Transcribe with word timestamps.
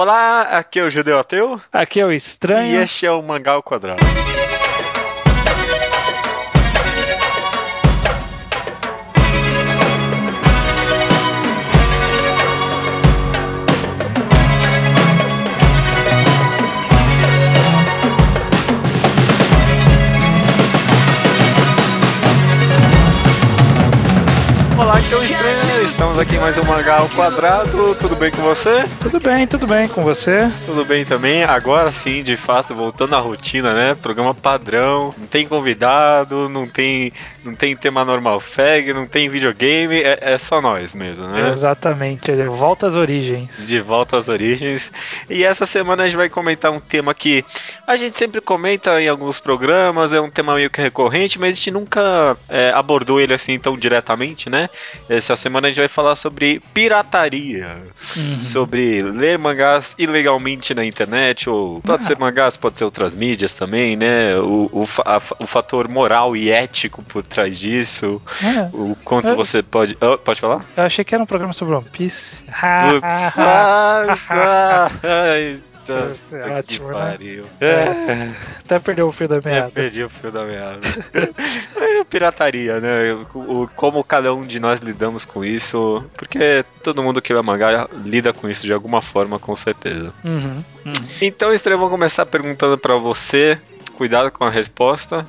Olá, 0.00 0.42
aqui 0.42 0.78
é 0.78 0.84
o 0.84 0.90
Judeu 0.90 1.18
Ateu. 1.18 1.60
Aqui 1.72 2.00
é 2.00 2.06
o 2.06 2.12
Estranho. 2.12 2.72
E 2.72 2.76
este 2.76 3.04
é 3.04 3.10
o 3.10 3.20
Mangá 3.20 3.54
ao 3.54 3.62
Quadrado. 3.64 4.00
Estamos 25.98 26.16
aqui 26.16 26.36
em 26.36 26.38
mais 26.38 26.56
um 26.56 26.62
Mangá 26.62 26.98
ao 26.98 27.08
Quadrado. 27.08 27.92
Tudo 27.96 28.14
bem 28.14 28.30
com 28.30 28.40
você? 28.40 28.84
Tudo 29.00 29.18
bem, 29.18 29.48
tudo 29.48 29.66
bem 29.66 29.88
com 29.88 30.00
você? 30.00 30.48
Tudo 30.64 30.84
bem 30.84 31.04
também. 31.04 31.42
Agora 31.42 31.90
sim, 31.90 32.22
de 32.22 32.36
fato, 32.36 32.72
voltando 32.72 33.16
à 33.16 33.18
rotina, 33.18 33.74
né? 33.74 33.96
Programa 33.96 34.32
padrão. 34.32 35.12
Não 35.18 35.26
tem 35.26 35.48
convidado, 35.48 36.48
não 36.48 36.68
tem, 36.68 37.12
não 37.48 37.54
tem 37.54 37.74
tema 37.76 38.04
normal 38.04 38.40
fag, 38.40 38.92
não 38.92 39.06
tem 39.06 39.28
videogame. 39.28 40.00
É, 40.02 40.18
é 40.34 40.38
só 40.38 40.60
nós 40.60 40.94
mesmo, 40.94 41.26
né? 41.26 41.50
Exatamente. 41.50 42.30
Ele 42.30 42.44
volta 42.44 42.86
às 42.86 42.94
origens. 42.94 43.66
De 43.66 43.80
volta 43.80 44.16
às 44.16 44.28
origens. 44.28 44.92
E 45.28 45.42
essa 45.44 45.66
semana 45.66 46.04
a 46.04 46.08
gente 46.08 46.16
vai 46.16 46.28
comentar 46.28 46.70
um 46.70 46.80
tema 46.80 47.12
que 47.14 47.44
a 47.86 47.96
gente 47.96 48.16
sempre 48.18 48.40
comenta 48.40 49.00
em 49.02 49.08
alguns 49.08 49.40
programas. 49.40 50.12
É 50.12 50.20
um 50.20 50.30
tema 50.30 50.54
meio 50.54 50.70
que 50.70 50.80
recorrente, 50.80 51.38
mas 51.38 51.52
a 51.52 51.54
gente 51.54 51.70
nunca 51.70 52.36
é, 52.48 52.70
abordou 52.74 53.20
ele 53.20 53.34
assim 53.34 53.58
tão 53.58 53.76
diretamente, 53.76 54.48
né? 54.50 54.68
Essa 55.08 55.36
semana 55.36 55.66
a 55.66 55.70
gente 55.70 55.78
vai 55.80 55.88
falar 55.88 56.14
sobre 56.16 56.60
pirataria, 56.74 57.78
Uhum. 58.16 58.38
sobre 58.38 59.02
ler 59.02 59.38
mangás 59.38 59.94
ilegalmente 59.98 60.74
na 60.74 60.84
internet, 60.84 61.48
ou 61.48 61.80
pode 61.80 62.02
Ah. 62.02 62.06
ser 62.06 62.18
mangás, 62.18 62.56
pode 62.56 62.76
ser 62.78 62.84
outras 62.84 63.14
mídias 63.14 63.52
também, 63.52 63.96
né? 63.96 64.36
O, 64.38 64.68
o, 64.72 64.88
a- 65.04 65.22
o 65.38 65.46
fator 65.46 65.88
moral 65.88 66.36
e 66.36 66.50
ético 66.50 67.02
por 67.02 67.22
trás 67.22 67.37
disso, 67.46 68.20
É, 68.42 68.68
o 68.74 68.96
quanto 69.04 69.28
É. 69.28 69.34
você 69.34 69.62
pode. 69.62 69.96
Ah, 70.00 70.16
pode 70.18 70.40
falar? 70.40 70.64
eu 70.76 70.82
achei 70.84 71.04
que 71.04 71.14
era 71.14 71.22
um 71.22 71.26
programa 71.26 71.52
sobre 71.52 71.74
One 71.74 71.86
Piece. 71.90 72.36
É 75.02 76.58
ótimo, 76.58 76.88
né? 76.88 76.92
pariu. 76.92 77.44
É. 77.60 78.30
Até 78.64 78.78
perdeu 78.78 79.08
o 79.08 79.12
fio 79.12 79.26
da 79.28 79.36
É, 79.36 79.40
meada. 79.42 79.70
perdi 79.70 80.02
o 80.04 80.10
fio 80.10 80.30
da 80.30 80.44
meada. 80.44 80.80
é 81.76 82.04
pirataria, 82.04 82.80
né? 82.80 83.12
O, 83.34 83.62
o- 83.62 83.68
como 83.74 84.04
cada 84.04 84.34
um 84.34 84.44
de 84.46 84.60
nós 84.60 84.80
lidamos 84.80 85.24
com 85.24 85.44
isso. 85.44 86.04
Porque 86.16 86.64
todo 86.82 87.02
mundo 87.02 87.22
que 87.22 87.32
lê 87.32 87.40
mangá 87.40 87.88
lida 88.04 88.32
com 88.32 88.48
isso 88.50 88.66
de 88.66 88.72
alguma 88.72 89.00
forma, 89.00 89.38
com 89.38 89.56
certeza. 89.56 90.12
Uhum, 90.24 90.62
uhum. 90.86 90.92
Então, 91.22 91.52
Estranho, 91.54 91.78
vou 91.80 91.88
começar 91.90 92.26
perguntando 92.26 92.76
pra 92.76 92.94
você. 92.96 93.58
Cuidado 93.96 94.30
com 94.30 94.44
a 94.44 94.50
resposta. 94.50 95.26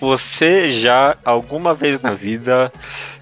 Você 0.00 0.72
já, 0.72 1.16
alguma 1.24 1.74
vez 1.74 2.00
na 2.00 2.12
vida, 2.12 2.72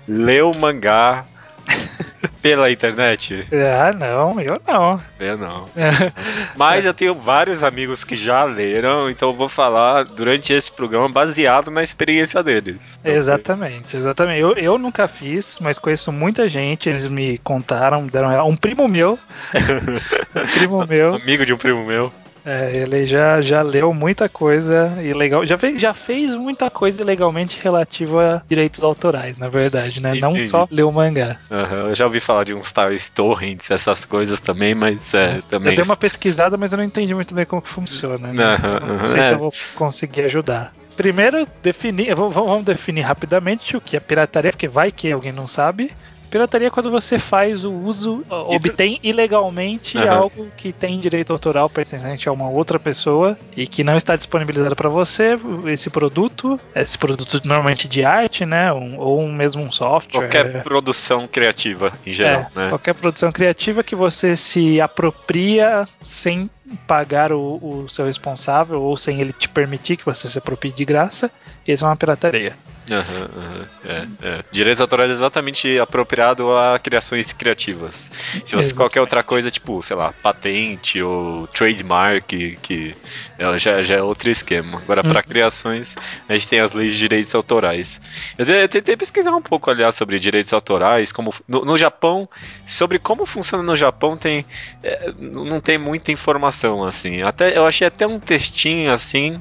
leu 0.09 0.53
mangá 0.53 1.25
pela 2.43 2.71
internet? 2.71 3.47
Ah, 3.53 3.93
não, 3.97 4.41
eu 4.41 4.61
não. 4.67 5.01
Eu 5.19 5.39
não. 5.39 5.69
Mas 6.57 6.85
eu 6.85 6.93
tenho 6.93 7.15
vários 7.15 7.63
amigos 7.63 8.03
que 8.05 8.17
já 8.17 8.45
leram, 8.45 9.09
então 9.09 9.31
eu 9.31 9.35
vou 9.35 9.49
falar 9.49 10.05
durante 10.05 10.53
esse 10.53 10.71
programa 10.71 11.09
baseado 11.09 11.71
na 11.71 11.83
experiência 11.83 12.43
deles. 12.43 12.99
Exatamente, 13.05 13.97
exatamente. 13.97 14.41
Eu, 14.41 14.53
eu 14.55 14.79
nunca 14.79 15.07
fiz, 15.07 15.59
mas 15.61 15.79
conheço 15.79 16.13
muita 16.13 16.49
gente. 16.49 16.89
Eles 16.89 17.07
me 17.07 17.39
contaram, 17.39 18.07
deram 18.07 18.49
um 18.49 18.57
primo 18.57 18.89
meu. 18.89 19.19
um 20.35 20.59
primo 20.59 20.87
meu. 20.87 21.15
Amigo 21.15 21.47
de 21.47 21.53
um 21.53 21.59
primo 21.59 21.85
meu. 21.87 22.13
É, 22.45 22.77
ele 22.77 23.07
já, 23.07 23.41
já 23.41 23.63
leu 23.63 23.95
muita 23.95 24.29
coisa 24.29 24.99
ilegal, 25.03 25.47
já 25.47 25.57
fez, 25.57 25.81
já 25.81 25.95
fez 25.95 26.35
muita 26.35 26.69
coisa 26.71 27.01
ilegalmente 27.01 27.59
relativa 27.63 28.37
a 28.37 28.43
direitos 28.47 28.83
autorais, 28.83 29.39
na 29.39 29.47
verdade, 29.47 30.01
né? 30.01 30.15
Não 30.15 30.33
Entendi. 30.33 30.49
só 30.49 30.69
leu 30.71 30.93
mangá. 30.93 31.39
Aham, 31.51 31.89
Eu 31.89 31.95
já 31.95 32.05
ouvi 32.05 32.21
falar 32.21 32.45
de 32.45 32.53
uns 32.53 32.71
tais 32.71 33.09
torrents, 33.09 33.71
essas 33.71 34.05
coisas 34.05 34.41
também, 34.41 34.75
mas 34.75 35.15
é, 35.15 35.41
também. 35.49 35.73
Eu 35.73 35.77
dei 35.77 35.85
uma 35.85 35.97
pesquisada, 35.97 36.57
mas 36.57 36.73
eu 36.73 36.77
não 36.77 36.85
entendi 36.85 37.15
muito 37.15 37.35
bem 37.35 37.47
como 37.47 37.63
que 37.63 37.71
funciona. 37.71 38.33
Né? 38.33 38.45
Aham, 38.45 38.81
não 38.81 38.95
aham, 38.97 39.09
sei 39.09 39.21
é. 39.21 39.23
se 39.23 39.33
eu 39.33 39.39
vou 39.39 39.53
conseguir 39.75 40.23
ajudar. 40.23 40.73
Primeiro, 40.97 41.47
definir, 41.63 42.15
vamos 42.15 42.65
definir 42.65 43.01
rapidamente 43.01 43.77
o 43.77 43.81
que 43.81 43.97
é 43.97 44.01
pirataria, 44.01 44.53
porque 44.53 44.69
vai 44.69 44.93
que 44.93 45.11
alguém 45.11 45.33
não 45.33 45.49
sabe. 45.49 45.91
Pirataria 46.35 46.67
é 46.67 46.71
quando 46.71 46.91
você 46.91 47.17
faz 47.17 47.63
o 47.63 47.71
uso, 47.73 48.25
obtém 48.29 48.99
ilegalmente 49.05 49.97
Aham. 49.97 50.11
algo 50.17 50.49
que 50.57 50.73
tem 50.73 50.99
direito 50.99 51.33
autoral 51.33 51.71
pertencente 51.71 52.29
a 52.29 52.33
uma 52.33 52.51
outra 52.51 52.77
pessoa 52.77 53.39
e 53.57 53.69
que 53.69 53.85
não 53.85 53.97
está 53.97 54.17
disponibilizado 54.17 54.75
para 54.75 54.89
você 54.89 55.39
esse 55.67 55.91
produto, 55.91 56.59
esse 56.75 56.99
produto 56.99 57.41
normalmente 57.45 57.87
de 57.87 58.05
arte, 58.05 58.45
né, 58.45 58.73
um- 58.73 58.99
ou 58.99 59.29
mesmo 59.29 59.63
um 59.63 59.71
software. 59.71 60.23
Qualquer 60.23 60.61
produção 60.65 61.29
criativa, 61.29 61.93
em 62.05 62.13
geral, 62.13 62.51
É, 62.57 62.59
né? 62.59 62.69
Qualquer 62.69 62.95
produção 62.97 63.31
criativa 63.31 63.85
que 63.85 63.95
você 63.95 64.35
se 64.37 64.81
apropria 64.81 65.87
sem 66.03 66.51
pagar 66.77 67.33
o, 67.33 67.59
o 67.61 67.89
seu 67.89 68.05
responsável 68.07 68.81
ou 68.83 68.97
sem 68.97 69.21
ele 69.21 69.33
te 69.33 69.49
permitir 69.49 69.97
que 69.97 70.05
você 70.05 70.29
se 70.29 70.39
aproprie 70.39 70.73
de 70.73 70.85
graça, 70.85 71.31
isso 71.67 71.85
é 71.85 71.89
uma 71.89 71.97
pirataria. 71.97 72.57
Aham, 72.91 73.29
aham, 73.35 73.69
é, 73.83 74.09
é. 74.21 74.45
Direitos 74.51 74.79
autorais 74.79 75.09
é 75.11 75.15
exatamente 75.15 75.79
apropriado 75.79 76.55
a 76.55 76.79
criações 76.79 77.33
criativas. 77.33 78.11
Se 78.45 78.55
você 78.55 78.75
qualquer 78.75 79.01
outra 79.01 79.23
coisa, 79.23 79.51
tipo, 79.51 79.81
sei 79.83 79.97
lá, 79.97 80.13
patente 80.13 81.01
ou 81.01 81.47
trademark, 81.49 82.29
que 82.61 82.95
ela 83.39 83.59
já, 83.59 83.83
já 83.83 83.95
é 83.97 84.03
outro 84.03 84.31
esquema. 84.31 84.81
Agora, 84.81 85.03
para 85.03 85.21
Uhum. 85.21 85.25
criações, 85.27 85.97
a 86.29 86.35
gente 86.35 86.47
tem 86.47 86.61
as 86.61 86.75
leis 86.75 86.93
de 86.93 86.99
direitos 86.99 87.35
autorais. 87.35 88.01
Eu, 88.37 88.45
eu 88.45 88.69
tentei 88.69 88.97
pesquisar 88.99 89.33
um 89.35 89.43
pouco, 89.43 89.71
aliás, 89.71 89.95
sobre 89.95 90.19
direitos 90.21 90.53
autorais, 90.53 91.11
como 91.11 91.33
no, 91.49 91.65
no 91.65 91.79
Japão, 91.79 92.29
sobre 92.67 92.99
como 92.99 93.25
funciona 93.25 93.63
no 93.63 93.77
Japão, 93.77 94.17
tem 94.19 94.45
é, 94.83 95.11
não 95.17 95.59
tem 95.61 95.79
muita 95.79 96.13
informação 96.13 96.64
assim. 96.85 97.23
Até 97.23 97.57
eu 97.57 97.67
achei 97.67 97.87
até 97.87 98.07
um 98.07 98.19
textinho 98.19 98.93
assim, 98.93 99.41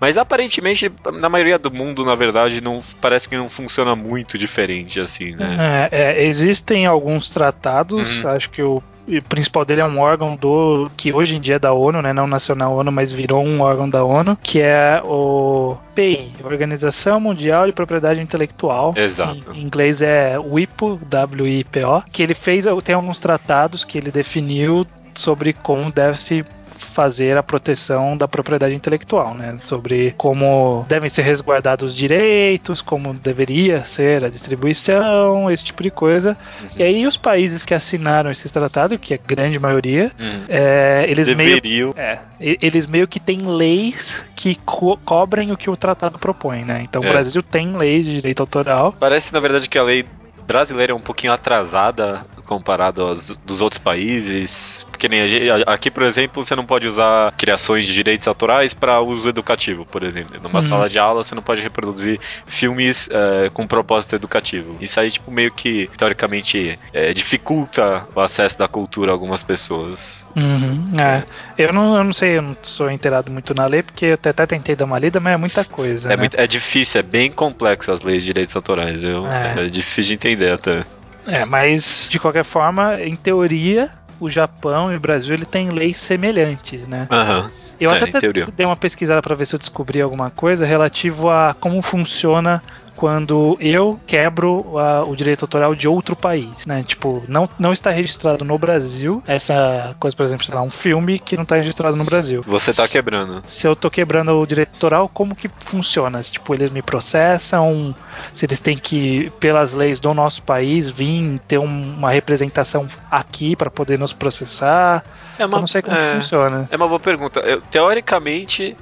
mas 0.00 0.16
aparentemente 0.16 0.90
na 1.14 1.28
maioria 1.28 1.58
do 1.58 1.70
mundo, 1.70 2.04
na 2.04 2.14
verdade, 2.14 2.60
não 2.60 2.82
parece 3.00 3.28
que 3.28 3.36
não 3.36 3.48
funciona 3.48 3.96
muito 3.96 4.38
diferente 4.38 5.00
assim, 5.00 5.32
né? 5.32 5.88
É, 5.90 6.22
é, 6.22 6.24
existem 6.24 6.86
alguns 6.86 7.30
tratados, 7.30 8.22
Uhum. 8.22 8.30
acho 8.30 8.50
que 8.50 8.62
o 8.62 8.82
principal 9.28 9.64
dele 9.64 9.80
é 9.80 9.84
um 9.84 9.98
órgão 9.98 10.36
do 10.36 10.88
que 10.96 11.12
hoje 11.12 11.36
em 11.36 11.40
dia 11.40 11.56
é 11.56 11.58
da 11.58 11.72
ONU, 11.72 12.00
né, 12.00 12.12
não 12.12 12.28
nacional 12.28 12.76
ONU, 12.76 12.92
mas 12.92 13.10
virou 13.10 13.44
um 13.44 13.60
órgão 13.60 13.88
da 13.90 14.04
ONU, 14.04 14.38
que 14.40 14.60
é 14.60 15.02
o 15.04 15.76
PI, 15.96 16.32
Organização 16.44 17.18
Mundial 17.18 17.66
de 17.66 17.72
Propriedade 17.72 18.20
Intelectual. 18.20 18.94
Exato. 18.96 19.50
Em, 19.52 19.58
em 19.58 19.62
inglês 19.64 20.00
é 20.00 20.38
WIPO, 20.38 21.00
W-I-P-O, 21.08 22.02
que 22.12 22.22
ele 22.22 22.34
fez, 22.34 22.66
tem 22.84 22.94
alguns 22.94 23.18
tratados 23.18 23.84
que 23.84 23.98
ele 23.98 24.12
definiu 24.12 24.86
sobre 25.14 25.52
como 25.54 25.90
deve 25.90 26.16
se 26.18 26.44
fazer 26.92 27.36
a 27.36 27.42
proteção 27.42 28.16
da 28.16 28.26
propriedade 28.28 28.74
intelectual, 28.74 29.34
né? 29.34 29.58
Sobre 29.64 30.12
como 30.16 30.84
devem 30.88 31.08
ser 31.08 31.22
resguardados 31.22 31.92
os 31.92 31.96
direitos, 31.96 32.80
como 32.82 33.14
deveria 33.14 33.84
ser 33.84 34.24
a 34.24 34.28
distribuição, 34.28 35.50
esse 35.50 35.64
tipo 35.64 35.82
de 35.82 35.90
coisa. 35.90 36.36
Uhum. 36.60 36.68
E 36.76 36.82
aí 36.82 37.06
os 37.06 37.16
países 37.16 37.64
que 37.64 37.74
assinaram 37.74 38.30
esses 38.30 38.50
tratados, 38.50 38.98
que 39.00 39.14
é 39.14 39.16
a 39.22 39.26
grande 39.26 39.58
maioria, 39.58 40.10
Uhum. 40.18 40.42
é, 40.48 41.04
eles 41.08 41.28
meio 41.34 41.54
Deveriam. 41.60 41.94
é, 41.96 42.18
e- 42.40 42.58
eles 42.60 42.86
meio 42.86 43.06
que 43.08 43.20
têm 43.20 43.38
leis 43.46 44.24
que 44.36 44.54
co- 44.64 44.98
cobrem 45.04 45.52
o 45.52 45.56
que 45.56 45.70
o 45.70 45.76
tratado 45.76 46.18
propõe, 46.18 46.64
né? 46.64 46.80
Então 46.84 47.02
É. 47.02 47.06
o 47.06 47.10
Brasil 47.10 47.42
tem 47.42 47.76
lei 47.76 48.02
de 48.02 48.14
direito 48.14 48.40
autoral. 48.40 48.94
Parece, 48.98 49.32
na 49.32 49.40
verdade, 49.40 49.68
que 49.68 49.78
a 49.78 49.82
lei 49.82 50.04
brasileira 50.46 50.92
é 50.92 50.94
um 50.96 51.00
pouquinho 51.00 51.32
atrasada 51.32 52.20
comparado 52.50 53.02
aos 53.02 53.38
dos 53.44 53.60
outros 53.62 53.78
países. 53.78 54.84
Porque 54.90 55.08
nem 55.08 55.26
gente- 55.28 55.48
aqui, 55.66 55.88
por 55.90 56.02
exemplo, 56.02 56.44
você 56.44 56.56
não 56.56 56.66
pode 56.66 56.88
usar 56.88 57.32
criações 57.38 57.86
de 57.86 57.92
direitos 57.92 58.26
autorais 58.26 58.74
para 58.74 59.00
uso 59.00 59.28
educativo, 59.28 59.86
por 59.86 60.02
exemplo. 60.02 60.38
Numa 60.42 60.56
Uhum. 60.58 60.62
sala 60.62 60.88
de 60.88 60.98
aula, 60.98 61.22
você 61.22 61.32
não 61.34 61.42
pode 61.42 61.62
reproduzir 61.62 62.18
filmes 62.46 63.08
é, 63.12 63.48
com 63.50 63.66
propósito 63.68 64.16
educativo. 64.16 64.76
Isso 64.80 64.98
aí, 64.98 65.10
tipo, 65.12 65.30
meio 65.30 65.52
que, 65.52 65.88
teoricamente, 65.96 66.76
é, 66.92 67.14
dificulta 67.14 68.04
o 68.14 68.20
acesso 68.20 68.58
da 68.58 68.66
cultura 68.66 69.12
a 69.12 69.14
algumas 69.14 69.44
pessoas. 69.44 70.26
Uhum, 70.36 70.98
é. 71.00 71.22
Eu 71.56 71.72
não, 71.72 71.96
eu 71.96 72.02
não 72.04 72.12
sei, 72.12 72.38
eu 72.38 72.42
não 72.42 72.56
sou 72.62 72.90
inteirado 72.90 73.30
muito 73.30 73.54
na 73.54 73.66
lei, 73.66 73.82
porque 73.82 74.06
eu 74.06 74.14
até, 74.14 74.30
até 74.30 74.46
tentei 74.46 74.74
dar 74.74 74.86
uma 74.86 74.98
lida, 74.98 75.20
mas 75.20 75.34
é 75.34 75.36
muita 75.36 75.64
coisa. 75.64 76.08
É, 76.08 76.10
né? 76.10 76.16
muito, 76.16 76.34
é 76.34 76.46
difícil, 76.48 76.98
é 76.98 77.02
bem 77.02 77.30
complexo 77.30 77.92
as 77.92 78.00
leis 78.02 78.22
de 78.22 78.26
direitos 78.30 78.56
autorais, 78.56 79.00
viu? 79.00 79.26
É. 79.28 79.66
É, 79.66 79.68
difícil 79.68 80.08
de 80.08 80.14
entender 80.14 80.52
até. 80.52 80.84
É, 81.26 81.44
mas 81.44 82.08
de 82.10 82.18
qualquer 82.18 82.44
forma, 82.44 83.00
em 83.00 83.14
teoria, 83.16 83.90
o 84.18 84.28
Japão 84.28 84.92
e 84.92 84.96
o 84.96 85.00
Brasil 85.00 85.34
ele 85.34 85.46
tem 85.46 85.70
leis 85.70 85.98
semelhantes, 85.98 86.86
né? 86.86 87.06
Aham. 87.10 87.50
Eu 87.80 87.90
É, 87.90 87.96
até 87.96 88.20
dei 88.54 88.66
uma 88.66 88.76
pesquisada 88.76 89.22
para 89.22 89.34
ver 89.34 89.46
se 89.46 89.54
eu 89.54 89.58
descobri 89.58 90.02
alguma 90.02 90.30
coisa 90.30 90.66
relativo 90.66 91.30
a 91.30 91.56
como 91.58 91.80
funciona 91.80 92.62
quando 93.00 93.56
eu 93.58 93.98
quebro 94.06 94.78
a, 94.78 95.02
o 95.04 95.16
direito 95.16 95.42
autoral 95.44 95.74
de 95.74 95.88
outro 95.88 96.14
país, 96.14 96.66
né? 96.66 96.84
Tipo, 96.86 97.24
não, 97.26 97.48
não 97.58 97.72
está 97.72 97.90
registrado 97.90 98.44
no 98.44 98.58
Brasil 98.58 99.22
essa 99.26 99.96
coisa, 99.98 100.14
por 100.14 100.26
exemplo, 100.26 100.44
sei 100.44 100.54
lá, 100.54 100.60
um 100.60 100.68
filme 100.68 101.18
que 101.18 101.34
não 101.34 101.44
está 101.44 101.56
registrado 101.56 101.96
no 101.96 102.04
Brasil. 102.04 102.44
Você 102.46 102.72
está 102.72 102.86
quebrando. 102.86 103.40
Se 103.46 103.66
eu 103.66 103.74
tô 103.74 103.90
quebrando 103.90 104.38
o 104.38 104.46
direito 104.46 104.74
autoral, 104.74 105.08
como 105.08 105.34
que 105.34 105.48
funciona? 105.48 106.22
Se, 106.22 106.32
tipo, 106.32 106.52
eles 106.52 106.70
me 106.70 106.82
processam, 106.82 107.94
se 108.34 108.44
eles 108.44 108.60
têm 108.60 108.76
que, 108.76 109.32
pelas 109.40 109.72
leis 109.72 109.98
do 109.98 110.12
nosso 110.12 110.42
país, 110.42 110.90
vir 110.90 111.40
ter 111.48 111.56
um, 111.56 111.94
uma 111.96 112.10
representação 112.10 112.86
aqui 113.10 113.56
para 113.56 113.70
poder 113.70 113.98
nos 113.98 114.12
processar. 114.12 115.02
É 115.38 115.46
uma, 115.46 115.56
eu 115.56 115.60
não 115.60 115.66
sei 115.66 115.80
como 115.80 115.96
é, 115.96 116.16
funciona. 116.16 116.68
É 116.70 116.76
uma 116.76 116.86
boa 116.86 117.00
pergunta. 117.00 117.40
Eu, 117.40 117.62
teoricamente, 117.62 118.76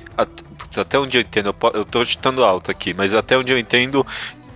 até 0.77 0.99
onde 0.99 1.19
eu 1.19 1.23
entendo, 1.23 1.55
eu 1.75 1.85
tô 1.85 2.05
chutando 2.05 2.45
alto 2.45 2.71
aqui, 2.71 2.93
mas 2.93 3.15
até 3.15 3.39
onde 3.39 3.53
eu 3.53 3.59
entendo, 3.59 4.07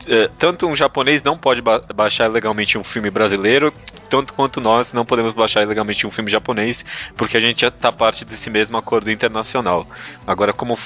é, 0.08 0.28
tanto 0.38 0.66
um 0.66 0.74
japonês 0.74 1.22
não 1.22 1.36
pode 1.36 1.62
ba 1.62 1.80
baixar 1.94 2.30
legalmente 2.30 2.76
um 2.76 2.84
filme 2.84 3.10
brasileiro, 3.10 3.72
tanto 4.10 4.34
quanto 4.34 4.60
nós 4.60 4.92
não 4.92 5.04
podemos 5.04 5.32
baixar 5.32 5.66
legalmente 5.66 6.06
um 6.06 6.10
filme 6.10 6.30
japonês, 6.30 6.84
porque 7.16 7.36
a 7.36 7.40
gente 7.40 7.60
já 7.62 7.70
tá 7.70 7.92
parte 7.92 8.24
desse 8.24 8.50
mesmo 8.50 8.76
acordo 8.76 9.10
internacional. 9.10 9.86
Agora, 10.26 10.52
como 10.52 10.76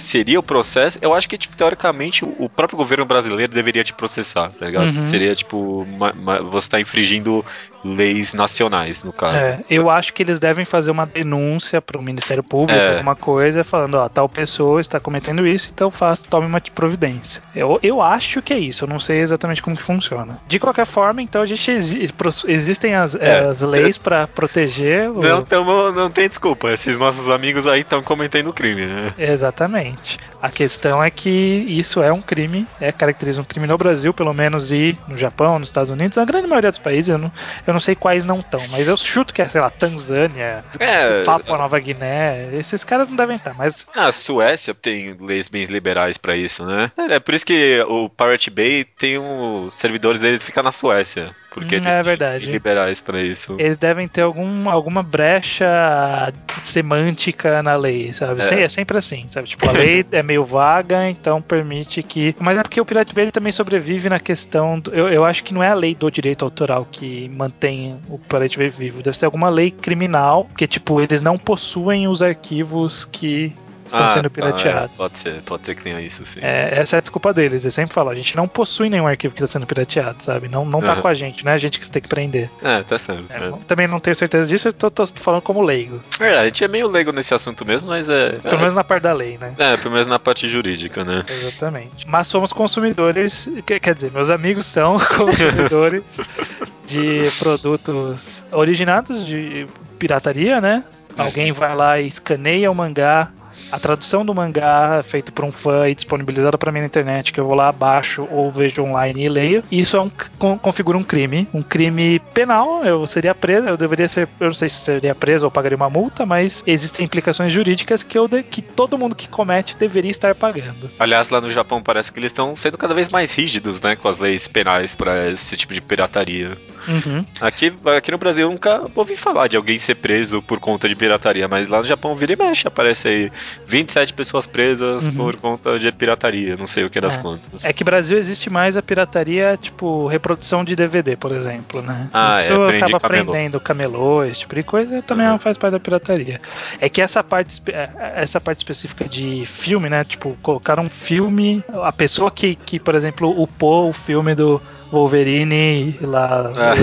seria 0.00 0.38
o 0.38 0.42
processo, 0.42 0.98
eu 1.00 1.14
acho 1.14 1.28
que, 1.28 1.38
tipo, 1.38 1.56
teoricamente, 1.56 2.24
o 2.24 2.48
próprio 2.48 2.76
governo 2.76 3.04
brasileiro 3.04 3.52
deveria 3.52 3.84
te 3.84 3.92
processar, 3.92 4.50
tá 4.50 4.66
ligado? 4.66 4.86
Uhum. 4.86 5.00
Seria, 5.00 5.34
tipo, 5.34 5.82
uma, 5.82 6.12
uma, 6.12 6.42
você 6.42 6.68
tá 6.68 6.80
infringindo 6.80 7.44
leis 7.84 8.32
nacionais, 8.32 9.04
no 9.04 9.12
caso. 9.12 9.36
É, 9.36 9.60
eu 9.68 9.90
acho 9.90 10.12
que 10.14 10.22
eles 10.22 10.40
devem 10.40 10.64
fazer 10.64 10.90
uma 10.90 11.04
denúncia 11.04 11.82
para 11.82 11.98
o 11.98 12.02
Ministério 12.02 12.42
Público, 12.42 12.80
é. 12.80 12.94
alguma 12.94 13.14
coisa, 13.14 13.62
falando, 13.62 13.96
ó, 13.96 14.08
tal 14.08 14.28
pessoa 14.28 14.80
está 14.80 14.98
cometendo 14.98 15.46
isso, 15.46 15.70
então 15.72 15.90
faça, 15.90 16.26
tome 16.28 16.46
uma 16.46 16.60
providência. 16.60 17.42
Eu, 17.54 17.78
eu 17.82 18.00
acho 18.00 18.40
que 18.40 18.54
é 18.54 18.58
isso, 18.58 18.84
eu 18.84 18.88
não 18.88 18.98
sei 18.98 19.20
exatamente 19.20 19.62
como 19.62 19.76
que 19.76 19.82
funciona. 19.82 20.38
De 20.48 20.58
qualquer 20.58 20.86
forma, 20.86 21.20
então 21.20 21.42
a 21.42 21.46
gente 21.46 21.70
existem 21.70 22.94
as, 22.94 23.14
é. 23.14 23.40
as 23.40 23.60
leis 23.60 23.98
para 23.98 24.26
proteger. 24.26 25.10
O... 25.10 25.20
Não, 25.20 25.44
tamo, 25.44 25.92
não 25.92 26.10
tem 26.10 26.26
desculpa, 26.26 26.72
esses 26.72 26.98
nossos 26.98 27.28
amigos 27.28 27.66
aí 27.66 27.82
estão 27.82 28.02
cometendo 28.02 28.52
crime, 28.52 28.86
né? 28.86 29.14
Exatamente. 29.18 29.83
Exatamente. 29.84 30.33
A 30.44 30.50
questão 30.50 31.02
é 31.02 31.10
que 31.10 31.30
isso 31.30 32.02
é 32.02 32.12
um 32.12 32.20
crime, 32.20 32.66
é 32.78 32.92
caracteriza 32.92 33.40
um 33.40 33.44
crime 33.44 33.66
no 33.66 33.78
Brasil, 33.78 34.12
pelo 34.12 34.34
menos, 34.34 34.70
e 34.70 34.94
no 35.08 35.16
Japão, 35.16 35.58
nos 35.58 35.70
Estados 35.70 35.88
Unidos, 35.88 36.18
a 36.18 36.24
grande 36.26 36.46
maioria 36.46 36.68
dos 36.68 36.78
países, 36.78 37.08
eu 37.08 37.16
não, 37.16 37.32
eu 37.66 37.72
não 37.72 37.80
sei 37.80 37.94
quais 37.94 38.26
não 38.26 38.40
estão, 38.40 38.60
mas 38.68 38.86
eu 38.86 38.94
chuto 38.94 39.32
que 39.32 39.40
é, 39.40 39.48
sei 39.48 39.62
lá, 39.62 39.70
Tanzânia, 39.70 40.62
é, 40.78 41.22
Papua 41.22 41.56
Nova 41.56 41.80
Guiné, 41.80 42.50
esses 42.52 42.84
caras 42.84 43.08
não 43.08 43.16
devem 43.16 43.36
estar, 43.36 43.54
mas... 43.54 43.86
A 43.94 44.12
Suécia 44.12 44.74
tem 44.74 45.16
leis 45.18 45.48
bem 45.48 45.64
liberais 45.64 46.18
para 46.18 46.36
isso, 46.36 46.66
né? 46.66 46.92
É, 46.94 47.14
é 47.14 47.20
por 47.20 47.32
isso 47.32 47.46
que 47.46 47.82
o 47.88 48.10
Pirate 48.10 48.50
Bay 48.50 48.84
tem 48.84 49.16
os 49.16 49.72
servidores 49.72 50.20
deles 50.20 50.44
ficam 50.44 50.62
na 50.62 50.72
Suécia 50.72 51.34
porque 51.54 51.76
hum, 51.76 51.78
eles 51.78 51.94
é 51.94 52.02
verdade. 52.02 52.46
liberais 52.46 53.00
para 53.00 53.22
isso. 53.22 53.54
Eles 53.60 53.76
devem 53.76 54.08
ter 54.08 54.22
algum, 54.22 54.68
alguma 54.68 55.04
brecha 55.04 56.32
semântica 56.58 57.62
na 57.62 57.76
lei, 57.76 58.12
sabe? 58.12 58.42
É. 58.42 58.62
é 58.62 58.68
sempre 58.68 58.98
assim, 58.98 59.28
sabe? 59.28 59.48
Tipo, 59.48 59.68
a 59.68 59.72
lei 59.72 60.04
é 60.10 60.20
meio 60.20 60.33
vaga, 60.42 61.08
então 61.08 61.42
permite 61.42 62.02
que. 62.02 62.34
Mas 62.40 62.56
é 62.56 62.62
porque 62.62 62.80
o 62.80 62.84
Pirate 62.86 63.14
Bay 63.14 63.30
também 63.30 63.52
sobrevive 63.52 64.08
na 64.08 64.18
questão. 64.18 64.80
Do... 64.80 64.90
Eu, 64.92 65.08
eu 65.08 65.24
acho 65.24 65.44
que 65.44 65.52
não 65.52 65.62
é 65.62 65.68
a 65.68 65.74
lei 65.74 65.94
do 65.94 66.10
direito 66.10 66.44
autoral 66.44 66.86
que 66.90 67.28
mantém 67.28 67.98
o 68.08 68.18
Pirate 68.18 68.56
Bay 68.56 68.70
vivo. 68.70 69.02
Deve 69.02 69.16
ser 69.16 69.26
alguma 69.26 69.50
lei 69.50 69.70
criminal, 69.70 70.48
que, 70.56 70.66
tipo, 70.66 71.00
eles 71.00 71.20
não 71.20 71.36
possuem 71.36 72.08
os 72.08 72.22
arquivos 72.22 73.04
que 73.04 73.52
estão 73.84 74.04
ah, 74.04 74.10
sendo 74.10 74.30
pirateados. 74.30 74.96
Tá, 74.96 75.04
é, 75.04 75.08
pode 75.08 75.18
ser, 75.18 75.42
pode 75.42 75.66
ser 75.66 75.74
que 75.74 75.82
tenha 75.82 76.00
isso, 76.00 76.24
sim. 76.24 76.40
É, 76.42 76.78
essa 76.78 76.96
é 76.96 76.98
a 76.98 77.00
desculpa 77.00 77.32
deles. 77.32 77.64
Eles 77.64 77.74
sempre 77.74 77.94
falam, 77.94 78.12
a 78.12 78.14
gente 78.14 78.36
não 78.36 78.48
possui 78.48 78.88
nenhum 78.88 79.06
arquivo 79.06 79.34
que 79.34 79.42
está 79.42 79.52
sendo 79.52 79.66
pirateado, 79.66 80.22
sabe? 80.22 80.48
Não, 80.48 80.64
não 80.64 80.80
tá 80.80 80.94
uhum. 80.94 81.02
com 81.02 81.08
a 81.08 81.14
gente, 81.14 81.44
não 81.44 81.52
é 81.52 81.54
a 81.54 81.58
gente 81.58 81.78
que 81.78 81.90
tem 81.90 82.02
que 82.02 82.08
prender. 82.08 82.50
É, 82.62 82.82
tá 82.82 82.98
certo. 82.98 83.24
É, 83.30 83.52
também 83.66 83.86
não 83.86 84.00
tenho 84.00 84.16
certeza 84.16 84.48
disso, 84.48 84.68
eu 84.68 84.72
tô, 84.72 84.90
tô, 84.90 85.06
falando 85.06 85.42
como 85.42 85.62
leigo. 85.62 86.00
É, 86.20 86.38
a 86.38 86.44
gente 86.44 86.64
é 86.64 86.68
meio 86.68 86.88
leigo 86.88 87.12
nesse 87.12 87.34
assunto 87.34 87.64
mesmo, 87.64 87.88
mas 87.88 88.08
é. 88.08 88.32
Pelo 88.32 88.58
menos 88.58 88.74
na 88.74 88.84
parte 88.84 89.02
da 89.02 89.12
lei, 89.12 89.38
né? 89.38 89.54
É, 89.58 89.76
pelo 89.76 89.92
menos 89.92 90.06
na 90.06 90.18
parte 90.18 90.48
jurídica, 90.48 91.04
né? 91.04 91.24
Exatamente. 91.28 92.06
Mas 92.06 92.26
somos 92.26 92.52
consumidores, 92.52 93.48
quer 93.66 93.94
dizer, 93.94 94.10
meus 94.12 94.30
amigos 94.30 94.66
são 94.66 94.98
consumidores 95.16 96.20
de 96.86 97.30
produtos 97.38 98.44
originados 98.52 99.26
de 99.26 99.66
pirataria, 99.98 100.60
né? 100.60 100.84
Alguém 101.16 101.52
vai 101.52 101.74
lá 101.74 102.00
e 102.00 102.06
escaneia 102.06 102.70
o 102.70 102.74
mangá 102.74 103.30
a 103.70 103.78
tradução 103.78 104.24
do 104.24 104.34
mangá 104.34 105.02
feito 105.06 105.32
por 105.32 105.44
um 105.44 105.52
fã 105.52 105.88
e 105.88 105.94
disponibilizada 105.94 106.56
para 106.56 106.72
mim 106.72 106.80
na 106.80 106.86
internet, 106.86 107.32
que 107.32 107.40
eu 107.40 107.46
vou 107.46 107.54
lá 107.54 107.68
abaixo 107.68 108.26
ou 108.30 108.50
vejo 108.50 108.82
online 108.82 109.24
e 109.24 109.28
leio. 109.28 109.64
Isso 109.70 109.96
é 109.96 110.00
um, 110.00 110.10
configura 110.58 110.96
um 110.96 111.02
crime, 111.02 111.48
um 111.52 111.62
crime 111.62 112.20
penal. 112.32 112.84
Eu 112.84 113.06
seria 113.06 113.34
preso, 113.34 113.68
eu 113.68 113.76
deveria 113.76 114.08
ser, 114.08 114.28
eu 114.40 114.48
não 114.48 114.54
sei 114.54 114.68
se 114.68 114.76
seria 114.76 115.14
preso 115.14 115.44
ou 115.44 115.50
pagaria 115.50 115.76
uma 115.76 115.90
multa, 115.90 116.24
mas 116.24 116.62
existem 116.66 117.04
implicações 117.04 117.52
jurídicas 117.52 118.02
que 118.02 118.18
eu 118.18 118.28
de, 118.28 118.42
que 118.42 118.62
todo 118.62 118.98
mundo 118.98 119.14
que 119.14 119.28
comete 119.28 119.76
deveria 119.76 120.10
estar 120.10 120.34
pagando. 120.34 120.90
Aliás, 120.98 121.30
lá 121.30 121.40
no 121.40 121.50
Japão 121.50 121.82
parece 121.82 122.12
que 122.12 122.18
eles 122.18 122.30
estão 122.30 122.54
sendo 122.56 122.78
cada 122.78 122.94
vez 122.94 123.08
mais 123.08 123.32
rígidos, 123.32 123.80
né, 123.80 123.96
com 123.96 124.08
as 124.08 124.18
leis 124.18 124.48
penais 124.48 124.94
para 124.94 125.30
esse 125.30 125.56
tipo 125.56 125.74
de 125.74 125.80
pirataria. 125.80 126.56
Uhum. 126.86 127.24
Aqui, 127.40 127.72
aqui 127.96 128.10
no 128.10 128.18
Brasil 128.18 128.46
eu 128.46 128.50
nunca 128.50 128.84
ouvi 128.94 129.16
falar 129.16 129.48
de 129.48 129.56
alguém 129.56 129.78
ser 129.78 129.96
preso 129.96 130.42
por 130.42 130.58
conta 130.58 130.88
de 130.88 130.94
pirataria, 130.94 131.48
mas 131.48 131.68
lá 131.68 131.78
no 131.80 131.86
Japão 131.86 132.14
vira 132.14 132.32
e 132.32 132.36
mexe, 132.36 132.66
aparece 132.66 133.08
aí 133.08 133.32
27 133.66 134.12
pessoas 134.12 134.46
presas 134.46 135.06
uhum. 135.06 135.14
por 135.14 135.36
conta 135.36 135.78
de 135.78 135.90
pirataria, 135.92 136.56
não 136.56 136.66
sei 136.66 136.84
o 136.84 136.90
que 136.90 137.00
das 137.00 137.18
é. 137.18 137.22
contas. 137.22 137.64
É 137.64 137.72
que 137.72 137.84
no 137.84 137.86
Brasil 137.86 138.16
existe 138.16 138.50
mais 138.50 138.76
a 138.76 138.82
pirataria, 138.82 139.56
tipo, 139.60 140.06
reprodução 140.06 140.64
de 140.64 140.76
DVD, 140.76 141.16
por 141.16 141.32
exemplo, 141.32 141.82
né? 141.82 142.08
Ah, 142.12 142.40
Isso 142.40 142.52
é, 142.52 142.76
acaba 142.76 143.00
camelô. 143.00 143.32
prendendo 143.32 143.60
camelô, 143.60 144.24
esse 144.24 144.40
tipo 144.40 144.54
de 144.54 144.62
coisa, 144.62 145.02
também 145.02 145.26
uhum. 145.26 145.38
faz 145.38 145.56
parte 145.56 145.72
da 145.72 145.80
pirataria. 145.80 146.40
É 146.80 146.88
que 146.88 147.00
essa 147.00 147.22
parte, 147.22 147.62
é, 147.68 147.90
essa 148.16 148.40
parte 148.40 148.58
específica 148.58 149.08
de 149.08 149.44
filme, 149.46 149.88
né? 149.88 150.04
Tipo, 150.04 150.36
colocar 150.42 150.78
um 150.78 150.88
filme, 150.88 151.62
a 151.82 151.92
pessoa 151.92 152.30
que, 152.30 152.54
que 152.54 152.78
por 152.78 152.94
exemplo, 152.94 153.30
upou 153.40 153.90
o 153.90 153.92
filme 153.92 154.34
do 154.34 154.60
Wolverine 154.94 155.94
lá, 156.02 156.52
ah. 156.56 156.74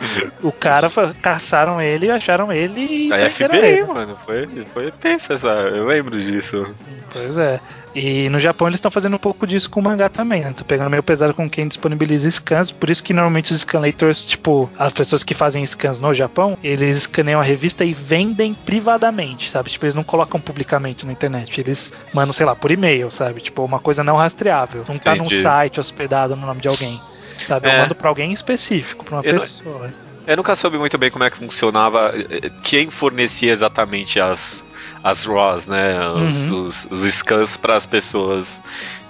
O 0.42 0.50
cara 0.50 0.90
caçaram 1.20 1.80
ele, 1.80 2.10
acharam 2.10 2.52
ele 2.52 3.08
e. 3.08 3.12
A 3.12 3.30
FBI, 3.30 3.84
mano, 3.86 4.16
foi, 4.24 4.48
foi 4.72 4.90
tensa 4.92 5.34
essa. 5.34 5.48
Eu 5.48 5.86
lembro 5.86 6.18
disso. 6.20 6.66
Pois 7.12 7.36
é. 7.36 7.60
E 7.94 8.28
no 8.28 8.38
Japão 8.38 8.68
eles 8.68 8.78
estão 8.78 8.90
fazendo 8.90 9.16
um 9.16 9.18
pouco 9.18 9.46
disso 9.46 9.68
com 9.68 9.80
o 9.80 9.82
mangá 9.82 10.08
também, 10.08 10.42
né? 10.42 10.54
Tô 10.56 10.64
pegando 10.64 10.88
meio 10.90 11.02
pesado 11.02 11.34
com 11.34 11.50
quem 11.50 11.66
disponibiliza 11.66 12.30
scans, 12.30 12.70
por 12.70 12.88
isso 12.88 13.02
que 13.02 13.12
normalmente 13.12 13.52
os 13.52 13.60
scanlators, 13.60 14.24
tipo, 14.24 14.70
as 14.78 14.92
pessoas 14.92 15.24
que 15.24 15.34
fazem 15.34 15.66
scans 15.66 15.98
no 15.98 16.14
Japão, 16.14 16.56
eles 16.62 16.98
escaneiam 16.98 17.40
a 17.40 17.42
revista 17.44 17.84
e 17.84 17.92
vendem 17.92 18.54
privadamente, 18.54 19.50
sabe? 19.50 19.70
Tipo, 19.70 19.86
eles 19.86 19.96
não 19.96 20.04
colocam 20.04 20.40
publicamente 20.40 21.04
na 21.04 21.10
internet, 21.10 21.60
eles 21.60 21.92
mandam, 22.14 22.32
sei 22.32 22.46
lá, 22.46 22.54
por 22.54 22.70
e-mail, 22.70 23.10
sabe? 23.10 23.40
Tipo, 23.40 23.64
uma 23.64 23.80
coisa 23.80 24.04
não 24.04 24.16
rastreável. 24.16 24.84
Não 24.88 24.96
tá 24.96 25.16
Entendi. 25.16 25.34
num 25.34 25.42
site 25.42 25.80
hospedado 25.80 26.36
no 26.36 26.46
nome 26.46 26.60
de 26.60 26.68
alguém. 26.68 27.00
Sabe? 27.46 27.68
É. 27.68 27.74
Eu 27.74 27.78
mando 27.82 27.94
pra 27.94 28.08
alguém 28.08 28.32
específico, 28.32 29.04
pra 29.04 29.16
uma 29.16 29.24
eu 29.24 29.34
pessoa. 29.34 29.86
Não, 29.88 30.10
eu 30.26 30.36
nunca 30.36 30.54
soube 30.54 30.78
muito 30.78 30.96
bem 30.98 31.10
como 31.10 31.24
é 31.24 31.30
que 31.30 31.38
funcionava, 31.38 32.12
eh, 32.14 32.50
quem 32.62 32.90
fornecia 32.90 33.52
exatamente 33.52 34.20
as, 34.20 34.64
as 35.02 35.24
RAWs, 35.24 35.66
né? 35.66 35.98
Os, 36.08 36.48
uhum. 36.48 36.62
os, 36.62 36.88
os 36.90 37.14
scans 37.14 37.56
para 37.56 37.76
as 37.76 37.86
pessoas. 37.86 38.60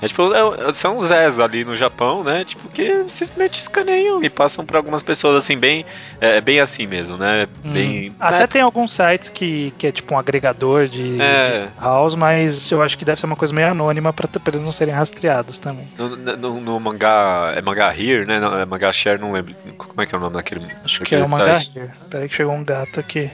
É, 0.00 0.08
tipo, 0.08 0.32
é, 0.32 0.72
são 0.72 0.96
os 0.96 1.08
Zés 1.08 1.38
ali 1.38 1.64
no 1.64 1.76
Japão, 1.76 2.24
né? 2.24 2.44
Tipo, 2.44 2.68
que 2.68 3.04
simplesmente 3.08 3.58
escaneiam 3.58 4.22
e 4.22 4.30
passam 4.30 4.64
para 4.64 4.78
algumas 4.78 5.02
pessoas 5.02 5.36
assim, 5.36 5.58
bem, 5.58 5.84
é, 6.20 6.40
bem 6.40 6.60
assim 6.60 6.86
mesmo, 6.86 7.16
né? 7.16 7.46
Uhum. 7.64 7.72
Bem, 7.72 8.14
Até 8.18 8.38
né? 8.38 8.46
tem 8.46 8.62
alguns 8.62 8.92
sites 8.92 9.28
que, 9.28 9.72
que 9.78 9.88
é 9.88 9.92
tipo 9.92 10.14
um 10.14 10.18
agregador 10.18 10.86
de, 10.86 11.20
é. 11.20 11.66
de 11.66 11.80
house, 11.80 12.14
mas 12.14 12.70
eu 12.70 12.80
acho 12.80 12.96
que 12.96 13.04
deve 13.04 13.20
ser 13.20 13.26
uma 13.26 13.36
coisa 13.36 13.52
meio 13.52 13.68
anônima 13.68 14.12
para 14.12 14.28
eles 14.46 14.62
não 14.62 14.72
serem 14.72 14.94
rastreados 14.94 15.58
também. 15.58 15.86
No, 15.98 16.16
no, 16.16 16.60
no, 16.60 16.80
mangá, 16.80 17.52
é 17.56 17.60
mangá 17.60 17.94
Here, 17.94 18.24
né? 18.24 18.40
Não, 18.40 18.58
é 18.58 18.64
mangá 18.64 18.92
Share, 18.92 19.20
não 19.20 19.32
lembro. 19.32 19.54
Como 19.76 20.00
é 20.00 20.06
que 20.06 20.14
é 20.14 20.18
o 20.18 20.20
nome 20.20 20.34
daquele 20.34 20.66
Acho 20.84 21.04
que 21.04 21.14
é 21.14 21.22
o 21.22 21.28
mangá 21.28 21.56
Here. 21.56 21.90
Peraí 22.08 22.28
que 22.28 22.34
chegou 22.34 22.54
um 22.54 22.64
gato 22.64 23.00
aqui. 23.00 23.30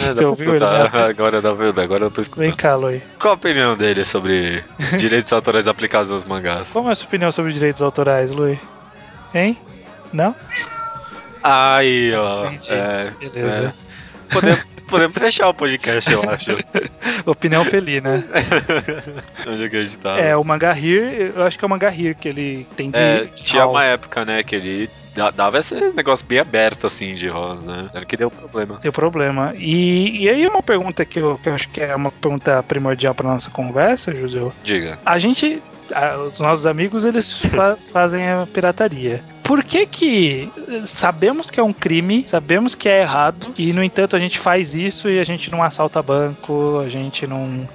É, 0.00 0.14
Você 0.14 0.24
ouviu 0.24 0.54
ele? 0.56 0.64
Né? 0.64 0.90
Agora 1.08 1.42
dá 1.42 1.54
pra, 1.54 1.82
agora 1.82 2.04
eu 2.04 2.10
tô 2.10 2.20
escutando. 2.22 2.46
Vem 2.46 2.56
cá, 2.56 2.74
Loi. 2.74 3.02
Qual 3.18 3.34
a 3.34 3.36
opinião 3.36 3.76
dele 3.76 4.04
sobre 4.04 4.64
direitos 4.98 5.32
autorais 5.32 5.68
aplicados 5.68 6.10
aos 6.10 6.24
mangás? 6.24 6.70
Qual 6.72 6.88
é 6.88 6.92
a 6.92 6.94
sua 6.94 7.06
opinião 7.06 7.30
sobre 7.30 7.52
direitos 7.52 7.82
autorais, 7.82 8.30
Lui? 8.30 8.58
Hein? 9.34 9.56
Não? 10.12 10.34
Aí, 11.42 12.12
ó. 12.14 12.50
É, 12.68 13.12
Beleza. 13.20 13.74
É. 14.30 14.32
Podemos, 14.32 14.64
podemos 14.86 15.16
fechar 15.16 15.48
o 15.48 15.54
podcast, 15.54 16.10
eu 16.10 16.28
acho. 16.28 16.52
Opinião 17.26 17.64
Peli, 17.64 18.00
né? 18.00 18.24
Onde 19.46 19.64
é 19.64 19.68
que 19.68 19.76
a 19.76 19.80
gente 19.80 19.98
tá? 19.98 20.18
É, 20.18 20.36
o 20.36 20.44
Manga 20.44 20.70
Here, 20.70 21.32
eu 21.34 21.42
acho 21.42 21.58
que 21.58 21.64
é 21.64 21.66
o 21.66 21.70
Manga 21.70 21.88
Here 21.88 22.14
que 22.14 22.28
ele 22.28 22.66
tem 22.76 22.90
de. 22.90 22.98
É, 22.98 23.26
tinha 23.34 23.66
uma 23.66 23.84
época, 23.84 24.24
né, 24.24 24.42
que 24.42 24.56
ele 24.56 24.90
dava 25.34 25.58
esse 25.58 25.74
negócio 25.92 26.26
bem 26.26 26.38
aberto, 26.38 26.86
assim, 26.86 27.14
de 27.14 27.28
rosa, 27.28 27.60
né? 27.62 27.90
Era 27.94 28.04
que 28.04 28.16
deu 28.16 28.30
problema. 28.30 28.78
Deu 28.82 28.92
problema. 28.92 29.54
E, 29.56 30.24
e 30.24 30.28
aí 30.28 30.46
uma 30.46 30.62
pergunta 30.62 31.04
que 31.04 31.18
eu, 31.18 31.38
que 31.42 31.48
eu 31.48 31.54
acho 31.54 31.68
que 31.70 31.80
é 31.80 31.94
uma 31.94 32.10
pergunta 32.10 32.62
primordial 32.62 33.14
pra 33.14 33.28
nossa 33.28 33.50
conversa, 33.50 34.14
José. 34.14 34.40
Diga. 34.62 34.98
A 35.04 35.18
gente 35.18 35.62
os 36.30 36.40
nossos 36.40 36.66
amigos 36.66 37.04
eles 37.04 37.40
fa 37.40 37.76
fazem 37.92 38.28
a 38.28 38.46
pirataria. 38.52 39.22
Por 39.46 39.62
que 39.62 39.86
que 39.86 40.50
sabemos 40.84 41.50
que 41.50 41.60
é 41.60 41.62
um 41.62 41.72
crime, 41.72 42.24
sabemos 42.26 42.74
que 42.74 42.88
é 42.88 43.02
errado 43.02 43.48
e 43.56 43.72
no 43.72 43.82
entanto 43.82 44.16
a 44.16 44.18
gente 44.18 44.38
faz 44.38 44.74
isso 44.74 45.08
e 45.08 45.18
a 45.18 45.24
gente 45.24 45.50
não 45.50 45.62
assalta 45.62 46.02
banco, 46.02 46.82
a 46.84 46.88
gente 46.88 47.26
não 47.26 47.68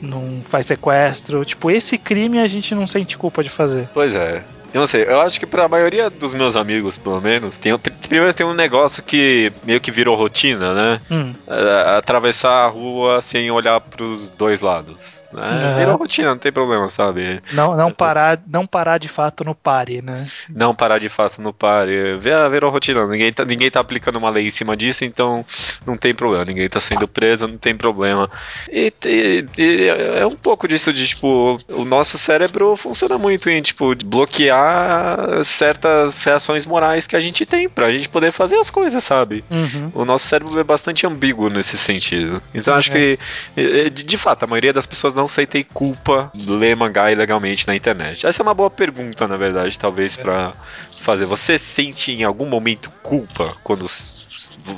não 0.00 0.42
faz 0.48 0.66
sequestro. 0.66 1.44
Tipo, 1.44 1.70
esse 1.70 1.96
crime 1.98 2.38
a 2.38 2.46
gente 2.46 2.74
não 2.74 2.86
sente 2.86 3.16
culpa 3.16 3.42
de 3.42 3.48
fazer. 3.48 3.88
Pois 3.94 4.14
é. 4.14 4.42
Eu 4.74 4.80
não 4.80 4.86
sei, 4.86 5.04
eu 5.04 5.20
acho 5.22 5.40
que 5.40 5.46
pra 5.46 5.68
maioria 5.68 6.10
dos 6.10 6.34
meus 6.34 6.54
amigos, 6.54 6.98
pelo 6.98 7.18
menos, 7.18 7.56
tem, 7.56 7.76
primeiro 7.78 8.34
tem 8.34 8.44
um 8.44 8.52
negócio 8.52 9.02
que 9.02 9.50
meio 9.64 9.80
que 9.80 9.90
virou 9.90 10.14
rotina, 10.14 10.74
né? 10.74 11.00
Hum. 11.10 11.32
É, 11.46 11.96
atravessar 11.96 12.64
a 12.64 12.68
rua 12.68 13.22
sem 13.22 13.50
olhar 13.50 13.80
pros 13.80 14.30
dois 14.32 14.60
lados. 14.60 15.22
Né? 15.36 15.74
É. 15.74 15.78
Virou 15.78 15.96
rotina, 15.96 16.30
não 16.30 16.38
tem 16.38 16.50
problema, 16.50 16.88
sabe? 16.88 17.42
Não, 17.52 17.76
não, 17.76 17.92
parar, 17.92 18.40
não 18.46 18.66
parar 18.66 18.98
de 18.98 19.08
fato 19.08 19.44
no 19.44 19.54
pare, 19.54 20.00
né? 20.00 20.26
Não 20.48 20.74
parar 20.74 20.98
de 20.98 21.08
fato 21.08 21.40
no 21.42 21.52
pare. 21.52 22.16
Virou 22.50 22.70
rotina, 22.70 23.06
ninguém 23.06 23.32
tá, 23.32 23.44
ninguém 23.44 23.70
tá 23.70 23.80
aplicando 23.80 24.16
uma 24.16 24.30
lei 24.30 24.46
em 24.46 24.50
cima 24.50 24.76
disso, 24.76 25.04
então 25.04 25.44
não 25.84 25.96
tem 25.96 26.14
problema. 26.14 26.44
Ninguém 26.44 26.68
tá 26.68 26.80
sendo 26.80 27.06
preso, 27.06 27.46
não 27.46 27.58
tem 27.58 27.76
problema. 27.76 28.30
E, 28.70 28.92
e, 29.04 29.46
e 29.58 29.88
é 29.88 30.26
um 30.26 30.32
pouco 30.32 30.66
disso 30.66 30.92
de, 30.92 31.06
tipo, 31.06 31.58
o 31.68 31.84
nosso 31.84 32.16
cérebro 32.16 32.76
funciona 32.76 33.18
muito 33.18 33.50
em, 33.50 33.60
tipo, 33.60 33.94
bloquear 34.04 35.44
certas 35.44 36.24
reações 36.24 36.64
morais 36.64 37.06
que 37.06 37.16
a 37.16 37.20
gente 37.20 37.44
tem 37.44 37.68
pra 37.68 37.92
gente 37.92 38.08
poder 38.08 38.32
fazer 38.32 38.56
as 38.56 38.70
coisas, 38.70 39.04
sabe? 39.04 39.44
Uhum. 39.50 39.90
O 39.94 40.04
nosso 40.04 40.26
cérebro 40.26 40.58
é 40.58 40.64
bastante 40.64 41.06
ambíguo 41.06 41.50
nesse 41.50 41.76
sentido. 41.76 42.42
Então 42.54 42.74
acho 42.74 42.90
é. 42.92 43.18
que, 43.56 43.90
de, 43.90 44.04
de 44.04 44.18
fato, 44.18 44.44
a 44.44 44.46
maioria 44.46 44.72
das 44.72 44.86
pessoas 44.86 45.14
não 45.14 45.25
não 45.28 45.46
ter 45.46 45.64
culpa 45.64 46.30
ler 46.34 46.76
mangá 46.76 47.10
ilegalmente 47.10 47.66
na 47.66 47.74
internet? 47.74 48.26
Essa 48.26 48.42
é 48.42 48.44
uma 48.44 48.54
boa 48.54 48.70
pergunta, 48.70 49.26
na 49.26 49.36
verdade, 49.36 49.78
talvez, 49.78 50.16
para 50.16 50.54
fazer. 51.00 51.26
Você 51.26 51.58
sente 51.58 52.12
em 52.12 52.24
algum 52.24 52.46
momento 52.46 52.90
culpa 53.02 53.56
quando 53.62 53.86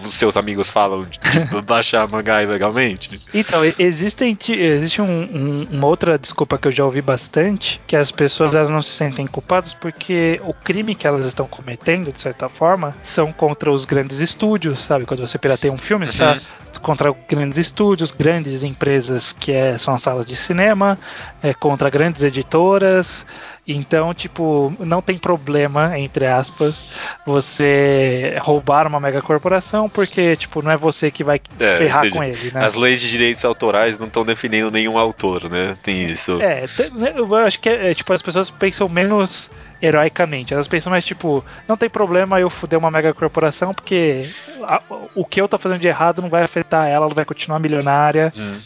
os 0.07 0.15
seus 0.15 0.37
amigos 0.37 0.71
falam 0.71 1.05
de, 1.05 1.19
baixar 1.63 2.09
mangá 2.09 2.43
ilegalmente? 2.43 3.21
Então, 3.33 3.61
existem, 3.79 4.37
existe 4.49 5.01
um, 5.01 5.07
um, 5.07 5.69
uma 5.71 5.87
outra 5.87 6.19
desculpa 6.19 6.59
que 6.59 6.69
eu 6.69 6.73
já 6.73 6.85
ouvi 6.85 7.01
bastante, 7.01 7.81
que 7.87 7.97
as 7.97 8.11
pessoas 8.11 8.55
elas 8.55 8.71
não 8.71 8.83
se 8.83 8.91
sentem 8.91 9.27
culpadas 9.27 9.75
porque 9.75 10.41
o 10.45 10.53
crime 10.53 10.95
que 10.95 11.07
elas 11.07 11.27
estão 11.27 11.47
cometendo, 11.47 12.13
de 12.13 12.21
certa 12.21 12.49
forma, 12.49 12.95
são 13.03 13.33
contra 13.33 13.71
os 13.71 13.85
grandes 13.85 14.21
estúdios, 14.21 14.81
sabe? 14.81 15.07
Quando 15.07 15.21
você 15.21 15.39
pirateia 15.39 15.73
um 15.73 15.79
filme, 15.79 16.07
você 16.07 16.19
tá 16.19 16.33
uhum. 16.33 16.83
contra 16.83 17.15
grandes 17.29 17.59
estúdios, 17.59 18.11
grandes 18.11 18.63
empresas 18.63 19.33
que 19.33 19.53
é, 19.53 19.79
são 19.79 19.95
as 19.95 20.03
salas 20.03 20.27
de 20.27 20.37
cinema, 20.37 20.99
é, 21.43 21.55
contra 21.55 21.91
grandes 21.91 22.23
editoras, 22.23 23.27
então, 23.69 24.15
tipo, 24.15 24.75
não 24.81 25.03
tem 25.03 25.19
problema, 25.19 25.99
entre 25.99 26.27
aspas, 26.27 26.87
você 27.27 28.35
roubar 28.41 28.87
uma 28.87 28.99
megacorporação, 28.99 29.91
porque, 29.91 30.37
tipo, 30.37 30.63
não 30.63 30.71
é 30.71 30.77
você 30.77 31.11
que 31.11 31.23
vai 31.23 31.39
é, 31.61 31.77
ferrar 31.77 32.07
entendi. 32.07 32.17
com 32.17 32.25
ele, 32.25 32.51
né? 32.51 32.65
As 32.65 32.73
leis 32.73 32.99
de 32.99 33.11
direitos 33.11 33.45
autorais 33.45 33.99
não 33.99 34.07
estão 34.07 34.25
definindo 34.25 34.71
nenhum 34.71 34.97
autor, 34.97 35.51
né? 35.51 35.77
Tem 35.83 36.07
isso. 36.07 36.41
É, 36.41 36.63
né, 36.95 37.13
eu 37.15 37.35
acho 37.35 37.61
que 37.61 37.69
é, 37.69 37.93
tipo, 37.93 38.11
as 38.11 38.23
pessoas 38.23 38.49
pensam 38.49 38.89
menos 38.89 39.51
heroicamente. 39.83 40.55
Elas 40.55 40.67
pensam 40.67 40.91
mais 40.91 41.05
tipo, 41.05 41.45
não 41.69 41.77
tem 41.77 41.91
problema 41.91 42.41
eu 42.41 42.49
fuder 42.49 42.79
uma 42.79 42.91
mega 42.91 43.13
corporação 43.13 43.75
porque 43.75 44.29
a, 44.63 44.83
o 45.15 45.25
que 45.25 45.41
eu 45.41 45.47
tô 45.47 45.59
fazendo 45.59 45.79
de 45.79 45.87
errado 45.87 46.21
não 46.23 46.29
vai 46.29 46.43
afetar 46.43 46.89
ela, 46.89 47.05
ela 47.05 47.15
vai 47.15 47.25
continuar 47.25 47.59
milionária. 47.61 48.33
Hum 48.37 48.59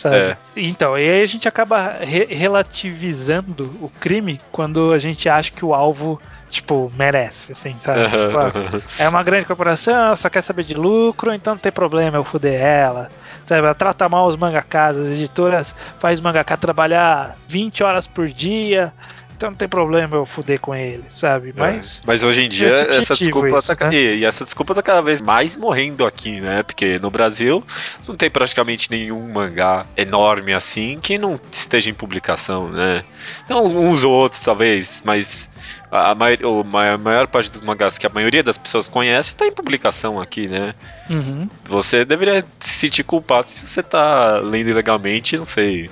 sabe? 0.00 0.16
É. 0.16 0.36
Então, 0.56 0.98
e 0.98 1.08
aí 1.08 1.22
a 1.22 1.26
gente 1.26 1.46
acaba 1.46 1.98
re 2.00 2.24
relativizando 2.24 3.70
o 3.80 3.90
crime 4.00 4.40
quando 4.50 4.92
a 4.92 4.98
gente 4.98 5.28
acha 5.28 5.50
que 5.50 5.64
o 5.64 5.74
alvo 5.74 6.20
tipo, 6.48 6.90
merece, 6.96 7.52
assim, 7.52 7.76
sabe? 7.78 8.04
Tipo, 8.08 8.38
ah, 8.38 8.82
é 8.98 9.08
uma 9.08 9.22
grande 9.22 9.46
corporação, 9.46 10.16
só 10.16 10.28
quer 10.28 10.42
saber 10.42 10.64
de 10.64 10.74
lucro, 10.74 11.32
então 11.32 11.54
não 11.54 11.60
tem 11.60 11.70
problema 11.70 12.18
eu 12.18 12.24
fuder 12.24 12.60
ela. 12.60 13.08
Sabe? 13.46 13.60
Ela 13.60 13.74
trata 13.74 14.08
mal 14.08 14.26
os 14.26 14.36
mangakas, 14.36 14.96
as 14.96 15.08
editoras 15.10 15.74
faz 16.00 16.18
o 16.18 16.22
mangaka 16.22 16.56
trabalhar 16.56 17.36
20 17.46 17.84
horas 17.84 18.06
por 18.06 18.28
dia, 18.28 18.92
então 19.40 19.48
não 19.48 19.56
tem 19.56 19.66
problema 19.66 20.16
eu 20.16 20.26
fuder 20.26 20.60
com 20.60 20.74
ele, 20.74 21.02
sabe? 21.08 21.48
É, 21.48 21.52
mas. 21.56 21.96
É. 21.96 22.00
Mas 22.06 22.22
hoje 22.22 22.42
em 22.42 22.48
dia, 22.48 22.68
essa 22.68 23.16
desculpa 23.16 23.58
isso, 23.58 23.74
tá, 23.74 23.88
né? 23.88 23.96
e, 23.96 24.22
essa 24.22 24.44
desculpa 24.44 24.74
tá 24.74 24.82
cada 24.82 25.00
vez 25.00 25.22
mais 25.22 25.56
morrendo 25.56 26.04
aqui, 26.04 26.42
né? 26.42 26.62
Porque 26.62 26.98
no 26.98 27.10
Brasil 27.10 27.64
não 28.06 28.14
tem 28.14 28.28
praticamente 28.28 28.90
nenhum 28.90 29.32
mangá 29.32 29.86
enorme 29.96 30.52
assim 30.52 30.98
que 31.00 31.16
não 31.16 31.40
esteja 31.50 31.88
em 31.88 31.94
publicação, 31.94 32.68
né? 32.68 33.02
Então, 33.46 33.64
uns 33.64 34.04
ou 34.04 34.12
outros, 34.12 34.42
talvez, 34.42 35.02
mas 35.06 35.48
a, 35.90 36.10
a, 36.10 36.14
maior 36.14 37.26
parte 37.26 37.50
dos 37.50 37.62
mangás 37.62 37.96
que 37.96 38.06
a 38.06 38.10
maioria 38.10 38.42
das 38.42 38.58
pessoas 38.58 38.88
conhece 38.88 39.30
está 39.30 39.46
em 39.46 39.52
publicação 39.52 40.20
aqui, 40.20 40.48
né? 40.48 40.74
Uhum. 41.08 41.48
Você 41.64 42.04
deveria 42.04 42.44
se 42.58 42.72
sentir 42.74 43.04
culpado 43.04 43.48
se 43.48 43.66
você 43.66 43.82
tá 43.82 44.38
lendo 44.38 44.68
ilegalmente, 44.68 45.38
não 45.38 45.46
sei, 45.46 45.90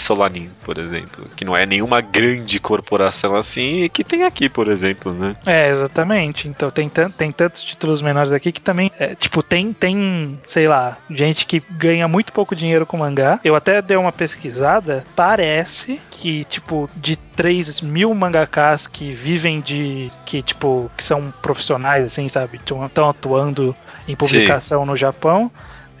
Solanin, 0.00 0.50
por 0.64 0.78
exemplo, 0.78 1.26
que 1.36 1.44
não 1.44 1.56
é 1.56 1.66
nenhuma 1.66 2.00
grande 2.00 2.58
corporação 2.60 3.36
assim 3.36 3.82
e 3.82 3.88
que 3.88 4.04
tem 4.04 4.24
aqui, 4.24 4.48
por 4.48 4.68
exemplo, 4.68 5.12
né? 5.12 5.36
É, 5.46 5.70
exatamente. 5.70 6.48
Então 6.48 6.70
tem, 6.70 6.88
tem 6.88 7.32
tantos 7.32 7.62
títulos 7.62 8.02
menores 8.02 8.32
aqui 8.32 8.52
que 8.52 8.60
também, 8.60 8.90
é, 8.98 9.14
tipo, 9.14 9.42
tem, 9.42 9.72
tem, 9.72 10.38
sei 10.46 10.68
lá, 10.68 10.98
gente 11.10 11.46
que 11.46 11.62
ganha 11.70 12.08
muito 12.08 12.32
pouco 12.32 12.54
dinheiro 12.54 12.86
com 12.86 12.96
mangá. 12.96 13.40
Eu 13.44 13.54
até 13.54 13.80
dei 13.82 13.96
uma 13.96 14.12
pesquisada, 14.12 15.04
parece 15.14 16.00
que, 16.10 16.44
tipo, 16.44 16.88
de 16.96 17.16
3 17.16 17.80
mil 17.80 18.12
mangakas 18.14 18.86
que 18.86 19.12
vivem 19.12 19.60
de. 19.60 20.10
que, 20.24 20.42
tipo, 20.42 20.90
que 20.96 21.04
são 21.04 21.32
profissionais, 21.42 22.04
assim, 22.04 22.28
sabe? 22.28 22.56
Estão 22.56 23.08
atuando 23.08 23.74
em 24.06 24.16
publicação 24.16 24.82
Sim. 24.82 24.86
no 24.86 24.96
Japão. 24.96 25.50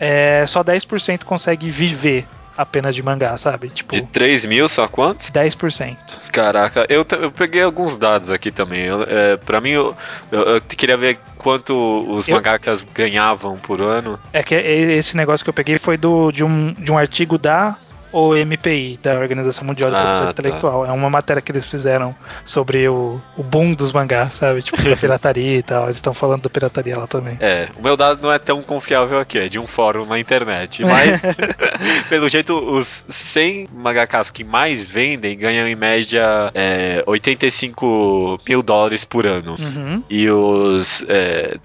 É, 0.00 0.44
só 0.46 0.62
10% 0.62 1.24
consegue 1.24 1.68
viver 1.70 2.26
apenas 2.58 2.94
de 2.94 3.02
mangá, 3.02 3.36
sabe? 3.36 3.70
Tipo, 3.70 3.94
de 3.94 4.02
3 4.02 4.44
mil, 4.46 4.68
só 4.68 4.88
quantos? 4.88 5.30
10%. 5.30 5.96
Caraca, 6.32 6.84
eu, 6.88 7.06
eu 7.20 7.30
peguei 7.30 7.62
alguns 7.62 7.96
dados 7.96 8.32
aqui 8.32 8.50
também. 8.50 8.80
Eu, 8.80 9.04
é, 9.04 9.36
pra 9.36 9.60
mim, 9.60 9.70
eu, 9.70 9.96
eu, 10.32 10.40
eu 10.40 10.60
queria 10.60 10.96
ver 10.96 11.18
quanto 11.36 11.72
os 12.10 12.26
eu... 12.26 12.34
mangakas 12.34 12.82
ganhavam 12.82 13.56
por 13.56 13.80
ano. 13.80 14.18
É 14.32 14.42
que 14.42 14.56
esse 14.56 15.16
negócio 15.16 15.44
que 15.44 15.50
eu 15.50 15.54
peguei 15.54 15.78
foi 15.78 15.96
do, 15.96 16.32
de, 16.32 16.42
um, 16.42 16.72
de 16.72 16.90
um 16.90 16.98
artigo 16.98 17.38
da 17.38 17.76
o 18.12 18.34
MPI, 18.34 18.98
da 19.02 19.18
Organização 19.18 19.66
Mundial 19.66 19.90
da 19.90 19.98
Propriedade 19.98 20.22
ah, 20.22 20.24
tá. 20.26 20.30
Intelectual. 20.30 20.86
É 20.86 20.92
uma 20.92 21.10
matéria 21.10 21.42
que 21.42 21.52
eles 21.52 21.66
fizeram 21.66 22.14
sobre 22.44 22.88
o, 22.88 23.20
o 23.36 23.42
boom 23.42 23.74
dos 23.74 23.92
mangás, 23.92 24.34
sabe? 24.34 24.62
Tipo, 24.62 24.82
da 24.82 24.96
pirataria 24.96 25.58
e 25.58 25.62
tal. 25.62 25.84
Eles 25.84 25.96
estão 25.96 26.14
falando 26.14 26.42
da 26.42 26.50
pirataria 26.50 26.96
lá 26.96 27.06
também. 27.06 27.36
É, 27.40 27.68
o 27.76 27.82
meu 27.82 27.96
dado 27.96 28.22
não 28.22 28.32
é 28.32 28.38
tão 28.38 28.62
confiável 28.62 29.18
aqui, 29.18 29.38
é 29.38 29.48
de 29.48 29.58
um 29.58 29.66
fórum 29.66 30.04
na 30.04 30.18
internet. 30.18 30.84
Mas, 30.84 31.22
pelo 32.08 32.28
jeito, 32.28 32.58
os 32.58 33.04
100 33.08 33.68
mangakas 33.72 34.30
que 34.30 34.44
mais 34.44 34.86
vendem 34.86 35.36
ganham 35.36 35.68
em 35.68 35.74
média 35.74 36.50
é, 36.54 37.02
85 37.06 38.40
mil 38.48 38.62
dólares 38.62 39.04
por 39.04 39.26
ano. 39.26 39.54
Uhum. 39.58 40.02
E 40.08 40.28
os 40.30 41.04
é, 41.08 41.56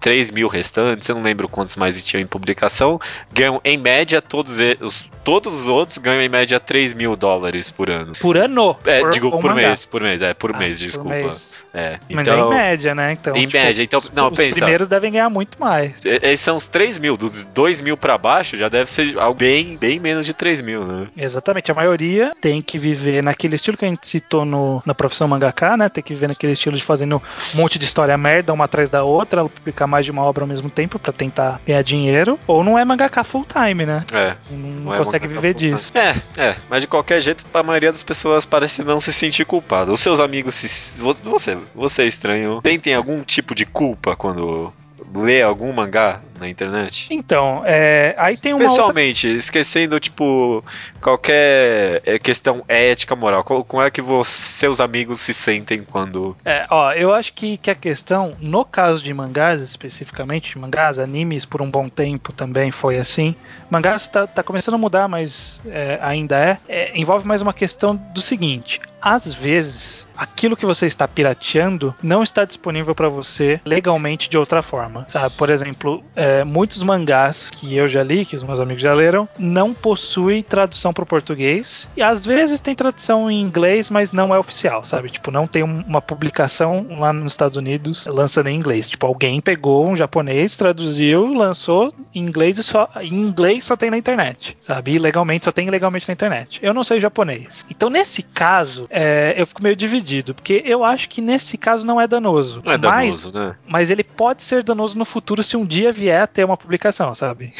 3 0.00 0.30
mil 0.30 0.48
restantes, 0.48 1.08
eu 1.08 1.14
não 1.14 1.22
lembro 1.22 1.48
quantos 1.48 1.76
mais 1.76 2.02
tinham 2.02 2.22
em 2.22 2.26
publicação, 2.26 3.00
ganham 3.32 3.60
em 3.64 3.78
média 3.78 4.20
todos, 4.20 4.58
os, 4.80 5.04
todos 5.24 5.54
os 5.54 5.66
outros 5.66 5.91
ganham 5.98 6.22
em 6.22 6.28
média 6.28 6.58
3 6.58 6.94
mil 6.94 7.16
dólares 7.16 7.70
por 7.70 7.90
ano. 7.90 8.12
Por 8.20 8.36
ano? 8.36 8.76
É, 8.84 9.00
por, 9.00 9.10
digo, 9.10 9.38
por 9.38 9.54
mês, 9.54 9.84
por 9.84 10.02
mês, 10.02 10.22
é, 10.22 10.34
por 10.34 10.54
ah, 10.54 10.58
mês, 10.58 10.78
desculpa. 10.78 11.10
Por 11.10 11.24
mês. 11.26 11.52
É, 11.74 11.98
Mas 12.10 12.28
é 12.28 12.30
em 12.30 12.34
então, 12.34 12.48
média, 12.50 12.94
né? 12.94 13.12
Então, 13.12 13.36
em 13.36 13.46
tipo, 13.46 13.52
média, 13.62 13.82
então, 13.82 14.00
não, 14.14 14.28
os 14.28 14.36
pensa. 14.36 14.50
Os 14.50 14.54
primeiros 14.56 14.88
devem 14.88 15.12
ganhar 15.12 15.30
muito 15.30 15.58
mais. 15.58 15.94
Esses 16.04 16.40
são 16.40 16.56
os 16.56 16.66
3 16.66 16.98
mil, 16.98 17.16
dos 17.16 17.44
2 17.46 17.80
mil 17.80 17.96
pra 17.96 18.18
baixo 18.18 18.56
já 18.56 18.68
deve 18.68 18.90
ser 18.90 19.14
bem, 19.36 19.76
bem 19.76 19.98
menos 19.98 20.26
de 20.26 20.34
3 20.34 20.60
mil, 20.60 20.84
né? 20.84 21.06
Exatamente, 21.16 21.70
a 21.70 21.74
maioria 21.74 22.32
tem 22.40 22.60
que 22.60 22.78
viver 22.78 23.22
naquele 23.22 23.56
estilo 23.56 23.76
que 23.76 23.84
a 23.84 23.88
gente 23.88 24.06
citou 24.06 24.44
no, 24.44 24.82
na 24.84 24.94
profissão 24.94 25.26
mangaka, 25.26 25.76
né? 25.76 25.88
Tem 25.88 26.02
que 26.02 26.14
viver 26.14 26.28
naquele 26.28 26.52
estilo 26.52 26.76
de 26.76 26.82
fazendo 26.82 27.22
um 27.54 27.56
monte 27.56 27.78
de 27.78 27.84
história 27.84 28.16
merda, 28.18 28.52
uma 28.52 28.66
atrás 28.66 28.90
da 28.90 29.02
outra, 29.02 29.44
publicar 29.44 29.86
mais 29.86 30.04
de 30.04 30.10
uma 30.10 30.22
obra 30.22 30.44
ao 30.44 30.48
mesmo 30.48 30.68
tempo 30.68 30.98
pra 30.98 31.12
tentar 31.12 31.60
ganhar 31.66 31.82
dinheiro. 31.82 32.38
Ou 32.46 32.62
não 32.62 32.78
é 32.78 32.84
mangaka 32.84 33.24
full 33.24 33.46
time, 33.46 33.86
né? 33.86 34.04
É. 34.12 34.34
Não, 34.50 34.58
não 34.58 34.94
é 34.94 34.98
consegue 34.98 35.26
viver 35.26 35.54
disso. 35.54 35.92
É, 35.96 36.14
é, 36.36 36.56
mas 36.68 36.82
de 36.82 36.86
qualquer 36.86 37.20
jeito, 37.20 37.44
a 37.52 37.62
maioria 37.62 37.92
das 37.92 38.02
pessoas 38.02 38.44
parece 38.44 38.82
não 38.82 39.00
se 39.00 39.12
sentir 39.12 39.44
culpada. 39.44 39.92
Os 39.92 40.00
seus 40.00 40.20
amigos 40.20 40.54
se. 40.54 41.00
Você, 41.00 41.56
você 41.74 42.02
é 42.02 42.06
estranho. 42.06 42.60
Tentem 42.62 42.94
algum 42.94 43.22
tipo 43.22 43.54
de 43.54 43.64
culpa 43.64 44.16
quando 44.16 44.72
lê 45.14 45.42
algum 45.42 45.72
mangá 45.72 46.20
na 46.42 46.48
internet? 46.48 47.06
Então, 47.10 47.62
é, 47.64 48.14
aí 48.18 48.36
tem 48.36 48.52
uma 48.52 48.60
Pessoalmente, 48.60 49.26
outra... 49.26 49.38
esquecendo, 49.38 49.98
tipo, 49.98 50.64
qualquer 51.00 52.02
é, 52.04 52.18
questão 52.18 52.64
ética, 52.68 53.16
moral, 53.16 53.44
como 53.44 53.82
é 53.82 53.90
que 53.90 54.02
você, 54.02 54.30
seus 54.30 54.80
amigos 54.80 55.20
se 55.20 55.32
sentem 55.32 55.82
quando... 55.82 56.36
É, 56.44 56.66
ó, 56.68 56.92
eu 56.92 57.14
acho 57.14 57.32
que, 57.32 57.56
que 57.56 57.70
a 57.70 57.74
questão, 57.74 58.34
no 58.40 58.64
caso 58.64 59.02
de 59.02 59.12
mangás 59.14 59.62
especificamente, 59.62 60.58
mangás, 60.58 60.98
animes, 60.98 61.44
por 61.44 61.62
um 61.62 61.70
bom 61.70 61.88
tempo 61.88 62.32
também 62.32 62.70
foi 62.70 62.98
assim, 62.98 63.34
mangás 63.70 64.08
tá, 64.08 64.26
tá 64.26 64.42
começando 64.42 64.74
a 64.74 64.78
mudar, 64.78 65.08
mas 65.08 65.60
é, 65.66 65.98
ainda 66.02 66.36
é, 66.38 66.58
é, 66.68 66.98
envolve 66.98 67.26
mais 67.26 67.40
uma 67.40 67.52
questão 67.52 67.94
do 67.94 68.20
seguinte, 68.20 68.80
às 69.00 69.34
vezes 69.34 70.06
aquilo 70.16 70.56
que 70.56 70.64
você 70.64 70.86
está 70.86 71.08
pirateando 71.08 71.94
não 72.02 72.22
está 72.22 72.44
disponível 72.44 72.94
para 72.94 73.08
você 73.08 73.60
legalmente 73.64 74.30
de 74.30 74.38
outra 74.38 74.62
forma. 74.62 75.04
Sabe? 75.08 75.34
Por 75.36 75.50
exemplo, 75.50 76.04
é, 76.14 76.31
muitos 76.44 76.82
mangás 76.82 77.50
que 77.50 77.76
eu 77.76 77.88
já 77.88 78.02
li, 78.02 78.24
que 78.24 78.36
os 78.36 78.42
meus 78.42 78.60
amigos 78.60 78.82
já 78.82 78.94
leram, 78.94 79.28
não 79.38 79.72
possuem 79.74 80.42
tradução 80.42 80.92
para 80.92 81.04
o 81.04 81.06
português. 81.06 81.88
E 81.96 82.02
às 82.02 82.24
vezes 82.24 82.60
tem 82.60 82.74
tradução 82.74 83.30
em 83.30 83.40
inglês, 83.40 83.90
mas 83.90 84.12
não 84.12 84.34
é 84.34 84.38
oficial, 84.38 84.84
sabe? 84.84 85.10
Tipo, 85.10 85.30
não 85.30 85.46
tem 85.46 85.62
uma 85.62 86.00
publicação 86.00 86.86
lá 86.98 87.12
nos 87.12 87.32
Estados 87.32 87.56
Unidos 87.56 88.06
lançando 88.06 88.48
em 88.48 88.56
inglês. 88.56 88.90
Tipo, 88.90 89.06
alguém 89.06 89.40
pegou 89.40 89.88
um 89.88 89.96
japonês, 89.96 90.56
traduziu, 90.56 91.32
lançou 91.32 91.92
em 92.14 92.20
inglês 92.20 92.58
e 92.58 92.62
só 92.62 92.88
em 93.00 93.14
inglês 93.14 93.64
só 93.64 93.76
tem 93.76 93.90
na 93.90 93.98
internet, 93.98 94.56
sabe? 94.62 94.92
E 94.92 94.98
legalmente 94.98 95.44
só 95.44 95.52
tem 95.52 95.68
legalmente 95.70 96.08
na 96.08 96.14
internet. 96.14 96.58
Eu 96.62 96.74
não 96.74 96.84
sei 96.84 97.00
japonês. 97.00 97.66
Então, 97.70 97.90
nesse 97.90 98.22
caso, 98.22 98.86
é, 98.90 99.34
eu 99.36 99.46
fico 99.46 99.62
meio 99.62 99.76
dividido 99.76 100.34
porque 100.34 100.62
eu 100.64 100.84
acho 100.84 101.08
que 101.08 101.20
nesse 101.20 101.56
caso 101.56 101.86
não 101.86 102.00
é 102.00 102.06
danoso. 102.06 102.62
Não 102.64 102.72
é 102.72 102.78
mas, 102.78 103.26
danoso, 103.26 103.32
né? 103.32 103.56
Mas 103.66 103.90
ele 103.90 104.04
pode 104.04 104.42
ser 104.42 104.62
danoso 104.62 104.98
no 104.98 105.04
futuro 105.04 105.42
se 105.42 105.56
um 105.56 105.64
dia 105.64 105.92
vier 105.92 106.21
a 106.22 106.26
ter 106.26 106.44
uma 106.44 106.56
publicação, 106.56 107.14
sabe? 107.14 107.52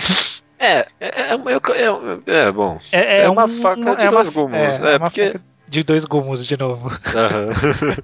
É, 0.58 0.86
é, 1.00 1.34
é, 1.34 1.34
é, 1.34 2.38
é 2.46 2.52
bom. 2.52 2.78
É, 2.92 3.22
é 3.22 3.30
uma 3.30 3.48
faca 3.48 3.96
de 3.96 4.08
dois 4.08 4.28
gumes. 4.28 4.80
É, 4.80 4.98
porque 4.98 5.34
de 5.72 5.82
dois 5.82 6.04
gumos 6.04 6.46
de 6.46 6.56
novo. 6.56 6.88
Uhum. 6.90 7.96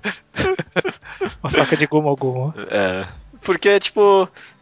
uma 1.44 1.50
faca 1.50 1.76
de 1.76 1.86
gumo 1.86 2.08
ao 2.08 2.16
gumo. 2.16 2.54
É. 2.70 3.06
Porque, 3.42 3.78
tipo, 3.78 4.26
é, 4.26 4.28
é, 4.28 4.57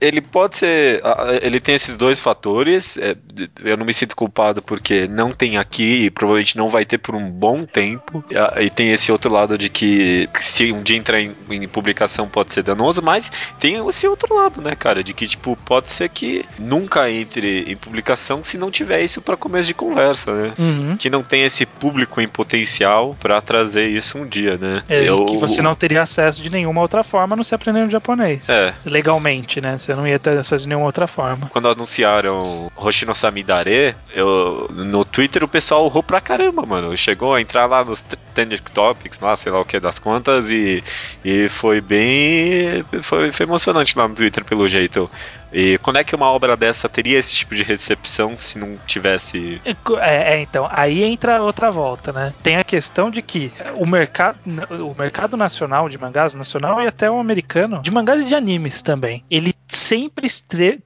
ele 0.00 0.20
pode 0.20 0.58
ser. 0.58 1.00
Ele 1.42 1.58
tem 1.60 1.74
esses 1.74 1.96
dois 1.96 2.20
fatores. 2.20 2.96
É, 2.98 3.16
eu 3.64 3.76
não 3.76 3.86
me 3.86 3.94
sinto 3.94 4.14
culpado 4.14 4.60
porque 4.60 5.08
não 5.08 5.32
tem 5.32 5.56
aqui 5.56 6.04
e 6.04 6.10
provavelmente 6.10 6.56
não 6.56 6.68
vai 6.68 6.84
ter 6.84 6.98
por 6.98 7.14
um 7.14 7.30
bom 7.30 7.64
tempo. 7.64 8.24
E 8.60 8.70
tem 8.70 8.92
esse 8.92 9.10
outro 9.10 9.32
lado 9.32 9.56
de 9.56 9.68
que 9.68 10.28
se 10.40 10.72
um 10.72 10.82
dia 10.82 10.96
entrar 10.96 11.20
em, 11.20 11.34
em 11.50 11.68
publicação 11.68 12.28
pode 12.28 12.52
ser 12.52 12.62
danoso, 12.62 13.02
mas 13.02 13.30
tem 13.58 13.86
esse 13.88 14.06
outro 14.06 14.34
lado, 14.34 14.60
né, 14.60 14.74
cara? 14.74 15.02
De 15.02 15.14
que, 15.14 15.26
tipo, 15.26 15.56
pode 15.64 15.90
ser 15.90 16.08
que 16.08 16.44
nunca 16.58 17.10
entre 17.10 17.62
em 17.70 17.76
publicação 17.76 18.44
se 18.44 18.58
não 18.58 18.70
tiver 18.70 19.02
isso 19.02 19.22
para 19.22 19.36
começo 19.36 19.66
de 19.66 19.74
conversa, 19.74 20.34
né? 20.34 20.52
Uhum. 20.58 20.96
Que 20.96 21.08
não 21.08 21.22
tem 21.22 21.44
esse 21.44 21.64
público 21.64 22.20
em 22.20 22.28
potencial 22.28 23.16
para 23.18 23.40
trazer 23.40 23.88
isso 23.88 24.18
um 24.18 24.26
dia, 24.26 24.58
né? 24.58 24.82
É, 24.88 25.02
eu, 25.02 25.24
que 25.24 25.36
você 25.36 25.62
não 25.62 25.74
teria 25.74 26.02
acesso 26.02 26.42
de 26.42 26.50
nenhuma 26.50 26.80
outra 26.80 27.02
forma 27.02 27.34
não 27.34 27.44
se 27.44 27.54
aprendendo 27.54 27.90
japonês. 27.90 28.48
É 28.48 28.74
legalmente, 28.98 29.60
né? 29.60 29.78
Você 29.78 29.94
não 29.94 30.06
ia 30.06 30.18
ter 30.18 30.36
acesso 30.36 30.62
de 30.62 30.68
nenhuma 30.68 30.86
outra 30.86 31.06
forma. 31.06 31.48
Quando 31.48 31.68
anunciaram 31.68 32.70
Hoshino 32.76 33.14
Samidare, 33.14 33.94
eu, 34.12 34.68
no 34.70 35.04
Twitter 35.04 35.44
o 35.44 35.48
pessoal 35.48 35.86
urrou 35.86 36.02
pra 36.02 36.20
caramba, 36.20 36.66
mano. 36.66 36.96
Chegou 36.96 37.34
a 37.34 37.40
entrar 37.40 37.66
lá 37.66 37.84
nos 37.84 38.04
Trending 38.34 38.58
Topics, 38.74 39.20
lá, 39.20 39.36
sei 39.36 39.52
lá 39.52 39.60
o 39.60 39.64
que 39.64 39.78
das 39.78 39.98
contas, 39.98 40.50
e, 40.50 40.82
e 41.24 41.48
foi 41.48 41.80
bem. 41.80 42.84
Foi, 43.02 43.32
foi 43.32 43.46
emocionante 43.46 43.96
lá 43.96 44.08
no 44.08 44.14
Twitter, 44.14 44.44
pelo 44.44 44.68
jeito. 44.68 45.08
E 45.52 45.78
quando 45.78 45.96
é 45.96 46.04
que 46.04 46.14
uma 46.14 46.30
obra 46.30 46.56
dessa 46.56 46.88
teria 46.88 47.18
esse 47.18 47.32
tipo 47.32 47.54
de 47.54 47.62
recepção 47.62 48.38
se 48.38 48.58
não 48.58 48.78
tivesse. 48.86 49.60
É, 50.00 50.34
é, 50.34 50.40
então, 50.40 50.68
aí 50.70 51.02
entra 51.02 51.42
outra 51.42 51.70
volta, 51.70 52.12
né? 52.12 52.34
Tem 52.42 52.56
a 52.56 52.64
questão 52.64 53.10
de 53.10 53.22
que 53.22 53.52
o 53.76 53.86
mercado, 53.86 54.38
o 54.70 54.94
mercado 54.98 55.36
nacional 55.36 55.88
de 55.88 55.98
mangás, 55.98 56.34
nacional 56.34 56.82
e 56.82 56.86
até 56.86 57.10
o 57.10 57.18
americano, 57.18 57.80
de 57.82 57.90
mangás 57.90 58.22
e 58.24 58.28
de 58.28 58.34
animes 58.34 58.82
também, 58.82 59.24
ele 59.30 59.54
sempre 59.68 60.28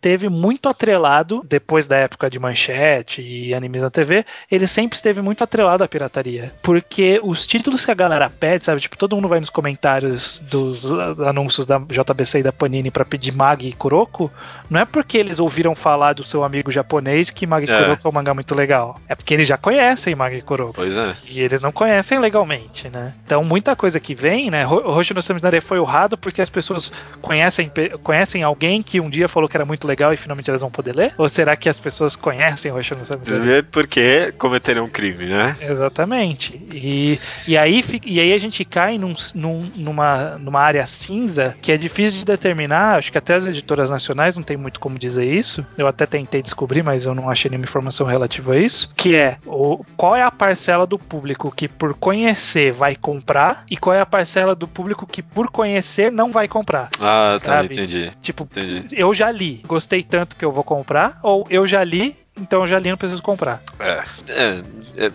teve 0.00 0.28
muito 0.28 0.68
atrelado, 0.68 1.44
depois 1.48 1.86
da 1.86 1.96
época 1.96 2.28
de 2.28 2.38
manchete 2.38 3.22
e 3.22 3.54
animes 3.54 3.82
na 3.82 3.90
TV, 3.90 4.24
ele 4.50 4.66
sempre 4.66 4.96
esteve 4.96 5.20
muito 5.20 5.42
atrelado 5.42 5.84
à 5.84 5.88
pirataria. 5.88 6.52
Porque 6.62 7.20
os 7.22 7.46
títulos 7.46 7.84
que 7.84 7.90
a 7.90 7.94
galera 7.94 8.28
pede, 8.28 8.64
sabe? 8.64 8.80
Tipo, 8.80 8.96
todo 8.96 9.16
mundo 9.16 9.28
vai 9.28 9.40
nos 9.40 9.50
comentários 9.50 10.40
dos 10.40 10.90
anúncios 11.26 11.66
da 11.66 11.78
JBC 11.78 12.40
e 12.40 12.42
da 12.42 12.52
Panini 12.52 12.90
para 12.90 13.04
pedir 13.04 13.32
Mag 13.32 13.66
e 13.66 13.72
Kuroko 13.72 14.30
não 14.68 14.80
é 14.80 14.84
porque 14.84 15.18
eles 15.18 15.38
ouviram 15.38 15.74
falar 15.74 16.12
do 16.14 16.24
seu 16.24 16.44
amigo 16.44 16.70
japonês 16.70 17.30
que 17.30 17.46
Magi 17.46 17.70
é. 17.70 17.78
Kuroko 17.78 18.08
é 18.08 18.10
um 18.10 18.14
mangá 18.14 18.34
muito 18.34 18.54
legal. 18.54 19.00
É 19.08 19.14
porque 19.14 19.34
eles 19.34 19.48
já 19.48 19.56
conhecem 19.56 20.14
Magi 20.14 20.40
Kuroko. 20.40 20.74
Pois 20.74 20.96
é. 20.96 21.14
E 21.28 21.40
eles 21.40 21.60
não 21.60 21.72
conhecem 21.72 22.18
legalmente, 22.18 22.88
né? 22.88 23.14
Então 23.24 23.44
muita 23.44 23.76
coisa 23.76 24.00
que 24.00 24.14
vem, 24.14 24.50
né? 24.50 24.66
Hoje 24.66 25.14
no 25.14 25.22
Seminari 25.22 25.60
foi 25.60 25.78
honrado 25.78 26.16
porque 26.16 26.40
as 26.40 26.50
pessoas 26.50 26.92
conhecem, 27.20 27.70
conhecem 28.02 28.42
alguém 28.42 28.82
que 28.82 29.00
um 29.00 29.10
dia 29.10 29.28
falou 29.28 29.48
que 29.48 29.56
era 29.56 29.64
muito 29.64 29.86
legal 29.86 30.12
e 30.12 30.16
finalmente 30.16 30.50
elas 30.50 30.62
vão 30.62 30.70
poder 30.70 30.94
ler? 30.94 31.14
Ou 31.18 31.28
será 31.28 31.56
que 31.56 31.68
as 31.68 31.78
pessoas 31.78 32.16
conhecem 32.16 32.72
Hoje 32.72 32.94
no 32.94 33.04
Seminari? 33.04 33.62
Porque 33.64 34.32
cometeram 34.38 34.84
um 34.84 34.88
crime, 34.88 35.26
né? 35.26 35.56
Exatamente. 35.60 36.60
E, 36.72 37.18
e, 37.46 37.56
aí, 37.56 37.84
e 38.04 38.20
aí 38.20 38.32
a 38.32 38.38
gente 38.38 38.64
cai 38.64 38.98
num, 38.98 39.14
num, 39.34 39.70
numa, 39.76 40.38
numa 40.38 40.60
área 40.60 40.86
cinza 40.86 41.56
que 41.60 41.72
é 41.72 41.76
difícil 41.76 42.20
de 42.20 42.24
determinar. 42.24 42.96
Acho 42.96 43.12
que 43.12 43.18
até 43.18 43.34
as 43.34 43.46
editoras 43.46 43.90
nacionais 43.90 44.36
não 44.42 44.44
tem 44.44 44.56
muito 44.56 44.80
como 44.80 44.98
dizer 44.98 45.24
isso. 45.24 45.64
Eu 45.78 45.86
até 45.86 46.04
tentei 46.04 46.42
descobrir, 46.42 46.82
mas 46.82 47.06
eu 47.06 47.14
não 47.14 47.30
achei 47.30 47.48
nenhuma 47.48 47.64
informação 47.64 48.06
relativa 48.06 48.52
a 48.52 48.58
isso. 48.58 48.92
Que 48.96 49.14
é 49.14 49.38
o, 49.46 49.84
qual 49.96 50.16
é 50.16 50.22
a 50.22 50.30
parcela 50.30 50.86
do 50.86 50.98
público 50.98 51.50
que 51.54 51.68
por 51.68 51.94
conhecer 51.94 52.72
vai 52.72 52.96
comprar 52.96 53.64
e 53.70 53.76
qual 53.76 53.94
é 53.94 54.00
a 54.00 54.06
parcela 54.06 54.54
do 54.54 54.66
público 54.66 55.06
que 55.06 55.22
por 55.22 55.48
conhecer 55.48 56.10
não 56.10 56.30
vai 56.30 56.48
comprar. 56.48 56.90
Ah, 57.00 57.38
tá, 57.40 57.54
sabe? 57.54 57.74
entendi. 57.74 58.12
Tipo, 58.20 58.44
entendi. 58.44 58.86
eu 58.92 59.14
já 59.14 59.30
li, 59.30 59.62
gostei 59.66 60.02
tanto 60.02 60.36
que 60.36 60.44
eu 60.44 60.50
vou 60.50 60.64
comprar, 60.64 61.20
ou 61.22 61.46
eu 61.48 61.66
já 61.66 61.84
li, 61.84 62.16
então 62.36 62.62
eu 62.62 62.68
já 62.68 62.78
li, 62.78 62.90
não 62.90 62.96
preciso 62.96 63.22
comprar. 63.22 63.62
É, 63.78 64.02
é, 64.26 64.62
é 64.96 65.12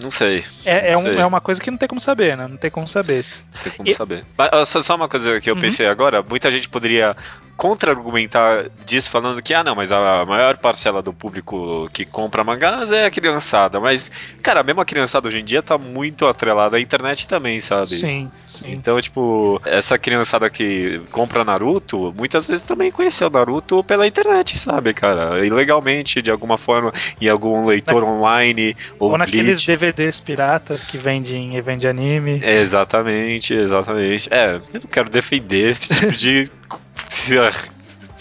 não 0.00 0.10
sei. 0.10 0.44
É, 0.64 0.90
é, 0.90 0.92
não 0.92 1.00
um, 1.00 1.02
sei. 1.02 1.16
é, 1.16 1.26
uma 1.26 1.40
coisa 1.40 1.60
que 1.60 1.70
não 1.70 1.78
tem 1.78 1.88
como 1.88 2.00
saber, 2.00 2.36
né? 2.36 2.46
Não 2.46 2.56
tem 2.56 2.70
como 2.70 2.86
saber. 2.86 3.24
Não 3.54 3.62
tem 3.62 3.72
como 3.72 3.88
e... 3.88 3.94
saber. 3.94 4.24
Mas, 4.36 4.68
só, 4.68 4.82
só 4.82 4.94
uma 4.94 5.08
coisa 5.08 5.40
que 5.40 5.50
eu 5.50 5.54
uhum. 5.54 5.60
pensei 5.60 5.86
agora, 5.86 6.22
muita 6.22 6.50
gente 6.50 6.68
poderia 6.68 7.16
contra-argumentar 7.58 8.66
disso 8.86 9.10
falando 9.10 9.42
que, 9.42 9.52
ah, 9.52 9.64
não, 9.64 9.74
mas 9.74 9.90
a 9.90 10.24
maior 10.24 10.56
parcela 10.58 11.02
do 11.02 11.12
público 11.12 11.90
que 11.92 12.04
compra 12.04 12.44
mangás 12.44 12.92
é 12.92 13.06
a 13.06 13.10
criançada. 13.10 13.80
Mas, 13.80 14.12
cara, 14.40 14.62
mesmo 14.62 14.80
a 14.80 14.84
criançada 14.84 15.26
hoje 15.26 15.40
em 15.40 15.44
dia 15.44 15.60
tá 15.60 15.76
muito 15.76 16.24
atrelada 16.24 16.76
à 16.76 16.80
internet 16.80 17.26
também, 17.26 17.60
sabe? 17.60 17.96
Sim, 17.96 18.30
sim. 18.46 18.70
Então, 18.70 19.00
tipo, 19.00 19.60
essa 19.64 19.98
criançada 19.98 20.48
que 20.48 21.00
compra 21.10 21.42
Naruto, 21.42 22.14
muitas 22.16 22.46
vezes 22.46 22.64
também 22.64 22.92
conheceu 22.92 23.28
Naruto 23.28 23.82
pela 23.82 24.06
internet, 24.06 24.56
sabe, 24.56 24.94
cara? 24.94 25.44
Ilegalmente, 25.44 26.22
de 26.22 26.30
alguma 26.30 26.56
forma, 26.58 26.92
em 27.20 27.28
algum 27.28 27.66
leitor 27.66 28.02
Na... 28.02 28.08
online. 28.08 28.76
Ou, 29.00 29.10
ou 29.10 29.18
naqueles 29.18 29.64
DVDs 29.64 30.20
piratas 30.20 30.84
que 30.84 30.96
vendem 30.96 31.56
evento 31.56 31.80
de 31.80 31.88
anime. 31.88 32.38
É, 32.40 32.60
exatamente, 32.60 33.52
exatamente. 33.52 34.28
É, 34.32 34.60
eu 34.72 34.80
não 34.80 34.90
quero 34.90 35.10
defender 35.10 35.70
esse 35.70 35.88
tipo 35.88 36.12
de 36.12 36.48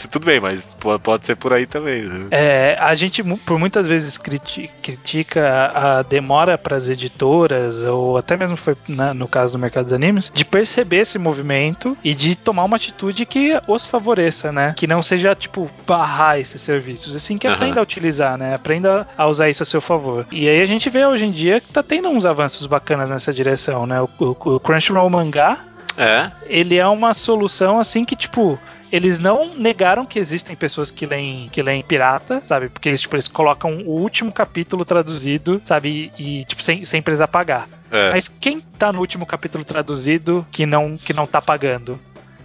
tudo 0.07 0.25
bem, 0.25 0.39
mas 0.39 0.75
pode 1.03 1.25
ser 1.25 1.36
por 1.36 1.53
aí 1.53 1.65
também. 1.65 2.03
Né? 2.03 2.27
É, 2.31 2.77
a 2.79 2.95
gente 2.95 3.23
por 3.23 3.60
muitas 3.60 3.86
vezes 3.86 4.17
critica 4.17 5.71
a 5.73 6.01
demora 6.01 6.57
para 6.57 6.77
as 6.77 6.88
editoras, 6.88 7.83
ou 7.83 8.17
até 8.17 8.38
mesmo 8.38 8.55
foi 8.57 8.75
na, 8.88 9.13
no 9.13 9.27
caso 9.27 9.53
do 9.53 9.60
mercado 9.60 9.86
dos 9.86 9.93
animes, 9.93 10.31
de 10.33 10.45
perceber 10.45 10.97
esse 10.97 11.17
movimento 11.17 11.97
e 12.03 12.13
de 12.13 12.36
tomar 12.36 12.63
uma 12.63 12.77
atitude 12.77 13.25
que 13.25 13.60
os 13.67 13.86
favoreça, 13.86 14.51
né? 14.51 14.73
Que 14.75 14.88
não 14.88 15.03
seja, 15.03 15.36
tipo, 15.36 15.69
barrar 15.86 16.39
esses 16.39 16.62
serviços, 16.62 17.15
assim, 17.15 17.38
que 17.38 17.47
aprenda 17.47 17.75
uhum. 17.75 17.79
a 17.79 17.83
utilizar, 17.83 18.38
né? 18.38 18.55
Aprenda 18.55 19.07
a 19.17 19.27
usar 19.27 19.49
isso 19.49 19.63
a 19.63 19.65
seu 19.65 19.81
favor. 19.81 20.25
E 20.31 20.47
aí 20.47 20.62
a 20.62 20.65
gente 20.65 20.89
vê 20.89 21.05
hoje 21.05 21.25
em 21.25 21.31
dia 21.31 21.60
que 21.60 21.71
tá 21.71 21.83
tendo 21.83 22.10
uns 22.10 22.25
avanços 22.25 22.65
bacanas 22.65 23.10
nessa 23.10 23.33
direção, 23.33 23.86
né? 23.86 24.01
O, 24.01 24.10
o, 24.19 24.55
o 24.55 24.60
Crunchyroll 24.60 25.10
Mangá 25.10 25.60
é. 25.97 26.31
Ele 26.45 26.77
é 26.77 26.88
uma 26.88 27.13
solução 27.13 27.79
assim 27.79 28.05
que, 28.05 28.15
tipo, 28.15 28.60
eles 28.91 29.19
não 29.19 29.55
negaram 29.55 30.05
que 30.05 30.19
existem 30.19 30.55
pessoas 30.55 30.91
que 30.91 31.05
leem, 31.05 31.49
que 31.49 31.62
leem 31.62 31.83
pirata, 31.83 32.39
sabe? 32.43 32.69
Porque 32.69 32.88
eles, 32.89 33.01
tipo, 33.01 33.15
eles 33.15 33.27
colocam 33.27 33.81
o 33.86 33.99
último 33.99 34.31
capítulo 34.31 34.86
traduzido, 34.86 35.62
sabe? 35.65 36.12
E, 36.17 36.45
tipo, 36.45 36.63
sem, 36.63 36.86
sem 36.86 37.01
precisar 37.01 37.27
pagar. 37.27 37.67
É. 37.91 38.12
Mas 38.12 38.27
quem 38.27 38.62
tá 38.62 38.91
no 38.91 38.99
último 38.99 39.25
capítulo 39.25 39.65
traduzido 39.65 40.45
que 40.51 40.65
não, 40.65 40.97
que 40.97 41.13
não 41.13 41.25
tá 41.25 41.41
pagando? 41.41 41.99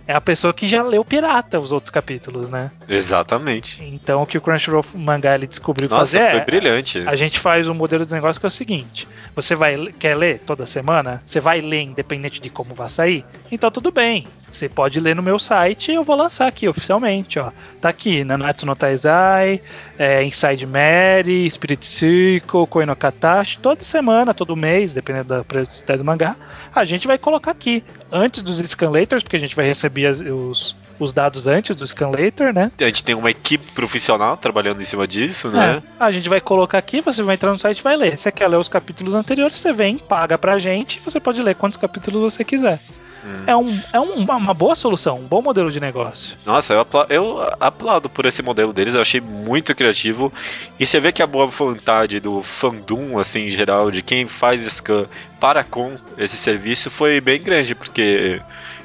É 0.06 0.14
a 0.14 0.20
pessoa 0.20 0.52
que 0.52 0.66
já 0.66 0.82
leu 0.82 1.04
pirata 1.04 1.60
os 1.60 1.72
outros 1.72 1.90
capítulos, 1.90 2.48
né? 2.48 2.70
Exatamente. 2.88 3.82
Então 3.82 4.22
o 4.22 4.26
que 4.26 4.38
o 4.38 4.40
Crunchyroll 4.40 4.84
mangá 4.94 5.34
ele 5.34 5.46
descobriu 5.46 5.88
Nossa, 5.88 6.00
fazer 6.00 6.30
foi 6.30 6.40
é, 6.40 6.44
brilhante. 6.44 7.02
A 7.06 7.16
gente 7.16 7.38
faz 7.38 7.68
um 7.68 7.74
modelo 7.74 8.04
de 8.04 8.12
negócio 8.12 8.40
que 8.40 8.46
é 8.46 8.48
o 8.48 8.50
seguinte: 8.50 9.08
você 9.34 9.54
vai 9.54 9.92
quer 9.98 10.16
ler 10.16 10.40
toda 10.40 10.66
semana, 10.66 11.20
você 11.24 11.40
vai 11.40 11.60
ler 11.60 11.82
independente 11.82 12.40
de 12.40 12.50
como 12.50 12.74
vai 12.74 12.88
sair, 12.88 13.24
então 13.50 13.70
tudo 13.70 13.90
bem. 13.90 14.26
Você 14.56 14.68
pode 14.68 15.00
ler 15.00 15.16
no 15.16 15.22
meu 15.22 15.38
site 15.38 15.92
eu 15.92 16.04
vou 16.04 16.16
lançar 16.16 16.46
aqui 16.46 16.68
oficialmente, 16.68 17.38
ó. 17.38 17.50
Tá 17.80 17.88
aqui, 17.88 18.24
Nanatsu 18.24 18.66
no 18.66 18.76
Taizai, 18.76 19.60
é, 19.98 20.22
Inside 20.24 20.66
Mary, 20.66 21.50
Spirit 21.50 21.84
Circle, 21.84 22.66
Koi 22.66 22.86
no 22.86 22.94
Katashi, 22.94 23.58
toda 23.58 23.84
semana, 23.84 24.34
todo 24.34 24.56
mês, 24.56 24.94
dependendo 24.94 25.28
da 25.28 25.44
periodicidade 25.44 25.98
do 25.98 26.04
mangá, 26.04 26.36
a 26.74 26.84
gente 26.84 27.06
vai 27.06 27.18
colocar 27.18 27.50
aqui, 27.50 27.82
antes 28.10 28.42
dos 28.42 28.58
scanlators, 28.58 29.22
porque 29.22 29.36
a 29.36 29.40
gente 29.40 29.56
vai 29.56 29.66
receber 29.66 30.06
as, 30.06 30.20
os, 30.20 30.76
os 31.02 31.12
dados 31.12 31.46
antes 31.46 31.74
do 31.76 31.86
scanlator, 31.86 32.52
né? 32.52 32.70
A 32.80 32.84
gente 32.84 33.04
tem 33.04 33.14
uma 33.14 33.30
equipe 33.30 33.70
profissional 33.72 34.36
trabalhando 34.36 34.80
em 34.80 34.84
cima 34.84 35.06
disso, 35.06 35.48
né? 35.48 35.82
É, 36.00 36.04
a 36.04 36.10
gente 36.10 36.28
vai 36.28 36.40
colocar 36.40 36.78
aqui, 36.78 37.00
você 37.00 37.22
vai 37.22 37.34
entrar 37.34 37.52
no 37.52 37.58
site 37.58 37.78
e 37.78 37.82
vai 37.82 37.96
ler. 37.96 38.16
Você 38.16 38.30
quer 38.30 38.48
ler 38.48 38.56
os 38.56 38.68
capítulos 38.68 39.14
anteriores, 39.14 39.58
você 39.58 39.72
vem, 39.72 39.98
paga 39.98 40.38
pra 40.38 40.58
gente, 40.58 41.00
você 41.04 41.18
pode 41.20 41.42
ler 41.42 41.54
quantos 41.54 41.76
capítulos 41.76 42.34
você 42.34 42.44
quiser. 42.44 42.78
Hum. 43.24 43.44
É, 43.46 43.56
um, 43.56 43.80
é 43.92 44.00
um, 44.00 44.24
uma 44.24 44.52
boa 44.52 44.74
solução, 44.74 45.16
um 45.16 45.26
bom 45.26 45.40
modelo 45.40 45.70
de 45.70 45.78
negócio. 45.78 46.36
Nossa, 46.44 46.74
eu 46.74 46.80
aplaudo, 46.80 47.12
eu 47.12 47.54
aplaudo 47.60 48.08
por 48.08 48.24
esse 48.24 48.42
modelo 48.42 48.72
deles, 48.72 48.94
eu 48.94 49.00
achei 49.00 49.20
muito 49.20 49.74
criativo. 49.74 50.32
E 50.78 50.84
você 50.84 50.98
vê 50.98 51.12
que 51.12 51.22
a 51.22 51.26
boa 51.26 51.46
vontade 51.46 52.18
do 52.18 52.42
fandom, 52.42 53.18
assim, 53.18 53.46
em 53.46 53.50
geral, 53.50 53.90
de 53.90 54.02
quem 54.02 54.26
faz 54.26 54.62
scan 54.62 55.06
para 55.38 55.62
com 55.62 55.94
esse 56.18 56.36
serviço 56.36 56.90
foi 56.90 57.20
bem 57.20 57.40
grande, 57.40 57.74
porque 57.74 58.40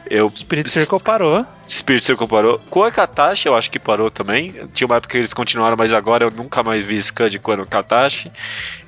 eu. 0.10 0.32
Spirit 0.36 0.70
Circle 0.70 1.02
parou. 1.02 1.46
Spirit 1.70 2.06
Circle 2.06 2.28
parou. 2.28 2.60
Koa 2.70 2.91
Katashi 2.91 3.48
eu 3.48 3.56
acho 3.56 3.70
que 3.70 3.80
parou 3.80 4.10
também. 4.10 4.54
Tinha 4.74 4.88
uma 4.88 4.98
época 4.98 5.12
que 5.12 5.17
eles 5.17 5.34
continuaram, 5.34 5.76
mas 5.78 5.91
agora 5.93 6.26
eu 6.26 6.32
nunca 6.32 6.63
mais 6.63 6.86
vi 6.86 7.02
scan 7.02 7.30
de 7.30 7.39
Katashi. 7.39 8.32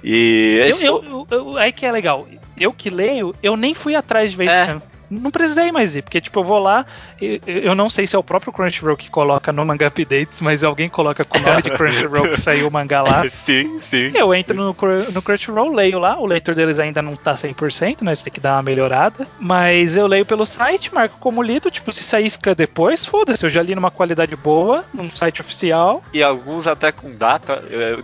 E. 0.04 0.60
Esse... 0.68 0.86
Eu, 0.86 1.04
eu, 1.04 1.28
eu, 1.30 1.58
aí 1.58 1.72
que 1.72 1.86
é 1.86 1.92
legal. 1.92 2.28
Eu 2.58 2.74
que 2.74 2.90
leio, 2.90 3.34
eu 3.42 3.56
nem 3.56 3.74
fui 3.74 3.96
atrás 3.96 4.32
de 4.32 4.38
ver 4.38 4.50
é. 4.50 4.64
scan 4.66 4.82
não 5.10 5.32
precisei 5.32 5.72
mais 5.72 5.96
ir, 5.96 6.02
porque 6.02 6.22
tipo, 6.22 6.40
eu 6.40 6.44
vou 6.44 6.60
lá, 6.60 6.86
eu, 7.22 7.40
eu 7.46 7.76
não 7.76 7.90
sei 7.90 8.06
se 8.06 8.16
é 8.16 8.20
o 8.20 8.24
próprio 8.24 8.54
Crunchyroll 8.54 8.96
que 8.96 9.10
coloca 9.10 9.52
no 9.52 9.66
manga 9.66 9.88
updates, 9.88 10.42
mas 10.42 10.64
alguém 10.64 10.90
coloca 10.90 11.26
com 11.26 11.38
o 11.38 11.42
nome 11.42 11.62
de 11.62 11.72
Crunchyroll 11.72 12.30
que 12.30 12.42
saiu 12.42 12.68
o 12.68 12.72
mangá 12.72 13.02
lá. 13.02 13.28
sim, 13.30 13.80
sim. 13.80 14.12
Eu 14.14 14.34
entro 14.34 14.56
no, 14.56 14.76
no 15.12 15.22
Crunchyroll, 15.22 15.74
leio 15.74 16.00
lá, 16.00 16.20
o 16.20 16.26
leitor 16.26 16.54
deles 16.54 16.80
ainda 16.80 17.02
não 17.02 17.16
tá 17.16 17.36
100%, 17.36 18.02
né, 18.02 18.16
você 18.16 18.26
tem 18.26 18.34
que 18.34 18.40
dar 18.40 18.56
uma 18.58 18.64
melhorada, 18.64 19.28
mas 19.40 19.98
eu 19.98 20.08
leio 20.08 20.26
pelo 20.26 20.46
site, 20.46 20.94
marco 20.94 21.18
como 21.20 21.42
lido, 21.42 21.72
tipo, 21.72 21.92
se 21.92 22.04
sair 22.04 22.30
scan 22.30 22.54
depois, 22.54 23.06
foda-se, 23.06 23.46
eu 23.46 23.50
já 23.50 23.64
li 23.64 23.74
numa 23.74 23.92
qualidade 23.92 24.36
boa, 24.36 24.86
num 24.94 25.10
site 25.10 25.42
oficial. 25.42 26.04
E 26.14 26.22
alguns 26.22 26.68
até 26.68 26.92
com 26.92 27.16
data, 27.16 27.64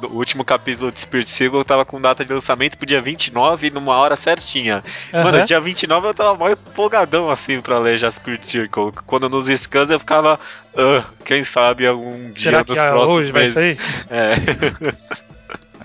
o 0.09 0.15
último 0.15 0.43
capítulo 0.43 0.91
de 0.91 0.99
Spirit 0.99 1.29
Circle 1.29 1.63
tava 1.63 1.85
com 1.85 2.01
data 2.01 2.25
de 2.25 2.33
lançamento 2.33 2.77
pro 2.77 2.87
dia 2.87 3.01
29, 3.01 3.69
numa 3.69 3.95
hora 3.95 4.15
certinha. 4.15 4.83
Uhum. 5.13 5.23
Mano, 5.23 5.45
dia 5.45 5.59
29 5.59 6.07
eu 6.07 6.13
tava 6.13 6.37
mal 6.37 6.51
empolgado 6.51 6.94
empolgadão 6.95 7.29
assim 7.29 7.61
pra 7.61 7.77
ler 7.77 7.97
já 7.97 8.09
Spirit 8.09 8.45
Circle. 8.45 8.91
Quando 9.05 9.27
nos 9.27 9.47
scans 9.47 9.89
eu 9.89 9.99
ficava, 9.99 10.39
uh, 10.73 11.03
quem 11.25 11.43
sabe 11.43 11.85
algum 11.85 12.33
Será 12.33 12.63
dia 12.63 12.73
nos 12.73 12.79
próximos 12.79 13.29
meses. 13.29 13.55
É. 14.09 14.31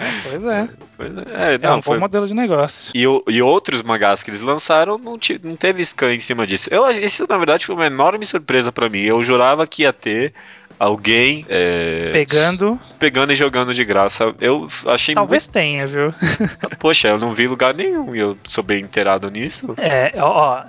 É, 0.01 0.09
pois 0.23 0.45
é. 0.47 0.69
Pois 0.97 1.11
é, 1.11 1.55
é, 1.55 1.59
não, 1.59 1.71
é 1.71 1.77
um 1.77 1.83
foi... 1.83 1.97
bom 1.97 2.01
modelo 2.01 2.27
de 2.27 2.33
negócio. 2.33 2.91
E, 2.95 3.03
e 3.03 3.43
outros 3.43 3.83
mangás 3.83 4.23
que 4.23 4.31
eles 4.31 4.41
lançaram 4.41 4.97
não, 4.97 5.19
não 5.43 5.57
teve 5.57 5.85
scan 5.85 6.15
em 6.15 6.21
cima 6.21 6.47
disso. 6.47 6.73
Eu, 6.73 6.89
isso, 6.91 7.27
na 7.29 7.37
verdade, 7.37 7.67
foi 7.67 7.75
uma 7.75 7.87
enorme 7.87 8.25
surpresa 8.25 8.73
para 8.73 8.89
mim. 8.89 9.01
Eu 9.01 9.23
jurava 9.23 9.67
que 9.67 9.83
ia 9.83 9.93
ter 9.93 10.33
alguém 10.81 11.45
é, 11.51 12.09
pegando 12.11 12.81
pegando 12.99 13.33
e 13.33 13.37
jogando 13.37 13.75
de 13.75 13.85
graça. 13.85 14.35
Eu 14.41 14.67
achei 14.87 15.15
Talvez 15.15 15.47
muito... 15.47 15.53
tenha, 15.53 15.87
viu? 15.87 16.15
Poxa, 16.81 17.09
eu 17.09 17.19
não 17.19 17.35
vi 17.35 17.47
lugar 17.47 17.75
nenhum 17.75 18.15
e 18.15 18.19
eu 18.19 18.37
sou 18.45 18.65
bem 18.65 18.83
inteirado 18.83 19.31
nisso. 19.31 19.75
É, 19.77 20.13
ó, 20.17 20.63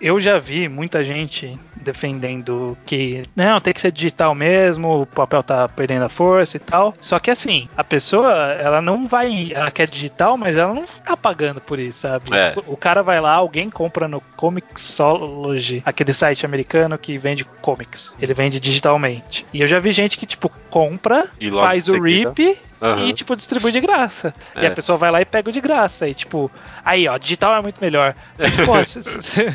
eu 0.00 0.18
já 0.18 0.38
vi 0.38 0.68
muita 0.68 1.04
gente 1.04 1.58
defendendo 1.80 2.76
que 2.86 3.22
não, 3.34 3.60
tem 3.60 3.72
que 3.72 3.80
ser 3.80 3.92
digital 3.92 4.34
mesmo, 4.34 5.02
o 5.02 5.06
papel 5.06 5.42
tá 5.42 5.68
perdendo 5.68 6.04
a 6.04 6.08
força 6.08 6.56
e 6.56 6.60
tal. 6.60 6.94
Só 7.00 7.18
que 7.18 7.30
assim, 7.30 7.68
a 7.76 7.84
pessoa, 7.84 8.32
ela 8.52 8.80
não 8.80 9.06
vai, 9.06 9.52
ela 9.54 9.70
quer 9.70 9.88
digital, 9.88 10.36
mas 10.36 10.56
ela 10.56 10.74
não 10.74 10.84
tá 10.84 11.16
pagando 11.16 11.60
por 11.60 11.78
isso, 11.78 12.00
sabe? 12.00 12.34
É. 12.34 12.54
O 12.66 12.76
cara 12.76 13.02
vai 13.02 13.20
lá, 13.20 13.32
alguém 13.32 13.70
compra 13.70 14.08
no 14.08 14.20
Comixology, 14.36 15.82
aquele 15.84 16.12
site 16.12 16.44
americano 16.44 16.98
que 16.98 17.18
vende 17.18 17.44
comics. 17.44 18.14
Ele 18.20 18.34
vende 18.34 18.60
digitalmente. 18.60 19.46
E 19.52 19.60
eu 19.60 19.66
já 19.66 19.78
vi 19.78 19.92
gente 19.92 20.18
que, 20.18 20.26
tipo, 20.26 20.50
compra, 20.70 21.28
faz 21.60 21.88
o 21.88 22.00
RIP 22.00 22.58
Uhum. 22.80 23.08
e, 23.08 23.12
tipo, 23.12 23.36
distribui 23.36 23.72
de 23.72 23.80
graça. 23.80 24.34
É. 24.54 24.64
E 24.64 24.66
a 24.66 24.70
pessoa 24.70 24.96
vai 24.96 25.10
lá 25.10 25.20
e 25.20 25.24
pega 25.24 25.50
o 25.50 25.52
de 25.52 25.60
graça. 25.60 26.08
E, 26.08 26.14
tipo, 26.14 26.50
aí, 26.84 27.06
ó, 27.08 27.16
digital 27.18 27.54
é 27.56 27.62
muito 27.62 27.80
melhor. 27.80 28.14
Pô, 28.64 28.84
cê, 28.84 29.02
cê, 29.02 29.46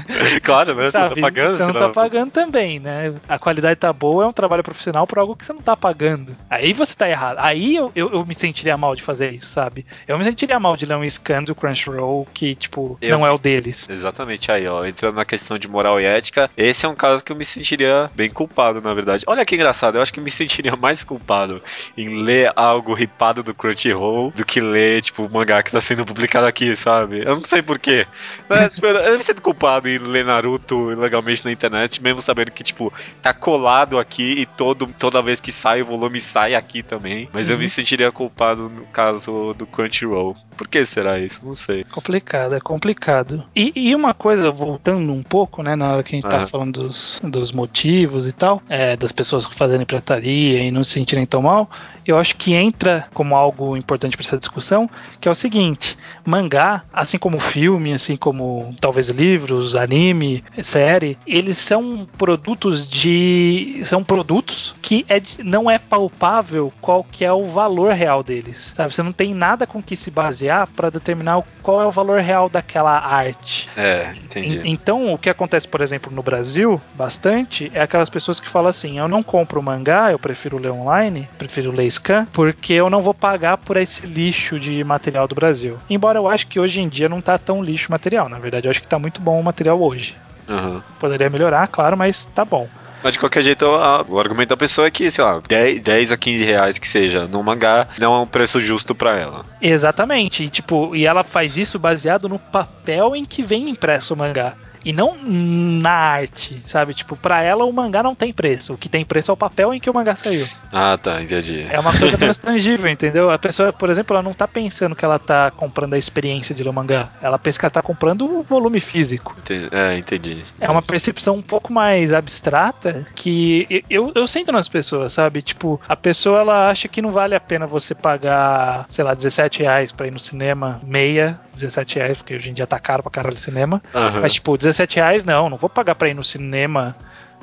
claro, 0.42 0.76
né? 0.76 0.86
Você 0.86 0.92
tá 0.92 1.10
pagando. 1.10 1.58
Você 1.58 1.66
não 1.66 1.74
tá 1.74 1.90
pagando 1.90 2.32
também, 2.32 2.80
né? 2.80 3.14
A 3.28 3.40
qualidade 3.40 3.80
tá 3.80 3.92
boa, 3.92 4.24
é 4.24 4.28
um 4.28 4.34
trabalho 4.34 4.64
profissional 4.64 5.08
por 5.08 5.20
algo 5.20 5.36
que 5.36 5.46
você 5.46 5.54
não 5.54 5.62
tá 5.62 5.76
pagando. 5.76 6.36
Aí 6.50 6.74
você 6.74 6.96
tá 6.96 7.10
errado. 7.10 7.38
Aí 7.40 7.76
eu, 7.76 7.92
eu, 7.96 8.12
eu 8.12 8.26
me 8.26 8.36
sentiria 8.36 8.78
mal 8.78 8.96
de 8.96 9.02
fazer 9.02 9.32
isso, 9.32 9.48
sabe? 9.48 9.86
Eu 10.08 10.18
me 10.18 10.24
sentiria 10.24 10.60
mal 10.60 10.78
de 10.78 10.86
ler 10.86 10.96
um 10.96 11.10
scan 11.10 11.44
do 11.44 11.56
Crunchyroll 11.56 12.28
que, 12.34 12.56
tipo, 12.56 12.98
eu 13.02 13.18
não 13.18 13.26
é 13.26 13.32
o 13.32 13.38
deles. 13.38 13.90
Exatamente, 13.90 14.52
aí, 14.52 14.68
ó. 14.68 14.86
Entrando 14.86 15.16
na 15.16 15.26
questão 15.26 15.58
de 15.58 15.68
moral 15.68 16.00
e 16.00 16.06
ética, 16.06 16.50
esse 16.56 16.86
é 16.86 16.90
um 16.90 16.96
caso 16.96 17.24
que 17.24 17.32
eu 17.32 17.36
me 17.36 17.46
sentiria 17.46 18.10
bem 18.16 18.30
culpado, 18.30 18.82
na 18.82 18.94
verdade. 18.94 19.24
Olha 19.28 19.46
que 19.46 19.56
engraçado, 19.56 19.98
eu 19.98 20.02
acho 20.02 20.14
que 20.14 20.22
me 20.22 20.32
sentiria 20.32 20.76
mais 20.78 21.04
culpado 21.04 21.62
em 21.98 22.22
ler 22.22 22.52
algo 22.56 22.94
ripado 23.16 23.42
do 23.42 23.54
Crunchyroll 23.54 24.32
do 24.36 24.46
que 24.46 24.60
ler, 24.60 25.02
tipo, 25.02 25.24
o 25.24 25.32
mangá 25.32 25.64
que 25.64 25.72
tá 25.72 25.80
sendo 25.80 26.06
publicado 26.06 26.46
aqui, 26.46 26.76
sabe? 26.76 27.20
Eu 27.20 27.36
não 27.36 27.44
sei 27.44 27.62
porquê. 27.62 28.06
Tipo, 28.76 28.88
eu 28.88 29.18
me 29.18 29.24
sinto 29.24 29.42
culpado 29.42 29.88
em 29.88 29.98
ler 29.98 30.26
Naruto 30.26 30.88
legalmente 30.90 31.46
na 31.46 31.52
internet, 31.52 32.02
mesmo 32.02 32.22
sabendo 32.22 32.52
que, 32.52 32.64
tipo, 32.64 32.92
tá 33.22 33.34
colado 33.34 33.98
aqui 33.98 34.42
e 34.42 34.46
todo, 34.46 34.88
toda 35.00 35.22
vez 35.22 35.40
que 35.40 35.52
sai 35.52 35.82
o 35.82 35.86
volume 35.86 36.20
sai 36.20 36.56
aqui 36.56 36.84
também. 36.84 37.30
Mas 37.32 37.48
uhum. 37.48 37.54
eu 37.54 37.58
me 37.60 37.66
uhum. 37.66 37.70
sentiria 37.70 38.12
culpado 38.12 38.70
no 38.70 38.86
caso 38.88 39.54
do 39.54 39.66
Crunchyroll. 39.66 40.36
Por 40.58 40.68
que 40.68 40.84
será 40.86 41.20
isso? 41.20 41.46
Não 41.46 41.54
sei. 41.54 41.84
Complicado, 41.86 42.56
é 42.56 42.60
complicado. 42.60 43.44
E, 43.56 43.72
e 43.76 43.96
uma 43.96 44.14
coisa, 44.14 44.52
voltando 44.52 45.14
um 45.14 45.24
pouco, 45.24 45.62
né, 45.62 45.76
na 45.76 45.94
hora 45.94 46.04
que 46.04 46.16
a 46.16 46.18
gente 46.18 46.30
tá 46.30 46.42
ah. 46.42 46.48
falando 46.48 46.84
dos, 46.84 47.22
dos 47.24 47.52
motivos 47.52 48.28
e 48.28 48.32
tal, 48.32 48.62
é, 48.68 48.98
das 48.98 49.12
pessoas 49.12 49.46
fazerem 49.46 49.86
prataria 49.86 50.64
e 50.64 50.72
não 50.72 50.84
se 50.84 50.92
sentirem 50.92 51.26
tão 51.26 51.42
mal, 51.42 51.70
eu 52.06 52.18
acho 52.18 52.36
que 52.38 52.54
entra 52.54 53.05
como 53.14 53.36
algo 53.36 53.76
importante 53.78 54.16
para 54.18 54.26
essa 54.26 54.38
discussão, 54.38 54.90
que 55.20 55.28
é 55.28 55.32
o 55.32 55.36
seguinte: 55.36 55.98
mangá, 56.26 56.84
assim 56.94 57.18
como 57.18 57.40
filme, 57.40 57.94
assim 57.94 58.16
como 58.16 58.74
talvez 58.80 59.10
livros, 59.10 59.76
anime, 59.76 60.44
série, 60.62 61.18
eles 61.26 61.58
são 61.58 62.08
produtos 62.18 62.88
de 62.88 63.82
são 63.84 64.04
produtos 64.04 64.76
que 64.82 65.06
é, 65.10 65.22
não 65.44 65.70
é 65.70 65.78
palpável 65.78 66.72
qual 66.82 67.04
que 67.04 67.24
é 67.24 67.32
o 67.32 67.46
valor 67.46 67.94
real 67.94 68.24
deles. 68.24 68.74
Sabe? 68.76 68.94
Você 68.94 69.04
não 69.04 69.12
tem 69.12 69.34
nada 69.34 69.66
com 69.68 69.82
que 69.82 69.96
se 69.96 70.12
basear 70.12 70.68
para 70.68 70.90
determinar 70.90 71.44
qual 71.62 71.82
é 71.82 71.86
o 71.86 71.92
valor 71.92 72.22
real 72.22 72.50
daquela 72.50 73.00
arte. 73.00 73.70
É, 73.76 74.14
entendi. 74.24 74.62
Então, 74.66 75.14
o 75.14 75.18
que 75.18 75.30
acontece, 75.30 75.68
por 75.68 75.82
exemplo, 75.82 76.12
no 76.14 76.22
Brasil, 76.22 76.82
bastante, 76.94 77.72
é 77.74 77.82
aquelas 77.82 78.10
pessoas 78.10 78.40
que 78.40 78.50
falam 78.50 78.70
assim: 78.70 79.00
eu 79.00 79.08
não 79.08 79.24
compro 79.24 79.62
mangá, 79.62 80.12
eu 80.12 80.20
prefiro 80.20 80.58
ler 80.58 80.72
online, 80.72 81.28
prefiro 81.38 81.72
ler 81.72 81.90
scan, 81.90 82.26
porque 82.32 82.74
eu 82.74 82.90
não 82.90 82.95
vou 83.02 83.14
pagar 83.14 83.58
por 83.58 83.78
esse 83.78 84.06
lixo 84.06 84.60
de 84.60 84.84
material 84.84 85.28
do 85.28 85.36
Brasil. 85.36 85.78
Embora 85.90 86.20
eu 86.20 86.30
acho 86.30 86.48
que 86.48 86.60
hoje 86.60 86.82
em 86.82 86.90
dia 86.90 87.10
não 87.10 87.22
tá 87.22 87.38
tão 87.38 87.64
lixo 87.64 87.92
material, 87.92 88.30
na 88.30 88.40
verdade 88.40 88.68
eu 88.68 88.72
acho 88.72 88.82
que 88.82 88.88
tá 88.88 89.00
muito 89.00 89.22
bom 89.22 89.40
o 89.40 89.44
material 89.44 89.82
hoje. 89.82 90.16
Uhum. 90.48 90.82
Poderia 91.00 91.30
melhorar, 91.30 91.68
claro, 91.68 91.98
mas 91.98 92.26
tá 92.28 92.46
bom. 92.46 92.68
Mas 93.04 93.14
de 93.14 93.20
qualquer 93.20 93.44
jeito, 93.44 93.66
a, 93.66 94.04
o 94.08 94.20
argumento 94.20 94.50
da 94.50 94.58
pessoa 94.58 94.88
é 94.88 94.92
que, 94.92 95.12
sei 95.12 95.24
lá, 95.24 95.40
10, 95.48 95.82
10 95.84 96.12
a 96.12 96.18
15 96.18 96.44
reais 96.44 96.80
que 96.80 96.88
seja 96.88 97.28
no 97.28 97.44
mangá 97.44 97.88
não 98.00 98.16
é 98.16 98.20
um 98.20 98.26
preço 98.26 98.60
justo 98.60 98.96
para 98.96 99.20
ela. 99.20 99.46
Exatamente. 99.62 100.44
E, 100.44 100.50
tipo, 100.50 100.96
e 100.96 101.06
ela 101.06 101.24
faz 101.24 101.56
isso 101.56 101.78
baseado 101.78 102.28
no 102.28 102.40
papel 102.40 103.16
em 103.16 103.24
que 103.24 103.44
vem 103.44 103.70
impresso 103.70 104.16
o 104.16 104.18
mangá 104.18 104.54
e 104.86 104.94
não 104.94 105.18
na 105.26 105.92
arte, 105.92 106.62
sabe? 106.64 106.94
Tipo, 106.94 107.16
pra 107.16 107.42
ela 107.42 107.66
o 107.66 107.74
mangá 107.74 108.04
não 108.04 108.14
tem 108.14 108.32
preço. 108.32 108.74
O 108.74 108.78
que 108.78 108.88
tem 108.88 109.04
preço 109.04 109.32
é 109.32 109.34
o 109.34 109.38
papel 109.38 109.74
em 109.74 109.80
que 109.80 109.90
o 109.90 109.94
mangá 109.94 110.16
saiu. 110.16 110.48
Ah, 110.72 110.96
tá, 110.96 111.22
entendi. 111.22 111.66
É 111.70 111.80
uma 111.80 111.98
coisa 111.98 112.16
menos 112.20 112.38
tangível, 112.38 112.88
entendeu? 112.88 113.32
A 113.32 113.40
pessoa, 113.40 113.74
por 113.74 113.90
exemplo, 113.90 114.16
ela 114.16 114.24
não 114.24 114.34
tá 114.34 114.48
pensando 114.48 114.96
que 114.96 115.04
ela 115.04 115.18
tá 115.18 115.50
comprando 115.50 115.96
a 115.96 115.98
experiência 115.98 116.54
de 116.54 116.62
ler 116.62 116.70
o 116.70 116.74
mangá. 116.74 117.10
Ela 117.20 117.40
pensa 117.40 117.60
que 117.60 117.66
ela 117.66 117.72
tá 117.72 117.82
comprando 117.82 118.26
o 118.26 118.44
volume 118.44 118.80
físico. 118.80 119.36
Entendi. 119.40 119.70
É, 119.72 119.98
entendi. 119.98 120.44
É 120.62 120.70
uma 120.70 120.84
percepção 120.84 121.34
um 121.34 121.42
pouco 121.42 121.74
mais 121.74 122.14
abstrata 122.14 123.08
que 123.16 123.84
eu, 123.90 124.12
eu 124.14 124.28
sinto 124.28 124.52
nas 124.52 124.68
pessoas, 124.68 125.14
sabe? 125.14 125.42
Tipo, 125.42 125.82
a 125.90 125.96
pessoa 125.96 126.42
ela 126.42 126.70
acha 126.70 126.88
que 126.88 127.02
não 127.02 127.12
vale 127.12 127.34
a 127.34 127.40
pena 127.40 127.66
você 127.66 127.96
pagar, 127.96 128.86
sei 128.88 129.04
lá, 129.04 129.16
17 129.16 129.64
reais 129.64 129.92
pra 129.92 130.06
ir 130.06 130.12
no 130.12 130.20
cinema, 130.20 130.80
meia, 130.84 131.40
17 131.56 131.96
reais, 131.96 132.18
porque 132.18 132.36
hoje 132.36 132.50
em 132.50 132.54
dia 132.54 132.68
tá 132.68 132.80
caro 132.80 133.02
pra 133.02 133.12
caralho 133.12 133.36
o 133.36 133.40
cinema. 133.40 133.82
Uhum. 133.94 134.22
Mas, 134.22 134.34
tipo, 134.34 134.56
17 134.56 134.75
reais 134.78 135.24
não, 135.24 135.50
não 135.50 135.58
vou 135.58 135.70
pagar 135.70 135.96
pra 135.96 136.10
ir 136.10 136.14
no 136.14 136.24
cinema 136.24 136.96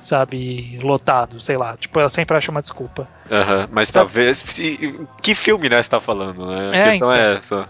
sabe, 0.02 0.78
lotado, 0.82 1.40
sei 1.40 1.56
lá. 1.56 1.76
Tipo, 1.76 2.00
ela 2.00 2.10
sempre 2.10 2.36
acha 2.36 2.50
uma 2.50 2.60
desculpa. 2.60 3.08
Uhum, 3.30 3.68
mas 3.70 3.90
pra 3.90 4.02
então, 4.02 4.12
ver 4.12 4.34
se, 4.34 5.06
que 5.22 5.34
filme, 5.34 5.68
né, 5.68 5.80
você 5.80 5.88
tá 5.88 6.00
falando, 6.00 6.44
né? 6.46 6.70
A 6.72 6.76
é, 6.76 6.90
questão 6.90 7.12
então, 7.12 7.12
é 7.12 7.34
essa. 7.36 7.68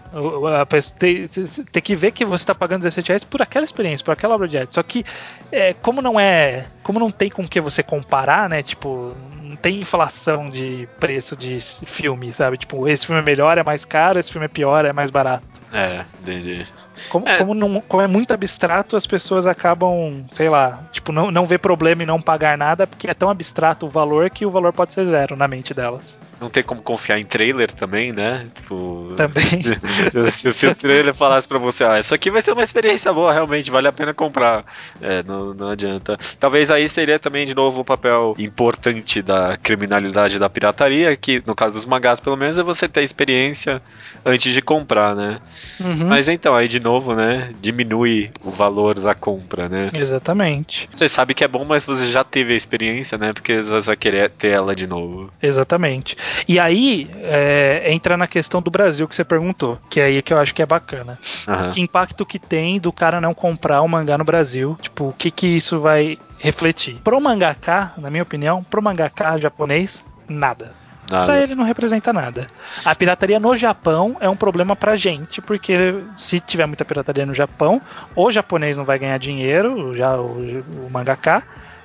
Tem, 0.97 1.27
tem, 1.27 1.83
que 1.83 1.95
ver 1.95 2.11
que 2.11 2.25
você 2.25 2.45
tá 2.45 2.55
pagando 2.55 2.81
17 2.81 3.07
reais 3.07 3.23
por 3.23 3.41
aquela 3.41 3.63
experiência, 3.63 4.03
por 4.03 4.11
aquela 4.11 4.35
obra 4.35 4.47
de 4.47 4.57
arte. 4.57 4.75
Só 4.75 4.83
que, 4.83 5.05
é, 5.51 5.73
como 5.73 6.01
não 6.01 6.19
é. 6.19 6.65
Como 6.81 6.99
não 6.99 7.11
tem 7.11 7.29
com 7.29 7.47
que 7.47 7.61
você 7.61 7.83
comparar, 7.83 8.49
né? 8.49 8.63
Tipo, 8.63 9.15
não 9.41 9.55
tem 9.55 9.79
inflação 9.79 10.49
de 10.49 10.87
preço 10.99 11.37
de 11.37 11.59
filme, 11.59 12.33
sabe? 12.33 12.57
Tipo, 12.57 12.87
esse 12.87 13.05
filme 13.05 13.21
é 13.21 13.23
melhor, 13.25 13.57
é 13.57 13.63
mais 13.63 13.85
caro, 13.85 14.19
esse 14.19 14.31
filme 14.31 14.45
é 14.45 14.49
pior, 14.49 14.83
é 14.83 14.91
mais 14.91 15.11
barato. 15.11 15.61
É, 15.71 16.03
entendi. 16.21 16.65
Como 17.09 17.27
é. 17.27 17.37
Como, 17.37 17.53
não, 17.53 17.81
como 17.81 18.01
é 18.01 18.07
muito 18.07 18.33
abstrato, 18.33 18.95
as 18.95 19.05
pessoas 19.05 19.45
acabam, 19.45 20.23
sei 20.29 20.49
lá, 20.49 20.87
tipo, 20.91 21.11
não, 21.11 21.31
não 21.31 21.45
vê 21.45 21.57
problema 21.57 22.03
em 22.03 22.05
não 22.05 22.21
pagar 22.21 22.57
nada, 22.57 22.85
porque 22.87 23.09
é 23.09 23.13
tão 23.13 23.29
abstrato 23.29 23.85
o 23.85 23.89
valor 23.89 24.29
que 24.29 24.45
o 24.45 24.51
valor 24.51 24.73
pode 24.73 24.93
ser 24.93 25.05
zero 25.05 25.35
na 25.35 25.47
mente 25.47 25.73
delas. 25.73 26.17
Não 26.43 26.49
tem 26.49 26.61
como 26.61 26.81
confiar 26.81 27.17
em 27.17 27.23
trailer 27.23 27.71
também, 27.71 28.11
né? 28.11 28.47
Tipo, 28.53 29.13
também. 29.15 29.43
Se, 30.29 30.31
se, 30.31 30.53
se 30.53 30.67
o 30.67 30.75
trailer 30.75 31.13
falasse 31.13 31.47
pra 31.47 31.57
você, 31.57 31.85
ah, 31.85 31.99
isso 31.99 32.13
aqui 32.13 32.29
vai 32.29 32.41
ser 32.41 32.51
uma 32.51 32.63
experiência 32.63 33.11
boa, 33.13 33.31
realmente, 33.31 33.71
vale 33.71 33.87
a 33.87 33.91
pena 33.91 34.13
comprar. 34.13 34.65
É, 35.01 35.23
não, 35.23 35.53
não 35.53 35.69
adianta. 35.69 36.17
Talvez 36.39 36.69
aí 36.69 36.89
seria 36.89 37.17
também, 37.17 37.45
de 37.45 37.55
novo, 37.55 37.81
o 37.81 37.85
papel 37.85 38.35
importante 38.37 39.21
da 39.21 39.55
criminalidade 39.55 40.37
da 40.37 40.49
pirataria, 40.49 41.15
que 41.15 41.41
no 41.45 41.55
caso 41.55 41.75
dos 41.75 41.85
mangás, 41.85 42.19
pelo 42.19 42.35
menos, 42.35 42.57
é 42.57 42.63
você 42.63 42.87
ter 42.89 43.03
experiência 43.03 43.81
antes 44.25 44.53
de 44.53 44.61
comprar, 44.61 45.15
né? 45.15 45.39
Uhum. 45.79 46.07
Mas 46.07 46.27
então, 46.27 46.53
aí 46.53 46.67
de 46.67 46.79
novo, 46.79 47.15
né? 47.15 47.53
Diminui 47.61 48.31
o 48.43 48.51
valor 48.51 48.99
da 48.99 49.15
compra, 49.15 49.69
né? 49.69 49.89
Exatamente. 49.93 50.89
Você 50.91 51.07
sabe 51.07 51.33
que 51.33 51.43
é 51.43 51.47
bom, 51.47 51.63
mas 51.63 51.85
você 51.85 52.07
já 52.07 52.23
teve 52.23 52.53
a 52.53 52.57
experiência, 52.57 53.17
né? 53.17 53.31
Porque 53.33 53.61
você 53.61 53.87
vai 53.87 53.95
querer 53.95 54.29
ter 54.29 54.49
ela 54.49 54.75
de 54.75 54.87
novo. 54.87 55.31
Exatamente. 55.41 56.17
E 56.47 56.59
aí 56.59 57.09
é, 57.21 57.83
entra 57.87 58.17
na 58.17 58.27
questão 58.27 58.61
do 58.61 58.71
Brasil 58.71 59.07
que 59.07 59.15
você 59.15 59.23
perguntou, 59.23 59.79
que 59.89 59.99
é 59.99 60.05
aí 60.05 60.21
que 60.21 60.33
eu 60.33 60.39
acho 60.39 60.53
que 60.53 60.61
é 60.61 60.65
bacana. 60.65 61.17
Uhum. 61.47 61.69
Que 61.71 61.81
impacto 61.81 62.25
que 62.25 62.39
tem 62.39 62.79
do 62.79 62.91
cara 62.91 63.21
não 63.21 63.33
comprar 63.33 63.81
o 63.81 63.87
mangá 63.87 64.17
no 64.17 64.23
Brasil? 64.23 64.77
Tipo, 64.81 65.09
o 65.09 65.13
que 65.13 65.31
que 65.31 65.47
isso 65.47 65.79
vai 65.79 66.17
refletir? 66.39 66.95
Pro 67.03 67.19
mangaka, 67.19 67.91
na 67.97 68.09
minha 68.09 68.23
opinião, 68.23 68.63
pro 68.63 68.81
mangaka 68.81 69.37
japonês, 69.37 70.03
nada. 70.27 70.71
Nada. 71.09 71.25
Pra 71.25 71.41
ele 71.41 71.53
não 71.53 71.65
representa 71.65 72.13
nada. 72.13 72.47
A 72.83 72.95
pirataria 72.95 73.39
no 73.39 73.55
Japão 73.57 74.15
é 74.19 74.29
um 74.29 74.35
problema 74.35 74.75
pra 74.75 74.95
gente, 74.95 75.41
porque 75.41 75.95
se 76.15 76.39
tiver 76.39 76.65
muita 76.65 76.85
pirataria 76.85 77.25
no 77.25 77.33
Japão, 77.33 77.81
o 78.15 78.31
japonês 78.31 78.77
não 78.77 78.85
vai 78.85 78.97
ganhar 78.97 79.17
dinheiro, 79.17 79.95
já 79.97 80.15
o, 80.15 80.63
o 80.85 80.89
mangaka, 80.89 81.43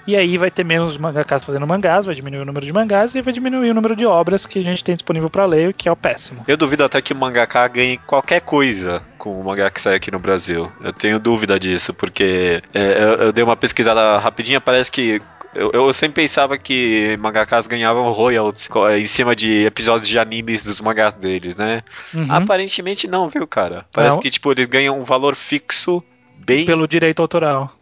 e 0.09 0.17
aí 0.17 0.39
vai 0.39 0.51
ter 0.51 0.65
menos 0.65 0.97
mangakas 0.97 1.45
fazendo 1.45 1.67
mangás, 1.67 2.07
vai 2.07 2.15
diminuir 2.15 2.41
o 2.41 2.45
número 2.47 2.65
de 2.65 2.73
mangás 2.73 3.15
e 3.15 3.21
vai 3.21 3.31
diminuir 3.31 3.71
o 3.71 3.75
número 3.75 3.95
de 3.95 4.07
obras 4.07 4.47
que 4.47 4.59
a 4.59 4.63
gente 4.63 4.83
tem 4.83 4.95
disponível 4.95 5.29
para 5.29 5.45
ler, 5.45 5.75
que 5.75 5.87
é 5.87 5.93
o 5.93 5.97
péssimo. 5.97 6.43
Eu 6.49 6.57
duvido 6.57 6.83
até 6.83 7.03
que 7.03 7.13
o 7.13 7.17
mangaka 7.17 7.69
ganhe 7.69 7.99
qualquer 7.99 8.41
coisa 8.41 9.03
com 9.19 9.39
o 9.39 9.45
mangá 9.45 9.71
que 9.71 9.83
sai 9.83 9.97
aqui 9.97 10.11
no 10.11 10.19
Brasil. 10.19 10.73
Eu 10.81 10.95
tenho 10.95 11.21
dúvida 11.21 11.61
disso, 11.61 11.93
porque 11.93 12.63
é, 12.73 13.03
eu, 13.03 13.27
eu 13.27 13.33
dei 13.35 13.45
uma 13.45 13.55
pesquisada 13.55 14.17
rapidinha, 14.17 14.63
parece 14.63 14.91
que 14.91 15.21
eu, 15.55 15.73
eu, 15.75 15.93
sempre 15.93 16.23
pensava 16.23 16.57
que 16.57 17.15
mangakas 17.19 17.67
ganhavam 17.67 18.11
royalties 18.11 18.67
em 18.99 19.05
cima 19.05 19.37
de 19.37 19.67
episódios 19.67 20.09
de 20.09 20.19
animes 20.19 20.65
dos 20.65 20.81
mangás 20.81 21.13
deles, 21.13 21.55
né? 21.55 21.83
Uhum. 22.15 22.33
Aparentemente 22.33 23.07
não, 23.07 23.29
viu, 23.29 23.47
cara? 23.47 23.85
Parece 23.93 24.17
não. 24.17 24.23
que, 24.23 24.31
tipo, 24.31 24.51
eles 24.53 24.67
ganham 24.69 24.99
um 24.99 25.05
valor 25.05 25.37
fixo 25.37 26.03
bem... 26.39 26.65
Pelo 26.65 26.89
direito 26.89 27.21
autoral. 27.21 27.75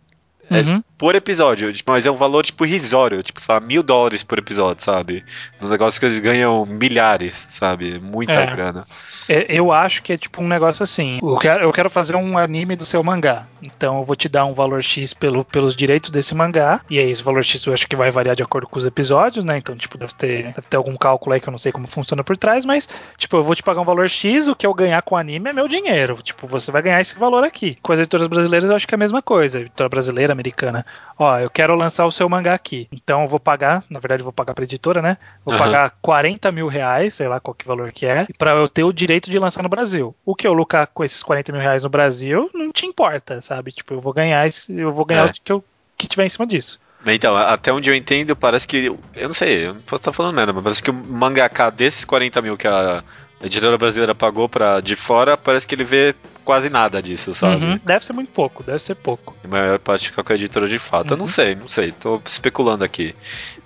É 0.50 0.60
uhum. 0.60 0.82
Por 0.98 1.14
episódio, 1.14 1.72
tipo, 1.72 1.92
mas 1.92 2.06
é 2.06 2.10
um 2.10 2.16
valor, 2.16 2.44
tipo, 2.44 2.64
irrisório, 2.64 3.22
tipo, 3.22 3.40
lá, 3.48 3.60
mil 3.60 3.82
dólares 3.82 4.24
por 4.24 4.38
episódio, 4.38 4.82
sabe? 4.82 5.24
Um 5.60 5.68
negócio 5.68 6.00
que 6.00 6.06
eles 6.06 6.18
ganham 6.18 6.64
milhares, 6.64 7.46
sabe? 7.50 7.98
Muita 7.98 8.32
é. 8.32 8.46
grana. 8.46 8.86
É, 9.28 9.46
eu 9.48 9.72
acho 9.72 10.02
que 10.02 10.12
é 10.12 10.16
tipo 10.16 10.40
um 10.40 10.48
negócio 10.48 10.82
assim. 10.82 11.18
Eu 11.20 11.36
quero, 11.36 11.64
eu 11.64 11.72
quero 11.72 11.90
fazer 11.90 12.14
um 12.16 12.38
anime 12.38 12.76
do 12.76 12.86
seu 12.86 13.02
mangá. 13.02 13.46
Então 13.60 13.98
eu 13.98 14.04
vou 14.04 14.14
te 14.14 14.28
dar 14.28 14.44
um 14.44 14.54
valor 14.54 14.82
X 14.82 15.12
pelo, 15.12 15.44
pelos 15.44 15.74
direitos 15.74 16.10
desse 16.10 16.34
mangá. 16.34 16.80
E 16.88 16.98
aí 16.98 17.10
esse 17.10 17.22
valor 17.22 17.42
X 17.42 17.64
eu 17.66 17.72
acho 17.72 17.88
que 17.88 17.96
vai 17.96 18.10
variar 18.10 18.36
de 18.36 18.42
acordo 18.42 18.68
com 18.68 18.78
os 18.78 18.86
episódios, 18.86 19.44
né? 19.44 19.58
Então, 19.58 19.76
tipo, 19.76 19.98
deve 19.98 20.14
ter, 20.14 20.44
deve 20.44 20.66
ter 20.68 20.76
algum 20.76 20.96
cálculo 20.96 21.34
aí 21.34 21.40
que 21.40 21.48
eu 21.48 21.52
não 21.52 21.58
sei 21.58 21.72
como 21.72 21.86
funciona 21.86 22.22
por 22.22 22.36
trás, 22.36 22.64
mas, 22.64 22.88
tipo, 23.16 23.36
eu 23.36 23.42
vou 23.42 23.54
te 23.54 23.62
pagar 23.62 23.80
um 23.80 23.84
valor 23.84 24.08
X, 24.08 24.46
o 24.46 24.54
que 24.54 24.66
eu 24.66 24.72
ganhar 24.72 25.02
com 25.02 25.16
o 25.16 25.18
anime 25.18 25.50
é 25.50 25.52
meu 25.52 25.66
dinheiro. 25.66 26.18
Tipo, 26.22 26.46
você 26.46 26.70
vai 26.70 26.82
ganhar 26.82 27.00
esse 27.00 27.18
valor 27.18 27.42
aqui. 27.42 27.76
Com 27.82 27.92
as 27.92 27.98
editoras 27.98 28.28
brasileiras 28.28 28.70
eu 28.70 28.76
acho 28.76 28.86
que 28.86 28.94
é 28.94 28.96
a 28.96 28.98
mesma 28.98 29.20
coisa. 29.20 29.60
Editora 29.60 29.88
brasileira, 29.88 30.32
americana. 30.32 30.85
Ó, 31.18 31.38
eu 31.38 31.48
quero 31.48 31.74
lançar 31.74 32.04
o 32.04 32.10
seu 32.10 32.28
mangá 32.28 32.54
aqui. 32.54 32.88
Então 32.92 33.22
eu 33.22 33.28
vou 33.28 33.40
pagar, 33.40 33.82
na 33.88 33.98
verdade 33.98 34.20
eu 34.20 34.24
vou 34.24 34.32
pagar 34.32 34.54
pra 34.54 34.64
editora, 34.64 35.00
né? 35.00 35.16
Vou 35.44 35.54
uhum. 35.54 35.60
pagar 35.60 35.94
40 36.02 36.52
mil 36.52 36.66
reais, 36.66 37.14
sei 37.14 37.26
lá 37.26 37.40
qual 37.40 37.54
que 37.54 37.66
valor 37.66 37.90
que 37.92 38.04
é, 38.04 38.26
pra 38.38 38.52
eu 38.52 38.68
ter 38.68 38.84
o 38.84 38.92
direito 38.92 39.30
de 39.30 39.38
lançar 39.38 39.62
no 39.62 39.68
Brasil. 39.68 40.14
O 40.24 40.34
que 40.34 40.46
eu 40.46 40.52
lucrar 40.52 40.86
com 40.86 41.02
esses 41.02 41.22
40 41.22 41.52
mil 41.52 41.60
reais 41.60 41.82
no 41.82 41.88
Brasil 41.88 42.50
não 42.52 42.70
te 42.70 42.86
importa, 42.86 43.40
sabe? 43.40 43.72
Tipo, 43.72 43.94
eu 43.94 44.00
vou 44.00 44.12
ganhar, 44.12 44.46
eu 44.68 44.92
vou 44.92 45.04
ganhar 45.04 45.28
é. 45.28 45.30
o 45.30 45.32
que 45.32 45.52
eu 45.52 45.64
que 45.96 46.06
tiver 46.06 46.26
em 46.26 46.28
cima 46.28 46.46
disso. 46.46 46.78
Então, 47.06 47.36
até 47.36 47.72
onde 47.72 47.88
eu 47.88 47.94
entendo, 47.94 48.34
parece 48.34 48.66
que. 48.66 48.86
Eu 49.14 49.28
não 49.28 49.34
sei, 49.34 49.66
eu 49.66 49.74
não 49.74 49.80
posso 49.82 50.00
estar 50.00 50.12
falando 50.12 50.34
merda, 50.34 50.52
mas 50.52 50.62
parece 50.62 50.82
que 50.82 50.90
o 50.90 50.94
mangaka 50.94 51.70
desses 51.70 52.04
40 52.04 52.42
mil 52.42 52.56
que 52.56 52.66
a 52.66 53.02
a 53.40 53.46
editora 53.46 53.76
brasileira 53.76 54.14
pagou 54.14 54.48
para 54.48 54.80
de 54.80 54.96
fora, 54.96 55.36
parece 55.36 55.66
que 55.66 55.74
ele 55.74 55.84
vê 55.84 56.14
quase 56.44 56.70
nada 56.70 57.02
disso, 57.02 57.34
sabe? 57.34 57.64
Uhum, 57.64 57.80
deve 57.84 58.04
ser 58.04 58.12
muito 58.12 58.30
pouco, 58.30 58.62
deve 58.62 58.78
ser 58.78 58.94
pouco. 58.94 59.36
A 59.44 59.48
maior 59.48 59.78
parte 59.78 60.08
fica 60.08 60.24
com 60.24 60.32
a 60.32 60.36
editora 60.36 60.68
de 60.68 60.78
fato. 60.78 61.10
Uhum. 61.10 61.14
Eu 61.14 61.16
não 61.18 61.24
uhum. 61.24 61.30
sei, 61.30 61.54
não 61.54 61.68
sei, 61.68 61.92
tô 61.92 62.20
especulando 62.24 62.82
aqui. 62.82 63.14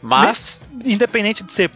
Mas. 0.03 0.61
Independente 0.85 1.45
de 1.45 1.53
ser 1.53 1.71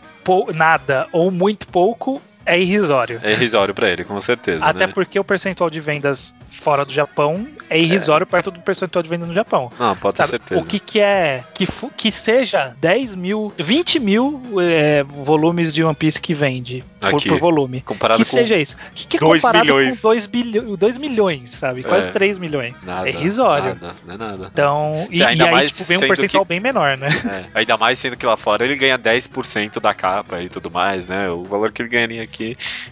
nada 0.55 1.07
ou 1.13 1.31
muito 1.31 1.67
pouco, 1.67 2.21
é 2.47 2.59
irrisório. 2.61 3.21
É 3.23 3.33
irrisório 3.33 3.75
para 3.75 3.89
ele, 3.89 4.05
com 4.05 4.21
certeza. 4.21 4.65
Até 4.65 4.87
né? 4.87 4.93
porque 4.93 5.19
o 5.19 5.25
percentual 5.25 5.71
de 5.71 5.81
vendas 5.81 6.35
fora 6.49 6.85
do 6.85 6.93
Japão 6.93 7.47
é 7.69 7.79
irrisório 7.79 8.25
é. 8.25 8.27
perto 8.27 8.51
do 8.51 8.61
percentual 8.61 9.03
de 9.03 9.09
vendas 9.09 9.29
no 9.29 9.35
Japão. 9.35 9.71
Não, 9.79 9.97
pode 9.97 10.17
Sabe, 10.17 10.31
ter 10.31 10.39
certeza. 10.39 10.61
O 10.61 10.65
que, 10.65 10.79
que 10.79 11.01
é. 11.01 11.43
Que, 11.55 11.67
que 11.97 12.13
seja 12.13 12.75
10 12.81 13.17
mil, 13.17 13.53
20 13.59 14.01
mil 14.01 14.43
é, 14.61 15.03
volumes 15.03 15.75
de 15.75 15.85
One 15.85 15.95
Piece 15.95 16.21
que 16.21 16.35
vende 16.35 16.85
por, 17.01 17.23
por 17.23 17.39
volume. 17.39 17.81
Comparado 17.81 18.23
que 18.23 18.31
com 18.31 18.37
seja 18.37 18.57
isso. 18.57 18.77
Que, 18.95 19.07
que 19.07 19.17
é 19.17 19.21
comparado 19.21 19.65
milhões. 19.65 20.01
com 20.01 20.09
2, 20.09 20.27
bilho, 20.27 20.77
2 20.77 20.99
milhões, 20.99 21.53
sabe? 21.53 21.83
Quase 21.83 22.09
é. 22.09 22.11
3 22.11 22.39
milhões. 22.39 22.75
Nada, 22.83 23.09
é 23.09 23.13
irrisório. 23.13 23.77
Nada, 23.81 23.95
não 24.07 24.15
é 24.15 24.19
nada. 24.19 24.51
Então, 24.53 25.09
e, 25.11 25.19
e 25.19 25.25
aí, 25.25 25.69
tipo, 25.69 25.85
vem 25.85 25.97
um 25.99 26.01
percentual 26.01 26.45
que, 26.45 26.49
bem 26.49 26.61
menor, 26.61 26.97
né? 26.97 27.09
É, 27.25 27.45
ainda 27.55 27.77
mais 27.77 27.99
sendo 27.99 28.17
que 28.17 28.27
lá 28.27 28.37
fora 28.37 28.65
ele 28.65 28.77
ganha 28.77 28.99
10% 28.99 29.81
da 29.81 29.95
capa 29.95 30.41
e 30.43 30.49
tudo 30.49 30.71
mais, 30.71 31.07
né? 31.07 31.29
O 31.31 31.43
valor 31.43 31.73
que 31.73 31.83
ele 31.83 31.89
ganharia 31.89 32.23
aqui. 32.23 32.34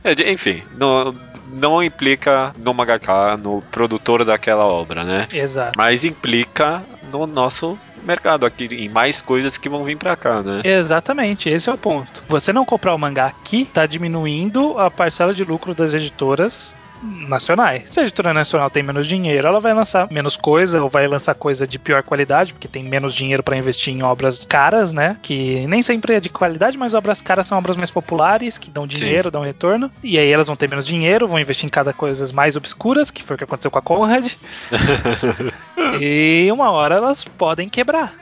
É, 0.05 0.31
enfim, 0.31 0.63
não, 0.77 1.15
não 1.53 1.83
implica 1.83 2.53
no 2.59 2.73
mangaka, 2.73 3.37
no 3.37 3.63
produtor 3.71 4.25
daquela 4.25 4.65
obra, 4.65 5.05
né? 5.05 5.29
Exato. 5.33 5.73
Mas 5.77 6.05
implica 6.05 6.83
no 7.11 7.27
nosso 7.27 7.79
mercado 8.05 8.45
aqui, 8.45 8.65
em 8.65 8.89
mais 8.89 9.21
coisas 9.21 9.57
que 9.57 9.69
vão 9.69 9.85
vir 9.85 9.97
para 9.97 10.17
cá, 10.17 10.43
né? 10.43 10.63
Exatamente, 10.65 11.49
esse 11.49 11.69
é 11.69 11.73
o 11.73 11.79
ponto. 11.79 12.23
Você 12.29 12.53
não 12.53 12.65
comprar 12.65 12.95
o 12.95 12.99
mangá 12.99 13.27
aqui 13.27 13.65
tá 13.65 13.87
diminuindo 13.87 14.79
a 14.79 14.91
parcela 14.91 15.33
de 15.33 15.45
lucro 15.45 15.75
das 15.75 15.95
editoras 15.95 16.75
nacionais. 17.03 17.85
Se 17.91 18.01
a 18.01 18.03
editora 18.03 18.33
nacional 18.33 18.71
tem 18.71 18.83
menos 18.83 19.07
dinheiro, 19.07 19.47
ela 19.47 19.61
vai 19.61 19.75
lançar 19.75 20.11
menos 20.11 20.37
coisa 20.37 20.83
ou 20.83 20.89
vai 20.89 21.07
lançar 21.07 21.35
coisa 21.35 21.67
de 21.67 21.79
pior 21.79 22.03
qualidade, 22.03 22.53
porque 22.53 22.69
tem 22.69 22.85
menos 22.85 23.15
dinheiro 23.15 23.43
para 23.43 23.57
investir 23.57 23.95
em 23.95 24.03
obras 24.03 24.45
caras, 24.45 24.93
né? 24.93 25.17
Que 25.23 25.67
nem 25.67 25.83
sempre 25.83 26.15
é 26.15 26.21
de 26.21 26.29
qualidade, 26.29 26.79
mas 26.79 26.95
obras 26.95 27.21
caras 27.21 27.47
são 27.47 27.59
obras 27.59 27.77
mais 27.77 27.91
populares, 27.91 28.59
que 28.59 28.71
dão 28.71 28.87
dinheiro, 28.87 29.29
Sim. 29.29 29.33
dão 29.33 29.43
retorno. 29.43 29.91
E 30.03 30.19
aí 30.19 30.31
elas 30.31 30.47
vão 30.47 30.57
ter 30.57 30.69
menos 30.69 30.87
dinheiro, 30.87 31.29
vão 31.29 31.39
investir 31.39 31.67
em 31.67 31.71
cada 31.71 31.93
coisas 31.93 32.33
mais 32.33 32.57
obscuras, 32.57 33.11
que 33.11 33.23
foi 33.23 33.35
o 33.35 33.39
que 33.39 33.45
aconteceu 33.45 33.71
com 33.71 33.79
a 33.79 33.83
Conrad. 33.83 34.33
e 36.01 36.49
uma 36.53 36.71
hora 36.71 36.97
elas 36.97 37.25
podem 37.25 37.69
quebrar. 37.69 38.13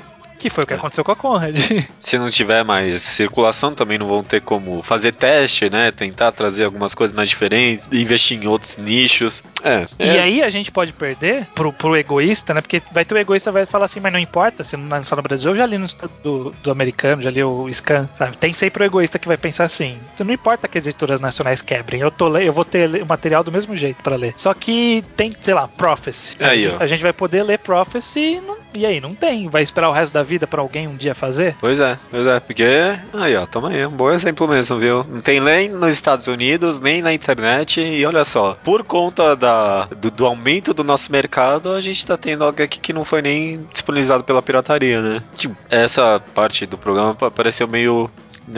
Que 0.41 0.49
foi 0.49 0.65
o 0.65 0.67
que 0.67 0.73
é. 0.73 0.77
aconteceu 0.77 1.05
com 1.05 1.13
a 1.13 1.17
Conrad. 1.17 1.55
Se 2.01 2.19
não 2.19 2.31
tiver 2.31 2.65
mais 2.65 3.03
circulação, 3.03 3.75
também 3.75 3.99
não 3.99 4.09
vão 4.09 4.25
ter 4.25 4.41
como 4.41 4.83
fazer 4.83 5.13
teste, 5.13 5.69
né? 5.69 5.93
Tentar 5.93 6.33
trazer 6.33 6.65
algumas 6.65 6.95
coisas 6.95 7.15
mais 7.15 7.29
diferentes, 7.29 7.89
investir 7.93 8.43
em 8.43 8.47
outros 8.47 8.79
nichos. 8.79 9.45
É. 9.63 9.87
é. 9.99 10.15
E 10.15 10.19
aí 10.19 10.43
a 10.43 10.49
gente 10.49 10.73
pode 10.73 10.95
perder 10.95 11.47
pro, 11.55 11.73
pro 11.73 11.95
egoísta, 11.95 12.55
né? 12.55 12.63
Porque 12.63 12.83
vai 12.91 13.05
ter 13.05 13.15
o 13.15 13.19
egoísta 13.19 13.53
vai 13.53 13.67
falar 13.67 13.85
assim, 13.85 14.01
mas 14.01 14.13
não 14.13 14.19
importa, 14.19 14.65
se 14.65 14.77
não 14.77 14.89
lançar 14.89 15.17
no 15.17 15.23
Brasil, 15.23 15.51
eu 15.51 15.57
já 15.57 15.67
li 15.67 15.77
no 15.77 15.87
do, 16.23 16.55
do 16.63 16.71
americano, 16.71 17.23
já 17.23 17.31
li 17.31 17.45
o 17.45 17.69
Scan, 17.73 18.09
sabe? 18.17 18.37
Tem 18.39 18.55
sempre 18.55 18.83
o 18.83 18.87
egoísta 18.87 19.19
que 19.19 19.29
vai 19.29 19.37
pensar 19.37 19.65
assim: 19.65 19.99
então 20.15 20.27
não 20.27 20.33
importa 20.33 20.67
que 20.67 20.79
as 20.79 20.87
editoras 20.87 21.21
nacionais 21.21 21.61
quebrem, 21.61 22.01
eu, 22.01 22.11
tô, 22.11 22.35
eu 22.39 22.53
vou 22.53 22.65
ter 22.65 23.03
o 23.03 23.07
material 23.07 23.45
do 23.45 23.53
mesmo 23.53 23.77
jeito 23.77 24.03
para 24.03 24.17
ler. 24.17 24.33
Só 24.37 24.55
que 24.55 25.05
tem, 25.17 25.37
sei 25.41 25.53
lá, 25.53 25.69
Prophecy. 25.69 26.37
Aí, 26.41 26.75
a 26.79 26.87
gente 26.87 27.03
vai 27.03 27.13
poder 27.13 27.43
ler 27.43 27.59
Prophecy 27.59 28.21
e 28.21 28.41
não 28.41 28.61
e 28.73 28.87
aí? 28.87 29.01
Não 29.01 29.15
tem. 29.15 29.49
Vai 29.49 29.63
esperar 29.63 29.89
o 29.89 29.93
resto 29.93 30.13
da 30.13 30.23
vida 30.23 30.30
para 30.47 30.61
alguém 30.61 30.87
um 30.87 30.97
dia 30.97 31.15
fazer? 31.15 31.57
Pois 31.61 31.81
é, 31.81 31.99
pois 32.11 32.27
é. 32.27 32.41
Porque, 32.41 32.65
aí 33.13 33.37
ó, 33.37 33.47
toma 33.47 33.71
aí, 33.71 33.85
um 33.87 33.91
bom 33.91 34.11
exemplo 34.11 34.47
mesmo, 34.49 34.79
viu? 34.79 35.05
Não 35.09 35.21
tem 35.21 35.41
nem 35.41 35.69
nos 35.69 35.93
Estados 35.93 36.27
Unidos, 36.27 36.81
nem 36.81 37.03
na 37.03 37.13
internet. 37.13 37.81
E 37.81 38.05
olha 38.05 38.25
só, 38.25 38.57
por 38.63 38.85
conta 38.85 39.35
da, 39.35 39.87
do, 39.87 40.11
do 40.11 40.27
aumento 40.27 40.75
do 40.75 40.85
nosso 40.85 41.11
mercado, 41.11 41.73
a 41.73 41.81
gente 41.81 42.07
tá 42.07 42.17
tendo 42.17 42.45
algo 42.45 42.63
aqui 42.63 42.81
que 42.81 42.93
não 42.93 43.05
foi 43.05 43.23
nem 43.23 43.67
disponibilizado 43.73 44.25
pela 44.25 44.43
pirataria, 44.43 45.01
né? 45.01 45.23
Tipo, 45.37 45.57
essa 45.71 46.21
parte 46.35 46.67
do 46.67 46.79
programa 46.79 47.15
pareceu 47.15 47.67
meio 47.67 48.11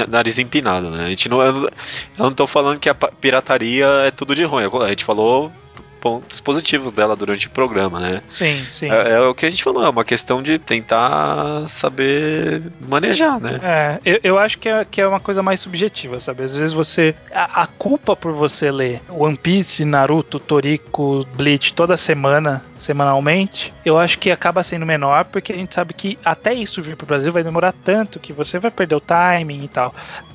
nariz 0.09 0.39
empinado, 0.39 0.91
né? 0.91 1.05
A 1.05 1.09
gente 1.11 1.29
não, 1.29 1.43
eu 1.43 1.71
não 2.19 2.33
tô 2.33 2.47
falando 2.47 2.79
que 2.79 2.89
a 2.89 2.95
pirataria 2.95 3.87
é 4.07 4.11
tudo 4.11 4.35
de 4.35 4.45
ruim. 4.45 4.65
A 4.65 4.89
gente 4.89 5.05
falou 5.05 5.53
pontos 6.03 6.41
positivos 6.41 6.93
dela 6.93 7.15
durante 7.15 7.47
o 7.47 7.51
programa, 7.51 8.01
né? 8.01 8.23
Sim, 8.27 8.67
sim. 8.69 8.91
É, 8.91 9.13
é, 9.13 9.21
o 9.21 9.33
que 9.33 9.47
a 9.47 9.51
gente 9.51 9.63
falou, 9.63 9.85
é 9.85 9.89
uma 9.89 10.05
questão 10.05 10.43
de 10.43 10.59
tentar 10.59 11.69
saber 11.69 12.61
manejar, 12.89 13.41
né? 13.41 13.61
É, 13.63 13.99
eu, 14.05 14.21
eu 14.25 14.39
acho 14.39 14.59
que 14.59 14.69
é, 14.69 14.85
que 14.85 15.01
é 15.01 15.07
uma 15.07 15.21
coisa 15.21 15.45
mais 15.45 15.61
subjetiva, 15.61 16.19
sabe? 16.19 16.43
Às 16.43 16.57
vezes 16.57 16.73
você. 16.73 17.15
A, 17.33 17.63
a 17.63 17.67
culpa 17.69 18.17
por 18.17 18.33
você 18.33 18.73
ler 18.73 19.01
One 19.09 19.37
Piece, 19.37 19.85
Naruto, 19.85 20.41
Toriko, 20.41 21.25
Bleach 21.35 21.73
toda 21.73 21.97
semana, 21.97 22.65
semanalmente, 22.77 23.73
eu 23.85 23.97
acho 23.97 24.19
que 24.19 24.33
acaba 24.33 24.65
sendo 24.65 24.85
menor, 24.85 25.27
porque 25.27 25.53
a 25.53 25.57
gente 25.57 25.73
sabe 25.73 25.95
que 25.95 26.19
até 26.25 26.53
isso 26.53 26.83
vir 26.83 26.97
pro 26.97 27.07
Brasil 27.07 27.31
vai 27.31 27.45
demorar 27.45 27.73
tanto 27.85 28.19
que 28.19 28.33
você 28.33 28.59
vai 28.59 28.73
perder 28.73 28.97
o 28.97 29.01
timing 29.01 29.63
e 29.63 29.69
tal. 29.69 29.95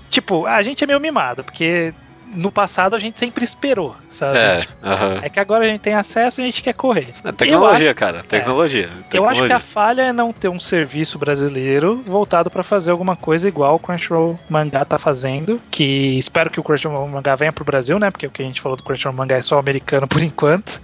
Tipo, 0.10 0.46
a 0.46 0.62
gente 0.62 0.82
é 0.82 0.88
meio 0.88 1.02
mimado, 1.02 1.44
porque 1.44 1.94
no 2.34 2.52
passado 2.52 2.96
a 2.96 3.00
gente 3.00 3.20
sempre 3.20 3.44
esperou, 3.44 3.96
sabe? 4.10 4.38
É, 4.38 4.58
uh 4.84 4.88
-huh. 4.88 5.20
é 5.24 5.30
que 5.30 5.40
agora 5.40 5.66
a 5.66 5.68
gente 5.68 5.82
tem 5.82 5.94
acesso 5.94 6.42
e 6.42 6.44
a 6.44 6.46
gente 6.46 6.62
quer 6.62 6.74
correr. 6.74 7.08
É 7.24 7.32
tecnologia, 7.32 7.92
acho, 7.92 8.00
cara. 8.00 8.24
Tecnologia, 8.28 8.86
é, 8.86 9.04
tecnologia, 9.04 9.20
Eu 9.20 9.30
acho 9.30 9.44
que 9.46 9.54
a 9.54 9.60
falha 9.60 10.02
é 10.04 10.13
não 10.13 10.34
ter 10.34 10.50
um 10.50 10.60
serviço 10.60 11.18
brasileiro 11.18 12.02
voltado 12.06 12.50
para 12.50 12.63
fazer 12.63 12.92
alguma 12.92 13.16
coisa 13.16 13.48
igual 13.48 13.76
o 13.76 13.80
Crunchyroll 13.80 14.40
Mangá 14.50 14.84
tá 14.86 14.98
fazendo. 14.98 15.62
Que 15.72 16.18
espero 16.18 16.50
que 16.50 16.60
o 16.60 16.63
Crunchyroll 16.63 17.08
Mangá 17.08 17.36
venha 17.36 17.54
pro 17.54 17.66
Brasil, 17.66 17.98
né? 18.00 18.12
Porque 18.12 18.28
o 18.28 18.32
que 18.32 18.42
a 18.42 18.46
gente 18.46 18.62
falou 18.62 18.76
do 18.76 18.84
Crunchyroll 18.84 19.16
Mangá 19.16 19.38
é 19.38 19.42
só 19.42 19.58
americano 19.58 20.08
por 20.08 20.22
enquanto. 20.22 20.82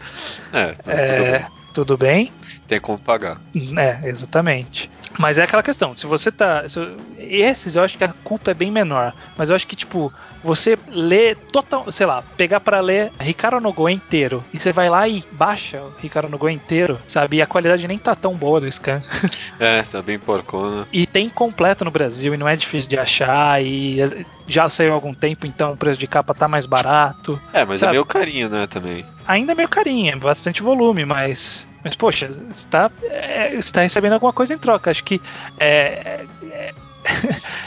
É, 0.54 0.76
é 0.88 1.46
tudo 1.74 1.98
bem. 1.98 2.32
Tem 2.68 2.80
como 2.80 2.98
pagar. 2.98 3.42
É, 3.78 4.08
exatamente. 4.08 4.90
Mas 5.18 5.38
é 5.38 5.44
aquela 5.44 5.62
questão, 5.62 5.96
se 5.96 6.06
você 6.06 6.32
tá. 6.32 6.68
Se, 6.68 6.80
esses 7.20 7.76
eu 7.76 7.84
acho 7.84 7.98
que 7.98 8.04
a 8.04 8.14
culpa 8.24 8.52
é 8.52 8.54
bem 8.54 8.72
menor. 8.72 9.14
Mas 9.38 9.50
eu 9.50 9.56
acho 9.56 9.68
que, 9.68 9.76
tipo, 9.76 10.12
você 10.44 10.78
lê 10.88 11.36
total, 11.36 11.92
sei 11.92 12.06
lá, 12.06 12.22
pegar 12.36 12.60
para 12.60 12.80
ler 12.82 13.12
Ricardo 13.20 13.62
no 13.62 13.72
Go 13.72 13.90
inteiro 13.90 14.44
e 14.54 14.60
você 14.60 14.72
vai 14.72 14.90
lá 14.90 15.08
e 15.08 15.24
baixa 15.32 15.82
o 15.82 15.94
Ricardo 16.00 16.30
no 16.30 16.38
Go 16.38 16.50
inteiro, 16.50 17.00
sabe? 17.08 17.38
E 17.38 17.42
a 17.42 17.48
qualidade 17.48 17.88
nem 17.88 17.98
tá 17.98 18.14
tão 18.14 18.34
boa 18.36 18.60
do 18.60 18.72
scan. 18.72 19.02
É, 19.60 19.84
tá 19.84 20.02
bem 20.02 20.20
porcona. 20.20 20.86
E 20.92 21.06
tem 21.06 21.30
completo 21.30 21.86
no 21.86 21.92
Brasil 21.92 22.34
e 22.34 22.38
não 22.38 22.48
é 22.48 22.56
difícil 22.56 22.90
de 22.90 22.98
achar 22.98 23.64
e 23.64 24.26
já 24.48 24.68
saiu 24.68 24.92
há 24.92 24.96
algum 24.96 25.14
tempo, 25.14 25.46
então 25.46 25.74
o 25.74 25.78
preço 25.78 26.00
de 26.00 26.08
capa 26.08 26.34
tá 26.34 26.48
mais 26.48 26.66
barato. 26.66 27.40
É, 27.54 27.64
mas 27.64 27.78
é 27.78 27.80
sabe? 27.82 27.92
é 27.92 27.94
meio 27.94 28.06
carinho, 28.06 28.50
né, 28.50 28.68
também. 28.68 29.06
Ainda 29.28 29.54
é 29.54 29.56
meio 29.56 29.70
carinho, 29.70 30.12
é 30.12 30.16
bastante 30.16 30.62
volume, 30.62 31.06
mas 31.06 31.68
mas, 31.84 31.96
poxa, 31.96 32.30
você 32.30 32.52
está 32.52 32.90
é, 33.04 33.60
tá 33.72 33.82
recebendo 33.82 34.14
alguma 34.14 34.32
coisa 34.32 34.54
em 34.54 34.58
troca. 34.58 34.90
Acho 34.90 35.04
que 35.04 35.22
é, 35.60 36.26
é, 36.50 36.74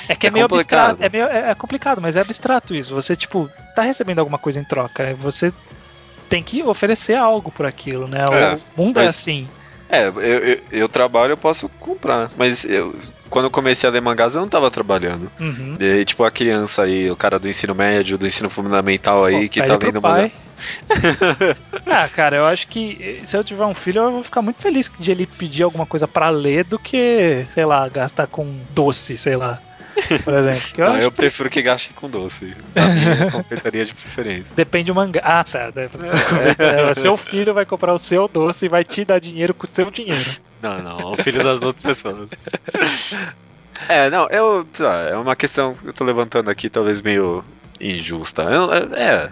é 0.08 0.14
que 0.14 0.26
é, 0.26 0.30
é 0.30 0.32
meio 0.32 0.48
complicado. 0.48 0.90
abstrato. 0.90 1.02
É, 1.02 1.08
meio, 1.08 1.24
é, 1.26 1.50
é, 1.50 1.54
complicado, 1.54 2.00
mas 2.00 2.16
é 2.16 2.20
abstrato 2.20 2.74
isso. 2.74 2.94
Você, 2.94 3.16
tipo, 3.16 3.50
tá 3.74 3.82
recebendo 3.82 4.18
alguma 4.18 4.38
coisa 4.38 4.60
em 4.60 4.64
troca. 4.64 5.14
Você 5.14 5.52
tem 6.28 6.42
que 6.42 6.62
oferecer 6.62 7.14
algo 7.14 7.50
por 7.50 7.66
aquilo, 7.66 8.08
né? 8.08 8.20
É, 8.20 8.54
o 8.76 8.84
mundo 8.84 9.00
é 9.00 9.04
mas, 9.04 9.06
é 9.06 9.08
assim. 9.08 9.48
É, 9.88 10.08
eu, 10.08 10.20
eu, 10.20 10.60
eu, 10.70 10.88
trabalho, 10.88 11.32
eu 11.32 11.36
posso 11.36 11.68
comprar. 11.80 12.30
Mas 12.36 12.64
eu, 12.64 12.94
quando 13.30 13.46
eu 13.46 13.50
comecei 13.50 13.88
a 13.88 13.92
ler 13.92 14.00
mangás, 14.00 14.34
eu 14.34 14.40
não 14.40 14.48
tava 14.48 14.70
trabalhando. 14.70 15.30
Uhum. 15.38 15.76
E, 15.78 16.04
tipo, 16.04 16.24
a 16.24 16.30
criança 16.30 16.82
aí, 16.82 17.10
o 17.10 17.16
cara 17.16 17.38
do 17.38 17.48
ensino 17.48 17.74
médio, 17.74 18.18
do 18.18 18.26
ensino 18.26 18.50
fundamental 18.50 19.24
aí, 19.24 19.44
Pô, 19.44 19.48
que 19.48 19.62
tá 19.62 19.76
lendo 19.76 20.02
mangá. 20.02 20.30
ah, 21.86 22.08
cara, 22.08 22.36
eu 22.36 22.46
acho 22.46 22.66
que 22.68 23.22
se 23.24 23.36
eu 23.36 23.44
tiver 23.44 23.64
um 23.64 23.74
filho, 23.74 24.02
eu 24.02 24.12
vou 24.12 24.24
ficar 24.24 24.42
muito 24.42 24.60
feliz 24.60 24.90
de 24.98 25.10
ele 25.10 25.26
pedir 25.26 25.62
alguma 25.62 25.86
coisa 25.86 26.08
para 26.08 26.30
ler 26.30 26.64
do 26.64 26.78
que, 26.78 27.44
sei 27.46 27.64
lá, 27.64 27.88
gastar 27.88 28.26
com 28.26 28.44
doce, 28.70 29.16
sei 29.16 29.36
lá. 29.36 29.60
Por 30.24 30.34
exemplo. 30.34 30.60
eu, 30.76 30.88
não, 30.88 30.98
eu 30.98 31.12
prefiro 31.12 31.48
que 31.48 31.62
gaste 31.62 31.92
com 31.94 32.08
doce. 32.08 32.54
Na 32.74 32.86
minha 32.88 33.30
confeitaria 33.32 33.84
de 33.84 33.94
preferência. 33.94 34.54
Depende 34.54 34.86
do 34.86 34.94
mangá. 34.94 35.20
Ah, 35.24 35.44
tá. 35.44 35.70
O 36.90 36.94
seu 36.94 37.16
filho 37.16 37.54
vai 37.54 37.64
comprar 37.64 37.94
o 37.94 37.98
seu 37.98 38.28
doce 38.28 38.66
e 38.66 38.68
vai 38.68 38.84
te 38.84 39.04
dar 39.04 39.18
dinheiro 39.18 39.54
com 39.54 39.66
o 39.66 39.70
seu 39.70 39.90
dinheiro. 39.90 40.30
Não, 40.60 40.82
não. 40.82 41.12
O 41.12 41.16
filho 41.16 41.42
das 41.42 41.62
outras 41.62 41.82
pessoas. 41.82 42.28
É, 43.90 44.08
não, 44.08 44.26
eu. 44.30 44.66
É 45.10 45.14
uma 45.16 45.36
questão 45.36 45.74
que 45.74 45.88
eu 45.88 45.92
tô 45.92 46.02
levantando 46.02 46.50
aqui, 46.50 46.70
talvez 46.70 47.02
meio 47.02 47.44
injusta. 47.78 48.42
Eu, 48.44 48.72
é, 48.72 49.30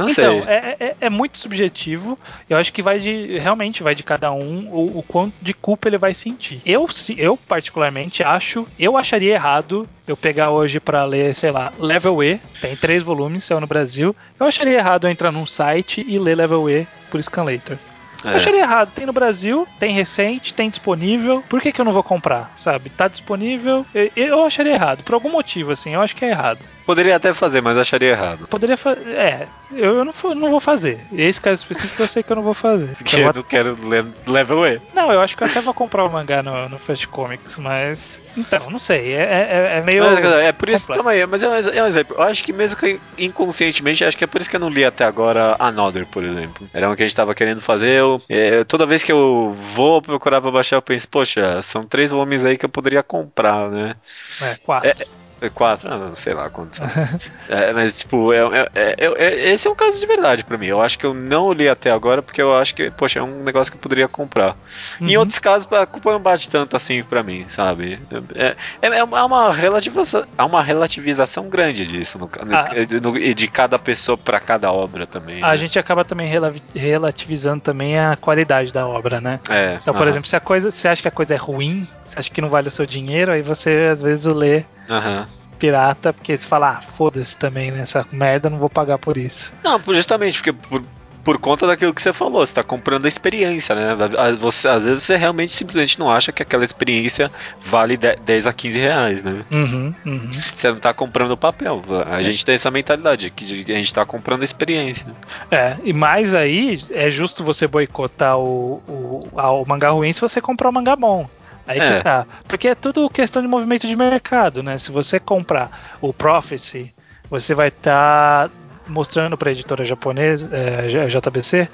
não 0.00 0.10
então. 0.10 0.48
É, 0.48 0.76
é, 0.78 0.96
é, 1.00 1.10
muito 1.10 1.38
subjetivo. 1.38 2.18
Eu 2.48 2.56
acho 2.56 2.72
que 2.72 2.82
vai 2.82 2.98
de. 2.98 3.38
Realmente 3.38 3.82
vai 3.82 3.94
de 3.94 4.02
cada 4.02 4.32
um 4.32 4.68
o, 4.70 4.98
o 4.98 5.02
quanto 5.02 5.34
de 5.40 5.52
culpa 5.54 5.88
ele 5.88 5.98
vai 5.98 6.14
sentir. 6.14 6.60
Eu, 6.64 6.88
eu, 7.16 7.36
particularmente, 7.36 8.22
acho. 8.22 8.66
Eu 8.78 8.96
acharia 8.96 9.34
errado 9.34 9.88
eu 10.06 10.16
pegar 10.16 10.50
hoje 10.50 10.80
para 10.80 11.04
ler, 11.04 11.34
sei 11.34 11.50
lá, 11.50 11.72
Level 11.78 12.22
E. 12.22 12.40
Tem 12.60 12.76
três 12.76 13.02
volumes, 13.02 13.44
saiu 13.44 13.60
no 13.60 13.66
Brasil. 13.66 14.14
Eu 14.38 14.46
acharia 14.46 14.78
errado 14.78 15.06
eu 15.06 15.10
entrar 15.10 15.30
num 15.30 15.46
site 15.46 16.04
e 16.06 16.18
ler 16.18 16.36
Level 16.36 16.68
E 16.68 16.86
por 17.10 17.22
Scanlator. 17.22 17.76
É. 18.24 18.32
Eu 18.32 18.36
acharia 18.36 18.60
errado. 18.60 18.92
Tem 18.92 19.06
no 19.06 19.12
Brasil, 19.12 19.66
tem 19.78 19.92
recente, 19.92 20.54
tem 20.54 20.68
disponível. 20.68 21.42
Por 21.48 21.60
que, 21.60 21.72
que 21.72 21.80
eu 21.80 21.84
não 21.84 21.92
vou 21.92 22.02
comprar? 22.02 22.52
Sabe? 22.56 22.90
Tá 22.90 23.08
disponível. 23.08 23.84
Eu, 23.94 24.10
eu 24.16 24.44
acharia 24.44 24.74
errado. 24.74 25.02
Por 25.02 25.14
algum 25.14 25.30
motivo, 25.30 25.72
assim, 25.72 25.94
eu 25.94 26.00
acho 26.00 26.14
que 26.14 26.24
é 26.24 26.30
errado. 26.30 26.60
Poderia 26.86 27.16
até 27.16 27.32
fazer, 27.32 27.60
mas 27.60 27.76
acharia 27.76 28.10
errado. 28.10 28.46
Poderia 28.48 28.76
fazer. 28.76 29.08
É, 29.08 29.48
eu, 29.72 30.04
não, 30.04 30.12
não, 30.34 30.50
vou 30.50 30.60
fazer. 30.60 31.06
Esse 31.12 31.40
caso 31.40 31.62
específico 31.62 32.02
eu 32.02 32.08
sei 32.08 32.22
que 32.22 32.32
eu 32.32 32.36
não 32.36 32.42
vou 32.42 32.54
fazer. 32.54 32.94
Porque 32.96 33.16
eu, 33.16 33.20
eu 33.20 33.32
não 33.32 33.42
quero 33.42 33.78
level 34.26 34.66
E. 34.66 34.80
Não, 34.92 35.12
eu 35.12 35.20
acho 35.20 35.36
que 35.36 35.42
eu 35.42 35.46
até 35.46 35.60
vou 35.60 35.72
comprar 35.72 36.04
o 36.04 36.10
mangá 36.10 36.42
no, 36.42 36.68
no 36.68 36.78
Fast 36.78 37.06
Comics, 37.08 37.56
mas. 37.58 38.20
Então, 38.36 38.70
não 38.70 38.78
sei. 38.78 39.12
É, 39.12 39.22
é, 39.22 39.78
é 39.78 39.80
meio. 39.82 40.02
Mas, 40.02 40.24
é 40.24 40.52
por 40.52 40.68
isso. 40.68 40.86
Toma 40.86 41.12
aí, 41.12 41.24
mas 41.26 41.42
é, 41.42 41.46
é 41.76 41.82
um 41.82 41.86
exemplo. 41.86 42.16
Eu 42.16 42.22
acho 42.22 42.42
que 42.42 42.52
mesmo 42.52 42.76
que 42.78 42.98
inconscientemente, 43.18 44.04
acho 44.04 44.16
que 44.16 44.24
é 44.24 44.26
por 44.26 44.40
isso 44.40 44.50
que 44.50 44.56
eu 44.56 44.60
não 44.60 44.68
li 44.70 44.84
até 44.84 45.04
agora 45.04 45.56
Another, 45.58 46.06
por 46.06 46.24
exemplo. 46.24 46.68
Era 46.72 46.88
uma 46.88 46.96
que 46.96 47.02
a 47.02 47.06
gente 47.06 47.16
tava 47.16 47.34
querendo 47.34 47.60
fazer. 47.60 48.00
Eu, 48.00 48.20
é, 48.28 48.64
toda 48.64 48.86
vez 48.86 49.02
que 49.02 49.12
eu 49.12 49.56
vou 49.74 50.02
procurar 50.02 50.40
pra 50.40 50.50
baixar, 50.50 50.76
eu 50.76 50.82
penso, 50.82 51.08
poxa, 51.08 51.62
são 51.62 51.84
três 51.84 52.10
volumes 52.10 52.44
aí 52.44 52.56
que 52.56 52.64
eu 52.64 52.68
poderia 52.68 53.02
comprar, 53.02 53.70
né? 53.70 53.94
É, 54.42 54.56
quatro. 54.56 54.88
É, 54.88 55.19
Quatro, 55.48 55.90
ah, 55.90 55.96
não 55.96 56.16
sei 56.16 56.34
lá 56.34 56.50
quantos. 56.50 56.78
é, 57.48 57.72
mas, 57.72 57.98
tipo, 57.98 58.32
é, 58.32 58.40
é, 58.74 58.94
é, 58.98 59.52
esse 59.52 59.66
é 59.66 59.70
um 59.70 59.74
caso 59.74 59.98
de 59.98 60.06
verdade 60.06 60.44
para 60.44 60.58
mim. 60.58 60.66
Eu 60.66 60.82
acho 60.82 60.98
que 60.98 61.06
eu 61.06 61.14
não 61.14 61.52
li 61.52 61.68
até 61.68 61.90
agora 61.90 62.20
porque 62.20 62.42
eu 62.42 62.54
acho 62.54 62.74
que, 62.74 62.90
poxa, 62.90 63.20
é 63.20 63.22
um 63.22 63.42
negócio 63.42 63.72
que 63.72 63.78
eu 63.78 63.80
poderia 63.80 64.06
comprar. 64.06 64.56
Uhum. 65.00 65.08
Em 65.08 65.16
outros 65.16 65.38
casos, 65.38 65.70
a 65.72 65.86
culpa 65.86 66.12
não 66.12 66.20
bate 66.20 66.50
tanto 66.50 66.76
assim 66.76 67.02
para 67.02 67.22
mim, 67.22 67.46
sabe? 67.48 67.98
É, 68.34 68.56
é, 68.82 69.04
uma 69.04 69.52
relativização, 69.52 70.26
há 70.36 70.44
uma 70.44 70.62
relativização 70.62 71.48
grande 71.48 71.86
disso, 71.86 72.18
no, 72.18 72.30
ah. 72.52 72.68
no, 73.00 73.12
no, 73.12 73.34
de 73.34 73.48
cada 73.48 73.78
pessoa 73.78 74.18
para 74.18 74.38
cada 74.40 74.70
obra 74.70 75.06
também. 75.06 75.42
A 75.42 75.48
né? 75.48 75.56
gente 75.56 75.78
acaba 75.78 76.04
também 76.04 76.28
relativizando 76.74 77.62
também 77.62 77.98
a 77.98 78.16
qualidade 78.16 78.72
da 78.72 78.86
obra, 78.86 79.20
né? 79.20 79.40
É, 79.48 79.78
então, 79.80 79.94
por 79.94 80.06
exemplo, 80.06 80.28
se 80.28 80.36
a 80.36 80.40
coisa, 80.40 80.70
você 80.70 80.88
acha 80.88 81.00
que 81.00 81.08
a 81.08 81.12
coisa 81.12 81.34
é 81.34 81.36
ruim, 81.36 81.88
você 82.04 82.18
acha 82.18 82.30
que 82.30 82.40
não 82.40 82.48
vale 82.48 82.68
o 82.68 82.70
seu 82.70 82.84
dinheiro, 82.84 83.32
aí 83.32 83.42
você 83.42 83.88
às 83.90 84.02
vezes 84.02 84.24
lê 84.26 84.64
Uhum. 84.90 85.24
Pirata, 85.60 86.12
porque 86.12 86.36
você 86.36 86.48
fala, 86.48 86.70
ah, 86.70 86.80
foda-se 86.80 87.36
também 87.36 87.70
nessa 87.70 88.06
merda, 88.10 88.48
não 88.48 88.58
vou 88.58 88.70
pagar 88.70 88.98
por 88.98 89.18
isso. 89.18 89.52
Não, 89.62 89.78
justamente, 89.92 90.38
porque 90.38 90.52
por, 90.52 90.82
por 91.22 91.38
conta 91.38 91.66
daquilo 91.66 91.92
que 91.92 92.00
você 92.00 92.12
falou, 92.12 92.44
você 92.46 92.54
tá 92.54 92.62
comprando 92.62 93.04
a 93.04 93.08
experiência, 93.08 93.74
né? 93.74 93.94
Você, 94.40 94.66
às 94.66 94.86
vezes 94.86 95.02
você 95.02 95.16
realmente 95.16 95.52
simplesmente 95.52 95.98
não 95.98 96.10
acha 96.10 96.32
que 96.32 96.42
aquela 96.42 96.64
experiência 96.64 97.30
vale 97.62 97.96
10 97.96 98.46
a 98.46 98.52
15 98.52 98.78
reais, 98.78 99.22
né? 99.22 99.44
Uhum, 99.50 99.94
uhum. 100.06 100.30
Você 100.54 100.70
não 100.70 100.78
tá 100.78 100.94
comprando 100.94 101.36
papel. 101.36 101.82
A 102.10 102.22
gente 102.22 102.44
tem 102.44 102.54
essa 102.54 102.70
mentalidade, 102.70 103.30
que 103.30 103.70
a 103.70 103.76
gente 103.76 103.92
tá 103.92 104.06
comprando 104.06 104.40
a 104.40 104.44
experiência. 104.44 105.06
É, 105.50 105.76
e 105.84 105.92
mais 105.92 106.34
aí, 106.34 106.80
é 106.90 107.10
justo 107.10 107.44
você 107.44 107.66
boicotar 107.66 108.38
o, 108.38 108.82
o, 108.88 109.28
o 109.32 109.64
mangá 109.66 109.90
ruim 109.90 110.12
se 110.12 110.20
você 110.22 110.40
comprar 110.40 110.70
o 110.70 110.72
mangá 110.72 110.96
bom. 110.96 111.28
Aí 111.66 111.78
é. 111.78 111.98
que 111.98 112.04
tá. 112.04 112.26
Porque 112.46 112.68
é 112.68 112.74
tudo 112.74 113.08
questão 113.10 113.42
de 113.42 113.48
movimento 113.48 113.86
de 113.86 113.96
mercado, 113.96 114.62
né? 114.62 114.78
Se 114.78 114.90
você 114.90 115.20
comprar 115.20 115.96
o 116.00 116.12
Prophecy, 116.12 116.92
você 117.28 117.54
vai 117.54 117.68
estar 117.68 118.48
tá 118.48 118.54
mostrando 118.86 119.36
para 119.38 119.50
a 119.50 119.52
editora 119.52 119.84
japonesa, 119.84 120.50
é, 120.52 121.06
JBC, 121.08 121.68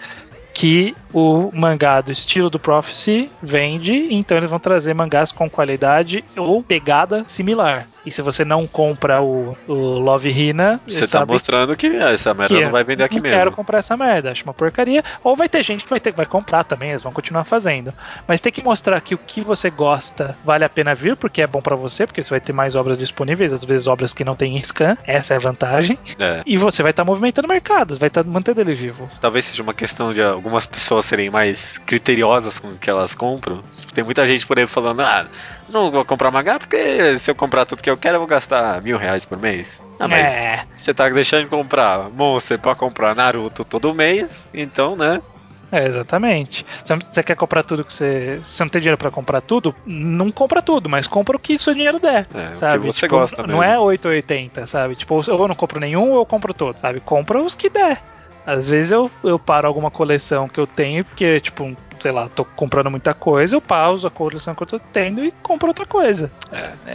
que 0.57 0.97
o 1.13 1.51
mangá 1.53 2.01
do 2.01 2.11
estilo 2.11 2.49
do 2.49 2.59
Prophecy 2.59 3.31
vende, 3.43 4.09
então 4.11 4.39
eles 4.39 4.49
vão 4.49 4.59
trazer 4.59 4.95
mangás 4.95 5.31
com 5.31 5.51
qualidade 5.51 6.25
ou 6.35 6.63
pegada 6.63 7.25
similar. 7.27 7.87
E 8.07 8.11
se 8.11 8.23
você 8.23 8.45
não 8.45 8.69
compra 8.69 9.21
o, 9.21 9.57
o 9.67 9.75
Love 9.75 10.31
Hina, 10.31 10.81
você 10.87 11.09
tá 11.09 11.27
mostrando 11.27 11.77
que 11.77 11.89
essa 11.89 12.33
merda 12.33 12.55
que 12.55 12.65
não 12.65 12.71
vai 12.71 12.85
vender 12.85 13.03
aqui 13.03 13.17
não 13.17 13.23
mesmo. 13.23 13.37
Não 13.37 13.41
quero 13.45 13.53
comprar 13.53 13.79
essa 13.79 13.97
merda, 13.97 14.31
acho 14.31 14.45
uma 14.45 14.55
porcaria. 14.55 15.03
Ou 15.25 15.35
vai 15.35 15.49
ter 15.49 15.61
gente 15.65 15.83
que 15.83 15.91
vai 15.91 15.99
ter 15.99 16.13
vai 16.13 16.25
comprar 16.25 16.63
também, 16.63 16.91
eles 16.91 17.03
vão 17.03 17.13
continuar 17.13 17.43
fazendo. 17.43 17.93
Mas 18.27 18.41
tem 18.41 18.53
que 18.53 18.63
mostrar 18.63 19.01
que 19.01 19.15
o 19.15 19.19
que 19.19 19.41
você 19.41 19.69
gosta 19.71 20.37
vale 20.45 20.65
a 20.65 20.69
pena 20.69 20.95
vir, 20.95 21.17
porque 21.17 21.43
é 21.43 21.49
bom 21.49 21.61
para 21.61 21.75
você, 21.75 22.07
porque 22.07 22.23
você 22.23 22.31
vai 22.31 22.41
ter 22.41 22.53
mais 22.53 22.77
obras 22.77 22.97
disponíveis, 22.97 23.53
às 23.53 23.65
vezes 23.65 23.89
obras 23.89 24.13
que 24.13 24.25
não 24.25 24.37
tem 24.37 24.57
scan, 24.63 24.97
essa 25.05 25.35
é 25.35 25.37
a 25.37 25.41
vantagem. 25.41 25.99
É. 26.17 26.43
E 26.47 26.57
você 26.57 26.85
vai 26.85 26.91
estar 26.93 27.05
tá 27.05 27.11
movimentando 27.11 27.49
mercados, 27.49 27.99
vai 27.99 28.07
estar 28.07 28.23
tá 28.23 28.31
mantendo 28.31 28.61
ele 28.61 28.73
vivo. 28.73 29.11
Talvez 29.21 29.47
seja 29.47 29.65
uma 29.65 29.75
questão 29.75 30.13
de 30.13 30.23
algumas 30.47 30.65
pessoas 30.65 31.05
serem 31.05 31.29
mais 31.29 31.77
criteriosas 31.79 32.61
com 32.61 32.69
o 32.69 32.79
que 32.79 32.89
elas 32.89 33.15
compram. 33.15 33.63
Tem 33.93 34.05
muita 34.05 34.25
gente 34.27 34.47
por 34.47 34.59
aí 34.59 34.67
falando, 34.67 35.03
ah, 35.03 35.27
não 35.69 35.91
vou 35.91 36.05
comprar 36.05 36.31
mangá 36.31 36.59
porque 36.59 37.19
se 37.19 37.31
eu 37.31 37.35
comprar 37.35 37.67
tudo 37.67 37.83
que 37.83 37.91
eu 37.91 37.97
quero 37.97 38.15
eu 38.15 38.21
vou 38.21 38.29
gastar 38.29 38.81
mil 38.81 38.97
reais 38.97 39.27
por 39.27 39.37
mês. 39.39 39.83
Ah, 39.99 40.07
mas 40.07 40.35
é. 40.35 40.65
você 40.77 40.95
tá 40.95 41.09
deixando 41.09 41.45
de 41.45 41.51
comprar 41.51 42.09
Monster 42.11 42.59
pra 42.59 42.77
comprar 42.77 43.15
Naruto 43.15 43.65
todo 43.65 43.93
mês, 43.93 44.49
então, 44.55 44.95
né? 44.95 45.21
É, 45.73 45.85
exatamente. 45.85 46.65
Você 46.85 47.25
quer 47.25 47.35
comprar 47.35 47.65
tudo 47.65 47.85
que 47.85 47.93
você. 47.93 48.39
Se 48.45 48.53
você 48.53 48.63
não 48.63 48.71
tem 48.71 48.81
dinheiro 48.81 48.97
para 48.97 49.11
comprar 49.11 49.41
tudo, 49.41 49.75
não 49.85 50.31
compra 50.31 50.63
tudo, 50.63 50.89
mas 50.89 51.09
compra 51.09 51.37
o 51.37 51.41
que 51.41 51.59
seu 51.59 51.75
dinheiro 51.75 51.99
der. 51.99 52.25
É, 52.33 52.55
sabe? 52.55 52.79
O 52.79 52.81
que 52.83 52.87
você 52.93 53.07
tipo, 53.07 53.17
gosta 53.17 53.45
Não 53.45 53.61
é 53.61 53.77
880, 53.77 54.65
sabe? 54.65 54.95
Tipo, 54.95 55.21
eu 55.27 55.49
não 55.49 55.57
compro 55.57 55.81
nenhum 55.81 56.13
ou 56.13 56.19
eu 56.19 56.27
compro 56.27 56.55
todo, 56.55 56.79
sabe? 56.79 57.01
Compra 57.01 57.43
os 57.43 57.57
que 57.57 57.69
der. 57.69 58.01
Às 58.47 58.69
vezes 58.69 58.93
eu, 58.93 59.11
eu 59.25 59.39
paro 59.39 59.67
alguma 59.67 59.91
coleção 59.91 60.49
que 60.49 60.61
eu 60.61 60.67
tenho, 60.67 61.05
porque, 61.05 61.41
tipo, 61.41 61.77
sei 62.01 62.13
lá, 62.13 62.29
tô 62.29 62.45
comprando 62.45 62.91
muita 62.91 63.15
coisa, 63.15 63.57
eu 63.57 63.61
pauso 63.61 64.07
a 64.07 64.11
coleção 64.11 64.55
que 64.55 64.63
eu 64.63 64.67
tô 64.67 64.79
tendo 64.79 65.25
e 65.25 65.33
compro 65.43 65.69
outra 65.69 65.87
coisa. 65.87 66.31
É, 66.53 66.73
é, 66.87 66.93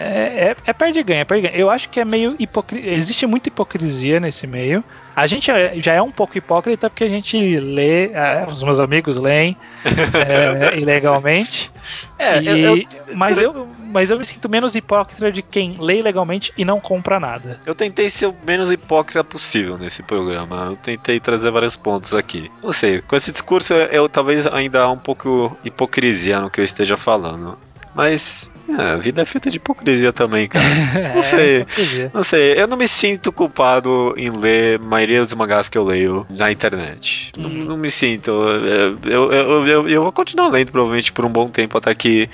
é, 0.50 0.56
é 0.66 0.74
perde 0.74 1.04
ganha, 1.04 1.22
é 1.22 1.26
perde 1.26 1.48
ganha. 1.48 1.60
Eu 1.60 1.70
acho 1.70 1.90
que 1.90 2.00
é 2.00 2.06
meio 2.06 2.36
hipocrisia. 2.40 2.94
Existe 2.94 3.26
muita 3.26 3.50
hipocrisia 3.50 4.20
nesse 4.20 4.48
meio. 4.48 4.84
A 5.16 5.28
gente 5.28 5.52
já 5.82 5.94
é 5.94 6.02
um 6.02 6.12
pouco 6.12 6.38
hipócrita 6.38 6.90
porque 6.90 7.04
a 7.04 7.10
gente 7.10 7.38
lê, 7.58 8.12
é, 8.12 8.48
os 8.48 8.64
meus 8.64 8.80
amigos 8.80 9.18
leem 9.18 9.58
é, 10.74 10.78
ilegalmente. 10.78 11.72
É, 12.18 12.42
e, 12.42 12.48
eu, 12.48 12.78
eu, 12.78 12.86
mas, 13.14 13.38
eu, 13.38 13.68
mas 13.92 14.10
eu 14.10 14.18
me 14.18 14.26
sinto 14.26 14.50
menos 14.50 14.76
hipócrita 14.76 15.32
de 15.32 15.42
quem 15.42 15.78
lê 15.80 16.00
ilegalmente 16.00 16.54
e 16.58 16.66
não 16.66 16.80
compra 16.80 17.20
nada. 17.20 17.60
Eu 17.66 17.76
tentei 17.76 18.10
ser 18.10 18.28
o 18.28 18.36
menos 18.46 18.72
hipócrita 18.72 19.24
possível 19.24 19.78
nesse 19.78 20.04
programa. 20.04 20.68
Eu 20.72 20.76
tentei 20.76 21.20
trazer 21.20 21.52
vários 21.52 21.76
pontos 21.76 22.14
aqui. 22.14 22.52
Não 22.64 22.74
sei, 22.74 23.02
com 23.02 23.16
esse 23.16 23.32
discurso 23.32 23.74
eu 23.74 24.10
talvez 24.10 24.46
ainda 24.48 24.84
há 24.84 24.92
um 24.92 24.98
pouco 24.98 25.58
hipocrisia 25.64 26.40
no 26.40 26.50
que 26.50 26.60
eu 26.60 26.66
esteja 26.66 26.98
falando. 26.98 27.58
Mas 27.94 28.51
é, 28.70 28.82
a 28.82 28.96
vida 28.98 29.22
é 29.22 29.26
feita 29.26 29.50
de 29.50 29.58
hipocrisia 29.58 30.14
também, 30.14 30.48
cara. 30.48 30.66
Não 31.14 31.20
é, 31.20 31.22
sei. 31.22 31.66
não 32.14 32.24
sei. 32.24 32.62
Eu 32.62 32.68
não 32.68 32.78
me 32.78 32.88
sinto 32.88 33.32
culpado 33.32 34.14
em 34.18 34.30
ler 34.30 34.80
a 34.80 34.84
maioria 34.84 35.22
dos 35.22 35.34
mangás 35.34 35.68
que 35.70 35.78
eu 35.78 35.84
leio 35.84 36.26
na 36.30 36.52
internet. 36.52 37.32
Hum. 37.38 37.42
Não, 37.42 37.50
não, 37.50 37.78
me 37.78 37.90
sinto. 37.90 38.32
Eu, 38.32 38.98
eu, 39.04 39.66
eu, 39.66 39.90
eu, 39.90 40.04
vou 40.04 40.12
continuar 40.12 40.48
lendo 40.50 40.72
provavelmente 40.72 41.12
por 41.12 41.26
um 41.26 41.30
bom 41.30 41.50
tempo 41.50 41.78
até 41.78 41.94
que 41.96 42.30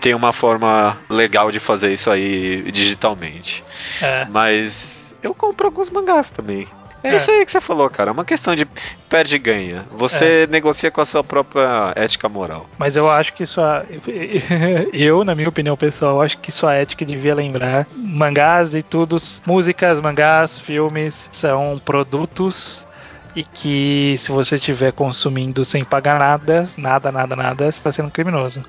tenha 0.00 0.16
uma 0.16 0.32
forma 0.32 0.98
legal 1.08 1.50
de 1.50 1.58
fazer 1.58 1.92
isso 1.92 2.10
aí 2.10 2.62
digitalmente. 2.70 3.64
É. 4.00 4.26
Mas 4.30 5.14
eu 5.22 5.34
compro 5.34 5.66
alguns 5.66 5.90
mangás 5.90 6.30
também. 6.30 6.66
É, 7.02 7.10
é, 7.10 7.16
isso 7.16 7.30
aí 7.30 7.44
que 7.44 7.50
você 7.50 7.60
falou, 7.60 7.88
cara. 7.90 8.10
É 8.10 8.12
uma 8.12 8.24
questão 8.24 8.54
de 8.54 8.64
perde 9.08 9.36
e 9.36 9.38
ganha. 9.38 9.86
Você 9.90 10.44
é. 10.44 10.46
negocia 10.46 10.90
com 10.90 11.00
a 11.00 11.04
sua 11.04 11.24
própria 11.24 11.92
ética 11.96 12.28
moral. 12.28 12.68
Mas 12.78 12.96
eu 12.96 13.10
acho 13.10 13.32
que 13.34 13.44
sua. 13.44 13.84
Eu, 14.92 15.24
na 15.24 15.34
minha 15.34 15.48
opinião 15.48 15.76
pessoal, 15.76 16.22
acho 16.22 16.38
que 16.38 16.52
sua 16.52 16.74
ética 16.74 17.04
devia 17.04 17.34
lembrar 17.34 17.86
mangás 17.96 18.74
e 18.74 18.82
tudo. 18.82 19.16
Músicas, 19.44 20.00
mangás, 20.00 20.60
filmes 20.60 21.28
são 21.32 21.80
produtos 21.84 22.86
e 23.34 23.42
que 23.42 24.14
se 24.18 24.30
você 24.30 24.56
estiver 24.56 24.92
consumindo 24.92 25.64
sem 25.64 25.84
pagar 25.84 26.18
nada, 26.18 26.68
nada, 26.76 27.10
nada, 27.10 27.34
nada, 27.34 27.64
você 27.64 27.78
está 27.78 27.90
sendo 27.90 28.10
criminoso. 28.10 28.62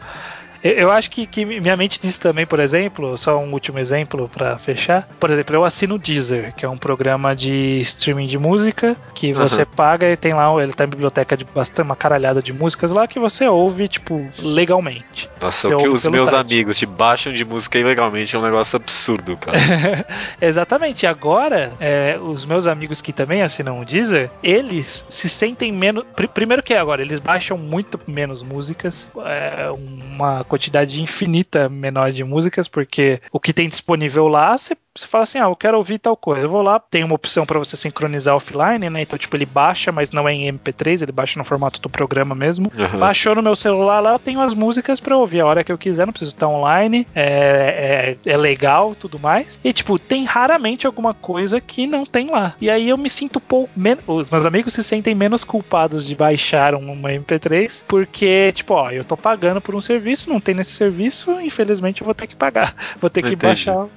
Eu 0.64 0.89
acho 0.89 1.11
que, 1.11 1.28
que 1.28 1.45
minha 1.45 1.76
mente 1.76 1.99
diz 2.01 2.18
também, 2.18 2.45
por 2.45 2.59
exemplo, 2.59 3.18
só 3.18 3.38
um 3.38 3.51
último 3.51 3.80
exemplo 3.80 4.30
para 4.34 4.57
fechar. 4.57 5.07
Por 5.20 5.30
exemplo, 5.30 5.55
eu 5.55 5.66
assino 5.66 5.95
o 5.95 5.99
Deezer, 5.99 6.53
que 6.55 6.66
é 6.66 6.70
um 6.70 6.78
programa 6.78 7.36
de 7.36 7.82
streaming 7.82 8.28
de 8.28 8.38
música 8.38 8.95
que 9.14 9.34
você 9.34 9.66
paga 9.66 10.09
e 10.09 10.16
tem 10.16 10.34
lá, 10.34 10.51
ele 10.61 10.74
tem 10.74 10.88
biblioteca 10.88 11.36
de 11.36 11.43
bastante 11.43 11.84
uma 11.84 11.95
caralhada 11.95 12.41
de 12.41 12.53
músicas 12.53 12.91
lá 12.91 13.07
que 13.07 13.20
você 13.20 13.47
ouve, 13.47 13.88
tipo, 13.88 14.26
legalmente. 14.39 15.30
Nossa, 15.41 15.68
você 15.68 15.76
o 15.76 15.78
que 15.78 15.88
os 15.89 16.05
meus 16.05 16.30
site. 16.30 16.41
amigos 16.41 16.78
te 16.78 16.86
baixam 16.86 17.34
de 17.34 17.43
música 17.43 17.78
ilegalmente 17.78 18.36
é 18.36 18.39
um 18.39 18.41
negócio 18.41 18.78
absurdo, 18.78 19.36
cara. 19.36 19.57
Exatamente. 20.39 21.05
Agora, 21.05 21.72
é, 21.80 22.18
os 22.22 22.45
meus 22.45 22.68
amigos 22.68 23.01
que 23.01 23.11
também 23.11 23.41
assinam 23.41 23.82
o 23.82 23.86
Deezer, 23.86 24.30
eles 24.41 25.05
se 25.09 25.28
sentem 25.28 25.72
menos. 25.72 26.05
Primeiro 26.34 26.64
que 26.64 26.74
agora, 26.74 27.01
eles 27.01 27.20
baixam 27.20 27.57
muito 27.57 27.99
menos 28.07 28.41
músicas. 28.41 29.11
É 29.26 29.70
uma 29.72 30.43
quantidade 30.54 31.01
infinita 31.01 31.68
menor 31.68 32.12
de 32.12 32.24
músicas, 32.24 32.68
porque 32.68 33.20
o 33.32 33.39
que 33.39 33.51
tem 33.51 33.68
disponível 33.68 34.28
lá, 34.28 34.56
você 34.56 34.78
você 34.96 35.08
fala 35.08 35.24
assim, 35.24 35.39
ah, 35.39 35.46
eu 35.46 35.56
quero 35.56 35.78
ouvir 35.78 35.98
tal 35.98 36.16
coisa. 36.16 36.46
Eu 36.46 36.50
vou 36.50 36.62
lá, 36.62 36.80
tem 36.80 37.04
uma 37.04 37.16
opção 37.16 37.46
para 37.46 37.58
você 37.58 37.76
sincronizar 37.76 38.36
offline, 38.36 38.89
né? 38.89 39.02
Então, 39.02 39.18
tipo, 39.18 39.36
ele 39.36 39.46
baixa, 39.46 39.91
mas 39.91 40.12
não 40.12 40.30
é 40.30 40.34
em 40.34 40.52
MP3, 40.54 41.02
ele 41.02 41.12
baixa 41.12 41.39
no 41.39 41.44
formato 41.44 41.82
do 41.82 41.89
programa 41.89 42.36
mesmo. 42.36 42.72
Uhum. 42.78 43.00
Baixou 43.00 43.34
no 43.34 43.41
meu 43.41 43.56
celular 43.56 44.00
lá, 44.00 44.14
eu 44.14 44.20
tenho 44.20 44.39
as 44.39 44.54
músicas 44.54 45.00
para 45.00 45.18
ouvir 45.18 45.41
a 45.41 45.48
hora 45.48 45.64
que 45.64 45.72
eu 45.72 45.78
quiser, 45.78 46.06
não 46.06 46.14
preciso 46.14 46.36
estar 46.36 46.48
online. 46.48 47.08
É, 47.16 48.18
é, 48.26 48.32
é 48.32 48.38
legal, 48.38 48.94
tudo 48.94 49.18
mais. 49.18 49.60
E, 49.64 49.74
tipo, 49.74 49.98
tem 49.98 50.26
raramente 50.26 50.86
alguma 50.86 51.14
coisa 51.14 51.60
que 51.60 51.88
não 51.88 52.06
tem 52.06 52.30
lá. 52.30 52.54
E 52.62 52.70
aí 52.70 52.89
eu 52.89 52.98
me 52.98 53.10
sinto 53.10 53.39
pouco. 53.39 53.72
Men... 53.76 53.98
Os 54.06 54.30
meus 54.30 54.46
amigos 54.46 54.74
se 54.74 54.84
sentem 54.84 55.16
menos 55.16 55.44
culpados 55.44 56.06
de 56.06 56.16
baixar 56.16 56.76
uma 56.76 57.10
MP3, 57.10 57.84
porque, 57.88 58.52
tipo, 58.52 58.76
ó, 58.76 58.91
eu 58.91 59.04
tô 59.04 59.18
pagando 59.18 59.60
por 59.60 59.74
um 59.74 59.82
serviço, 59.82 60.30
não 60.30 60.39
tem 60.39 60.54
nesse 60.54 60.72
serviço, 60.72 61.39
infelizmente 61.41 62.02
eu 62.02 62.06
vou 62.06 62.14
ter 62.14 62.28
que 62.28 62.36
pagar. 62.36 62.76
Vou 63.00 63.10
ter 63.10 63.22
que 63.22 63.30
Entendi. 63.30 63.46
baixar 63.46 63.88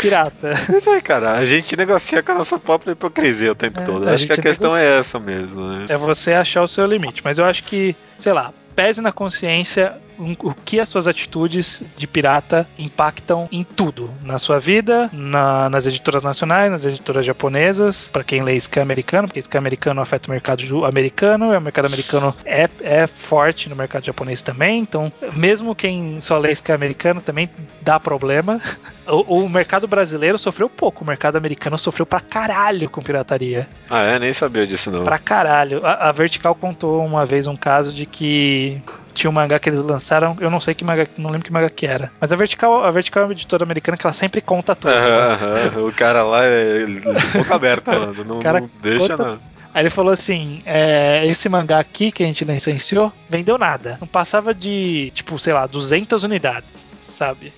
pirata. 0.00 0.52
Isso 0.76 0.90
aí, 0.90 1.00
cara. 1.00 1.32
A 1.32 1.44
gente 1.44 1.76
negocia 1.76 2.22
com 2.22 2.32
a 2.32 2.34
nossa 2.36 2.58
própria 2.58 2.92
hipocrisia 2.92 3.52
o 3.52 3.54
tempo 3.54 3.80
é, 3.80 3.84
todo. 3.84 4.08
Acho 4.08 4.26
que 4.26 4.32
a 4.32 4.38
questão 4.38 4.72
negocia. 4.72 4.96
é 4.96 4.98
essa 4.98 5.18
mesmo, 5.18 5.66
né? 5.66 5.86
É 5.88 5.96
você 5.96 6.32
achar 6.32 6.62
o 6.62 6.68
seu 6.68 6.86
limite. 6.86 7.22
Mas 7.24 7.38
eu 7.38 7.44
acho 7.44 7.62
que, 7.64 7.96
sei 8.18 8.32
lá, 8.32 8.52
pese 8.74 9.00
na 9.00 9.12
consciência 9.12 9.96
o 10.18 10.54
que 10.64 10.80
as 10.80 10.88
suas 10.88 11.06
atitudes 11.06 11.82
de 11.96 12.06
pirata 12.06 12.66
impactam 12.78 13.48
em 13.52 13.64
tudo, 13.64 14.10
na 14.22 14.38
sua 14.38 14.58
vida, 14.58 15.08
na, 15.12 15.70
nas 15.70 15.86
editoras 15.86 16.22
nacionais, 16.22 16.70
nas 16.70 16.84
editoras 16.84 17.24
japonesas, 17.24 18.08
para 18.08 18.24
quem 18.24 18.42
lê 18.42 18.58
Scan 18.58 18.82
americano, 18.82 19.28
porque 19.28 19.40
Scan 19.40 19.58
americano 19.58 20.00
afeta 20.00 20.28
o 20.28 20.32
mercado 20.32 20.84
americano, 20.84 21.52
e 21.52 21.56
o 21.56 21.60
mercado 21.60 21.86
americano 21.86 22.34
é, 22.44 22.68
é 22.80 23.06
forte 23.06 23.68
no 23.68 23.76
mercado 23.76 24.04
japonês 24.04 24.42
também, 24.42 24.80
então 24.80 25.12
mesmo 25.34 25.74
quem 25.74 26.20
só 26.20 26.38
lê 26.38 26.54
Scan 26.54 26.74
americano 26.74 27.20
também 27.20 27.48
dá 27.80 27.98
problema. 28.00 28.60
O, 29.08 29.44
o, 29.44 29.48
mercado 29.48 29.88
brasileiro 29.88 30.38
sofreu 30.38 30.68
pouco, 30.68 31.02
o 31.02 31.06
mercado 31.06 31.36
americano 31.36 31.78
sofreu 31.78 32.04
pra 32.04 32.20
caralho 32.20 32.90
com 32.90 33.00
pirataria. 33.00 33.66
Ah, 33.88 34.02
é? 34.02 34.18
Nem 34.18 34.34
sabia 34.34 34.66
disso 34.66 34.90
não. 34.90 35.02
Pra 35.02 35.18
caralho. 35.18 35.80
A, 35.82 36.10
a 36.10 36.12
Vertical 36.12 36.54
contou 36.54 37.02
uma 37.02 37.24
vez 37.24 37.46
um 37.46 37.56
caso 37.56 37.90
de 37.90 38.04
que 38.04 38.82
tinha 39.18 39.30
um 39.30 39.34
mangá 39.34 39.58
que 39.58 39.68
eles 39.68 39.80
lançaram, 39.80 40.36
eu 40.40 40.50
não 40.50 40.60
sei 40.60 40.74
que 40.74 40.84
mangá, 40.84 41.06
não 41.18 41.30
lembro 41.30 41.44
que 41.44 41.52
mangá 41.52 41.68
que 41.68 41.86
era. 41.86 42.10
Mas 42.20 42.32
a 42.32 42.36
Vertical, 42.36 42.84
a 42.84 42.90
Vertical 42.90 43.24
é 43.24 43.26
uma 43.26 43.32
editora 43.32 43.64
americana 43.64 43.98
que 43.98 44.06
ela 44.06 44.14
sempre 44.14 44.40
conta 44.40 44.74
tudo. 44.74 44.92
né? 44.94 45.70
o 45.76 45.92
cara 45.92 46.22
lá 46.22 46.44
é 46.44 46.86
boca 47.34 47.54
aberta, 47.54 47.92
mano. 47.98 48.24
Não, 48.24 48.38
cara 48.38 48.60
não 48.60 48.70
deixa 48.80 49.16
conta... 49.16 49.30
não. 49.30 49.40
Aí 49.74 49.82
ele 49.82 49.90
falou 49.90 50.12
assim: 50.12 50.60
é, 50.64 51.26
esse 51.26 51.48
mangá 51.48 51.78
aqui 51.78 52.10
que 52.10 52.22
a 52.22 52.26
gente 52.26 52.44
licenciou 52.44 53.12
vendeu 53.28 53.58
nada. 53.58 53.98
Não 54.00 54.06
passava 54.06 54.54
de, 54.54 55.10
tipo, 55.14 55.38
sei 55.38 55.52
lá, 55.52 55.66
200 55.66 56.22
unidades, 56.22 56.94
sabe? 56.96 57.52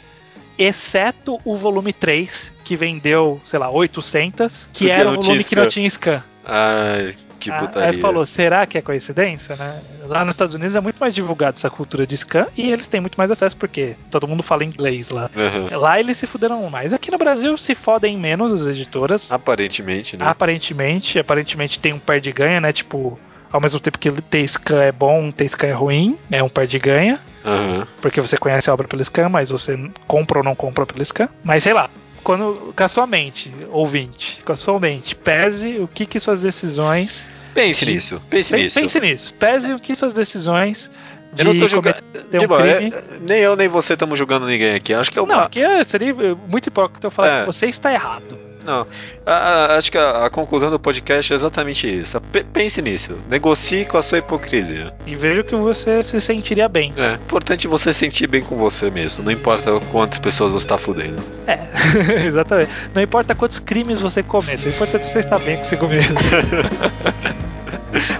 Exceto 0.58 1.38
o 1.44 1.56
volume 1.56 1.92
3, 1.92 2.52
que 2.64 2.76
vendeu, 2.76 3.40
sei 3.44 3.58
lá, 3.58 3.70
800, 3.70 4.68
que 4.72 4.84
Porque 4.84 4.90
era 4.90 5.10
o 5.10 5.14
volume 5.14 5.44
que 5.44 5.56
não 5.56 5.68
tinha 5.68 5.88
scan. 5.88 6.22
Ai, 6.44 7.14
que 7.40 7.50
putaria. 7.50 7.90
Aí 7.90 7.98
falou, 7.98 8.24
será 8.26 8.66
que 8.66 8.78
é 8.78 8.82
coincidência, 8.82 9.56
né? 9.56 9.80
Lá 10.06 10.24
nos 10.24 10.34
Estados 10.34 10.54
Unidos 10.54 10.76
é 10.76 10.80
muito 10.80 10.98
mais 10.98 11.14
divulgado 11.14 11.56
essa 11.56 11.70
cultura 11.70 12.06
de 12.06 12.16
scan 12.16 12.46
e 12.56 12.70
eles 12.70 12.86
têm 12.86 13.00
muito 13.00 13.16
mais 13.16 13.30
acesso 13.30 13.56
porque 13.56 13.96
todo 14.10 14.28
mundo 14.28 14.42
fala 14.42 14.64
inglês 14.64 15.08
lá. 15.10 15.30
Uhum. 15.34 15.78
Lá 15.78 15.98
eles 15.98 16.18
se 16.18 16.26
fuderam 16.26 16.68
mais. 16.68 16.92
Aqui 16.92 17.10
no 17.10 17.18
Brasil 17.18 17.56
se 17.56 17.74
fodem 17.74 18.16
menos 18.16 18.62
as 18.62 18.66
editoras. 18.68 19.30
Aparentemente, 19.30 20.16
né? 20.16 20.24
Aparentemente, 20.26 21.18
aparentemente 21.18 21.78
tem 21.78 21.92
um 21.92 21.98
par 21.98 22.20
de 22.20 22.30
ganha, 22.32 22.60
né? 22.60 22.72
Tipo, 22.72 23.18
ao 23.50 23.60
mesmo 23.60 23.80
tempo 23.80 23.98
que 23.98 24.10
ter 24.22 24.46
scan 24.46 24.82
é 24.82 24.92
bom, 24.92 25.30
ter 25.30 25.48
scan 25.48 25.68
é 25.68 25.72
ruim, 25.72 26.18
é 26.30 26.42
um 26.42 26.48
par 26.48 26.66
de 26.66 26.78
ganha. 26.78 27.18
Uhum. 27.44 27.86
Porque 28.00 28.20
você 28.20 28.36
conhece 28.36 28.68
a 28.68 28.74
obra 28.74 28.86
pelo 28.86 29.02
scan, 29.02 29.28
mas 29.28 29.50
você 29.50 29.78
compra 30.06 30.38
ou 30.38 30.44
não 30.44 30.54
compra 30.54 30.84
pelo 30.86 31.04
scan. 31.04 31.28
Mas 31.42 31.62
sei 31.62 31.72
lá, 31.72 31.88
quando 32.22 32.72
com 32.76 32.84
a 32.84 32.88
sua 32.88 33.06
mente, 33.06 33.52
ouvinte, 33.70 34.42
com 34.44 34.52
a 34.52 34.56
sua 34.56 34.78
mente, 34.78 35.14
pese 35.14 35.78
o 35.78 35.88
que, 35.88 36.06
que 36.06 36.20
suas 36.20 36.40
decisões 36.40 37.26
Pense 37.54 37.84
de... 37.84 37.94
nisso, 37.94 38.22
pense, 38.30 38.50
pense 38.50 38.62
nisso. 38.62 38.80
Pense 38.80 39.00
nisso. 39.00 39.34
Pese 39.34 39.72
o 39.72 39.78
que 39.80 39.94
suas 39.94 40.14
decisões 40.14 40.90
eu 41.36 41.44
não 41.44 41.58
tô 41.58 41.68
julgando. 41.68 41.98
Um 42.32 42.56
é, 42.56 42.90
nem 43.20 43.38
eu 43.38 43.56
nem 43.56 43.68
você 43.68 43.94
estamos 43.94 44.18
julgando 44.18 44.46
ninguém 44.46 44.74
aqui. 44.74 44.92
Acho 44.92 45.10
que 45.10 45.18
é 45.18 45.22
uma... 45.22 45.34
Não, 45.34 45.42
porque 45.42 45.84
seria 45.84 46.14
muito 46.48 46.66
hipócrita 46.66 47.06
eu 47.06 47.10
falar 47.10 47.28
é. 47.28 47.40
que 47.40 47.46
você 47.46 47.66
está 47.66 47.92
errado. 47.92 48.49
Não. 48.64 48.86
A, 49.24 49.32
a, 49.32 49.76
acho 49.76 49.90
que 49.90 49.98
a, 49.98 50.26
a, 50.26 50.30
conclusão 50.30 50.70
do 50.70 50.78
podcast 50.78 51.32
é 51.32 51.36
exatamente 51.36 51.88
isso. 51.88 52.20
P 52.20 52.44
pense 52.44 52.82
nisso. 52.82 53.18
Negocie 53.28 53.84
com 53.84 53.96
a 53.96 54.02
sua 54.02 54.18
hipocrisia. 54.18 54.92
E 55.06 55.14
veja 55.16 55.42
que 55.42 55.54
você 55.54 56.02
se 56.02 56.20
sentiria 56.20 56.68
bem. 56.68 56.92
É. 56.96 57.14
Importante 57.14 57.66
você 57.66 57.92
sentir 57.92 58.26
bem 58.26 58.42
com 58.42 58.56
você 58.56 58.90
mesmo. 58.90 59.24
Não 59.24 59.32
importa 59.32 59.80
quantas 59.90 60.18
pessoas 60.18 60.52
você 60.52 60.64
está 60.64 60.78
fudendo. 60.78 61.22
É, 61.46 61.60
exatamente. 62.26 62.70
Não 62.94 63.02
importa 63.02 63.34
quantos 63.34 63.58
crimes 63.58 64.00
você 64.00 64.22
cometa. 64.22 64.66
O 64.66 64.70
importante 64.70 65.04
é 65.04 65.08
você 65.08 65.18
estar 65.20 65.38
bem 65.38 65.56
com 65.56 65.64
você 65.64 65.76
mesmo. 65.76 66.18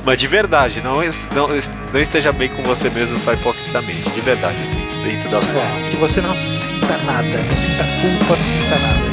Mas 0.04 0.18
de 0.18 0.26
verdade, 0.26 0.82
não, 0.82 0.96
não, 1.34 1.48
não 1.92 2.00
esteja 2.00 2.32
bem 2.32 2.48
com 2.48 2.62
você 2.62 2.90
mesmo 2.90 3.18
só 3.18 3.32
hipocritamente. 3.32 4.10
De 4.10 4.20
verdade, 4.20 4.60
assim, 4.62 4.80
dentro 5.04 5.30
da 5.30 5.42
sua 5.42 5.62
alma. 5.62 5.88
Que 5.90 5.96
você 5.96 6.20
não 6.20 6.34
sinta 6.34 6.98
nada, 7.06 7.28
não 7.28 7.52
sinta 7.52 7.84
culpa, 8.00 8.36
não 8.36 8.46
sinta 8.46 8.78
nada. 8.78 9.09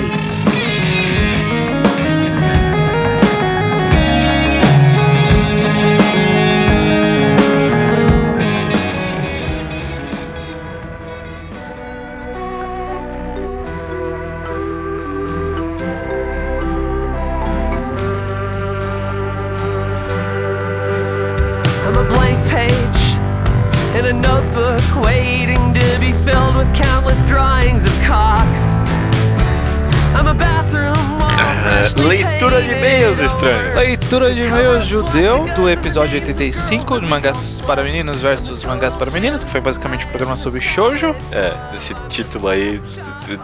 Leitura 33.78 34.34
de 34.34 34.41
e-mails 34.41 34.88
judeu 34.88 35.45
do 35.55 35.69
episódio 35.69 36.15
85 36.15 36.99
de 36.99 37.05
Mangás 37.05 37.61
para 37.61 37.84
Meninos 37.84 38.19
versus 38.19 38.63
Mangás 38.63 38.95
para 38.95 39.11
Meninos, 39.11 39.43
que 39.43 39.51
foi 39.51 39.61
basicamente 39.61 40.03
um 40.03 40.09
programa 40.09 40.36
sobre 40.36 40.59
shoujo. 40.61 41.15
É, 41.32 41.75
esse 41.75 41.93
título 42.09 42.47
aí 42.47 42.82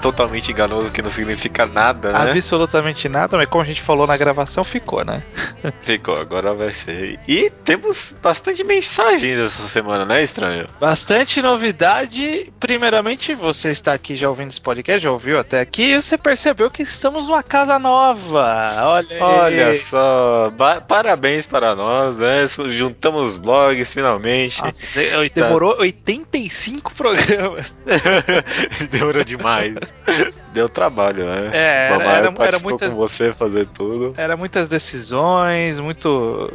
totalmente 0.01 0.51
enganoso 0.51 0.91
que 0.91 1.03
não 1.03 1.09
significa 1.11 1.67
nada, 1.67 2.11
né? 2.11 2.31
Absolutamente 2.31 3.07
nada, 3.07 3.38
mas 3.38 3.45
como 3.45 3.63
a 3.63 3.67
gente 3.67 3.84
falou 3.84 4.07
na 4.07 4.17
gravação, 4.17 4.63
ficou, 4.63 5.05
né? 5.05 5.21
ficou, 5.81 6.17
agora 6.19 6.51
vai 6.55 6.73
ser. 6.73 7.19
E 7.27 7.51
temos 7.63 8.15
bastante 8.19 8.63
mensagens 8.63 9.38
essa 9.38 9.61
semana, 9.61 10.03
né, 10.03 10.23
estranho? 10.23 10.65
Bastante 10.79 11.43
novidade. 11.43 12.51
Primeiramente, 12.59 13.36
você 13.36 13.69
está 13.69 13.93
aqui 13.93 14.15
já 14.15 14.29
ouvindo 14.29 14.49
esse 14.49 14.61
podcast, 14.61 15.03
já 15.03 15.11
ouviu 15.11 15.39
até 15.39 15.59
aqui, 15.59 15.91
e 15.91 16.01
você 16.01 16.17
percebeu 16.17 16.71
que 16.71 16.81
estamos 16.81 17.27
numa 17.27 17.43
casa 17.43 17.77
nova. 17.77 18.73
Olha, 18.84 19.23
Olha 19.23 19.75
só, 19.75 20.22
parabéns 20.88 21.47
para 21.47 21.76
nós, 21.76 22.17
né? 22.17 22.45
Juntamos 22.69 23.38
blogs 23.38 23.93
finalmente. 23.93 24.61
Nossa, 24.61 24.86
demorou 25.34 25.76
tá. 25.76 25.82
85 25.82 26.93
programas. 26.93 27.80
demorou 28.91 29.24
demais. 29.24 29.76
Deu 30.54 30.70
trabalho, 30.70 31.26
né? 31.26 31.49
É, 31.51 31.89
era, 31.91 32.04
era, 32.04 32.34
era 32.38 32.60
muitas, 32.60 32.89
com 32.89 32.95
você 32.95 33.34
fazer 33.34 33.68
tudo. 33.68 34.14
Era 34.16 34.38
muitas 34.38 34.70
decisões, 34.70 35.80
muito. 35.80 36.51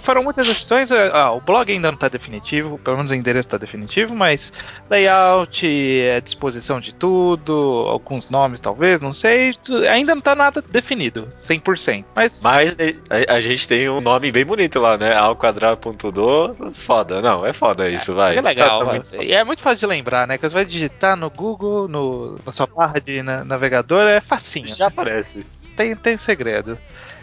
Foram 0.00 0.22
muitas 0.22 0.46
decisões. 0.46 0.90
Ah, 0.90 1.32
o 1.32 1.40
blog 1.40 1.70
ainda 1.70 1.88
não 1.88 1.96
está 1.96 2.08
definitivo, 2.08 2.78
pelo 2.78 2.96
menos 2.96 3.10
o 3.10 3.14
endereço 3.14 3.48
está 3.48 3.58
definitivo, 3.58 4.14
mas 4.14 4.52
layout, 4.88 5.66
é, 5.66 6.18
disposição 6.20 6.80
de 6.80 6.94
tudo, 6.94 7.52
alguns 7.88 8.30
nomes 8.30 8.58
talvez, 8.58 9.00
não 9.00 9.12
sei. 9.12 9.52
Ainda 9.90 10.14
não 10.14 10.20
está 10.20 10.34
nada 10.34 10.62
definido, 10.62 11.28
100%. 11.36 12.04
Mas, 12.14 12.40
mas 12.40 12.76
a, 13.10 13.34
a, 13.34 13.40
gente 13.40 13.68
tem 13.68 13.88
um 13.88 14.00
nome 14.00 14.32
bem 14.32 14.44
bonito 14.44 14.80
lá, 14.80 14.96
né? 14.96 15.14
Ao 15.14 15.36
quadrado.do. 15.36 16.72
Foda, 16.72 17.20
não, 17.20 17.44
é 17.44 17.52
foda 17.52 17.88
isso, 17.88 18.14
vai. 18.14 18.36
É 18.36 18.40
legal, 18.40 18.80
tá, 18.80 18.84
tá 18.86 18.92
muito... 18.92 19.22
e 19.22 19.32
é 19.32 19.44
muito 19.44 19.62
fácil 19.62 19.80
de 19.80 19.86
lembrar, 19.86 20.26
né? 20.26 20.38
Que 20.38 20.48
você 20.48 20.54
vai 20.54 20.64
digitar 20.64 21.16
no 21.16 21.28
Google, 21.28 21.86
no, 21.86 22.34
na 22.44 22.52
sua 22.52 22.66
barra 22.66 22.98
de 22.98 23.22
navegador, 23.44 24.08
é 24.08 24.20
facinho. 24.20 24.66
Já 24.66 24.86
aparece. 24.86 25.44
Tem, 25.76 25.94
tem 25.94 26.16
segredo. 26.16 26.78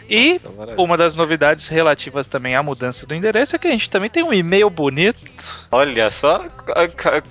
E 0.08 0.38
Nossa, 0.44 0.74
uma 0.80 0.96
das 0.96 1.16
novidades 1.16 1.68
relativas 1.68 2.26
também 2.26 2.54
à 2.54 2.62
mudança 2.62 3.06
do 3.06 3.14
endereço 3.14 3.56
é 3.56 3.58
que 3.58 3.66
a 3.66 3.70
gente 3.70 3.88
também 3.88 4.10
tem 4.10 4.22
um 4.22 4.32
e-mail 4.32 4.68
bonito. 4.68 5.16
Olha 5.72 6.10
só, 6.10 6.44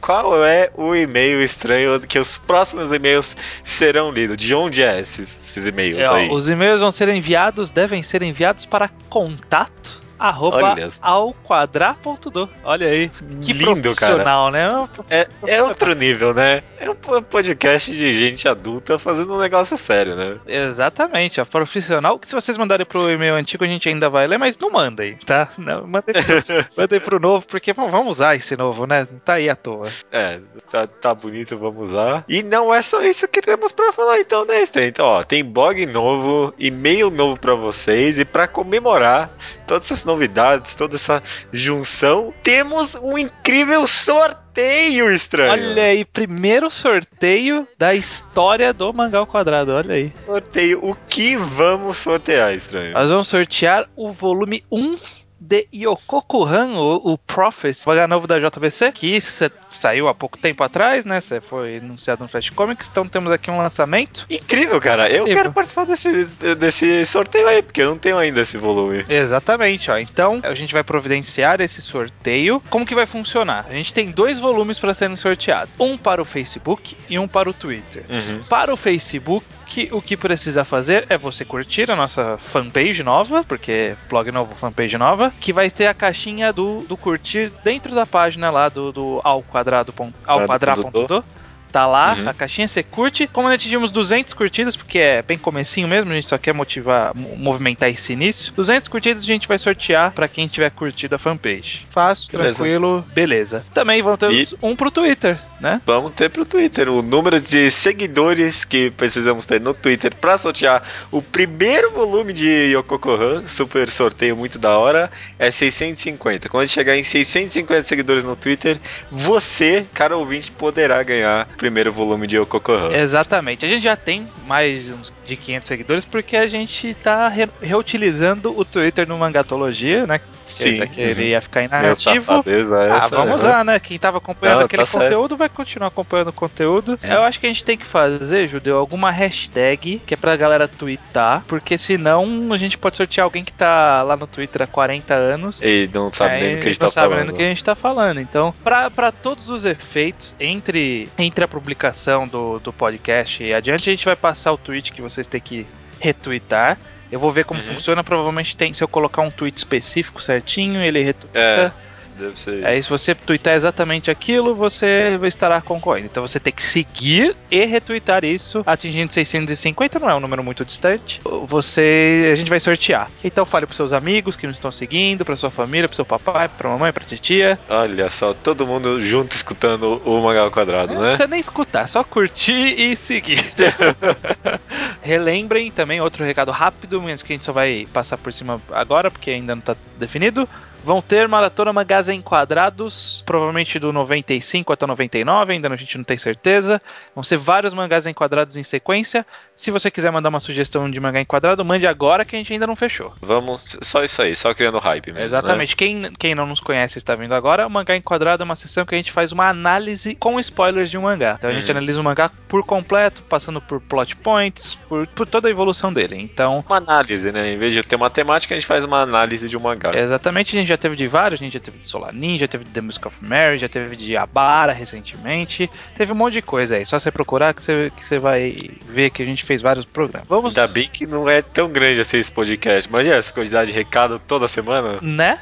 qual 0.01 0.43
é 0.43 0.71
o 0.75 0.95
e-mail 0.95 1.41
estranho 1.43 1.99
que 2.01 2.17
os 2.17 2.37
próximos 2.39 2.91
e-mails 2.91 3.37
serão 3.63 4.09
lidos? 4.09 4.37
De 4.37 4.55
onde 4.55 4.81
é 4.81 4.99
esses, 4.99 5.37
esses 5.37 5.67
e-mails 5.67 5.99
é, 5.99 6.07
aí? 6.07 6.29
Os 6.31 6.49
e-mails 6.49 6.81
vão 6.81 6.91
ser 6.91 7.09
enviados, 7.09 7.69
devem 7.69 8.01
ser 8.01 8.23
enviados 8.23 8.65
para 8.65 8.89
contato 9.07 10.02
arroba 10.23 10.75
ao 11.01 11.33
quadrar.do. 11.33 12.49
Olha 12.63 12.87
aí. 12.87 13.11
Que 13.41 13.51
Lindo, 13.51 13.81
profissional, 13.81 14.49
cara. 14.49 14.79
né? 14.79 14.89
É, 15.09 15.27
é 15.47 15.61
outro 15.61 15.93
nível, 15.93 16.33
né? 16.33 16.63
É 16.79 16.89
um 16.89 16.95
podcast 17.21 17.91
de 17.91 18.17
gente 18.17 18.47
adulta 18.47 18.97
fazendo 18.97 19.33
um 19.33 19.39
negócio 19.39 19.77
sério, 19.77 20.15
né? 20.15 20.37
Exatamente, 20.47 21.41
a 21.41 21.45
profissional. 21.45 22.17
Que 22.17 22.27
se 22.29 22.35
vocês 22.35 22.57
mandarem 22.57 22.85
pro 22.85 23.11
e-mail 23.11 23.35
antigo, 23.35 23.65
a 23.65 23.67
gente 23.67 23.89
ainda 23.89 24.09
vai 24.09 24.25
ler, 24.25 24.37
mas 24.37 24.57
não 24.57 24.69
mandem, 24.69 25.17
tá? 25.25 25.49
Não, 25.57 25.85
mandem, 25.85 26.15
mandem 26.77 26.99
pro 27.01 27.19
novo, 27.19 27.45
porque 27.45 27.73
vamos 27.73 28.07
usar 28.07 28.35
esse 28.35 28.55
novo, 28.55 28.87
né? 28.87 29.05
Tá 29.25 29.33
aí 29.33 29.49
à 29.49 29.57
toa. 29.57 29.89
É, 30.09 30.39
tá, 30.71 30.87
tá 30.87 31.13
bonito, 31.13 31.57
vamos 31.57 31.89
usar. 31.91 32.23
E 32.29 32.41
não 32.41 32.73
é 32.73 32.81
só 32.81 33.01
isso 33.03 33.27
que 33.27 33.41
temos 33.41 33.73
pra 33.73 33.91
falar, 33.91 34.19
então, 34.19 34.45
né, 34.45 34.61
Stan? 34.63 34.85
Então, 34.85 35.05
ó, 35.05 35.23
tem 35.23 35.43
blog 35.43 35.85
novo, 35.85 36.53
e-mail 36.57 37.09
novo 37.09 37.37
pra 37.37 37.55
vocês, 37.55 38.17
e 38.17 38.23
pra 38.23 38.47
comemorar 38.47 39.29
todas 39.67 39.83
essas 39.83 40.05
novidades, 40.13 40.75
toda 40.75 40.95
essa 40.95 41.21
junção, 41.51 42.33
temos 42.43 42.95
um 42.95 43.17
incrível 43.17 43.85
sorteio 43.87 45.11
estranho. 45.11 45.51
Olha 45.51 45.83
aí, 45.83 46.05
primeiro 46.05 46.69
sorteio 46.69 47.67
da 47.77 47.95
história 47.95 48.71
do 48.71 48.93
Mangal 48.93 49.25
Quadrado, 49.25 49.71
olha 49.71 49.95
aí. 49.95 50.11
Sorteio, 50.25 50.79
o 50.85 50.95
que 51.09 51.35
vamos 51.35 51.97
sortear, 51.97 52.53
estranho? 52.53 52.93
Nós 52.93 53.09
vamos 53.09 53.27
sortear 53.27 53.89
o 53.95 54.11
volume 54.11 54.63
1 54.71 54.97
de 55.43 55.67
Yokoku-han, 55.73 56.71
o, 56.77 57.13
o 57.13 57.17
o 57.17 58.07
novo 58.07 58.27
da 58.27 58.39
JBC, 58.39 58.91
que 58.91 59.19
saiu 59.67 60.07
há 60.07 60.13
pouco 60.13 60.37
tempo 60.37 60.63
atrás, 60.63 61.03
né? 61.03 61.19
Você 61.19 61.41
foi 61.41 61.77
anunciado 61.77 62.23
no 62.23 62.29
Flash 62.29 62.49
Comics, 62.51 62.89
então 62.89 63.07
temos 63.07 63.31
aqui 63.31 63.51
um 63.51 63.57
lançamento. 63.57 64.25
Incrível, 64.29 64.79
cara. 64.79 65.09
Eu 65.09 65.21
Incrível. 65.21 65.35
quero 65.35 65.51
participar 65.53 65.85
desse, 65.85 66.25
desse 66.57 67.05
sorteio 67.05 67.47
aí, 67.47 67.61
porque 67.61 67.81
eu 67.81 67.89
não 67.89 67.97
tenho 67.97 68.17
ainda 68.17 68.41
esse 68.41 68.57
volume. 68.57 69.05
Exatamente, 69.09 69.91
ó. 69.91 69.97
Então, 69.97 70.39
a 70.43 70.55
gente 70.55 70.73
vai 70.73 70.83
providenciar 70.83 71.59
esse 71.59 71.81
sorteio. 71.81 72.61
Como 72.69 72.85
que 72.85 72.95
vai 72.95 73.05
funcionar? 73.05 73.65
A 73.69 73.73
gente 73.73 73.93
tem 73.93 74.11
dois 74.11 74.39
volumes 74.39 74.79
para 74.79 74.93
serem 74.93 75.15
sorteados. 75.15 75.73
Um 75.79 75.97
para 75.97 76.21
o 76.21 76.25
Facebook 76.25 76.95
e 77.09 77.19
um 77.19 77.27
para 77.27 77.49
o 77.49 77.53
Twitter. 77.53 78.05
Uhum. 78.09 78.43
Para 78.43 78.73
o 78.73 78.77
Facebook, 78.77 79.45
que 79.73 79.89
o 79.91 79.99
que 79.99 80.15
precisa 80.15 80.63
fazer 80.63 81.07
é 81.09 81.17
você 81.17 81.43
curtir 81.43 81.89
a 81.89 81.95
nossa 81.95 82.37
fanpage 82.37 83.01
nova, 83.01 83.43
porque 83.43 83.95
blog 84.07 84.31
novo, 84.31 84.53
fanpage 84.53 84.95
nova, 84.99 85.33
que 85.39 85.51
vai 85.51 85.71
ter 85.71 85.87
a 85.87 85.95
caixinha 85.95 86.53
do, 86.53 86.81
do 86.87 86.95
curtir 86.95 87.51
dentro 87.63 87.95
da 87.95 88.05
página 88.05 88.51
lá 88.51 88.69
do, 88.69 88.91
do 88.91 89.19
ao 89.23 89.41
quadrado, 89.41 89.91
ao 90.27 90.45
quadrado.do 90.45 91.25
tá 91.73 91.87
lá, 91.87 92.13
uhum. 92.13 92.29
a 92.29 92.33
caixinha, 92.33 92.67
você 92.67 92.83
curte. 92.83 93.25
Como 93.25 93.47
nós 93.47 93.55
atingimos 93.55 93.89
200 93.89 94.33
curtidas, 94.35 94.75
porque 94.75 94.99
é 94.99 95.21
bem 95.23 95.39
comecinho 95.39 95.87
mesmo, 95.87 96.11
a 96.11 96.15
gente 96.15 96.27
só 96.27 96.37
quer 96.37 96.53
motivar, 96.53 97.11
movimentar 97.15 97.89
esse 97.89 98.13
início. 98.13 98.53
200 98.53 98.87
curtidas 98.87 99.23
a 99.23 99.25
gente 99.25 99.47
vai 99.47 99.57
sortear 99.57 100.11
para 100.11 100.27
quem 100.27 100.47
tiver 100.47 100.69
curtido 100.69 101.15
a 101.15 101.17
fanpage. 101.17 101.87
Fácil, 101.89 102.31
beleza. 102.31 102.55
tranquilo, 102.55 103.03
beleza. 103.13 103.65
Também 103.73 104.03
vamos 104.03 104.19
ter 104.19 104.31
e... 104.31 104.47
um 104.61 104.75
pro 104.75 104.91
Twitter, 104.91 105.39
né? 105.59 105.81
Vamos 105.83 106.13
ter 106.13 106.29
pro 106.29 106.45
Twitter 106.45 106.89
o 106.89 107.01
número 107.01 107.41
de 107.41 107.71
seguidores 107.71 108.63
que 108.63 108.91
precisamos 108.91 109.47
ter 109.47 109.59
no 109.59 109.73
Twitter 109.73 110.13
para 110.15 110.37
sortear 110.37 110.83
o 111.11 111.23
primeiro 111.23 111.89
volume 111.91 112.33
de 112.33 112.75
Yokokohan, 112.75 113.47
super 113.47 113.89
sorteio 113.89 114.37
muito 114.37 114.59
da 114.59 114.77
hora, 114.77 115.11
é 115.39 115.49
650. 115.49 116.49
Quando 116.49 116.67
chegar 116.67 116.95
em 116.95 117.03
650 117.03 117.83
seguidores 117.83 118.23
no 118.23 118.35
Twitter, 118.35 118.79
você, 119.11 119.85
cara 119.91 120.15
ouvinte, 120.15 120.51
poderá 120.51 121.01
ganhar 121.01 121.47
primeiro 121.63 121.93
volume 121.93 122.27
de 122.27 122.37
Okokohan. 122.37 122.93
Exatamente. 122.93 123.65
A 123.65 123.69
gente 123.69 123.83
já 123.83 123.95
tem 123.95 124.27
mais 124.45 124.91
de 125.25 125.35
500 125.35 125.67
seguidores 125.67 126.05
porque 126.05 126.35
a 126.35 126.47
gente 126.47 126.87
está 126.89 127.27
re 127.27 127.47
reutilizando 127.61 128.57
o 128.57 128.63
Twitter 128.65 129.07
no 129.07 129.17
Mangatologia, 129.17 130.05
né? 130.07 130.19
Sim. 130.43 130.85
Que 130.87 130.99
ele 131.01 131.29
ia 131.29 131.41
ficar 131.41 131.63
inativo. 131.63 132.43
é 132.45 132.91
Ah, 132.91 132.97
essa, 132.97 133.15
vamos 133.15 133.41
né? 133.43 133.49
lá, 133.49 133.63
né? 133.63 133.79
Quem 133.79 133.97
tava 133.97 134.17
acompanhando 134.17 134.59
Não, 134.59 134.65
aquele 134.65 134.81
tá 134.81 134.85
certo. 134.85 135.03
conteúdo 135.09 135.37
vai 135.37 135.47
continuar 135.49 135.87
acompanhando 135.87 136.27
o 136.29 136.33
conteúdo. 136.33 136.99
Eu 137.01 137.21
acho 137.23 137.39
que 137.39 137.45
a 137.45 137.49
gente 137.49 137.63
tem 137.63 137.77
que 137.77 137.85
fazer, 137.85 138.47
Judeu, 138.47 138.77
alguma 138.77 139.09
hashtag 139.11 140.01
que 140.05 140.13
é 140.13 140.17
pra 140.17 140.35
galera 140.35 140.67
twittar, 140.67 141.43
porque 141.47 141.77
senão 141.77 142.51
a 142.51 142.57
gente 142.57 142.77
pode 142.77 142.97
sortear 142.97 143.23
alguém 143.23 143.43
que 143.43 143.53
tá 143.53 144.01
lá 144.03 144.17
no 144.17 144.27
Twitter 144.27 144.61
há 144.61 144.67
40 144.67 145.13
anos. 145.13 145.61
E 145.61 145.89
não 145.93 146.11
sabe 146.11 146.39
nem 146.41 146.43
Aí 146.49 146.55
do 146.55 146.61
que 146.61 146.67
a 146.67 146.71
gente 146.71 146.81
não 146.81 146.87
tá 146.89 146.93
sabe 146.93 147.07
nem 147.07 147.17
falando. 147.19 147.31
do 147.31 147.37
que 147.37 147.43
a 147.43 147.47
gente 147.47 147.63
tá 147.63 147.75
falando. 147.75 148.19
Então, 148.19 148.53
pra, 148.63 148.91
pra 148.91 149.11
todos 149.11 149.49
os 149.49 149.63
efeitos, 149.63 150.35
entre, 150.39 151.07
entre 151.17 151.43
a 151.45 151.47
publicação 151.47 152.27
do, 152.27 152.59
do 152.59 152.73
podcast 152.73 153.41
e 153.43 153.53
adiante, 153.53 153.89
a 153.89 153.93
gente 153.93 154.05
vai 154.05 154.15
passar 154.15 154.51
o 154.51 154.57
tweet 154.57 154.91
que 154.91 155.01
vocês 155.13 155.27
têm 155.27 155.41
que 155.41 155.65
retweetar. 155.99 156.77
Eu 157.11 157.19
vou 157.19 157.31
ver 157.31 157.45
como 157.45 157.59
Uhum. 157.61 157.67
funciona. 157.75 158.03
Provavelmente 158.03 158.55
tem, 158.57 158.73
se 158.73 158.83
eu 158.83 158.87
colocar 158.87 159.21
um 159.21 159.29
tweet 159.31 159.57
específico 159.57 160.21
certinho, 160.21 160.81
ele 160.81 161.03
retweeta. 161.03 161.37
É, 161.39 161.71
deve 162.17 162.39
ser 162.39 162.65
Aí, 162.65 162.79
isso. 162.79 162.83
se 162.83 162.89
você 162.89 163.15
tweetar 163.15 163.55
exatamente 163.55 164.09
aquilo, 164.11 164.55
você 164.55 165.19
estará 165.23 165.61
concorrendo. 165.61 166.07
Então, 166.07 166.25
você 166.25 166.39
tem 166.39 166.53
que 166.53 166.63
seguir 166.63 167.35
e 167.49 167.65
retweetar 167.65 168.23
isso, 168.23 168.63
atingindo 168.65 169.13
650, 169.13 169.99
não 169.99 170.09
é 170.09 170.15
um 170.15 170.19
número 170.19 170.43
muito 170.43 170.63
distante. 170.65 171.21
Você, 171.23 172.29
a 172.31 172.35
gente 172.35 172.49
vai 172.49 172.59
sortear. 172.59 173.09
Então, 173.23 173.45
fale 173.45 173.65
para 173.65 173.75
seus 173.75 173.93
amigos 173.93 174.35
que 174.35 174.45
não 174.45 174.53
estão 174.53 174.71
seguindo, 174.71 175.25
para 175.25 175.35
sua 175.35 175.51
família, 175.51 175.87
para 175.87 175.95
seu 175.95 176.05
papai, 176.05 176.47
para 176.47 176.69
mamãe, 176.69 176.91
para 176.91 177.03
titia. 177.03 177.57
Olha 177.69 178.09
só, 178.09 178.33
todo 178.33 178.65
mundo 178.65 179.01
junto 179.01 179.31
escutando 179.33 180.01
o 180.05 180.21
Mangá 180.21 180.41
ao 180.41 180.51
Quadrado, 180.51 180.93
Não 180.93 181.01
né? 181.01 181.07
precisa 181.09 181.27
nem 181.27 181.39
escutar, 181.39 181.83
é 181.83 181.87
só 181.87 182.03
curtir 182.03 182.79
e 182.79 182.95
seguir. 182.95 183.43
Relembrem 185.01 185.71
também 185.71 185.99
outro 186.01 186.23
recado 186.23 186.51
rápido, 186.51 187.01
mas 187.01 187.21
que 187.21 187.33
a 187.33 187.35
gente 187.35 187.45
só 187.45 187.51
vai 187.51 187.87
passar 187.91 188.17
por 188.17 188.33
cima 188.33 188.61
agora, 188.71 189.11
porque 189.11 189.31
ainda 189.31 189.55
não 189.55 189.59
está 189.59 189.75
definido. 189.97 190.47
Vão 190.83 191.01
ter 191.01 191.27
maratona 191.27 191.71
mangás 191.71 192.09
em 192.09 192.21
quadrados, 192.21 193.23
provavelmente 193.25 193.79
do 193.79 193.91
95 193.93 194.73
até 194.73 194.85
o 194.85 194.87
99, 194.87 195.53
ainda 195.53 195.67
a 195.69 195.75
gente 195.75 195.97
não 195.97 196.03
tem 196.03 196.17
certeza. 196.17 196.81
Vão 197.15 197.23
ser 197.23 197.37
vários 197.37 197.73
mangás 197.73 198.05
em 198.05 198.13
quadrados 198.13 198.57
em 198.57 198.63
sequência. 198.63 199.25
Se 199.55 199.71
você 199.71 199.89
quiser 199.89 200.11
mandar 200.11 200.29
uma 200.29 200.39
sugestão 200.39 200.89
de 200.89 200.99
mangá 200.99 201.21
em 201.21 201.25
quadrado, 201.25 201.63
mande 201.63 201.87
agora 201.87 202.25
que 202.25 202.35
a 202.35 202.39
gente 202.39 202.51
ainda 202.51 202.67
não 202.67 202.75
fechou. 202.75 203.13
Vamos, 203.21 203.77
só 203.81 204.03
isso 204.03 204.21
aí, 204.21 204.35
só 204.35 204.53
criando 204.53 204.77
hype 204.79 205.07
mesmo. 205.07 205.19
né? 205.19 205.25
Exatamente. 205.25 205.75
Quem, 205.75 206.11
quem 206.19 206.35
não 206.35 206.45
nos 206.45 206.59
conhece 206.59 206.97
está 206.97 207.15
vindo 207.15 207.33
agora, 207.33 207.65
o 207.65 207.69
Mangá 207.69 207.95
Enquadrado 207.95 208.43
é 208.43 208.45
uma 208.45 208.55
sessão 208.55 208.85
que 208.85 208.93
a 208.93 208.97
gente 208.97 209.11
faz 209.11 209.31
uma 209.31 209.47
análise 209.47 210.15
com 210.15 210.39
spoilers 210.39 210.89
de 210.89 210.97
um 210.97 211.03
mangá. 211.03 211.35
Então 211.37 211.49
a 211.49 211.53
gente 211.53 211.65
Uhum. 211.65 211.71
analisa 211.77 212.01
o 212.01 212.03
mangá 212.03 212.29
por 212.49 212.65
completo, 212.65 213.21
passando 213.23 213.61
por 213.61 213.79
plot 213.79 214.15
points, 214.17 214.75
por, 214.89 215.07
por 215.07 215.25
toda 215.27 215.47
a 215.47 215.51
evolução 215.51 215.93
dele. 215.93 216.17
Então, 216.19 216.63
Uma 216.67 216.77
análise, 216.77 217.31
né? 217.31 217.51
Em 217.53 217.57
vez 217.57 217.73
de 217.73 217.81
ter 217.83 217.95
uma 217.95 218.09
temática, 218.09 218.53
a 218.53 218.57
gente 218.57 218.67
faz 218.67 218.83
uma 218.83 218.99
análise 219.01 219.47
de 219.47 219.55
um 219.55 219.61
mangá. 219.61 219.91
exatamente, 219.97 220.57
a 220.57 220.59
gente 220.59 220.72
já 220.73 220.77
teve 220.77 220.95
de 220.95 221.07
vários, 221.07 221.39
a 221.39 221.43
gente 221.43 221.53
já 221.53 221.59
teve 221.59 221.77
de 221.77 221.85
Solar 221.85 222.13
Ninja, 222.13 222.47
teve 222.47 222.63
de 222.63 222.71
The 222.71 222.81
Music 222.81 223.07
of 223.07 223.17
Mary, 223.21 223.57
já 223.57 223.69
teve 223.69 223.95
de 223.95 224.17
Abara 224.17 224.73
recentemente, 224.73 225.69
teve 225.95 226.11
um 226.11 226.15
monte 226.15 226.33
de 226.33 226.41
coisa 226.41 226.75
aí. 226.75 226.85
Só 226.85 226.99
você 226.99 227.11
procurar 227.11 227.53
que 227.53 227.63
você, 227.63 227.91
que 227.95 228.05
você 228.05 228.17
vai 228.17 228.55
ver 228.87 229.09
que 229.11 229.21
a 229.21 229.25
gente 229.25 229.43
fez 229.43 229.61
vários 229.61 229.85
programas. 229.85 230.27
Vamos. 230.27 230.57
Ainda 230.57 230.67
bem 230.67 230.87
que 230.87 231.05
não 231.05 231.29
é 231.29 231.41
tão 231.41 231.69
grande 231.69 231.99
assim 231.99 232.17
esse 232.17 232.31
podcast. 232.31 232.89
Imagina 232.89 233.15
essa 233.15 233.33
quantidade 233.33 233.71
de 233.71 233.77
recado 233.77 234.19
toda 234.19 234.47
semana. 234.47 234.99
Né? 235.01 235.39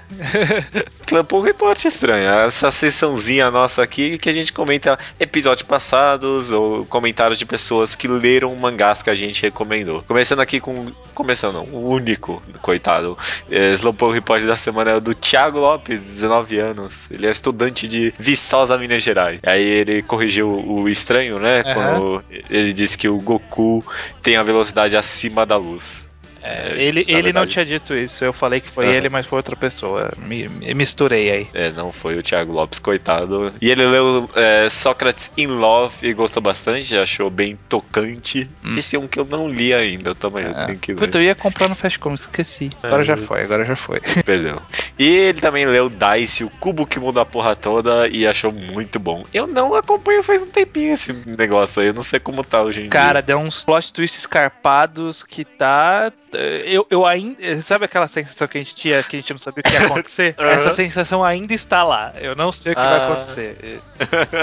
Clampou 1.08 1.40
um 1.40 1.44
reporte 1.44 1.88
estranho. 1.88 2.30
Essa 2.30 2.72
sessãozinha 2.72 3.50
nossa 3.50 3.82
aqui 3.82 4.18
que 4.18 4.30
a 4.30 4.34
gente 4.34 4.52
comenta 4.52 5.00
episódios 5.20 5.68
passados 5.68 6.52
ou 6.52 6.86
comentários 6.86 7.40
de 7.40 7.46
pessoas 7.46 7.96
que 7.96 8.08
leram 8.08 8.56
mangás 8.56 9.02
que 9.02 9.10
a 9.10 9.16
gente 9.16 9.42
recomendou. 9.42 10.04
Começando 10.04 10.40
aqui 10.40 10.60
com. 10.60 10.92
Começando, 11.14 11.54
não, 11.56 11.64
o 11.64 11.90
único, 11.90 12.42
coitado. 12.62 13.18
É, 13.50 13.74
Slowpoke 13.74 14.14
Report 14.14 14.44
da 14.44 14.56
semana 14.56 14.92
é 14.92 14.96
o 14.96 15.02
do 15.02 15.14
Thiago 15.22 15.60
Lopes, 15.60 16.00
19 16.00 16.60
anos. 16.60 17.08
Ele 17.12 17.28
é 17.28 17.32
estudante 17.32 17.88
de 17.88 18.14
Viçosa, 18.20 18.78
Minas 18.78 19.04
Gerais. 19.04 19.40
Aí 19.44 19.64
ele 19.64 20.02
corrigiu 20.02 20.50
o 20.50 20.90
estranho, 20.90 21.40
né? 21.40 21.62
Aham. 21.62 21.74
Quando 21.74 22.24
ele 22.50 22.74
disse 22.74 22.98
que 22.98 23.08
o 23.08 23.18
Goku 23.20 23.86
tem 24.22 24.36
a 24.36 24.44
velocidade 24.44 24.98
acima 24.98 25.46
da 25.46 25.56
luz. 25.56 26.11
É, 26.44 26.74
ele 26.76 27.06
na 27.08 27.20
ele 27.20 27.34
não 27.34 27.46
tinha 27.46 27.66
dito 27.66 27.94
isso. 27.96 28.24
Eu 28.26 28.34
falei 28.34 28.60
que 28.60 28.70
foi 28.70 28.86
Aham. 28.86 28.94
ele, 28.96 29.10
mas 29.10 29.26
foi 29.26 29.38
outra 29.38 29.56
pessoa. 29.56 30.12
Me, 30.18 30.48
me 30.50 30.74
misturei 30.74 31.30
aí. 31.30 31.48
É, 31.54 31.72
não 31.72 31.92
foi 31.92 32.18
o 32.18 32.24
Thiago 32.24 32.52
Lopes, 32.52 32.80
coitado. 32.80 33.54
E 33.62 33.70
ele 33.70 33.86
leu 33.86 34.30
é, 34.36 34.70
Sócrates 34.70 35.32
in 35.38 35.48
Love 35.48 35.96
e 36.02 36.14
gostou 36.14 36.42
bastante, 36.42 36.96
achou 36.98 37.30
bem 37.30 37.58
tocante. 37.70 38.50
Hum. 38.66 38.76
Esse 38.76 38.96
é 38.96 39.00
um 39.00 39.08
que 39.08 39.20
eu 39.20 39.26
não 39.26 39.48
li 39.50 39.74
ainda, 39.74 40.12
eu 40.12 40.16
também 40.16 40.46
Ah, 40.46 40.66
tenho 40.66 40.80
que 40.80 40.94
ler. 40.94 40.98
Puta, 41.00 41.18
eu 41.18 41.24
ia 41.24 41.36
comprar 41.36 41.68
no 41.70 41.76
Fastcom, 41.76 42.14
esqueci. 42.16 42.72
Agora 42.82 43.02
É, 43.02 43.06
já 43.06 43.16
mas- 43.16 43.26
foi, 43.26 43.42
agora 43.44 43.66
já 43.66 43.76
foi. 43.76 44.00
Perdeu. 44.26 44.62
E 44.98 45.08
ele 45.08 45.40
também 45.42 45.66
leu 45.66 45.90
Dice, 45.92 46.44
o 46.44 46.50
cubo 46.50 46.86
que 46.88 47.00
muda 47.00 47.22
a 47.22 47.26
porra 47.26 47.56
toda, 47.56 48.08
e 48.08 48.26
achou 48.26 48.52
muito 48.52 49.00
bom. 49.00 49.24
Eu 49.34 49.46
não 49.48 49.76
acompanho 49.76 50.24
faz 50.24 50.42
um 50.42 50.48
tempinho 50.50 50.94
esse 50.94 51.14
negócio 51.14 51.82
aí, 51.82 51.90
eu 51.90 51.94
não 51.94 52.04
sei 52.04 52.20
como 52.20 52.44
tá 52.44 52.64
hoje 52.64 52.82
em 52.82 52.90
Cara, 52.90 53.22
deu 53.22 53.38
uns 53.38 53.64
plot 53.64 53.92
twists 53.94 54.22
escarpados 54.22 55.24
que 55.24 55.44
tá. 55.46 56.12
Eu, 56.66 56.86
eu 56.90 57.06
ainda. 57.06 57.62
Sabe 57.62 57.86
aquela 57.86 58.08
sensação 58.08 58.48
que 58.48 58.58
a 58.58 58.62
gente 58.62 58.76
tinha 58.76 59.02
que 59.04 59.18
a 59.18 59.20
gente 59.20 59.32
não 59.32 59.40
sabia 59.40 59.62
o 59.66 59.70
que 59.70 59.74
ia 59.74 59.86
acontecer? 59.86 60.36
Aham. 60.40 60.50
Essa 60.50 60.70
sensação 60.72 61.24
ainda 61.24 61.54
está 61.54 61.84
lá. 61.84 62.14
Eu 62.20 62.36
não 62.36 62.52
sei 62.52 62.74
o 62.74 62.76
que 62.76 62.82
vai 62.82 63.00
Ah. 63.00 63.06
acontecer. 63.12 63.80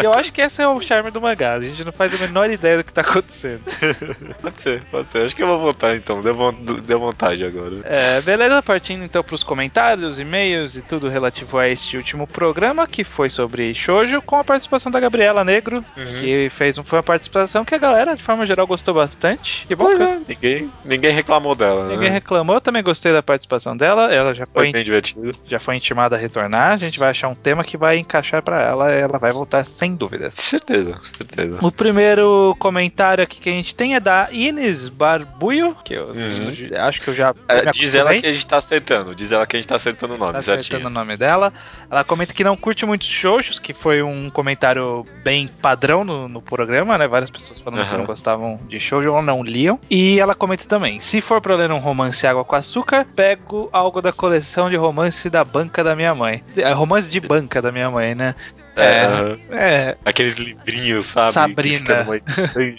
E 0.01 0.05
eu 0.05 0.13
acho 0.15 0.33
que 0.33 0.41
esse 0.41 0.61
é 0.63 0.69
o 0.69 0.81
charme 0.81 1.11
do 1.11 1.21
mangá. 1.21 1.55
A 1.55 1.61
gente 1.61 1.85
não 1.85 1.93
faz 1.93 2.15
a 2.21 2.27
menor 2.27 2.51
ideia 2.51 2.79
do 2.79 2.85
que 2.85 2.93
tá 2.93 3.01
acontecendo. 3.01 3.63
Pode 4.43 4.61
ser, 4.61 4.83
pode 4.91 5.07
ser. 5.09 5.23
Acho 5.23 5.35
que 5.37 5.43
eu 5.43 5.47
vou 5.47 5.59
votar 5.61 5.95
então, 5.97 6.21
deu, 6.21 6.35
von- 6.35 6.53
deu 6.53 6.99
vontade 6.99 7.45
agora. 7.45 7.77
É, 7.85 8.21
beleza, 8.21 8.63
partindo 8.63 9.05
então 9.05 9.23
pros 9.23 9.43
comentários, 9.43 10.19
e-mails 10.19 10.77
e 10.77 10.83
tudo 10.83 11.09
relativo 11.09 11.59
a 11.59 11.69
este 11.69 11.97
último 11.97 12.27
programa, 12.27 12.87
que 12.87 13.05
foi 13.05 13.29
sobre 13.31 13.75
Shoujo, 13.75 14.23
com 14.23 14.37
a 14.37 14.45
participação 14.45 14.91
da 14.91 15.01
Gabriela 15.01 15.45
Negro, 15.45 15.85
Uhum. 15.97 16.21
que 16.21 16.49
fez 16.51 16.79
um, 16.79 16.85
foi 16.85 16.99
uma 16.99 17.03
participação 17.03 17.65
que 17.65 17.75
a 17.75 17.79
galera, 17.79 18.17
de 18.17 18.23
forma 18.23 18.45
geral, 18.47 18.67
gostou 18.67 18.95
bastante. 18.95 19.67
E 19.69 19.75
bom, 19.75 19.85
Pois 19.87 19.97
que 19.99 20.03
é, 20.03 20.19
ninguém, 20.29 20.71
ninguém 20.85 21.11
reclamou 21.13 21.55
dela, 21.55 21.78
ninguém 21.83 22.09
né? 22.09 22.15
reclamou, 22.15 22.57
eu 22.57 22.61
também 22.61 22.83
gostei 22.83 23.13
da 23.13 23.23
participação 23.23 23.77
dela, 23.77 24.13
ela 24.13 24.35
já 24.35 24.47
Foi 24.47 24.65
foi, 24.65 24.73
bem 24.73 24.85
divertido. 24.85 25.33
já 25.47 25.59
foi 25.61 25.77
intimada 25.77 26.17
a 26.17 26.19
retornar, 26.19 26.73
a 26.75 26.77
gente 26.77 26.99
vai 26.99 27.11
achar 27.11 27.29
um 27.29 27.35
tema 27.35 27.63
que 27.65 27.77
vai 27.77 27.99
encaixar 27.99 28.43
pra 28.43 28.61
ela, 28.61 28.91
ela 28.91 29.19
vai 29.19 29.33
voltar 29.33 29.65
sem 29.65 29.95
dúvidas. 29.95 30.35
Certeza, 30.35 30.99
certeza. 31.17 31.59
O 31.63 31.71
primeiro 31.71 32.57
comentário 32.59 33.23
aqui 33.23 33.41
que 33.41 33.49
a 33.49 33.53
gente 33.53 33.75
tem 33.75 33.95
é 33.95 34.01
da 34.01 34.29
Ines 34.33 34.89
Barbuio, 34.89 35.77
que 35.85 35.95
eu 35.95 36.09
Uhum. 36.09 36.53
acho 36.81 37.01
que 37.01 37.09
eu 37.09 37.15
já 37.15 37.35
É, 37.49 37.71
diz 37.71 37.95
ela 37.95 38.15
que 38.15 38.27
a 38.27 38.33
gente 38.33 38.47
tá 38.47 38.57
acertando. 38.57 39.15
Diz 39.15 39.31
ela 39.33 39.47
que 39.47 39.57
a 39.57 39.59
gente 39.61 39.69
tá 39.69 39.77
acertando 39.77 40.15
o 40.15 40.19
nome, 40.19 40.33
Tá 40.33 40.43
certinho. 40.43 40.61
acertando 40.61 40.87
o 40.87 40.91
nome 40.91 41.17
dela. 41.17 41.53
Ela 41.91 42.03
comenta 42.05 42.33
que 42.33 42.43
não 42.45 42.57
curte 42.57 42.85
muitos 42.87 43.07
xoxos, 43.09 43.59
que 43.59 43.73
foi 43.75 44.03
um 44.03 44.31
comentário 44.31 45.07
bem 45.23 45.49
padrão 45.49 46.05
no, 46.05 46.29
no 46.29 46.41
programa, 46.43 46.97
né? 46.99 47.07
Várias 47.07 47.31
pessoas 47.31 47.61
falando 47.61 47.83
que 47.83 47.89
Aham. 47.89 47.99
não 47.99 48.05
gostavam 48.07 48.61
de 48.69 48.79
shoujo 48.81 49.13
ou 49.13 49.23
não 49.23 49.43
liam. 49.43 49.79
E 49.91 50.19
ela 50.19 50.35
comenta 50.35 50.65
também: 50.65 51.01
se 51.01 51.21
for 51.21 51.41
pra 51.41 51.55
ler 51.69 51.75
um 51.75 51.79
romance 51.79 52.27
água 52.27 52.45
com 52.45 52.57
açúcar, 52.57 53.07
pego 53.15 53.69
algo 53.73 54.01
da 54.01 54.13
coleção 54.13 54.69
de 54.69 54.77
romance 54.77 55.31
da 55.31 55.45
banca 55.45 55.85
da 55.85 55.95
minha 55.95 56.15
mãe. 56.15 56.43
É, 56.57 56.73
romance 56.73 57.11
de 57.11 57.21
banca 57.21 57.63
da 57.63 57.71
minha 57.71 57.91
mãe, 57.91 58.15
né? 58.15 58.35
É, 58.79 59.39
É. 59.51 59.89
É. 59.89 59.97
Aqueles 60.05 60.35
livrinhos, 60.35 61.07
sabe? 61.07 61.33
Sabrina. 61.33 62.07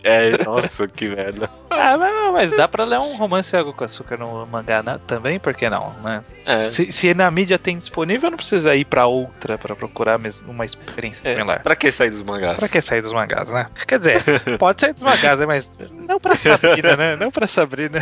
É, 0.04 0.44
nossa, 0.44 0.88
que 0.88 1.08
merda. 1.10 1.50
Ah, 1.70 1.98
mas, 1.98 2.34
mas 2.34 2.52
dá 2.52 2.68
pra 2.68 2.84
ler 2.84 3.00
um 3.00 3.16
romance 3.16 3.56
água 3.56 3.72
com 3.74 3.84
açúcar 3.84 4.18
no 4.18 4.46
mangá 4.48 4.82
né? 4.82 5.00
também, 5.06 5.40
por 5.40 5.54
que 5.54 5.70
não, 5.70 5.94
né? 6.04 6.22
É. 6.46 6.70
Se, 6.70 6.92
se 6.92 7.14
na 7.14 7.30
mídia 7.30 7.60
tem 7.60 7.78
disponível, 7.78 8.30
não 8.30 8.38
precisa 8.38 8.76
ir 8.76 8.86
pra 8.86 9.06
outra 9.06 9.58
pra 9.58 9.76
procurar 9.76 10.18
mesmo 10.18 10.52
uma 10.52 10.66
experiência 10.66 11.28
É, 11.28 11.32
similar. 11.34 11.62
Pra 11.62 11.76
que 11.76 11.92
sair 11.92 12.10
dos 12.10 12.24
mangás? 12.24 12.58
Pra 12.58 12.68
que 12.68 12.82
sair 12.82 13.02
dos 13.02 13.14
mangás, 13.14 13.52
né? 13.54 13.66
Quer 13.88 13.98
dizer, 14.00 14.24
pode 14.58 14.82
sair 14.82 14.94
dos 14.94 15.04
mangás, 15.04 15.40
né? 15.40 15.46
Mas 15.46 15.72
não 15.92 16.20
pra 16.20 16.36
Sabrina, 16.36 16.96
né? 16.98 17.16
Não 17.16 17.32
pra 17.32 17.48
Sabrina. 17.48 18.00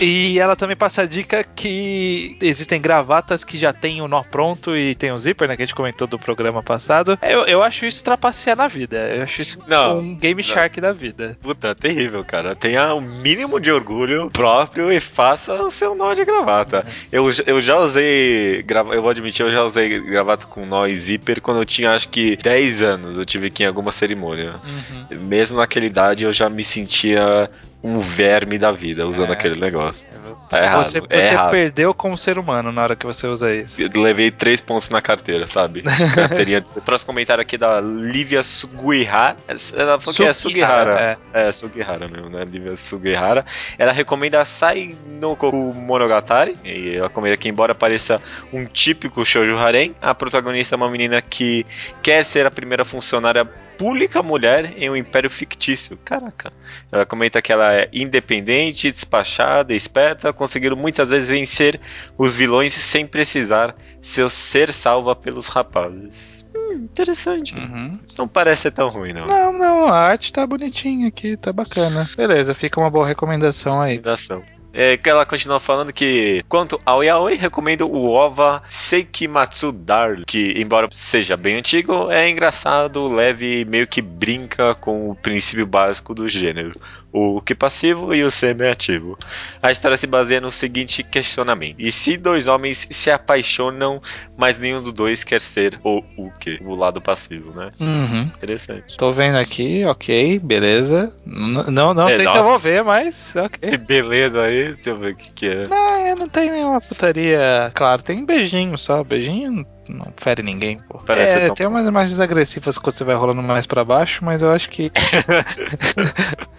E 0.00 0.38
ela 0.38 0.56
também 0.56 0.76
passa 0.76 1.02
a 1.02 1.06
dica 1.06 1.44
que 1.44 2.36
existem 2.40 2.80
gravatas 2.80 3.44
que 3.44 3.56
já 3.58 3.72
tem 3.72 4.00
o 4.02 4.08
nó 4.08 4.22
pronto 4.22 4.76
e 4.76 4.94
tem 4.94 5.12
o 5.12 5.18
zíper, 5.18 5.48
né? 5.48 5.56
Que 5.56 5.62
a 5.62 5.66
gente 5.66 5.74
comentou 5.74 6.06
do 6.06 6.18
programa 6.18 6.62
passado. 6.62 6.85
Eu, 7.22 7.44
eu 7.46 7.62
acho 7.62 7.86
isso 7.86 8.02
trapacear 8.02 8.56
na 8.56 8.68
vida. 8.68 8.96
Eu 8.96 9.22
acho 9.22 9.42
isso 9.42 9.58
Não, 9.66 9.98
um 9.98 10.14
Game 10.16 10.42
não. 10.42 10.48
Shark 10.48 10.80
da 10.80 10.92
vida. 10.92 11.36
Puta, 11.40 11.74
terrível, 11.74 12.24
cara. 12.24 12.54
Tenha 12.54 12.94
o 12.94 13.00
mínimo 13.00 13.60
de 13.60 13.70
orgulho 13.70 14.30
próprio 14.30 14.90
e 14.92 15.00
faça 15.00 15.62
o 15.62 15.70
seu 15.70 15.94
nó 15.94 16.14
de 16.14 16.24
gravata. 16.24 16.86
Eu, 17.10 17.28
eu 17.46 17.60
já 17.60 17.76
usei. 17.78 18.64
Eu 18.92 19.02
vou 19.02 19.10
admitir, 19.10 19.44
eu 19.44 19.50
já 19.50 19.62
usei 19.62 20.00
gravata 20.00 20.46
com 20.46 20.66
nó 20.66 20.86
e 20.86 20.96
zíper 20.96 21.40
quando 21.40 21.60
eu 21.60 21.64
tinha 21.64 21.92
acho 21.92 22.08
que 22.08 22.36
10 22.36 22.82
anos. 22.82 23.18
Eu 23.18 23.24
tive 23.24 23.50
que 23.50 23.62
ir 23.62 23.64
em 23.64 23.68
alguma 23.68 23.92
cerimônia. 23.92 24.54
Uhum. 24.64 25.18
Mesmo 25.20 25.58
naquela 25.58 25.86
idade 25.86 26.24
eu 26.24 26.32
já 26.32 26.48
me 26.48 26.62
sentia 26.64 27.50
um 27.86 28.00
verme 28.00 28.58
da 28.58 28.72
vida 28.72 29.06
usando 29.06 29.30
É. 29.30 29.32
aquele 29.34 29.60
negócio. 29.60 30.08
Tá 30.50 30.58
errado. 30.62 30.84
Você, 30.84 30.98
é 30.98 31.20
você 31.20 31.34
errado. 31.34 31.50
perdeu 31.50 31.94
como 31.94 32.18
ser 32.18 32.36
humano 32.38 32.72
na 32.72 32.82
hora 32.82 32.96
que 32.96 33.06
você 33.06 33.26
usa 33.28 33.54
isso. 33.54 33.80
Eu 33.80 33.90
Levei 34.00 34.30
três 34.30 34.60
pontos 34.60 34.88
na 34.90 35.00
carteira, 35.00 35.46
sabe? 35.46 35.82
Carteirinha. 36.14 36.62
Próximo 36.84 37.06
comentário 37.08 37.42
aqui 37.42 37.56
da 37.56 37.80
Lívia 37.80 38.42
Sugihara. 38.42 39.36
Ela 39.74 39.98
falou 40.00 40.14
que 40.14 40.24
é 40.24 40.32
Sugihara. 40.32 41.18
É. 41.32 41.48
É, 41.48 41.52
Sugihara 41.52 42.08
mesmo, 42.08 42.28
né? 42.28 42.44
Lívia 42.44 42.74
Sugihara. 42.74 43.44
Ela 43.78 43.92
recomenda 43.92 44.44
Sai 44.44 44.96
no 45.20 45.36
Koku 45.36 45.56
Monogatari. 45.74 46.56
E 46.64 46.96
ela 46.96 47.06
recomenda 47.06 47.36
que, 47.36 47.48
embora 47.48 47.74
pareça 47.74 48.20
um 48.52 48.64
típico 48.66 49.24
shoujo 49.24 49.56
harem, 49.58 49.94
a 50.02 50.14
protagonista 50.14 50.74
é 50.74 50.76
uma 50.76 50.90
menina 50.90 51.22
que 51.22 51.64
quer 52.02 52.24
ser 52.24 52.46
a 52.46 52.50
primeira 52.50 52.84
funcionária 52.84 53.48
pública 53.76 54.22
mulher 54.22 54.74
em 54.76 54.90
um 54.90 54.96
império 54.96 55.30
fictício. 55.30 55.98
Caraca. 56.04 56.52
Ela 56.90 57.06
comenta 57.06 57.42
que 57.42 57.52
ela 57.52 57.74
é 57.74 57.88
independente, 57.92 58.90
despachada, 58.90 59.74
esperta, 59.74 60.32
conseguindo 60.32 60.76
muitas 60.76 61.08
vezes 61.08 61.28
vencer 61.28 61.80
os 62.16 62.34
vilões 62.34 62.72
sem 62.72 63.06
precisar 63.06 63.74
ser, 64.00 64.28
ser 64.30 64.72
salva 64.72 65.14
pelos 65.14 65.48
rapazes. 65.48 66.46
Hum, 66.54 66.72
interessante. 66.74 67.54
Uhum. 67.54 67.98
Não 68.16 68.26
parece 68.26 68.62
ser 68.62 68.70
tão 68.72 68.88
ruim, 68.88 69.12
não. 69.12 69.26
Não, 69.26 69.52
não, 69.52 69.88
a 69.88 69.98
arte 69.98 70.32
tá 70.32 70.46
bonitinha 70.46 71.08
aqui, 71.08 71.36
tá 71.36 71.52
bacana. 71.52 72.08
Beleza, 72.16 72.54
fica 72.54 72.80
uma 72.80 72.90
boa 72.90 73.06
recomendação 73.06 73.80
aí. 73.80 73.96
Recomendação. 73.96 74.55
É, 74.78 74.94
que 74.98 75.08
ela 75.08 75.24
continua 75.24 75.58
falando 75.58 75.90
que, 75.90 76.44
quanto 76.50 76.78
ao 76.84 77.02
yaoi, 77.02 77.34
recomendo 77.34 77.90
o 77.90 78.10
OVA 78.10 78.62
Seikimatsu 78.68 79.72
Darling, 79.72 80.24
que, 80.26 80.52
embora 80.54 80.86
seja 80.92 81.34
bem 81.34 81.56
antigo, 81.56 82.10
é 82.10 82.28
engraçado, 82.28 83.08
leve 83.08 83.60
e 83.60 83.64
meio 83.64 83.86
que 83.86 84.02
brinca 84.02 84.74
com 84.74 85.08
o 85.08 85.14
princípio 85.14 85.66
básico 85.66 86.14
do 86.14 86.28
gênero, 86.28 86.78
o 87.12 87.40
que 87.40 87.54
passivo 87.54 88.14
e 88.14 88.22
o 88.22 88.30
semi-ativo. 88.30 89.16
A 89.62 89.70
história 89.72 89.96
se 89.96 90.06
baseia 90.06 90.40
no 90.40 90.50
seguinte 90.50 91.02
questionamento: 91.02 91.76
e 91.78 91.90
se 91.90 92.16
dois 92.16 92.46
homens 92.46 92.86
se 92.90 93.10
apaixonam, 93.10 94.00
mas 94.36 94.58
nenhum 94.58 94.82
dos 94.82 94.92
dois 94.92 95.24
quer 95.24 95.40
ser 95.40 95.78
o 95.84 96.02
o 96.16 96.30
que? 96.38 96.58
O 96.62 96.74
lado 96.74 97.00
passivo, 97.00 97.52
né? 97.52 97.70
Uhum. 97.80 98.22
Interessante. 98.36 98.96
Tô 98.96 99.12
vendo 99.12 99.36
aqui, 99.38 99.84
ok, 99.84 100.38
beleza. 100.40 101.14
N- 101.26 101.70
não 101.70 101.94
não 101.94 102.08
É, 102.08 102.12
sei 102.12 102.18
se 102.20 102.24
nossa. 102.26 102.38
eu 102.38 102.44
vou 102.44 102.58
ver, 102.58 102.84
mas 102.84 103.32
ok. 103.36 103.58
Esse 103.62 103.76
beleza 103.78 104.42
aí, 104.42 104.72
deixa 104.74 104.90
eu 104.90 104.98
ver 104.98 105.12
o 105.12 105.16
que, 105.16 105.32
que 105.32 105.46
é. 105.46 105.66
Não, 105.68 106.06
eu 106.06 106.16
não 106.16 106.28
tem 106.28 106.50
nenhuma 106.50 106.80
putaria. 106.80 107.70
Claro, 107.74 108.02
tem 108.02 108.24
beijinho 108.24 108.76
só. 108.76 109.02
Beijinho 109.02 109.66
não- 109.88 110.12
fere 110.16 110.42
ninguém, 110.42 110.78
pô. 110.88 110.98
Parece 111.06 111.38
é, 111.38 111.46
tão- 111.46 111.54
tem 111.54 111.66
umas 111.66 111.86
imagens 111.86 112.18
agressivas 112.20 112.76
quando 112.78 112.94
você 112.94 113.04
vai 113.04 113.14
rolando 113.14 113.42
mais 113.42 113.66
pra 113.66 113.84
baixo, 113.84 114.24
mas 114.24 114.42
eu 114.42 114.50
acho 114.50 114.68
que. 114.70 114.90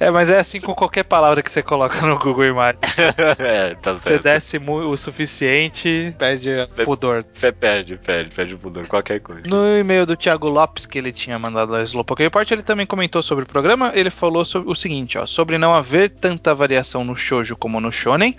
é, 0.00 0.10
mas 0.10 0.30
é 0.30 0.38
assim 0.38 0.60
com 0.60 0.74
qualquer 0.74 1.02
palavra 1.04 1.42
que 1.42 1.50
você 1.50 1.62
coloca 1.62 2.00
no 2.06 2.18
Google 2.18 2.46
Imagens. 2.46 2.78
é, 3.38 3.74
tá 3.74 3.92
Você 3.94 4.10
certo. 4.10 4.22
desce 4.22 4.58
mu- 4.58 4.90
o 4.90 4.96
suficiente, 4.96 6.14
perde 6.18 6.50
pudor. 6.84 7.24
Fe- 7.32 7.52
Perde, 7.52 7.96
perde, 7.96 8.30
perde 8.34 8.54
o 8.54 8.58
pudor, 8.58 8.86
qualquer 8.86 9.20
coisa. 9.20 9.42
No 9.46 9.66
e-mail 9.76 10.06
do 10.06 10.16
Thiago 10.16 10.48
Lopes, 10.48 10.86
que 10.86 10.98
ele 10.98 11.12
tinha 11.12 11.38
mandado 11.38 11.72
na 11.72 11.82
Slowpoke 11.82 12.22
Report, 12.22 12.50
ele 12.50 12.62
também 12.62 12.86
comentou 12.86 13.22
sobre 13.22 13.44
o 13.44 13.48
programa. 13.48 13.92
Ele 13.94 14.10
falou 14.10 14.44
sobre 14.44 14.70
o 14.70 14.74
seguinte, 14.74 15.18
ó, 15.18 15.26
sobre 15.26 15.58
não 15.58 15.74
haver 15.74 16.10
tanta 16.10 16.54
variação 16.54 17.04
no 17.04 17.16
shoujo 17.16 17.56
como 17.56 17.80
no 17.80 17.90
shonen. 17.92 18.36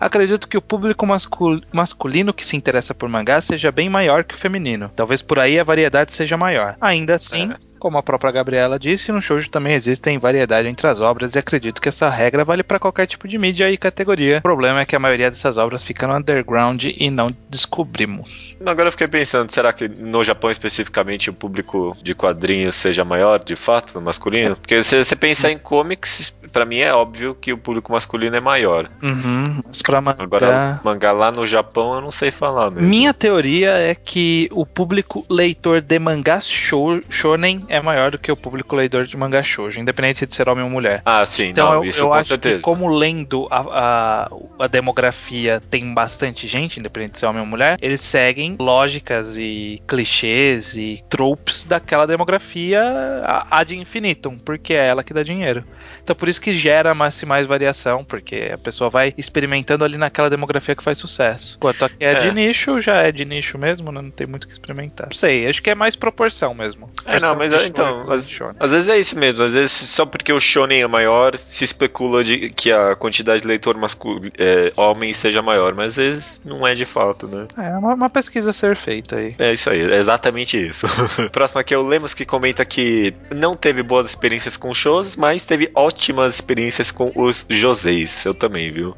Acredito 0.00 0.48
que 0.48 0.56
o 0.58 0.62
público 0.62 1.06
mascul- 1.06 1.60
masculino 1.72 2.34
que 2.34 2.44
se 2.44 2.56
interessa 2.56 2.92
por 2.92 3.08
mangá 3.08 3.40
seja 3.40 3.70
bem 3.70 3.88
maior 3.88 4.24
que 4.24 4.34
o 4.34 4.38
feminino. 4.38 4.90
Talvez 4.96 5.22
por 5.22 5.38
aí 5.38 5.60
a 5.60 5.64
variedade 5.64 6.12
seja 6.12 6.36
maior. 6.36 6.74
Ainda 6.80 7.14
assim, 7.14 7.52
como 7.82 7.98
a 7.98 8.02
própria 8.02 8.30
Gabriela 8.30 8.78
disse, 8.78 9.10
no 9.10 9.20
shoujo 9.20 9.50
também 9.50 9.74
existem 9.74 10.16
variedade 10.16 10.68
entre 10.68 10.86
as 10.86 11.00
obras 11.00 11.34
e 11.34 11.38
acredito 11.40 11.82
que 11.82 11.88
essa 11.88 12.08
regra 12.08 12.44
vale 12.44 12.62
para 12.62 12.78
qualquer 12.78 13.08
tipo 13.08 13.26
de 13.26 13.36
mídia 13.36 13.68
e 13.72 13.76
categoria. 13.76 14.38
O 14.38 14.42
problema 14.42 14.82
é 14.82 14.84
que 14.84 14.94
a 14.94 15.00
maioria 15.00 15.28
dessas 15.28 15.58
obras 15.58 15.82
fica 15.82 16.06
no 16.06 16.14
underground 16.16 16.84
e 16.84 17.10
não 17.10 17.34
descobrimos. 17.50 18.54
Agora 18.64 18.86
eu 18.86 18.92
fiquei 18.92 19.08
pensando, 19.08 19.50
será 19.50 19.72
que 19.72 19.88
no 19.88 20.22
Japão 20.22 20.48
especificamente 20.48 21.28
o 21.28 21.32
público 21.32 21.96
de 22.00 22.14
quadrinhos 22.14 22.76
seja 22.76 23.04
maior, 23.04 23.40
de 23.42 23.56
fato, 23.56 23.94
no 23.96 24.00
masculino? 24.00 24.54
Porque 24.54 24.84
se 24.84 25.02
você 25.02 25.16
pensar 25.16 25.50
em 25.50 25.58
comics, 25.58 26.32
pra 26.52 26.64
mim 26.64 26.78
é 26.78 26.94
óbvio 26.94 27.34
que 27.34 27.52
o 27.52 27.58
público 27.58 27.90
masculino 27.90 28.36
é 28.36 28.40
maior. 28.40 28.88
Uhum. 29.02 29.60
Mas 29.66 29.82
pra 29.82 30.00
mangá... 30.00 30.22
Agora, 30.22 30.80
mangá 30.84 31.10
lá 31.10 31.32
no 31.32 31.44
Japão 31.44 31.94
eu 31.94 32.00
não 32.00 32.12
sei 32.12 32.30
falar 32.30 32.70
mesmo. 32.70 32.86
Minha 32.88 33.12
teoria 33.12 33.70
é 33.72 33.92
que 33.96 34.48
o 34.52 34.64
público 34.64 35.26
leitor 35.28 35.80
de 35.80 35.98
mangá 35.98 36.40
shou- 36.40 37.02
shonen 37.10 37.64
é 37.72 37.80
maior 37.80 38.10
do 38.12 38.18
que 38.18 38.30
o 38.30 38.36
público 38.36 38.76
leitor 38.76 39.06
de 39.06 39.16
mangá 39.16 39.42
shoujo, 39.42 39.80
independente 39.80 40.26
de 40.26 40.34
ser 40.34 40.48
homem 40.48 40.62
ou 40.64 40.70
mulher. 40.70 41.02
Ah, 41.04 41.24
sim, 41.26 41.48
Então 41.48 41.66
não, 41.70 41.74
eu, 41.76 41.84
isso 41.84 42.00
eu 42.04 42.08
com 42.08 42.14
acho 42.14 42.28
certeza. 42.28 42.56
que 42.56 42.62
como 42.62 42.88
lendo 42.88 43.48
a, 43.50 44.26
a, 44.28 44.64
a 44.64 44.66
demografia 44.68 45.60
tem 45.70 45.92
bastante 45.94 46.46
gente, 46.46 46.78
independente 46.78 47.12
de 47.12 47.18
ser 47.18 47.26
homem 47.26 47.40
ou 47.40 47.46
mulher, 47.46 47.76
eles 47.80 48.00
seguem 48.00 48.56
lógicas 48.60 49.36
e 49.36 49.82
clichês 49.88 50.76
e 50.76 51.02
tropes 51.08 51.64
daquela 51.64 52.06
demografia 52.06 52.80
a- 53.24 53.58
ad 53.60 53.76
infinitum, 53.76 54.38
porque 54.38 54.74
é 54.74 54.86
ela 54.86 55.02
que 55.04 55.14
dá 55.14 55.22
dinheiro. 55.22 55.64
Então 56.02 56.16
por 56.16 56.28
isso 56.28 56.40
que 56.40 56.52
gera 56.52 56.94
mais, 56.94 57.22
mais 57.24 57.46
variação, 57.46 58.04
porque 58.04 58.50
a 58.52 58.58
pessoa 58.58 58.90
vai 58.90 59.14
experimentando 59.16 59.84
ali 59.84 59.96
naquela 59.96 60.28
demografia 60.28 60.74
que 60.74 60.82
faz 60.82 60.98
sucesso. 60.98 61.56
Enquanto 61.56 61.84
aqui 61.84 61.96
é, 62.00 62.12
É. 62.12 62.20
de 62.20 62.32
nicho, 62.32 62.80
já 62.80 62.96
é 62.96 63.12
de 63.12 63.24
nicho 63.24 63.56
mesmo, 63.56 63.90
né? 63.92 64.02
não 64.02 64.10
tem 64.10 64.26
muito 64.26 64.44
o 64.44 64.46
que 64.46 64.52
experimentar. 64.52 65.06
Não 65.06 65.16
sei, 65.16 65.46
acho 65.46 65.62
que 65.62 65.70
é 65.70 65.74
mais 65.74 65.94
proporção 65.94 66.54
mesmo. 66.54 66.90
É, 67.06 67.20
não, 67.20 67.36
mas 67.36 67.52
de 67.52 67.66
então, 67.66 68.04
shonen. 68.20 68.56
Às 68.58 68.72
vezes 68.72 68.88
é 68.88 68.98
isso 68.98 69.16
mesmo, 69.16 69.42
às 69.42 69.52
vezes 69.52 69.70
só 69.70 70.04
porque 70.04 70.32
o 70.32 70.40
shonen 70.40 70.82
é 70.82 70.86
maior, 70.86 71.36
se 71.36 71.64
especula 71.64 72.24
de 72.24 72.50
que 72.50 72.72
a 72.72 72.96
quantidade 72.96 73.42
de 73.42 73.48
leitor 73.48 73.76
masculino, 73.76 74.32
é, 74.36 74.72
homem 74.76 75.12
seja 75.12 75.40
maior, 75.40 75.74
mas 75.74 75.92
às 75.92 75.96
vezes 75.96 76.40
não 76.44 76.66
é 76.66 76.74
de 76.74 76.84
fato, 76.84 77.28
né? 77.28 77.46
É 77.56 77.76
uma, 77.78 77.94
uma 77.94 78.10
pesquisa 78.10 78.50
a 78.50 78.52
ser 78.52 78.76
feita 78.76 79.16
aí. 79.16 79.34
É 79.38 79.52
isso 79.52 79.70
aí, 79.70 79.80
é 79.80 79.96
exatamente 79.96 80.56
isso. 80.56 80.86
Próximo 81.30 81.60
aqui 81.60 81.72
é 81.72 81.78
o 81.78 81.86
Lemos 81.86 82.12
que 82.12 82.24
comenta 82.24 82.64
que 82.64 83.14
não 83.34 83.56
teve 83.56 83.82
boas 83.82 84.06
experiências 84.08 84.56
com 84.56 84.74
shows, 84.74 85.16
mas 85.16 85.44
teve 85.44 85.70
ótimas 85.74 85.91
experiências 86.34 86.90
com 86.90 87.12
os 87.14 87.46
Joseis. 87.48 88.24
Eu 88.24 88.34
também, 88.34 88.70
viu? 88.70 88.96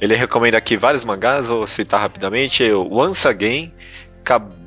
Ele 0.00 0.14
recomenda 0.14 0.58
aqui 0.58 0.76
vários 0.76 1.04
mangás, 1.04 1.48
vou 1.48 1.66
citar 1.66 2.00
rapidamente: 2.00 2.62
Once 2.72 3.26
Again, 3.26 3.72
Kabucha 4.24 4.59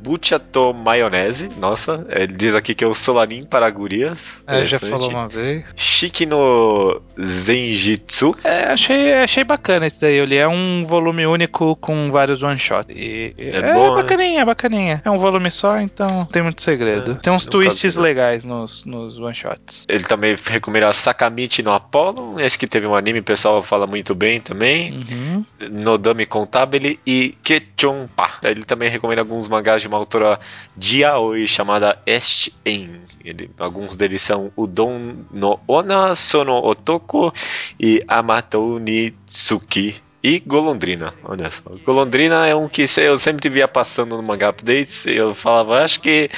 to 0.51 0.74
Maionese. 0.74 1.49
Nossa, 1.58 2.06
ele 2.10 2.34
diz 2.34 2.54
aqui 2.56 2.74
que 2.76 2.84
é 2.84 2.88
o 2.88 2.93
Solanin 2.93 3.45
para 3.45 3.70
gurias. 3.70 4.43
É, 4.47 4.66
já 4.66 4.80
falou 4.80 5.10
uma 5.10 5.28
vez. 5.28 5.64
Shiki 5.76 6.26
no 6.26 7.01
Zenjitsu. 7.20 8.36
É, 8.43 8.64
achei, 8.66 9.14
achei 9.14 9.43
bacana 9.43 9.88
esse 9.88 9.99
daí. 10.01 10.18
Ele 10.18 10.36
é 10.36 10.47
um 10.47 10.86
volume 10.86 11.26
único 11.26 11.76
com 11.78 12.12
vários 12.12 12.43
one 12.43 12.58
shot. 12.60 12.86
E- 12.91 13.34
É 13.38 13.58
é, 13.58 13.74
bom, 13.74 13.95
né? 13.95 14.01
bacaninha, 14.01 14.41
é 14.41 14.45
bacaninha. 14.45 15.01
É 15.04 15.10
um 15.10 15.18
volume 15.18 15.49
só, 15.51 15.80
então 15.80 16.08
não 16.08 16.26
tem 16.26 16.41
muito 16.43 16.62
segredo. 16.62 17.14
É, 17.14 17.16
tem 17.16 17.32
uns 17.34 17.45
twists 17.45 17.95
né? 17.97 18.04
legais 18.04 18.43
nos, 18.43 18.86
nos 18.86 19.18
one 19.20 19.36
shots. 19.36 19.86
Ele 19.88 20.04
também 20.04 20.36
recomenda 20.45 20.91
Sakamichi 20.93 21.64
no 21.64 21.72
Apollo. 21.72 22.39
Esse 22.39 22.58
que 22.58 22.68
teve 22.68 22.88
um 22.88 22.95
anime, 22.95 23.20
o 23.20 23.24
pessoal 23.24 23.62
fala 23.64 23.88
muito 23.88 24.14
bem 24.16 24.39
também. 24.39 24.91
Uhum. 24.93 25.45
Nodami 25.72 26.26
Contabile 26.26 26.99
e 27.06 27.36
Kechonpa. 27.43 28.30
Ele 28.43 28.64
também 28.64 28.89
recomenda 28.89 29.22
alguns 29.22 29.47
mangás 29.47 29.82
de 29.82 29.89
uma 29.94 30.00
autora 30.00 30.39
de 30.76 31.02
yaoi 31.02 31.48
chamada 31.48 31.98
Est-en. 32.06 33.02
Ele- 33.24 33.50
Alguns 33.58 33.96
deles 33.96 34.22
são 34.22 34.52
Udon 34.58 35.16
no 35.32 35.60
Ona 35.68 36.16
Sono 36.16 36.58
Otoko 36.66 37.32
e 37.80 38.04
Amatou 38.08 38.80
ni 38.80 39.12
Tsuki. 39.28 39.96
E 40.26 40.39
Golondrina, 40.39 41.14
olha 41.26 41.52
só. 41.52 41.64
Golondrina 41.86 42.48
é 42.48 42.56
um 42.56 42.70
que 42.70 42.86
eu 43.02 43.18
sempre 43.18 43.50
via 43.50 43.68
passando 43.68 44.16
no 44.16 44.24
Manga 44.24 44.48
Updates 44.52 45.06
e 45.06 45.16
eu 45.18 45.36
falava, 45.36 45.84
acho 45.84 46.00
que 46.00 46.30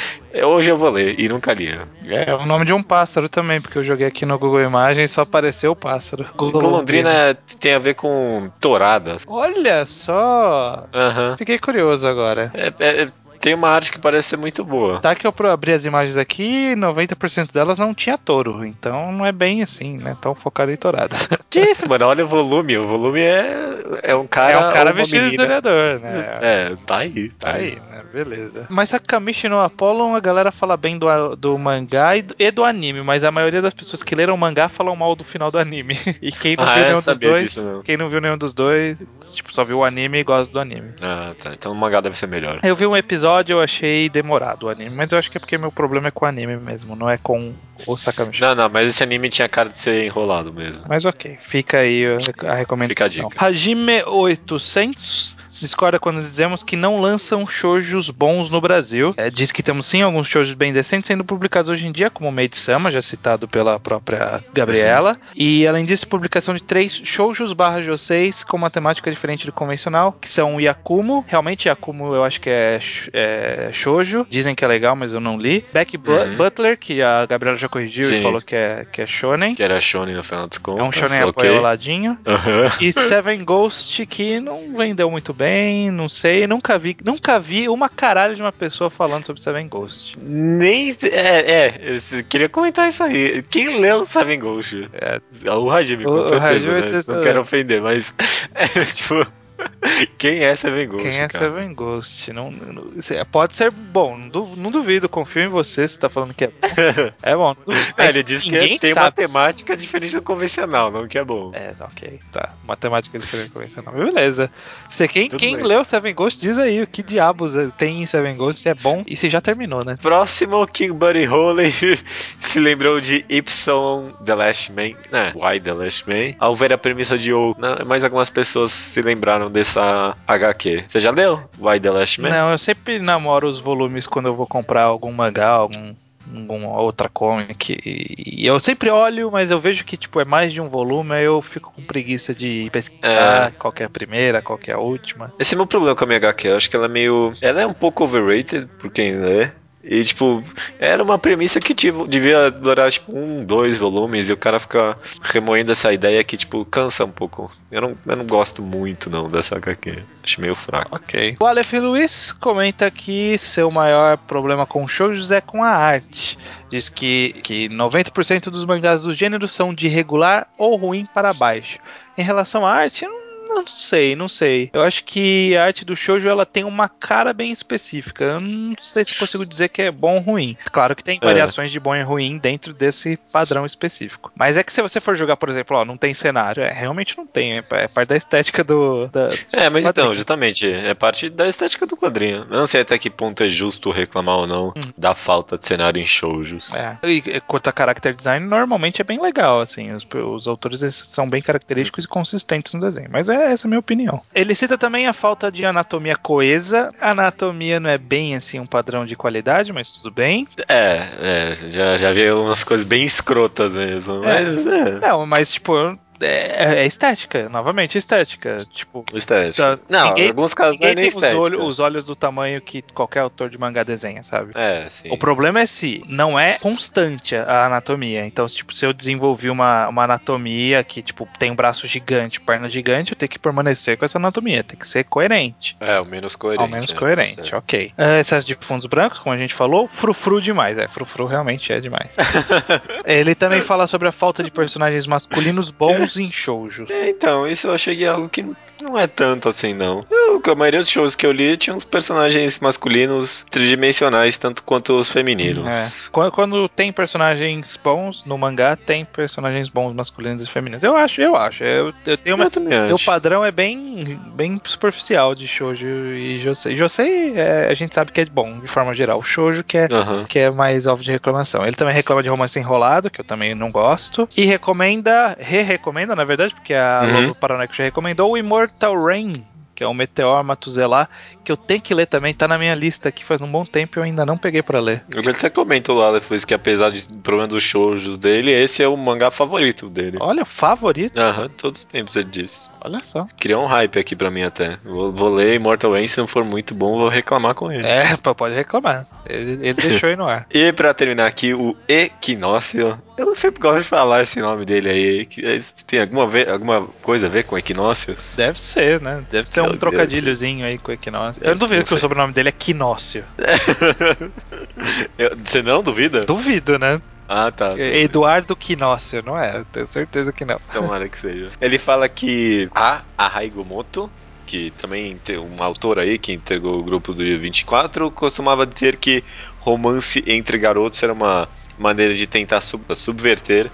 hoje 0.43 0.71
eu 0.71 0.75
vou 0.75 0.89
ler, 0.89 1.19
e 1.19 1.29
nunca 1.29 1.53
lia. 1.53 1.87
É 2.03 2.33
o 2.33 2.47
nome 2.47 2.65
de 2.65 2.73
um 2.73 2.81
pássaro 2.81 3.29
também, 3.29 3.61
porque 3.61 3.77
eu 3.77 3.83
joguei 3.83 4.07
aqui 4.07 4.25
no 4.25 4.39
Google 4.39 4.63
Imagens 4.63 5.11
e 5.11 5.13
só 5.13 5.21
apareceu 5.21 5.73
o 5.73 5.75
pássaro. 5.75 6.25
Golondrina 6.35 7.37
tem 7.59 7.75
a 7.75 7.79
ver 7.79 7.93
com 7.93 8.49
touradas. 8.59 9.23
Olha 9.27 9.85
só! 9.85 10.87
Aham. 10.91 11.35
Fiquei 11.37 11.59
curioso 11.59 12.07
agora. 12.07 12.49
É- 12.55 12.73
é- 12.79 13.07
tem 13.45 13.53
uma 13.53 13.69
arte 13.69 13.91
que 13.91 13.99
parece 13.99 14.29
ser 14.29 14.37
muito 14.37 14.65
boa. 14.65 14.99
Tá 14.99 15.13
que 15.13 15.27
eu 15.27 15.33
abri 15.51 15.71
as 15.71 15.85
imagens 15.85 16.17
aqui, 16.17 16.73
90% 16.75 17.53
delas 17.53 17.77
não 17.77 17.93
tinha 17.93 18.17
touro, 18.17 18.65
então 18.65 19.11
não 19.11 19.23
é 19.23 19.31
bem 19.31 19.61
assim, 19.61 19.97
né? 19.97 20.17
Tão 20.19 20.33
focado 20.33 20.71
em 20.71 20.75
tourada. 20.75 21.15
Que 21.47 21.59
isso, 21.61 21.87
mano? 21.87 22.07
Olha 22.07 22.25
o 22.25 22.27
volume. 22.27 22.77
O 22.77 22.83
volume 22.83 23.21
é, 23.21 23.77
é 24.03 24.15
um 24.15 24.27
cara. 24.27 24.51
é 24.51 24.57
um 24.57 24.73
cara 24.73 24.91
vestido 24.91 25.25
de 25.25 25.29
historiador, 25.35 25.99
né? 26.01 26.39
É, 26.41 26.75
tá 26.85 26.97
aí, 26.97 27.29
tá, 27.29 27.51
Tá 27.51 27.55
aí. 27.57 27.63
aí, 27.65 27.75
né? 27.75 28.01
Beleza. 28.11 28.65
Mas 28.67 28.93
a 28.93 28.99
Kamishi 28.99 29.47
no 29.47 29.59
Apollo, 29.59 30.15
a 30.15 30.19
galera 30.19 30.51
fala 30.51 30.75
bem 30.75 30.97
do, 30.97 31.07
do 31.37 31.57
mangá 31.57 32.17
e 32.17 32.23
do, 32.23 32.35
e 32.37 32.51
do 32.51 32.63
anime, 32.65 33.01
mas 33.03 33.23
a 33.23 33.31
maioria 33.31 33.61
das 33.61 33.73
pessoas 33.73 34.03
que 34.03 34.15
leram 34.15 34.33
o 34.33 34.37
mangá 34.37 34.67
falam 34.67 34.95
mal 34.97 35.15
do 35.15 35.23
final 35.23 35.49
do 35.51 35.59
anime. 35.59 35.95
E 36.21 36.31
quem 36.31 36.55
não 36.57 36.63
Ah, 36.63 36.73
viu 36.73 36.83
é? 36.83 36.87
nenhum 36.87 36.99
dos 37.01 37.17
dois, 37.17 37.65
quem 37.83 37.97
não 37.97 38.09
viu 38.09 38.19
nenhum 38.19 38.37
dos 38.37 38.53
dois, 38.53 38.97
tipo, 39.33 39.53
só 39.53 39.63
viu 39.63 39.77
o 39.77 39.83
anime 39.85 40.19
e 40.19 40.23
gosta 40.23 40.51
do 40.51 40.59
anime. 40.59 40.89
Ah, 41.01 41.33
tá. 41.41 41.51
Então 41.53 41.71
o 41.71 41.75
mangá 41.75 42.01
deve 42.01 42.17
ser 42.17 42.27
melhor. 42.27 42.59
Eu 42.63 42.75
vi 42.75 42.85
um 42.87 42.97
episódio 42.97 43.34
episódio 43.35 43.57
eu 43.57 43.61
achei 43.61 44.09
demorado 44.09 44.63
o 44.63 44.69
anime, 44.69 44.95
mas 44.95 45.11
eu 45.11 45.17
acho 45.17 45.29
que 45.29 45.37
é 45.37 45.39
porque 45.39 45.57
meu 45.57 45.71
problema 45.71 46.07
é 46.07 46.11
com 46.11 46.25
o 46.25 46.27
anime 46.27 46.57
mesmo, 46.57 46.95
não 46.95 47.09
é 47.09 47.17
com 47.17 47.53
o 47.85 47.97
Sakamichi. 47.97 48.41
Não, 48.41 48.55
não, 48.55 48.69
mas 48.69 48.87
esse 48.87 49.03
anime 49.03 49.29
tinha 49.29 49.49
cara 49.49 49.69
de 49.69 49.79
ser 49.79 50.05
enrolado 50.05 50.53
mesmo. 50.53 50.83
Mas 50.87 51.05
ok, 51.05 51.37
fica 51.41 51.79
aí 51.79 52.03
a, 52.45 52.55
recomendação. 52.55 52.89
Fica 52.89 53.05
a 53.05 53.07
dica. 53.07 53.45
Hajime 53.45 54.03
800 54.03 55.35
discorda 55.59 55.99
quando 55.99 56.21
dizemos 56.21 56.63
que 56.63 56.75
não 56.75 56.99
lançam 56.99 57.47
shoujos 57.47 58.09
bons 58.09 58.49
no 58.49 58.61
Brasil. 58.61 59.13
É, 59.17 59.29
diz 59.29 59.51
que 59.51 59.63
temos 59.63 59.85
sim 59.87 60.01
alguns 60.01 60.27
shoujos 60.27 60.53
bem 60.53 60.71
decentes 60.73 61.07
sendo 61.07 61.23
publicados 61.23 61.69
hoje 61.69 61.87
em 61.87 61.91
dia, 61.91 62.09
como 62.09 62.31
Maid 62.31 62.55
Sama, 62.57 62.91
já 62.91 63.01
citado 63.01 63.47
pela 63.47 63.79
própria 63.79 64.43
Gabriela. 64.53 65.17
E 65.35 65.67
além 65.67 65.85
disso, 65.85 66.07
publicação 66.07 66.53
de 66.53 66.63
três 66.63 67.01
shoujos 67.03 67.53
barra 67.53 67.81
joseis 67.81 68.43
com 68.43 68.57
uma 68.57 68.69
temática 68.69 69.09
diferente 69.11 69.45
do 69.45 69.51
convencional, 69.51 70.17
que 70.19 70.29
são 70.29 70.59
Yakumo. 70.59 71.25
Realmente, 71.27 71.67
Yakumo 71.67 72.13
eu 72.13 72.23
acho 72.23 72.39
que 72.41 72.49
é, 72.49 72.79
é 73.13 73.69
shoujo. 73.73 74.25
Dizem 74.29 74.55
que 74.55 74.63
é 74.63 74.67
legal, 74.67 74.95
mas 74.95 75.13
eu 75.13 75.19
não 75.19 75.37
li. 75.37 75.65
Beck 75.73 75.95
Uhum. 75.95 76.35
Butler, 76.37 76.77
que 76.77 77.01
a 77.01 77.25
Gabriela 77.25 77.57
já 77.57 77.67
corrigiu 77.69 78.03
Sim. 78.03 78.19
e 78.19 78.21
falou 78.21 78.41
que 78.41 78.55
é, 78.55 78.85
que 78.91 79.01
é 79.01 79.07
shonen. 79.07 79.55
Que 79.55 79.63
era 79.63 79.79
Shonen 79.79 80.15
no 80.15 80.23
final 80.23 80.47
dos 80.47 80.57
contos. 80.57 80.83
É 80.83 80.87
um 80.87 80.91
shonen 80.91 81.21
apoioladinho. 81.21 82.17
Aham. 82.25 82.69
E 82.81 82.91
Seven 82.91 83.43
Ghost, 83.43 84.05
que 84.05 84.39
não 84.39 84.75
vendeu 84.75 85.09
muito 85.09 85.33
bem, 85.33 85.44
não 85.91 86.07
sei, 86.09 86.45
nunca 86.47 86.77
vi, 86.77 86.95
nunca 87.03 87.39
vi 87.39 87.67
uma 87.69 87.89
caralho 87.89 88.35
de 88.35 88.41
uma 88.41 88.51
pessoa 88.51 88.89
falando 88.89 89.25
sobre 89.25 89.41
Seven 89.41 89.67
Ghost. 89.67 90.17
Nem. 90.21 90.95
É, 91.03 91.51
é, 91.67 91.81
eu 92.17 92.23
queria 92.23 92.49
comentar 92.49 92.87
isso 92.87 93.03
aí. 93.03 93.43
Quem 93.43 93.79
leu 93.79 94.05
Seven 94.05 94.39
Ghost? 94.39 94.89
É. 94.93 95.19
O 95.51 95.69
Hajime, 95.71 96.05
O- 96.05 96.09
com 96.09 96.15
o 96.17 96.27
certeza. 96.27 96.47
Hajime, 96.47 96.81
né? 96.81 97.01
Não 97.07 97.21
quero 97.23 97.41
ofender, 97.41 97.81
mas. 97.81 98.13
É, 98.55 98.67
tipo. 98.85 99.25
Quem 100.17 100.43
é 100.43 100.55
Seven 100.55 100.87
Ghost? 100.87 101.03
Quem 101.09 101.19
é 101.21 101.27
cara? 101.27 101.45
Seven 101.45 101.73
Ghost? 101.73 102.33
Não, 102.33 102.51
não- 102.51 103.01
cê- 103.01 103.23
pode 103.25 103.55
ser 103.55 103.71
bom, 103.71 104.17
não, 104.17 104.29
du- 104.29 104.53
não 104.57 104.71
duvido, 104.71 105.07
confio 105.07 105.43
em 105.43 105.47
você 105.47 105.87
se 105.87 105.97
tá 105.99 106.09
falando 106.09 106.33
que 106.33 106.45
é 106.45 106.47
bom. 106.47 106.53
É 107.21 107.35
bom. 107.35 107.55
É, 107.97 108.09
ele 108.09 108.23
disse 108.23 108.47
que 108.49 108.79
tem 108.79 108.93
sabe. 108.93 109.15
temática 109.15 109.75
diferente 109.77 110.15
do 110.15 110.21
convencional, 110.21 110.91
não 110.91 111.07
que 111.07 111.17
é 111.17 111.23
bom. 111.23 111.51
É, 111.53 111.73
ok, 111.79 112.19
tá. 112.31 112.53
Matemática 112.67 113.17
diferente 113.19 113.51
convencional. 113.51 113.93
Beleza. 113.93 114.49
Você, 114.89 115.07
quem 115.07 115.29
Tudo 115.29 115.39
quem 115.39 115.55
bem. 115.55 115.65
leu 115.65 115.83
Seven 115.83 116.13
Ghost, 116.13 116.39
diz 116.39 116.57
aí 116.57 116.81
o 116.81 116.87
que 116.87 117.01
diabos 117.03 117.55
é- 117.55 117.67
tem 117.77 118.01
em 118.01 118.05
Seven 118.05 118.35
Ghost, 118.35 118.61
se 118.61 118.69
é 118.69 118.73
bom 118.73 119.03
e 119.07 119.15
se 119.15 119.29
já 119.29 119.39
terminou, 119.41 119.83
né? 119.85 119.97
Próximo, 120.01 120.65
King 120.67 120.93
Buddy 120.93 121.25
Holey 121.27 121.71
se 122.39 122.59
lembrou 122.59 122.99
de 122.99 123.23
Y 123.29 124.13
The 124.25 124.35
Last 124.35 124.71
Man, 124.71 124.91
né? 125.11 125.33
Why 125.35 125.59
The 125.59 125.73
Last 125.73 126.07
Man. 126.07 126.35
Ao 126.39 126.55
ver 126.55 126.73
a 126.73 126.77
premissa 126.77 127.17
de 127.17 127.33
O, 127.33 127.55
né, 127.57 127.83
mais 127.85 128.03
algumas 128.03 128.29
pessoas 128.29 128.71
se 128.71 129.01
lembraram 129.01 129.44
dessa 129.49 130.15
HQ. 130.27 130.85
Você 130.87 130.99
já 130.99 131.11
leu 131.11 131.41
Why 131.59 131.79
The 131.79 131.91
Last 131.91 132.21
Man? 132.21 132.29
Não, 132.29 132.51
eu 132.51 132.57
sempre 132.57 132.99
namoro 132.99 133.47
os 133.47 133.59
volumes 133.59 134.07
quando 134.07 134.27
eu 134.27 134.35
vou 134.35 134.47
comprar 134.47 134.83
algum 134.83 135.11
mangá, 135.11 135.49
algum 135.49 135.93
alguma 136.33 136.79
outra 136.79 137.07
comic. 137.09 137.77
E 137.85 138.45
eu 138.45 138.59
sempre 138.59 138.89
olho, 138.89 139.31
mas 139.31 139.51
eu 139.51 139.59
vejo 139.59 139.83
que 139.85 139.97
tipo 139.97 140.19
é 140.19 140.25
mais 140.25 140.51
de 140.51 140.61
um 140.61 140.67
volume, 140.67 141.13
aí 141.13 141.25
eu 141.25 141.41
fico 141.41 141.71
com 141.71 141.81
preguiça 141.81 142.33
de 142.33 142.69
pesquisar 142.71 143.51
qual 143.57 143.71
que 143.71 143.83
é 143.83 143.85
a 143.85 143.89
primeira, 143.89 144.41
qual 144.41 144.57
que 144.57 144.71
é 144.71 144.73
a 144.73 144.79
última. 144.79 145.33
Esse 145.39 145.53
é 145.53 145.55
o 145.55 145.59
meu 145.59 145.67
problema 145.67 145.95
com 145.95 146.03
a 146.03 146.07
minha 146.07 146.17
HQ. 146.17 146.47
Eu 146.47 146.57
acho 146.57 146.69
que 146.69 146.75
ela 146.75 146.85
é 146.85 146.89
meio. 146.89 147.33
Ela 147.41 147.61
é 147.61 147.67
um 147.67 147.73
pouco 147.73 148.03
overrated 148.03 148.67
por 148.79 148.89
quem 148.91 149.15
lê. 149.15 149.49
E, 149.87 150.03
tipo, 150.03 150.43
era 150.79 151.03
uma 151.03 151.19
premissa 151.19 151.59
que 151.59 151.75
tipo, 151.75 152.07
devia 152.07 152.49
durar, 152.49 152.91
tipo, 152.91 153.15
um, 153.15 153.45
dois 153.45 153.77
volumes 153.77 154.29
e 154.29 154.33
o 154.33 154.37
cara 154.37 154.59
fica 154.59 154.97
remoendo 155.21 155.71
essa 155.71 155.93
ideia 155.93 156.23
que, 156.23 156.35
tipo, 156.35 156.65
cansa 156.65 157.05
um 157.05 157.11
pouco. 157.11 157.51
Eu 157.71 157.81
não, 157.81 157.97
eu 158.07 158.15
não 158.15 158.25
gosto 158.25 158.63
muito, 158.63 159.09
não, 159.09 159.27
dessa 159.27 159.57
HQ. 159.57 159.99
Acho 160.23 160.41
meio 160.41 160.55
fraco. 160.55 160.95
Ok. 160.95 161.37
O 161.39 161.45
Aleph 161.45 161.73
Luiz 161.73 162.33
comenta 162.33 162.89
que 162.89 163.37
seu 163.37 163.69
maior 163.69 164.17
problema 164.17 164.65
com 164.65 164.87
shoujos 164.87 165.31
é 165.31 165.39
com 165.39 165.63
a 165.63 165.69
arte. 165.69 166.35
Diz 166.71 166.89
que, 166.89 167.33
que 167.43 167.69
90% 167.69 168.49
dos 168.49 168.65
mangás 168.65 169.01
do 169.01 169.13
gênero 169.13 169.47
são 169.47 169.71
de 169.71 169.87
regular 169.87 170.47
ou 170.57 170.75
ruim 170.75 171.05
para 171.13 171.31
baixo. 171.31 171.77
Em 172.17 172.23
relação 172.23 172.65
à 172.65 172.71
arte, 172.71 173.05
não, 173.05 173.24
não 173.47 173.65
sei, 173.67 174.15
não 174.15 174.27
sei. 174.29 174.69
Eu 174.73 174.81
acho 174.81 175.03
que 175.03 175.55
a 175.57 175.63
arte 175.65 175.85
do 175.85 175.95
shoujo 175.95 176.27
ela 176.29 176.45
tem 176.45 176.63
uma 176.63 176.87
cara 176.89 177.33
bem 177.33 177.51
específica. 177.51 178.23
Eu 178.23 178.39
não 178.41 178.75
sei 178.79 179.05
se 179.05 179.13
eu 179.13 179.17
consigo 179.19 179.45
dizer 179.45 179.69
que 179.69 179.81
é 179.81 179.91
bom 179.91 180.15
ou 180.15 180.21
ruim. 180.21 180.57
Claro 180.71 180.95
que 180.95 181.03
tem 181.03 181.19
É. 181.21 181.25
variações 181.25 181.71
de 181.71 181.79
bom 181.79 181.95
e 181.95 182.01
ruim 182.03 182.37
dentro 182.37 182.73
desse 182.73 183.17
padrão 183.31 183.65
específico. 183.65 184.31
Mas 184.35 184.57
é 184.57 184.63
que 184.63 184.71
se 184.73 184.81
você 184.81 184.99
for 184.99 185.15
jogar, 185.15 185.37
por 185.37 185.49
exemplo, 185.49 185.77
ó, 185.77 185.85
não 185.85 185.97
tem 185.97 186.13
cenário, 186.13 186.63
é, 186.63 186.71
realmente 186.71 187.17
não 187.17 187.25
tem. 187.25 187.57
É, 187.59 187.63
é 187.71 187.87
parte 187.87 188.09
da 188.09 188.15
estética 188.17 188.63
do, 188.63 189.07
da, 189.07 189.29
É, 189.51 189.69
mas 189.69 189.85
então, 189.85 190.03
Quadrinho. 190.05 190.13
justamente, 190.15 190.69
é 190.71 190.93
parte 190.93 191.29
da 191.29 191.47
estética 191.47 191.85
do 191.85 191.95
quadrinho. 191.97 192.45
Eu 192.49 192.57
não 192.57 192.67
sei 192.67 192.81
até 192.81 192.97
que 192.97 193.09
ponto 193.09 193.43
é 193.43 193.49
justo 193.49 193.91
reclamar 193.91 194.37
ou 194.37 194.47
não 194.47 194.73
da 194.97 195.13
falta 195.15 195.57
de 195.57 195.65
cenário 195.65 196.01
em 196.01 196.05
shoujos. 196.05 196.73
É. 196.73 196.97
E 197.07 197.21
quanto 197.41 197.69
a 197.69 197.73
character 197.77 198.13
design, 198.13 198.45
normalmente 198.45 199.01
é 199.01 199.03
bem 199.03 199.21
legal, 199.21 199.61
assim. 199.61 199.91
Os, 199.91 200.05
os 200.13 200.47
autores 200.47 200.81
são 201.09 201.29
bem 201.29 201.41
característicos 201.41 202.05
e 202.05 202.07
consistentes 202.07 202.73
no 202.73 202.79
desenho. 202.81 203.09
Mas 203.11 203.29
é 203.29 203.34
essa 203.43 203.67
a 203.67 203.69
minha 203.69 203.79
opinião. 203.79 204.21
Ele 204.33 204.55
cita 204.55 204.77
também 204.77 205.07
a 205.07 205.13
falta 205.13 205.51
de 205.51 205.65
anatomia 205.65 206.15
coesa. 206.15 206.93
A 206.99 207.11
anatomia 207.11 207.79
não 207.79 207.89
é 207.89 207.97
bem, 207.97 208.35
assim, 208.35 208.59
um 208.59 208.65
padrão 208.65 209.05
de 209.05 209.15
qualidade, 209.15 209.71
mas 209.71 209.91
tudo 209.91 210.11
bem. 210.11 210.47
É, 210.67 211.07
é, 211.19 211.57
já, 211.69 211.97
já 211.97 212.11
vi 212.11 212.31
umas 212.31 212.63
coisas 212.63 212.85
bem 212.85 213.03
escrotas 213.03 213.75
mesmo. 213.75 214.23
É. 214.23 214.33
Mas 214.33 214.65
é, 214.65 214.99
Não, 214.99 215.25
mas, 215.25 215.51
tipo, 215.51 215.73
é, 216.21 216.75
é 216.81 216.85
estética. 216.85 217.49
Novamente, 217.49 217.97
estética. 217.97 218.65
Tipo, 218.73 219.03
estética. 219.13 219.77
Tá, 219.77 219.83
Não, 219.89 220.07
ninguém- 220.09 220.25
em 220.25 220.27
alguns 220.29 220.53
casos 220.53 220.79
não 220.79 220.87
ninguém 220.87 220.91
é 220.91 220.95
nem 220.95 221.03
tem 221.03 221.09
os, 221.09 221.15
estética. 221.15 221.41
olhos- 221.41 221.63
os 221.69 221.79
olhos 221.79 222.05
do 222.05 222.15
tamanho 222.15 222.61
que 222.61 222.81
qualquer 222.81 223.19
autor 223.19 223.49
de 223.49 223.57
mangá 223.57 223.83
desenha, 223.83 224.23
sabe? 224.23 224.51
É, 224.55 224.87
sim. 224.89 225.09
O 225.11 225.17
problema 225.17 225.59
é 225.59 225.65
se 225.65 226.03
não 226.07 226.37
é 226.39 226.57
constante 226.59 227.35
a 227.35 227.65
anatomia. 227.65 228.25
Então, 228.25 228.45
tipo, 228.47 228.73
se 228.73 228.85
eu 228.85 228.93
desenvolvi 228.93 229.49
uma, 229.49 229.87
uma 229.87 230.03
anatomia 230.03 230.83
que, 230.83 231.01
tipo, 231.01 231.27
tem 231.39 231.51
um 231.51 231.55
braço 231.55 231.87
gigante, 231.87 232.39
perna 232.39 232.69
gigante, 232.69 233.11
eu 233.11 233.17
tenho 233.17 233.29
que 233.29 233.39
permanecer 233.39 233.97
com 233.97 234.05
essa 234.05 234.17
anatomia. 234.17 234.63
Tem 234.63 234.77
que 234.77 234.87
ser 234.87 235.03
coerente. 235.05 235.75
É, 235.79 235.99
o 235.99 236.05
menos 236.05 236.35
coerente. 236.35 236.61
Ao 236.61 236.67
menos 236.67 236.91
coerente, 236.91 237.35
Tá 237.35 237.43
certo. 237.43 237.57
ok. 237.57 237.91
É, 237.97 238.19
excesso 238.19 238.47
de 238.47 238.55
fundos 238.61 238.85
brancos, 238.85 239.19
como 239.19 239.33
a 239.35 239.37
gente 239.37 239.53
falou, 239.53 239.87
frufru 239.87 240.41
demais. 240.41 240.77
É, 240.77 240.87
frufru 240.87 241.25
realmente 241.25 241.71
é 241.73 241.79
demais. 241.79 242.15
Ele 243.05 243.35
também 243.35 243.61
fala 243.61 243.87
sobre 243.87 244.07
a 244.07 244.11
falta 244.11 244.43
de 244.43 244.51
personagens 244.51 245.05
masculinos 245.05 245.71
bons 245.71 246.04
em 246.17 246.31
shoujo. 246.31 246.85
É, 246.89 247.09
então, 247.09 247.47
isso 247.47 247.67
eu 247.67 247.73
achei 247.73 248.03
é 248.03 248.07
algo 248.07 248.29
que 248.29 248.45
não 248.85 248.97
é 248.97 249.07
tanto 249.07 249.49
assim, 249.49 249.73
não. 249.73 250.05
Eu, 250.09 250.41
a 250.45 250.55
maioria 250.55 250.79
dos 250.79 250.89
shows 250.89 251.15
que 251.15 251.25
eu 251.25 251.31
li 251.31 251.57
tinha 251.57 251.75
uns 251.75 251.83
personagens 251.83 252.59
masculinos 252.59 253.45
tridimensionais, 253.49 254.37
tanto 254.37 254.63
quanto 254.63 254.95
os 254.95 255.09
femininos. 255.09 255.73
É. 255.73 255.87
Quando, 256.11 256.31
quando 256.31 256.69
tem 256.69 256.91
personagens 256.91 257.77
bons 257.83 258.23
no 258.25 258.37
mangá, 258.37 258.75
tem 258.75 259.03
personagens 259.05 259.69
bons 259.69 259.93
masculinos 259.93 260.43
e 260.43 260.49
femininos. 260.49 260.83
Eu 260.83 260.95
acho, 260.95 261.21
eu 261.21 261.35
acho. 261.35 261.63
Eu, 261.63 261.93
eu 262.05 262.17
tenho 262.17 262.35
uma, 262.35 262.49
Eu 262.89 262.95
acho. 262.95 263.05
padrão 263.05 263.43
é 263.43 263.51
bem, 263.51 264.19
bem 264.35 264.61
superficial 264.63 265.33
de 265.33 265.47
shoujo 265.47 265.85
e 265.85 266.39
josei. 266.39 266.75
Josei, 266.75 267.33
é, 267.35 267.67
a 267.69 267.73
gente 267.73 267.93
sabe 267.95 268.11
que 268.11 268.21
é 268.21 268.25
bom, 268.25 268.59
de 268.59 268.67
forma 268.67 268.93
geral. 268.93 269.19
O 269.19 269.23
shoujo 269.23 269.63
que 269.63 269.77
é, 269.77 269.87
que 270.27 270.39
é 270.39 270.51
mais 270.51 270.85
alvo 270.87 271.03
de 271.03 271.11
reclamação. 271.11 271.65
Ele 271.65 271.75
também 271.75 271.93
reclama 271.93 272.21
de 272.21 272.29
romance 272.29 272.59
enrolado, 272.59 273.09
que 273.09 273.19
eu 273.21 273.25
também 273.25 273.55
não 273.55 273.71
gosto. 273.71 274.27
E 274.37 274.45
recomenda, 274.45 275.35
re-recomenda, 275.39 276.15
na 276.15 276.23
verdade, 276.23 276.53
porque 276.53 276.73
a 276.73 277.01
Uhum. 277.05 277.21
Lobo 277.27 277.35
Paranoico 277.39 277.73
já 277.73 277.83
recomendou 277.83 278.31
o 278.31 278.37
Immortal 278.75 279.05
Rain, 279.05 279.33
que 279.73 279.83
é 279.83 279.87
o 279.87 279.93
Meteor 279.93 280.43
Matuzelá, 280.43 281.07
que 281.43 281.51
eu 281.51 281.57
tenho 281.57 281.81
que 281.81 281.93
ler 281.93 282.05
também, 282.07 282.33
tá 282.33 282.47
na 282.47 282.57
minha 282.57 282.73
lista 282.75 283.09
aqui 283.09 283.23
faz 283.23 283.41
um 283.41 283.47
bom 283.47 283.65
tempo 283.65 283.97
e 283.97 283.99
eu 283.99 284.03
ainda 284.03 284.25
não 284.25 284.37
peguei 284.37 284.61
pra 284.61 284.79
ler. 284.79 285.03
Ele 285.13 285.29
até 285.29 285.49
comentou 285.49 285.97
lá, 285.97 286.07
Aleph 286.07 286.29
Luiz, 286.29 286.43
que 286.43 286.53
apesar 286.53 286.91
de 286.91 287.07
problema 287.19 287.47
dos 287.47 287.63
shoujos 287.63 288.17
dele, 288.17 288.51
esse 288.51 288.83
é 288.83 288.87
o 288.87 288.97
mangá 288.97 289.31
favorito 289.31 289.89
dele. 289.89 290.17
Olha, 290.19 290.43
favorito. 290.45 291.17
Aham, 291.17 291.49
todos 291.49 291.81
os 291.81 291.85
tempos 291.85 292.15
ele 292.15 292.29
disse. 292.29 292.69
Olha 292.81 293.01
só. 293.01 293.27
Criou 293.37 293.63
um 293.63 293.67
hype 293.67 293.99
aqui 293.99 294.15
pra 294.15 294.29
mim 294.31 294.43
até. 294.43 294.77
Vou, 294.83 295.11
vou 295.11 295.33
ler 295.33 295.55
Immortal 295.55 295.91
Rain, 295.91 296.07
se 296.07 296.19
não 296.19 296.27
for 296.27 296.43
muito 296.43 296.73
bom, 296.73 296.97
vou 296.97 297.09
reclamar 297.09 297.53
com 297.55 297.71
ele. 297.71 297.85
É, 297.85 298.15
pode 298.17 298.55
reclamar. 298.55 299.05
Ele, 299.25 299.53
ele 299.67 299.73
deixou 299.73 300.09
aí 300.09 300.15
no 300.15 300.27
ar. 300.27 300.45
E 300.55 300.71
pra 300.71 300.93
terminar 300.93 301.27
aqui, 301.27 301.53
o 301.53 301.75
Equinócio. 301.87 302.99
Eu 303.17 303.33
sempre 303.33 303.61
gosto 303.61 303.83
de 303.83 303.87
falar 303.87 304.21
esse 304.23 304.39
nome 304.41 304.65
dele 304.65 304.89
aí. 304.89 305.25
que- 305.25 305.45
é, 305.45 305.59
Tem 305.87 306.01
alguma, 306.01 306.27
ve- 306.27 306.49
alguma 306.49 306.85
coisa 307.01 307.27
a 307.27 307.29
ver 307.29 307.43
com 307.43 307.57
Equinócios? 307.57 308.33
Deve 308.35 308.59
ser, 308.59 309.01
né? 309.01 309.23
Deve 309.31 309.47
ser 309.49 309.61
um 309.61 309.69
Meu 309.69 309.77
trocadilhozinho 309.77 310.65
aí 310.65 310.77
com 310.77 310.91
o 310.91 310.93
Equinócio. 310.93 311.41
Eu 311.43 311.55
duvido 311.55 311.83
que 311.83 311.87
o 311.89 311.93
sei. 311.93 311.99
sobrenome 311.99 312.33
dele 312.33 312.49
é 312.49 312.51
Quinócio. 312.51 313.23
Eu- 315.17 315.37
Você 315.45 315.61
não 315.61 315.81
duvida? 315.81 316.21
Duvido, 316.25 316.77
né? 316.77 317.01
Ah, 317.27 317.51
tá. 317.51 317.73
Eduardo 317.79 318.55
Quinócio, 318.55 319.23
não 319.25 319.37
é? 319.37 319.63
Tenho 319.71 319.87
certeza 319.87 320.31
que 320.31 320.45
não. 320.45 320.59
Tomara 320.71 321.09
que 321.09 321.17
seja. 321.17 321.51
Ele 321.59 321.77
fala 321.79 322.07
que 322.07 322.69
a 322.75 323.01
Araigo 323.17 323.65
Moto, 323.65 324.11
que 324.45 324.71
também 324.77 325.17
tem 325.17 325.37
um 325.37 325.63
autor 325.63 325.97
aí 325.97 326.19
que 326.19 326.33
integrou 326.33 326.79
o 326.79 326.83
grupo 326.83 327.13
do 327.13 327.23
24, 327.39 328.11
costumava 328.11 328.65
dizer 328.65 328.97
que 328.97 329.23
romance 329.59 330.23
entre 330.27 330.57
garotos 330.59 331.01
era 331.01 331.13
uma 331.13 331.47
maneira 331.77 332.15
de 332.15 332.27
tentar 332.27 332.61
sub- 332.61 332.95
subverter 332.95 333.71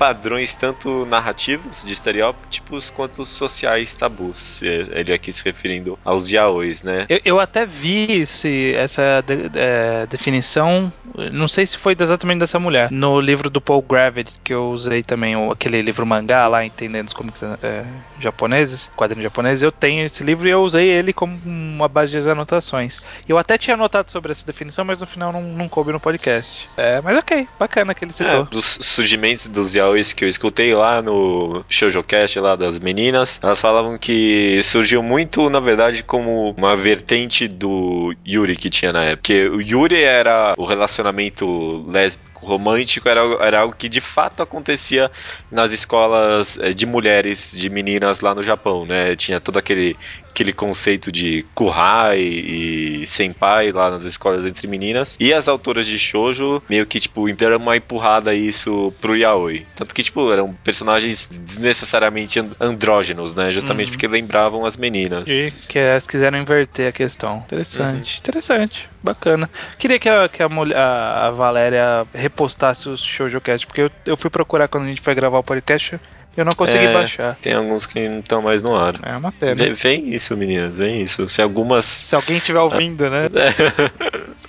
padrões 0.00 0.54
tanto 0.54 1.04
narrativos 1.04 1.84
de 1.84 1.92
estereótipos 1.92 2.88
quanto 2.88 3.26
sociais 3.26 3.92
tabus. 3.92 4.62
Ele 4.62 5.12
aqui 5.12 5.30
se 5.30 5.44
referindo 5.44 5.98
aos 6.02 6.30
yaois, 6.30 6.82
né? 6.82 7.04
Eu, 7.06 7.20
eu 7.22 7.38
até 7.38 7.66
vi 7.66 8.10
esse, 8.22 8.72
essa 8.74 9.20
de, 9.20 9.50
é, 9.54 10.06
definição, 10.06 10.90
não 11.30 11.46
sei 11.46 11.66
se 11.66 11.76
foi 11.76 11.94
exatamente 12.00 12.38
dessa 12.38 12.58
mulher, 12.58 12.90
no 12.90 13.20
livro 13.20 13.50
do 13.50 13.60
Paul 13.60 13.82
Gravity, 13.82 14.32
que 14.42 14.54
eu 14.54 14.70
usei 14.70 15.02
também, 15.02 15.34
aquele 15.50 15.82
livro 15.82 16.06
mangá 16.06 16.48
lá, 16.48 16.64
Entendendo 16.64 17.08
os 17.08 17.12
Comics 17.12 17.42
é, 17.62 17.84
Japoneses, 18.18 18.90
quadrinhos 18.96 19.24
japoneses, 19.24 19.62
eu 19.62 19.70
tenho 19.70 20.06
esse 20.06 20.24
livro 20.24 20.48
e 20.48 20.50
eu 20.50 20.62
usei 20.62 20.88
ele 20.88 21.12
como 21.12 21.38
uma 21.44 21.88
base 21.88 22.18
de 22.18 22.30
anotações. 22.30 23.00
Eu 23.28 23.36
até 23.36 23.58
tinha 23.58 23.74
anotado 23.74 24.10
sobre 24.10 24.32
essa 24.32 24.46
definição, 24.46 24.82
mas 24.82 25.00
no 25.00 25.06
final 25.06 25.30
não, 25.30 25.42
não 25.42 25.68
coube 25.68 25.92
no 25.92 26.00
podcast. 26.00 26.70
É, 26.78 27.02
mas 27.02 27.18
ok, 27.18 27.46
bacana 27.58 27.94
que 27.94 28.02
ele 28.02 28.14
citou. 28.14 28.42
É, 28.42 28.44
dos 28.44 28.78
surgimentos 28.80 29.46
dos 29.46 29.74
yaois 29.74 29.89
que 30.14 30.24
eu 30.24 30.28
escutei 30.28 30.74
lá 30.74 31.02
no 31.02 31.64
ShoujoCast 31.68 32.38
lá 32.40 32.56
das 32.56 32.78
meninas, 32.78 33.38
elas 33.42 33.60
falavam 33.60 33.98
que 33.98 34.60
surgiu 34.62 35.02
muito, 35.02 35.50
na 35.50 35.60
verdade, 35.60 36.02
como 36.02 36.54
uma 36.56 36.76
vertente 36.76 37.46
do 37.46 38.14
Yuri 38.26 38.56
que 38.56 38.70
tinha 38.70 38.92
na 38.92 39.04
época. 39.04 39.20
Porque 39.20 39.48
o 39.48 39.60
Yuri 39.60 40.02
era 40.02 40.54
o 40.56 40.64
relacionamento 40.64 41.84
lésbico 41.88 42.29
romântico 42.40 43.08
era, 43.08 43.20
era 43.40 43.60
algo 43.60 43.74
que 43.76 43.88
de 43.88 44.00
fato 44.00 44.42
acontecia 44.42 45.10
nas 45.50 45.72
escolas 45.72 46.58
eh, 46.58 46.72
de 46.72 46.86
mulheres, 46.86 47.52
de 47.52 47.68
meninas 47.68 48.20
lá 48.20 48.34
no 48.34 48.42
Japão, 48.42 48.86
né? 48.86 49.14
Tinha 49.16 49.40
todo 49.40 49.58
aquele 49.58 49.96
aquele 50.30 50.52
conceito 50.52 51.10
de 51.10 51.44
kuhai 51.54 52.20
e 52.20 53.06
senpai 53.06 53.72
lá 53.72 53.90
nas 53.90 54.04
escolas 54.04 54.44
entre 54.46 54.66
meninas. 54.66 55.16
E 55.20 55.32
as 55.32 55.48
autoras 55.48 55.86
de 55.86 55.98
shoujo 55.98 56.62
meio 56.68 56.86
que, 56.86 57.00
tipo, 57.00 57.30
deram 57.32 57.58
uma 57.58 57.76
empurrada 57.76 58.34
isso 58.34 58.92
pro 59.00 59.16
yaoi. 59.16 59.66
Tanto 59.74 59.94
que, 59.94 60.02
tipo, 60.02 60.32
eram 60.32 60.54
personagens 60.64 61.26
desnecessariamente 61.26 62.40
andrógenos, 62.58 63.34
né? 63.34 63.50
Justamente 63.50 63.88
uhum. 63.88 63.92
porque 63.92 64.08
lembravam 64.08 64.64
as 64.64 64.76
meninas. 64.76 65.26
E 65.26 65.52
que 65.68 65.78
elas 65.78 66.06
quiseram 66.06 66.38
inverter 66.38 66.88
a 66.88 66.92
questão. 66.92 67.38
Interessante, 67.38 68.14
uhum. 68.14 68.18
interessante. 68.20 68.88
Bacana. 69.02 69.48
Queria 69.78 69.98
que 69.98 70.08
a, 70.08 70.28
que 70.28 70.42
a, 70.42 70.48
mulher, 70.48 70.76
a, 70.76 71.30
Valéria 71.30 72.06
repostasse 72.12 72.88
os 72.88 73.02
ShoujoCast, 73.02 73.66
porque 73.66 73.82
eu, 73.82 73.90
eu 74.04 74.16
fui 74.16 74.28
procurar 74.28 74.68
quando 74.68 74.84
a 74.84 74.88
gente 74.88 75.00
foi 75.00 75.14
gravar 75.14 75.38
o 75.38 75.42
podcast 75.42 75.98
eu 76.36 76.44
não 76.44 76.52
consegui 76.52 76.86
é, 76.86 76.92
baixar. 76.92 77.36
Tem 77.36 77.52
alguns 77.52 77.86
que 77.86 78.08
não 78.08 78.20
estão 78.20 78.42
mais 78.42 78.62
no 78.62 78.74
ar. 78.76 78.98
É 79.02 79.16
uma 79.16 79.32
pena. 79.32 79.54
Vem, 79.54 79.72
vem, 79.72 80.14
isso, 80.14 80.36
meninas, 80.36 80.76
vem 80.76 81.02
isso. 81.02 81.28
Se 81.28 81.42
algumas. 81.42 81.84
Se 81.84 82.14
alguém 82.14 82.36
estiver 82.36 82.60
ouvindo, 82.60 83.08
né? 83.10 83.26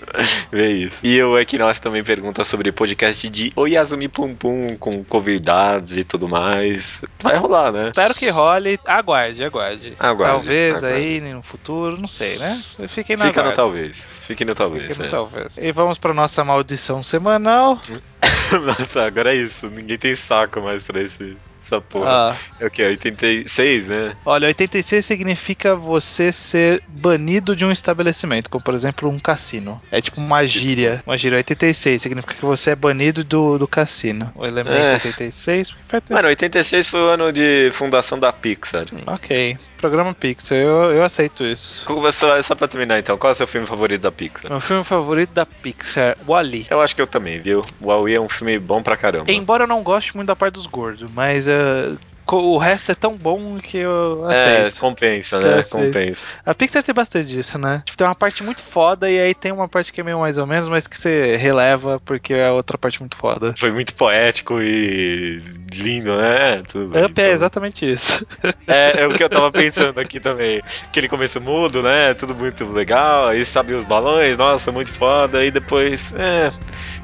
Vê 0.51 0.71
isso. 0.71 1.05
E 1.05 1.21
o 1.23 1.39
Equinox 1.39 1.79
também 1.79 2.03
pergunta 2.03 2.43
sobre 2.43 2.71
podcast 2.71 3.29
de 3.29 3.51
Oyazumi 3.55 4.07
Pum 4.07 4.35
Pum 4.35 4.67
com 4.79 5.03
convidados 5.03 5.97
e 5.97 6.03
tudo 6.03 6.27
mais. 6.27 7.01
Vai 7.21 7.37
rolar, 7.37 7.71
né? 7.71 7.87
Espero 7.87 8.13
que 8.13 8.29
role. 8.29 8.79
Aguarde, 8.85 9.43
aguarde. 9.43 9.95
aguarde 9.97 10.33
talvez 10.33 10.83
aguarde. 10.83 10.97
aí 10.97 11.21
no 11.21 11.41
futuro, 11.41 11.99
não 11.99 12.07
sei, 12.07 12.37
né? 12.37 12.61
Fiquem 12.89 13.15
na 13.15 13.27
Fica 13.27 13.43
no 13.43 13.53
talvez. 13.53 14.21
Fiquem 14.27 14.45
no 14.45 14.55
talvez. 14.55 14.87
Fique 14.87 14.99
no 14.99 15.05
é. 15.05 15.09
talvez. 15.09 15.57
E 15.57 15.71
vamos 15.71 15.97
para 15.97 16.13
nossa 16.13 16.43
maldição 16.43 17.01
semanal. 17.01 17.79
Nossa, 18.51 19.05
agora 19.05 19.33
é 19.33 19.37
isso. 19.37 19.69
Ninguém 19.69 19.97
tem 19.97 20.13
saco 20.13 20.59
mais 20.59 20.83
pra 20.83 21.01
esse 21.01 21.37
essa 21.61 21.79
porra. 21.79 22.31
Ah. 22.31 22.35
É 22.59 22.65
o 22.65 22.71
que? 22.71 22.83
86, 22.83 23.87
né? 23.87 24.15
Olha, 24.25 24.47
86 24.47 25.05
significa 25.05 25.75
você 25.75 26.31
ser 26.31 26.83
banido 26.87 27.55
de 27.55 27.63
um 27.63 27.71
estabelecimento, 27.71 28.49
como 28.49 28.63
por 28.63 28.73
exemplo 28.73 29.09
um 29.09 29.19
cassino. 29.19 29.81
É 29.91 30.01
tipo 30.01 30.19
uma 30.19 30.45
gíria. 30.45 30.99
Uma 31.05 31.17
gíria 31.17 31.37
86 31.37 32.01
significa 32.01 32.33
que 32.33 32.45
você 32.45 32.71
é 32.71 32.75
banido 32.75 33.23
do, 33.23 33.57
do 33.57 33.67
cassino. 33.67 34.31
O 34.35 34.45
elemento 34.45 34.75
é. 34.75 34.93
86. 34.95 35.75
Mano, 36.09 36.27
86 36.27 36.87
foi 36.87 37.01
o 37.01 37.09
ano 37.09 37.31
de 37.31 37.69
fundação 37.73 38.19
da 38.19 38.33
Pixar. 38.33 38.87
Ok. 39.05 39.57
Programa 39.81 40.13
Pixar, 40.13 40.59
eu, 40.59 40.93
eu 40.93 41.03
aceito 41.03 41.43
isso. 41.43 41.85
Só, 42.11 42.39
só 42.43 42.53
pra 42.53 42.67
terminar 42.67 42.99
então, 42.99 43.17
qual 43.17 43.31
é 43.31 43.33
o 43.33 43.35
seu 43.35 43.47
filme 43.47 43.65
favorito 43.65 44.01
da 44.01 44.11
Pixar? 44.11 44.51
Meu 44.51 44.61
filme 44.61 44.83
favorito 44.83 45.33
da 45.33 45.43
Pixar, 45.43 46.15
Wally. 46.25 46.67
Eu 46.69 46.79
acho 46.79 46.95
que 46.95 47.01
eu 47.01 47.07
também, 47.07 47.39
viu? 47.39 47.65
Wally 47.81 48.13
é 48.13 48.21
um 48.21 48.29
filme 48.29 48.59
bom 48.59 48.83
pra 48.83 48.95
caramba. 48.95 49.31
Embora 49.31 49.63
eu 49.63 49.67
não 49.67 49.81
goste 49.81 50.15
muito 50.15 50.27
da 50.27 50.35
parte 50.35 50.53
dos 50.53 50.67
gordos, 50.67 51.11
mas 51.11 51.47
uh, 51.47 51.97
o 52.35 52.57
resto 52.57 52.91
é 52.91 52.95
tão 52.95 53.15
bom 53.15 53.59
que 53.59 53.77
eu 53.77 54.29
é, 54.29 54.43
aceito. 54.43 54.77
É, 54.77 54.79
compensa, 54.79 55.39
né? 55.39 55.63
Compensa. 55.63 56.27
A 56.45 56.53
Pixar 56.53 56.83
tem 56.83 56.93
bastante 56.93 57.27
disso, 57.27 57.57
né? 57.57 57.81
Tipo, 57.85 57.97
tem 57.97 58.07
uma 58.07 58.15
parte 58.15 58.43
muito 58.43 58.61
foda 58.61 59.09
e 59.09 59.19
aí 59.19 59.33
tem 59.33 59.51
uma 59.51 59.67
parte 59.67 59.91
que 59.91 60.01
é 60.01 60.03
meio 60.03 60.19
mais 60.19 60.37
ou 60.37 60.47
menos, 60.47 60.69
mas 60.69 60.87
que 60.87 60.97
você 60.97 61.35
releva 61.35 61.99
porque 62.05 62.33
é 62.33 62.49
outra 62.49 62.77
parte 62.77 62.99
muito 62.99 63.15
foda. 63.15 63.53
Foi 63.57 63.71
muito 63.71 63.93
poético 63.95 64.61
e 64.61 65.39
lindo, 65.73 66.15
né? 66.15 66.63
Tudo 66.67 66.87
bem, 66.87 67.05
Up 67.05 67.19
é 67.19 67.23
então. 67.23 67.33
exatamente 67.33 67.89
isso. 67.89 68.25
É, 68.67 69.01
é 69.01 69.07
o 69.07 69.13
que 69.13 69.23
eu 69.23 69.29
tava 69.29 69.51
pensando 69.51 69.99
aqui 69.99 70.19
também. 70.19 70.61
Aquele 70.83 71.07
começo 71.07 71.39
mudo, 71.41 71.81
né? 71.81 72.13
Tudo 72.13 72.35
muito 72.35 72.65
legal, 72.65 73.27
aí 73.27 73.45
sabe 73.45 73.73
os 73.73 73.85
balões, 73.85 74.37
nossa, 74.37 74.71
muito 74.71 74.93
foda, 74.93 75.43
e 75.43 75.51
depois, 75.51 76.13
é, 76.17 76.51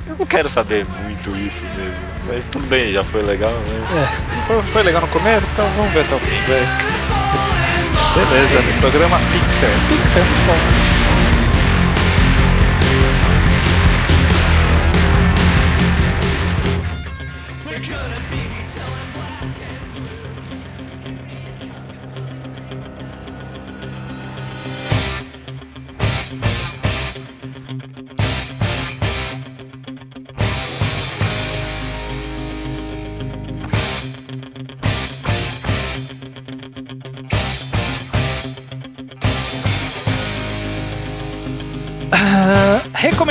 eu 0.08 0.16
não 0.18 0.26
quero 0.26 0.50
saber 0.50 0.86
muito 1.04 1.36
isso 1.38 1.66
mesmo. 1.76 1.96
Mas 2.28 2.48
tudo 2.48 2.66
bem, 2.68 2.94
já 2.94 3.04
foi 3.04 3.24
legal, 3.24 3.52
né? 3.52 3.84
É, 4.50 4.62
foi, 4.72 4.84
legal 4.84 5.02
no 5.02 5.08
começo, 5.08 5.46
então 5.52 5.66
vamos 5.76 5.94
ver 5.94 6.02
até 6.02 6.16
o 6.16 6.20
fim. 6.20 6.42
Beleza, 8.16 8.62
no 8.62 8.74
programa 8.80 9.18
Pixar. 9.20 9.70
Pixar, 9.88 10.24
bom. 10.46 10.87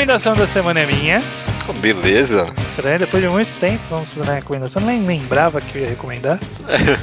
Recomendação 0.07 0.37
da 0.37 0.47
semana 0.47 0.79
é 0.79 0.87
minha. 0.87 1.21
Beleza. 1.81 2.49
Estranho, 2.57 3.01
depois 3.01 3.21
de 3.21 3.29
muito 3.29 3.53
tempo, 3.59 3.83
vamos 3.91 4.13
fazer 4.13 4.31
a 4.31 4.35
recomendação. 4.35 4.81
Nem 4.81 5.05
lembrava 5.05 5.61
que 5.61 5.77
eu 5.77 5.83
ia 5.83 5.89
recomendar. 5.89 6.39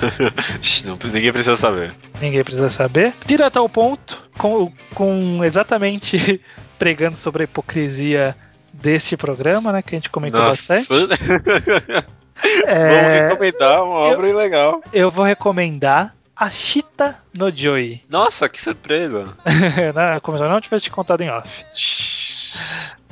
Não, 0.85 0.97
ninguém 1.11 1.33
precisa 1.33 1.57
saber. 1.57 1.91
Ninguém 2.21 2.41
precisa 2.45 2.69
saber. 2.69 3.13
Direto 3.25 3.59
ao 3.59 3.67
ponto, 3.67 4.23
com, 4.37 4.71
com 4.95 5.43
exatamente 5.43 6.39
pregando 6.79 7.17
sobre 7.17 7.43
a 7.43 7.45
hipocrisia 7.45 8.33
deste 8.71 9.17
programa, 9.17 9.73
né? 9.73 9.81
Que 9.81 9.95
a 9.95 9.97
gente 9.97 10.09
comentou 10.09 10.39
Nossa. 10.39 10.75
bastante. 10.75 11.13
é, 12.65 13.01
Vamos 13.01 13.29
recomendar 13.29 13.83
uma 13.83 13.99
obra 13.99 14.29
eu, 14.29 14.37
legal. 14.37 14.81
Eu 14.93 15.11
vou 15.11 15.25
recomendar 15.25 16.15
Ashita 16.33 17.17
no 17.33 17.51
Joy. 17.51 18.01
Nossa, 18.09 18.47
que 18.47 18.61
surpresa! 18.61 19.25
não, 19.93 20.19
como 20.21 20.37
se 20.37 20.43
eu 20.45 20.49
não 20.49 20.61
tivesse 20.61 20.85
te 20.85 20.91
contado 20.91 21.19
em 21.19 21.29
off. 21.29 21.49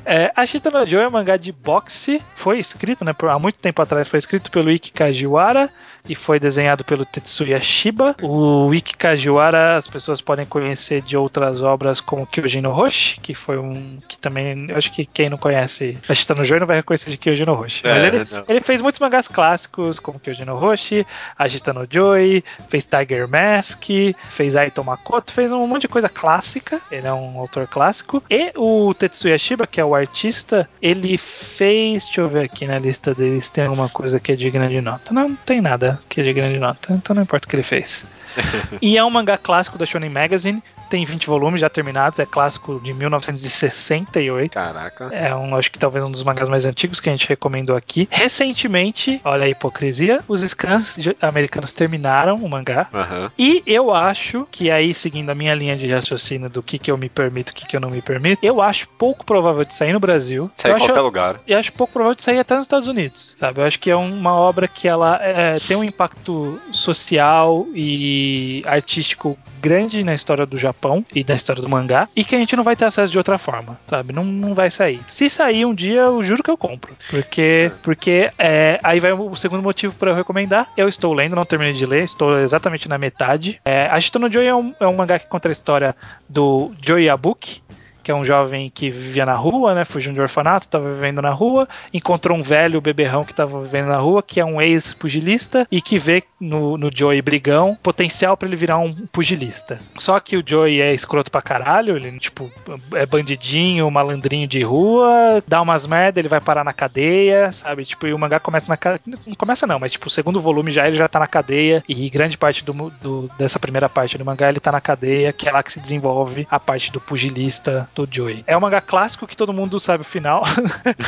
É, 0.03 0.31
Ashita 0.35 0.71
no 0.71 0.85
Joy 0.85 1.03
é 1.03 1.07
um 1.07 1.11
mangá 1.11 1.37
de 1.37 1.51
boxe, 1.51 2.21
foi 2.35 2.57
escrito, 2.57 3.05
né, 3.05 3.13
por, 3.13 3.29
há 3.29 3.37
muito 3.37 3.59
tempo 3.59 3.81
atrás, 3.81 4.09
foi 4.09 4.17
escrito 4.17 4.49
pelo 4.49 4.71
Ikki 4.71 4.91
Kajiwara 4.91 5.69
e 6.07 6.15
foi 6.15 6.39
desenhado 6.39 6.83
pelo 6.83 7.05
Tetsuya 7.05 7.61
Shiba. 7.61 8.15
O 8.21 8.73
Ikki 8.73 8.95
Kajiwara 8.97 9.77
as 9.77 9.87
pessoas 9.87 10.21
podem 10.21 10.45
conhecer 10.45 11.01
de 11.01 11.15
outras 11.15 11.61
obras 11.61 11.99
como 11.99 12.25
Kyojin 12.25 12.61
no 12.61 12.71
Hoshi, 12.71 13.19
que 13.19 13.33
foi 13.33 13.57
um 13.57 13.97
que 14.07 14.17
também, 14.17 14.69
eu 14.69 14.77
acho 14.77 14.91
que 14.91 15.05
quem 15.05 15.29
não 15.29 15.37
conhece 15.37 15.97
Ashita 16.07 16.35
no 16.35 16.59
não 16.59 16.67
vai 16.67 16.77
reconhecer 16.77 17.09
de 17.09 17.17
Kyojin 17.17 17.45
no 17.45 17.53
Hoshi. 17.53 17.85
É, 17.85 17.93
Mas 17.93 18.03
ele, 18.03 18.45
ele, 18.47 18.61
fez 18.61 18.81
muitos 18.81 18.99
mangás 18.99 19.27
clássicos 19.27 19.99
como 19.99 20.19
Kyojin 20.19 20.45
no 20.45 20.55
Hoshi, 20.55 21.05
Ashita 21.37 21.73
no 21.73 21.87
Joy, 21.89 22.43
fez 22.69 22.83
Tiger 22.83 23.27
Mask, 23.27 23.83
fez 24.29 24.55
Aito 24.55 24.83
Makoto, 24.83 25.33
fez 25.33 25.51
um 25.51 25.65
monte 25.67 25.83
de 25.83 25.87
coisa 25.87 26.09
clássica. 26.09 26.79
Ele 26.91 27.07
é 27.07 27.13
um 27.13 27.39
autor 27.39 27.67
clássico. 27.67 28.23
E 28.29 28.51
o 28.55 28.93
Tetsuya 28.93 29.37
Shiba, 29.37 29.67
que 29.67 29.79
é 29.79 29.85
o 29.85 29.95
artista, 29.95 30.67
ele 30.81 31.17
fez, 31.17 32.05
deixa 32.05 32.21
eu 32.21 32.27
ver 32.27 32.45
aqui 32.45 32.65
na 32.65 32.79
lista 32.79 33.13
deles, 33.13 33.49
tem 33.49 33.65
alguma 33.65 33.89
coisa 33.89 34.19
que 34.19 34.31
é 34.31 34.35
digna 34.35 34.67
de 34.67 34.81
nota. 34.81 35.13
Não, 35.13 35.29
não 35.29 35.35
tem 35.35 35.61
nada 35.61 35.90
que 36.09 36.23
de 36.23 36.33
grande 36.33 36.59
nota. 36.59 36.93
Então 36.93 37.15
não 37.15 37.23
importa 37.23 37.47
o 37.47 37.49
que 37.49 37.55
ele 37.55 37.63
fez. 37.63 38.05
e 38.81 38.97
é 38.97 39.03
um 39.03 39.09
mangá 39.09 39.37
clássico 39.37 39.77
da 39.77 39.85
Shonen 39.85 40.09
Magazine. 40.09 40.63
Tem 40.89 41.05
20 41.05 41.25
volumes 41.25 41.61
já 41.61 41.69
terminados, 41.69 42.19
é 42.19 42.25
clássico 42.25 42.77
de 42.83 42.91
1968. 42.93 44.51
Caraca. 44.51 45.05
É 45.13 45.33
um, 45.33 45.55
acho 45.55 45.71
que 45.71 45.79
talvez 45.79 46.03
um 46.03 46.11
dos 46.11 46.21
mangás 46.21 46.49
mais 46.49 46.65
antigos 46.65 46.99
que 46.99 47.09
a 47.09 47.13
gente 47.13 47.29
recomendou 47.29 47.77
aqui. 47.77 48.09
Recentemente, 48.11 49.21
olha 49.23 49.45
a 49.45 49.49
hipocrisia, 49.49 50.19
os 50.27 50.41
scans 50.41 50.97
americanos 51.21 51.71
terminaram 51.71 52.35
o 52.35 52.49
mangá. 52.49 52.89
Uhum. 52.91 53.29
E 53.39 53.63
eu 53.65 53.93
acho 53.93 54.45
que 54.51 54.69
aí, 54.69 54.93
seguindo 54.93 55.29
a 55.29 55.35
minha 55.35 55.53
linha 55.53 55.77
de 55.77 55.89
raciocínio 55.89 56.49
do 56.49 56.61
que, 56.61 56.77
que 56.77 56.91
eu 56.91 56.97
me 56.97 57.07
permito, 57.07 57.53
o 57.53 57.55
que, 57.55 57.65
que 57.65 57.77
eu 57.77 57.79
não 57.79 57.89
me 57.89 58.01
permito, 58.01 58.45
eu 58.45 58.61
acho 58.61 58.89
pouco 58.97 59.25
provável 59.25 59.63
de 59.63 59.73
sair 59.73 59.93
no 59.93 59.99
Brasil. 59.99 60.51
Sair 60.55 60.73
em 60.73 60.77
qualquer 60.77 60.93
acho, 60.93 61.03
lugar. 61.03 61.39
Eu 61.47 61.57
acho 61.57 61.71
pouco 61.71 61.93
provável 61.93 62.15
de 62.15 62.23
sair 62.23 62.39
até 62.39 62.53
nos 62.53 62.65
Estados 62.65 62.87
Unidos, 62.87 63.33
sabe? 63.39 63.61
Eu 63.61 63.65
acho 63.65 63.79
que 63.79 63.89
é 63.89 63.95
uma 63.95 64.33
obra 64.35 64.67
que 64.67 64.89
ela 64.89 65.17
é, 65.21 65.57
tem 65.59 65.77
um 65.77 65.83
impacto 65.85 66.59
social 66.73 67.65
e 67.73 68.20
artístico 68.65 69.37
grande 69.61 70.03
na 70.03 70.13
história 70.13 70.45
do 70.45 70.57
Japão 70.57 71.05
e 71.13 71.23
da 71.23 71.35
história 71.35 71.61
do 71.61 71.69
mangá 71.69 72.09
e 72.15 72.23
que 72.23 72.35
a 72.35 72.37
gente 72.37 72.55
não 72.55 72.63
vai 72.63 72.75
ter 72.75 72.85
acesso 72.85 73.11
de 73.11 73.17
outra 73.17 73.37
forma, 73.37 73.79
sabe? 73.87 74.13
Não, 74.13 74.23
não 74.23 74.53
vai 74.53 74.71
sair. 74.71 74.99
Se 75.07 75.29
sair 75.29 75.65
um 75.65 75.73
dia, 75.73 76.01
eu 76.01 76.23
juro 76.23 76.43
que 76.43 76.49
eu 76.49 76.57
compro. 76.57 76.95
Porque, 77.09 77.71
porque 77.83 78.31
é, 78.37 78.79
aí 78.83 78.99
vai 78.99 79.11
o 79.11 79.35
segundo 79.35 79.61
motivo 79.61 79.93
para 79.95 80.11
eu 80.11 80.15
recomendar. 80.15 80.67
Eu 80.75 80.87
estou 80.87 81.13
lendo, 81.13 81.35
não 81.35 81.45
terminei 81.45 81.73
de 81.73 81.85
ler, 81.85 82.03
estou 82.03 82.39
exatamente 82.39 82.89
na 82.89 82.97
metade. 82.97 83.59
É, 83.63 83.87
a 83.87 83.99
Shitono 83.99 84.31
Joy 84.31 84.45
é 84.45 84.55
um, 84.55 84.73
é 84.79 84.87
um 84.87 84.95
mangá 84.95 85.19
que 85.19 85.27
conta 85.27 85.49
a 85.49 85.51
história 85.51 85.95
do 86.27 86.71
Joy 86.81 87.09
Abuki, 87.09 87.61
que 88.03 88.11
é 88.11 88.15
um 88.15 88.25
jovem 88.25 88.69
que 88.69 88.89
vivia 88.89 89.25
na 89.25 89.35
rua, 89.35 89.73
né? 89.73 89.85
Fugiu 89.85 90.13
de 90.13 90.19
um 90.19 90.23
orfanato, 90.23 90.67
estava 90.67 90.91
vivendo 90.93 91.21
na 91.21 91.31
rua, 91.31 91.67
encontrou 91.93 92.37
um 92.37 92.43
velho 92.43 92.81
beberrão 92.81 93.23
que 93.23 93.31
estava 93.31 93.61
vivendo 93.61 93.87
na 93.87 93.97
rua, 93.97 94.23
que 94.23 94.39
é 94.39 94.45
um 94.45 94.61
ex-pugilista 94.61 95.67
e 95.71 95.81
que 95.81 95.97
vê 95.99 96.23
no, 96.39 96.77
no 96.77 96.89
Joey 96.93 97.21
brigão 97.21 97.77
potencial 97.81 98.35
para 98.35 98.47
ele 98.47 98.55
virar 98.55 98.79
um 98.79 98.93
pugilista. 99.07 99.79
Só 99.97 100.19
que 100.19 100.37
o 100.37 100.43
Joey 100.45 100.81
é 100.81 100.93
escroto 100.93 101.31
pra 101.31 101.41
caralho, 101.41 101.95
ele 101.95 102.19
tipo 102.19 102.51
é 102.93 103.05
bandidinho, 103.05 103.89
malandrinho 103.91 104.47
de 104.47 104.63
rua, 104.63 105.43
dá 105.47 105.61
umas 105.61 105.85
merda, 105.85 106.19
ele 106.19 106.27
vai 106.27 106.41
parar 106.41 106.63
na 106.63 106.73
cadeia, 106.73 107.51
sabe? 107.51 107.85
Tipo, 107.85 108.07
e 108.07 108.13
o 108.13 108.19
mangá 108.19 108.39
começa 108.39 108.67
na 108.67 108.77
não 109.05 109.35
começa 109.35 109.67
não, 109.67 109.79
mas 109.79 109.91
tipo, 109.91 110.07
o 110.07 110.11
segundo 110.11 110.41
volume 110.41 110.71
já 110.71 110.87
ele 110.87 110.95
já 110.95 111.07
tá 111.07 111.19
na 111.19 111.27
cadeia 111.27 111.83
e 111.87 112.09
grande 112.09 112.37
parte 112.37 112.63
do, 112.63 112.73
do 113.01 113.29
dessa 113.37 113.59
primeira 113.59 113.87
parte 113.87 114.17
do 114.17 114.25
mangá 114.25 114.49
ele 114.49 114.59
tá 114.59 114.71
na 114.71 114.81
cadeia, 114.81 115.31
que 115.31 115.47
é 115.47 115.51
lá 115.51 115.61
que 115.61 115.71
se 115.71 115.79
desenvolve 115.79 116.47
a 116.49 116.59
parte 116.59 116.91
do 116.91 116.99
pugilista 116.99 117.89
do 117.95 118.07
Joey. 118.09 118.43
É 118.47 118.55
um 118.55 118.59
mangá 118.59 118.81
clássico 118.81 119.27
que 119.27 119.35
todo 119.35 119.53
mundo 119.53 119.79
sabe 119.79 120.01
o 120.01 120.05
final. 120.05 120.43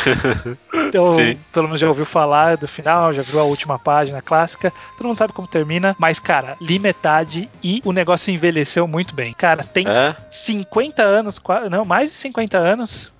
então, 0.87 1.05
Sim. 1.07 1.39
pelo 1.51 1.67
menos 1.67 1.79
já 1.79 1.87
ouviu 1.87 2.05
falar 2.05 2.57
do 2.57 2.67
final, 2.67 3.13
já 3.13 3.21
viu 3.21 3.39
a 3.39 3.43
última 3.43 3.79
página 3.79 4.21
clássica. 4.21 4.71
Todo 4.97 5.07
mundo 5.07 5.17
sabe 5.17 5.33
como 5.33 5.47
termina, 5.47 5.95
mas, 5.97 6.19
cara, 6.19 6.57
li 6.59 6.79
metade 6.79 7.49
e 7.63 7.81
o 7.85 7.91
negócio 7.91 8.33
envelheceu 8.33 8.87
muito 8.87 9.15
bem. 9.15 9.33
Cara, 9.33 9.63
tem 9.63 9.87
é? 9.87 10.15
50 10.29 11.01
anos, 11.01 11.41
não, 11.69 11.85
mais 11.85 12.09
de 12.09 12.17
50 12.17 12.57
anos 12.57 13.12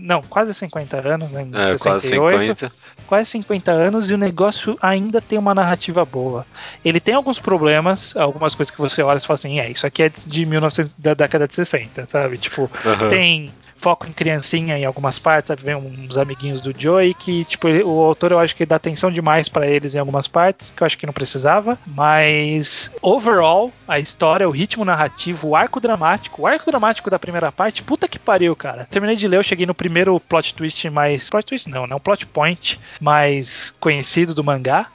não, 0.00 0.22
quase 0.22 0.54
50 0.54 0.96
anos, 1.08 1.32
né? 1.32 1.46
É, 1.52 1.76
68, 1.76 2.20
quase 2.20 2.46
50. 2.46 2.72
Quase 3.06 3.30
50 3.30 3.72
anos 3.72 4.10
e 4.10 4.14
o 4.14 4.18
negócio 4.18 4.78
ainda 4.80 5.20
tem 5.20 5.38
uma 5.38 5.54
narrativa 5.54 6.04
boa. 6.04 6.46
Ele 6.84 7.00
tem 7.00 7.14
alguns 7.14 7.38
problemas, 7.38 8.16
algumas 8.16 8.54
coisas 8.54 8.70
que 8.70 8.80
você 8.80 9.02
olha 9.02 9.18
e 9.18 9.20
fala 9.20 9.34
assim, 9.34 9.60
é, 9.60 9.70
isso 9.70 9.86
aqui 9.86 10.04
é 10.04 10.08
de 10.08 10.46
1900, 10.46 10.94
da 10.94 11.14
década 11.14 11.46
de 11.46 11.54
60, 11.54 12.06
sabe? 12.06 12.38
Tipo, 12.38 12.62
uhum. 12.62 13.08
tem 13.08 13.50
foco 13.82 14.06
em 14.06 14.12
criancinha 14.12 14.78
em 14.78 14.84
algumas 14.84 15.18
partes, 15.18 15.48
sabe? 15.48 15.64
Vem 15.64 15.74
uns 15.74 16.16
amiguinhos 16.16 16.60
do 16.60 16.72
Joey 16.72 17.14
que, 17.14 17.44
tipo, 17.44 17.66
o 17.66 18.00
autor 18.00 18.30
eu 18.30 18.38
acho 18.38 18.54
que 18.54 18.64
dá 18.64 18.76
atenção 18.76 19.10
demais 19.10 19.48
para 19.48 19.66
eles 19.66 19.94
em 19.94 19.98
algumas 19.98 20.28
partes, 20.28 20.70
que 20.70 20.82
eu 20.82 20.86
acho 20.86 20.96
que 20.96 21.04
não 21.04 21.12
precisava, 21.12 21.76
mas 21.84 22.92
overall, 23.02 23.72
a 23.88 23.98
história, 23.98 24.46
o 24.46 24.52
ritmo 24.52 24.84
narrativo, 24.84 25.48
o 25.48 25.56
arco 25.56 25.80
dramático, 25.80 26.42
o 26.42 26.46
arco 26.46 26.70
dramático 26.70 27.10
da 27.10 27.18
primeira 27.18 27.50
parte, 27.50 27.82
puta 27.82 28.06
que 28.06 28.20
pariu, 28.20 28.54
cara. 28.54 28.86
Terminei 28.88 29.16
de 29.16 29.26
ler, 29.26 29.38
eu 29.38 29.42
cheguei 29.42 29.66
no 29.66 29.74
primeiro 29.74 30.18
plot 30.20 30.54
twist 30.54 30.88
mais. 30.88 31.28
Plot 31.28 31.46
twist 31.46 31.68
não, 31.68 31.86
né? 31.86 31.96
Um 31.96 32.00
plot 32.00 32.24
point 32.26 32.78
mais 33.00 33.74
conhecido 33.80 34.32
do 34.32 34.44
mangá 34.44 34.86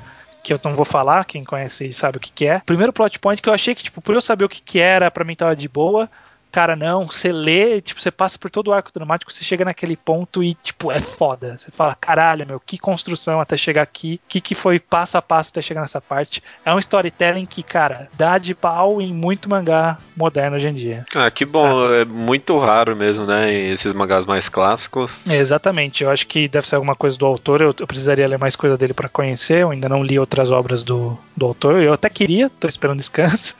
que 0.43 0.53
eu 0.53 0.59
não 0.63 0.75
vou 0.75 0.85
falar, 0.85 1.25
quem 1.25 1.43
conhece 1.43 1.91
sabe 1.91 2.17
o 2.17 2.21
que, 2.21 2.31
que 2.31 2.45
é. 2.47 2.61
Primeiro 2.65 2.93
plot 2.93 3.19
point 3.19 3.41
que 3.41 3.49
eu 3.49 3.53
achei 3.53 3.75
que, 3.75 3.83
tipo, 3.83 3.99
por 3.99 4.15
eu 4.15 4.21
saber 4.21 4.45
o 4.45 4.49
que, 4.49 4.61
que 4.61 4.79
era, 4.79 5.11
pra 5.11 5.25
mim 5.25 5.35
tava 5.35 5.53
de 5.53 5.67
boa. 5.67 6.09
Cara, 6.57 6.75
não, 6.75 7.05
você 7.05 7.31
lê, 7.31 7.79
tipo, 7.81 8.01
você 8.01 8.09
passa 8.09 8.35
por 8.35 8.49
todo 8.49 8.69
o 8.69 8.73
arco 8.73 8.89
dramático, 8.91 9.31
você 9.31 9.43
chega 9.43 9.63
naquele 9.63 9.95
ponto 9.95 10.43
e, 10.43 10.55
tipo, 10.55 10.91
é 10.91 10.99
foda. 10.99 11.55
Você 11.55 11.69
fala, 11.69 11.93
caralho, 11.93 12.47
meu, 12.47 12.59
que 12.59 12.79
construção 12.79 13.39
até 13.39 13.55
chegar 13.55 13.83
aqui, 13.83 14.19
o 14.25 14.27
que, 14.27 14.41
que 14.41 14.55
foi 14.55 14.79
passo 14.79 15.19
a 15.19 15.21
passo 15.21 15.51
até 15.51 15.61
chegar 15.61 15.81
nessa 15.81 16.01
parte. 16.01 16.41
É 16.65 16.73
um 16.73 16.79
storytelling 16.79 17.45
que, 17.45 17.61
cara, 17.61 18.09
dá 18.17 18.39
de 18.39 18.55
pau 18.55 18.99
em 18.99 19.13
muito 19.13 19.47
mangá 19.47 19.99
moderno 20.15 20.57
hoje 20.57 20.65
em 20.65 20.73
dia. 20.73 21.05
Ah, 21.13 21.29
que 21.29 21.45
bom, 21.45 21.89
sabe? 21.89 21.93
é 22.01 22.05
muito 22.05 22.57
raro 22.57 22.95
mesmo, 22.95 23.27
né, 23.27 23.53
esses 23.53 23.93
mangás 23.93 24.25
mais 24.25 24.49
clássicos. 24.49 25.27
exatamente, 25.27 26.03
eu 26.03 26.09
acho 26.09 26.25
que 26.25 26.47
deve 26.47 26.67
ser 26.67 26.73
alguma 26.73 26.95
coisa 26.95 27.15
do 27.19 27.27
autor, 27.27 27.61
eu, 27.61 27.75
eu 27.79 27.85
precisaria 27.85 28.27
ler 28.27 28.39
mais 28.39 28.55
coisa 28.55 28.75
dele 28.75 28.95
para 28.95 29.07
conhecer, 29.07 29.59
eu 29.59 29.69
ainda 29.69 29.87
não 29.87 30.03
li 30.03 30.17
outras 30.17 30.49
obras 30.49 30.83
do, 30.83 31.15
do 31.35 31.45
autor, 31.45 31.79
eu 31.79 31.93
até 31.93 32.09
queria, 32.09 32.49
tô 32.49 32.67
esperando 32.67 32.97
descanso. 32.97 33.55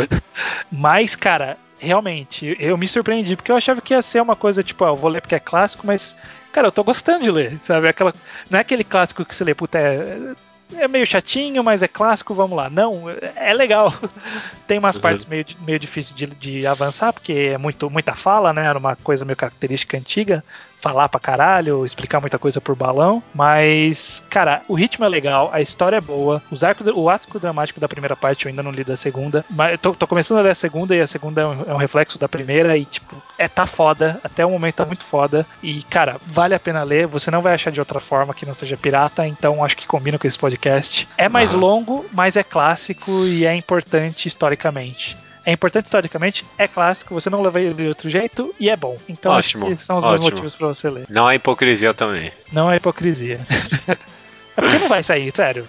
Mas, 0.72 1.14
cara, 1.14 1.58
realmente, 1.80 2.56
eu 2.60 2.76
me 2.76 2.86
surpreendi, 2.86 3.36
porque 3.36 3.50
eu 3.50 3.56
achava 3.56 3.80
que 3.80 3.94
ia 3.94 4.02
ser 4.02 4.20
uma 4.20 4.36
coisa 4.36 4.62
tipo, 4.62 4.84
ah, 4.84 4.88
eu 4.88 4.96
vou 4.96 5.10
ler 5.10 5.20
porque 5.20 5.34
é 5.34 5.40
clássico, 5.40 5.86
mas, 5.86 6.14
cara, 6.52 6.68
eu 6.68 6.72
tô 6.72 6.84
gostando 6.84 7.24
de 7.24 7.30
ler, 7.30 7.58
sabe? 7.62 7.88
Aquela, 7.88 8.12
não 8.48 8.58
é 8.58 8.62
aquele 8.62 8.84
clássico 8.84 9.24
que 9.24 9.34
você 9.34 9.44
lê, 9.44 9.54
puta, 9.54 9.78
é, 9.78 10.34
é 10.76 10.86
meio 10.86 11.06
chatinho, 11.06 11.64
mas 11.64 11.82
é 11.82 11.88
clássico, 11.88 12.34
vamos 12.34 12.56
lá. 12.56 12.70
Não, 12.70 13.04
é 13.34 13.52
legal. 13.52 13.92
Tem 14.68 14.78
umas 14.78 14.96
uhum. 14.96 15.02
partes 15.02 15.26
meio, 15.26 15.44
meio 15.62 15.78
difíceis 15.78 16.14
de, 16.14 16.26
de 16.26 16.66
avançar, 16.66 17.12
porque 17.12 17.32
é 17.32 17.58
muito, 17.58 17.90
muita 17.90 18.14
fala, 18.14 18.52
né? 18.52 18.66
Era 18.66 18.78
uma 18.78 18.94
coisa 18.96 19.24
meio 19.24 19.36
característica 19.36 19.96
antiga 19.96 20.44
falar 20.80 21.08
pra 21.08 21.20
caralho, 21.20 21.84
explicar 21.84 22.20
muita 22.20 22.38
coisa 22.38 22.60
por 22.60 22.74
balão, 22.74 23.22
mas, 23.34 24.22
cara, 24.30 24.62
o 24.68 24.74
ritmo 24.74 25.04
é 25.04 25.08
legal, 25.08 25.50
a 25.52 25.60
história 25.60 25.96
é 25.96 26.00
boa, 26.00 26.42
os 26.50 26.64
arcos, 26.64 26.86
o 26.86 27.08
arco 27.08 27.38
dramático 27.38 27.80
da 27.80 27.88
primeira 27.88 28.16
parte 28.16 28.46
eu 28.46 28.50
ainda 28.50 28.62
não 28.62 28.70
li 28.70 28.82
da 28.82 28.96
segunda, 28.96 29.44
mas 29.50 29.72
eu 29.72 29.78
tô, 29.78 29.94
tô 29.94 30.06
começando 30.06 30.38
a 30.38 30.42
ler 30.42 30.50
a 30.50 30.54
segunda 30.54 30.94
e 30.96 31.00
a 31.00 31.06
segunda 31.06 31.42
é 31.42 31.46
um, 31.46 31.62
é 31.68 31.74
um, 31.74 31.76
reflexo 31.76 32.18
da 32.18 32.28
primeira 32.28 32.76
e, 32.76 32.84
tipo, 32.84 33.14
é 33.38 33.46
tá 33.48 33.66
foda, 33.66 34.20
até 34.24 34.44
o 34.44 34.50
momento 34.50 34.76
tá 34.76 34.84
muito 34.86 35.04
foda 35.04 35.46
e, 35.62 35.82
cara, 35.84 36.16
vale 36.26 36.54
a 36.54 36.60
pena 36.60 36.82
ler, 36.82 37.06
você 37.06 37.30
não 37.30 37.42
vai 37.42 37.54
achar 37.54 37.70
de 37.70 37.80
outra 37.80 38.00
forma 38.00 38.34
que 38.34 38.46
não 38.46 38.54
seja 38.54 38.76
pirata, 38.76 39.26
então 39.26 39.64
acho 39.64 39.76
que 39.76 39.86
combina 39.86 40.18
com 40.18 40.26
esse 40.26 40.38
podcast. 40.38 41.08
É 41.16 41.28
mais 41.28 41.52
longo, 41.52 42.06
mas 42.12 42.36
é 42.36 42.42
clássico 42.42 43.26
e 43.26 43.44
é 43.44 43.54
importante 43.54 44.28
historicamente 44.28 45.16
é 45.44 45.52
importante 45.52 45.86
historicamente, 45.86 46.44
é 46.58 46.68
clássico, 46.68 47.14
você 47.14 47.30
não 47.30 47.42
leva 47.42 47.60
ele 47.60 47.74
de 47.74 47.88
outro 47.88 48.08
jeito 48.08 48.54
e 48.58 48.68
é 48.68 48.76
bom. 48.76 48.96
Então 49.08 49.32
ótimo, 49.32 49.66
acho 49.66 49.76
que 49.76 49.84
são 49.84 49.98
os 49.98 50.04
ótimo. 50.04 50.20
meus 50.20 50.30
motivos 50.32 50.56
para 50.56 50.66
você 50.68 50.90
ler. 50.90 51.06
Não 51.08 51.28
é 51.28 51.36
hipocrisia 51.36 51.94
também. 51.94 52.32
Não 52.52 52.70
é 52.70 52.76
hipocrisia. 52.76 53.40
é 53.88 54.60
porque 54.60 54.78
não 54.78 54.88
vai 54.88 55.02
sair, 55.02 55.34
sério. 55.34 55.68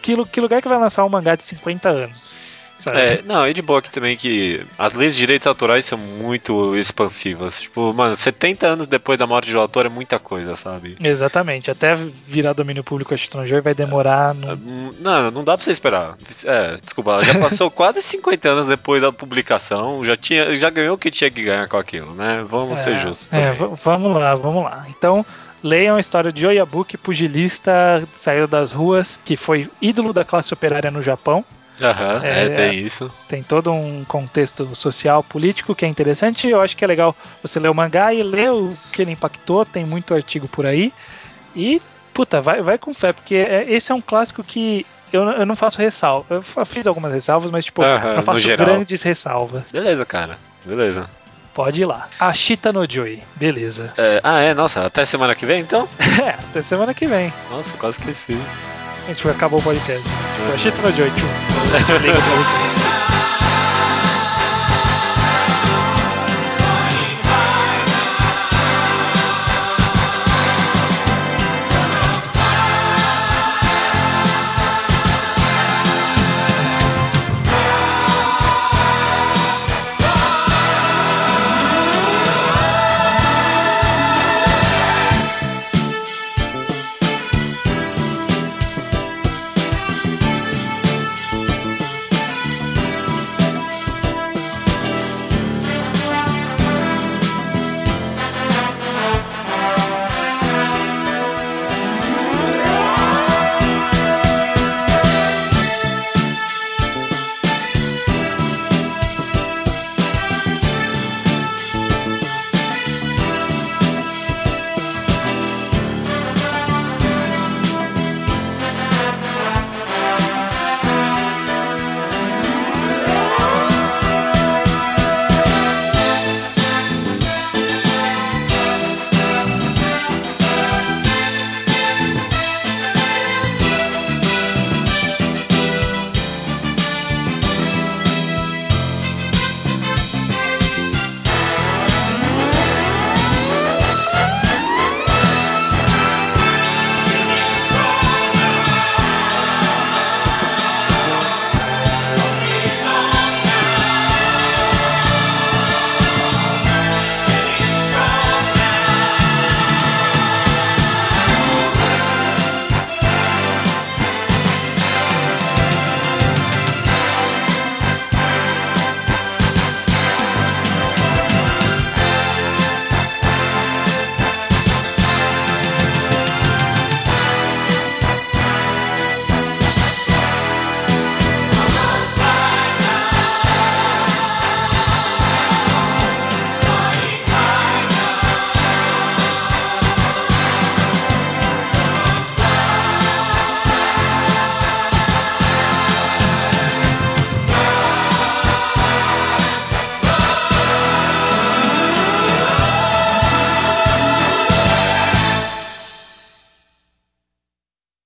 Que, 0.00 0.16
que 0.24 0.40
lugar 0.40 0.62
que 0.62 0.68
vai 0.68 0.78
lançar 0.78 1.04
um 1.04 1.08
mangá 1.08 1.36
de 1.36 1.44
50 1.44 1.88
anos? 1.88 2.51
É, 2.90 3.22
não, 3.22 3.48
e 3.48 3.54
de 3.54 3.62
boa 3.62 3.78
aqui 3.78 3.90
também 3.90 4.16
que 4.16 4.64
as 4.78 4.94
leis 4.94 5.14
de 5.14 5.20
direitos 5.20 5.46
autorais 5.46 5.84
são 5.84 5.98
muito 5.98 6.76
expansivas. 6.76 7.60
Tipo, 7.60 7.92
mano, 7.92 8.16
70 8.16 8.66
anos 8.66 8.86
depois 8.86 9.18
da 9.18 9.26
morte 9.26 9.52
do 9.52 9.60
autor 9.60 9.86
é 9.86 9.88
muita 9.88 10.18
coisa, 10.18 10.56
sabe? 10.56 10.96
Exatamente. 11.02 11.70
Até 11.70 11.94
virar 12.26 12.52
domínio 12.52 12.82
público 12.82 13.14
estrangeiro 13.14 13.62
vai 13.62 13.74
demorar. 13.74 14.34
No... 14.34 14.52
É, 14.52 14.56
não, 15.00 15.30
não 15.30 15.44
dá 15.44 15.56
pra 15.56 15.64
você 15.64 15.70
esperar. 15.70 16.16
É, 16.44 16.76
desculpa, 16.82 17.22
já 17.22 17.38
passou 17.38 17.70
quase 17.72 18.02
50 18.02 18.48
anos 18.48 18.66
depois 18.66 19.02
da 19.02 19.12
publicação, 19.12 20.04
já, 20.04 20.16
tinha, 20.16 20.54
já 20.56 20.70
ganhou 20.70 20.94
o 20.94 20.98
que 20.98 21.10
tinha 21.10 21.30
que 21.30 21.42
ganhar 21.42 21.68
com 21.68 21.76
aquilo, 21.76 22.14
né? 22.14 22.44
Vamos 22.48 22.80
é, 22.80 22.82
ser 22.82 22.96
justos. 22.98 23.32
É, 23.32 23.52
vamos 23.84 24.16
lá, 24.16 24.34
vamos 24.34 24.64
lá. 24.64 24.86
Então. 24.88 25.24
Leiam 25.64 25.94
a 25.94 26.00
história 26.00 26.32
de 26.32 26.44
Oyabuki, 26.44 26.96
pugilista, 26.98 28.02
saiu 28.16 28.48
das 28.48 28.72
ruas, 28.72 29.20
que 29.24 29.36
foi 29.36 29.70
ídolo 29.80 30.12
da 30.12 30.24
classe 30.24 30.52
operária 30.52 30.90
no 30.90 31.00
Japão. 31.00 31.44
Aham, 31.82 32.14
uhum, 32.14 32.24
é, 32.24 32.44
é, 32.44 32.48
tem 32.48 32.78
isso. 32.78 33.10
Tem 33.28 33.42
todo 33.42 33.72
um 33.72 34.04
contexto 34.04 34.74
social, 34.76 35.22
político 35.22 35.74
que 35.74 35.84
é 35.84 35.88
interessante. 35.88 36.48
Eu 36.48 36.60
acho 36.60 36.76
que 36.76 36.84
é 36.84 36.86
legal 36.86 37.14
você 37.42 37.58
ler 37.58 37.68
o 37.68 37.74
mangá 37.74 38.14
e 38.14 38.22
ler 38.22 38.52
o 38.52 38.76
que 38.92 39.02
ele 39.02 39.12
impactou. 39.12 39.64
Tem 39.64 39.84
muito 39.84 40.14
artigo 40.14 40.46
por 40.48 40.64
aí. 40.64 40.92
E, 41.54 41.82
puta, 42.14 42.40
vai, 42.40 42.62
vai 42.62 42.78
com 42.78 42.94
fé, 42.94 43.12
porque 43.12 43.34
é, 43.34 43.64
esse 43.68 43.90
é 43.90 43.94
um 43.94 44.00
clássico 44.00 44.42
que 44.42 44.86
eu, 45.12 45.22
eu 45.22 45.46
não 45.46 45.56
faço 45.56 45.78
ressalva. 45.78 46.26
Eu 46.56 46.64
fiz 46.64 46.86
algumas 46.86 47.12
ressalvas, 47.12 47.50
mas, 47.50 47.64
tipo, 47.64 47.82
uhum, 47.82 48.14
não 48.16 48.22
faço 48.22 48.46
grandes 48.56 49.02
ressalvas. 49.02 49.70
Beleza, 49.72 50.06
cara. 50.06 50.38
Beleza. 50.64 51.08
Pode 51.54 51.82
ir 51.82 51.84
lá. 51.84 52.08
Ashita 52.18 52.72
no 52.72 52.90
Joy. 52.90 53.22
Beleza. 53.36 53.92
É, 53.98 54.20
ah, 54.22 54.40
é? 54.40 54.54
Nossa, 54.54 54.86
até 54.86 55.04
semana 55.04 55.34
que 55.34 55.44
vem, 55.44 55.60
então? 55.60 55.86
é, 56.24 56.30
até 56.30 56.62
semana 56.62 56.94
que 56.94 57.06
vem. 57.06 57.32
Nossa, 57.50 57.76
quase 57.76 57.98
esqueci. 57.98 58.38
A 59.04 59.08
gente 59.08 59.28
acabou 59.28 59.58
o 59.58 59.62
podcast. 59.62 60.02
Tipo, 60.02 60.52
tchau. 61.10 61.28
Liga 62.00 62.18
pra 62.20 63.11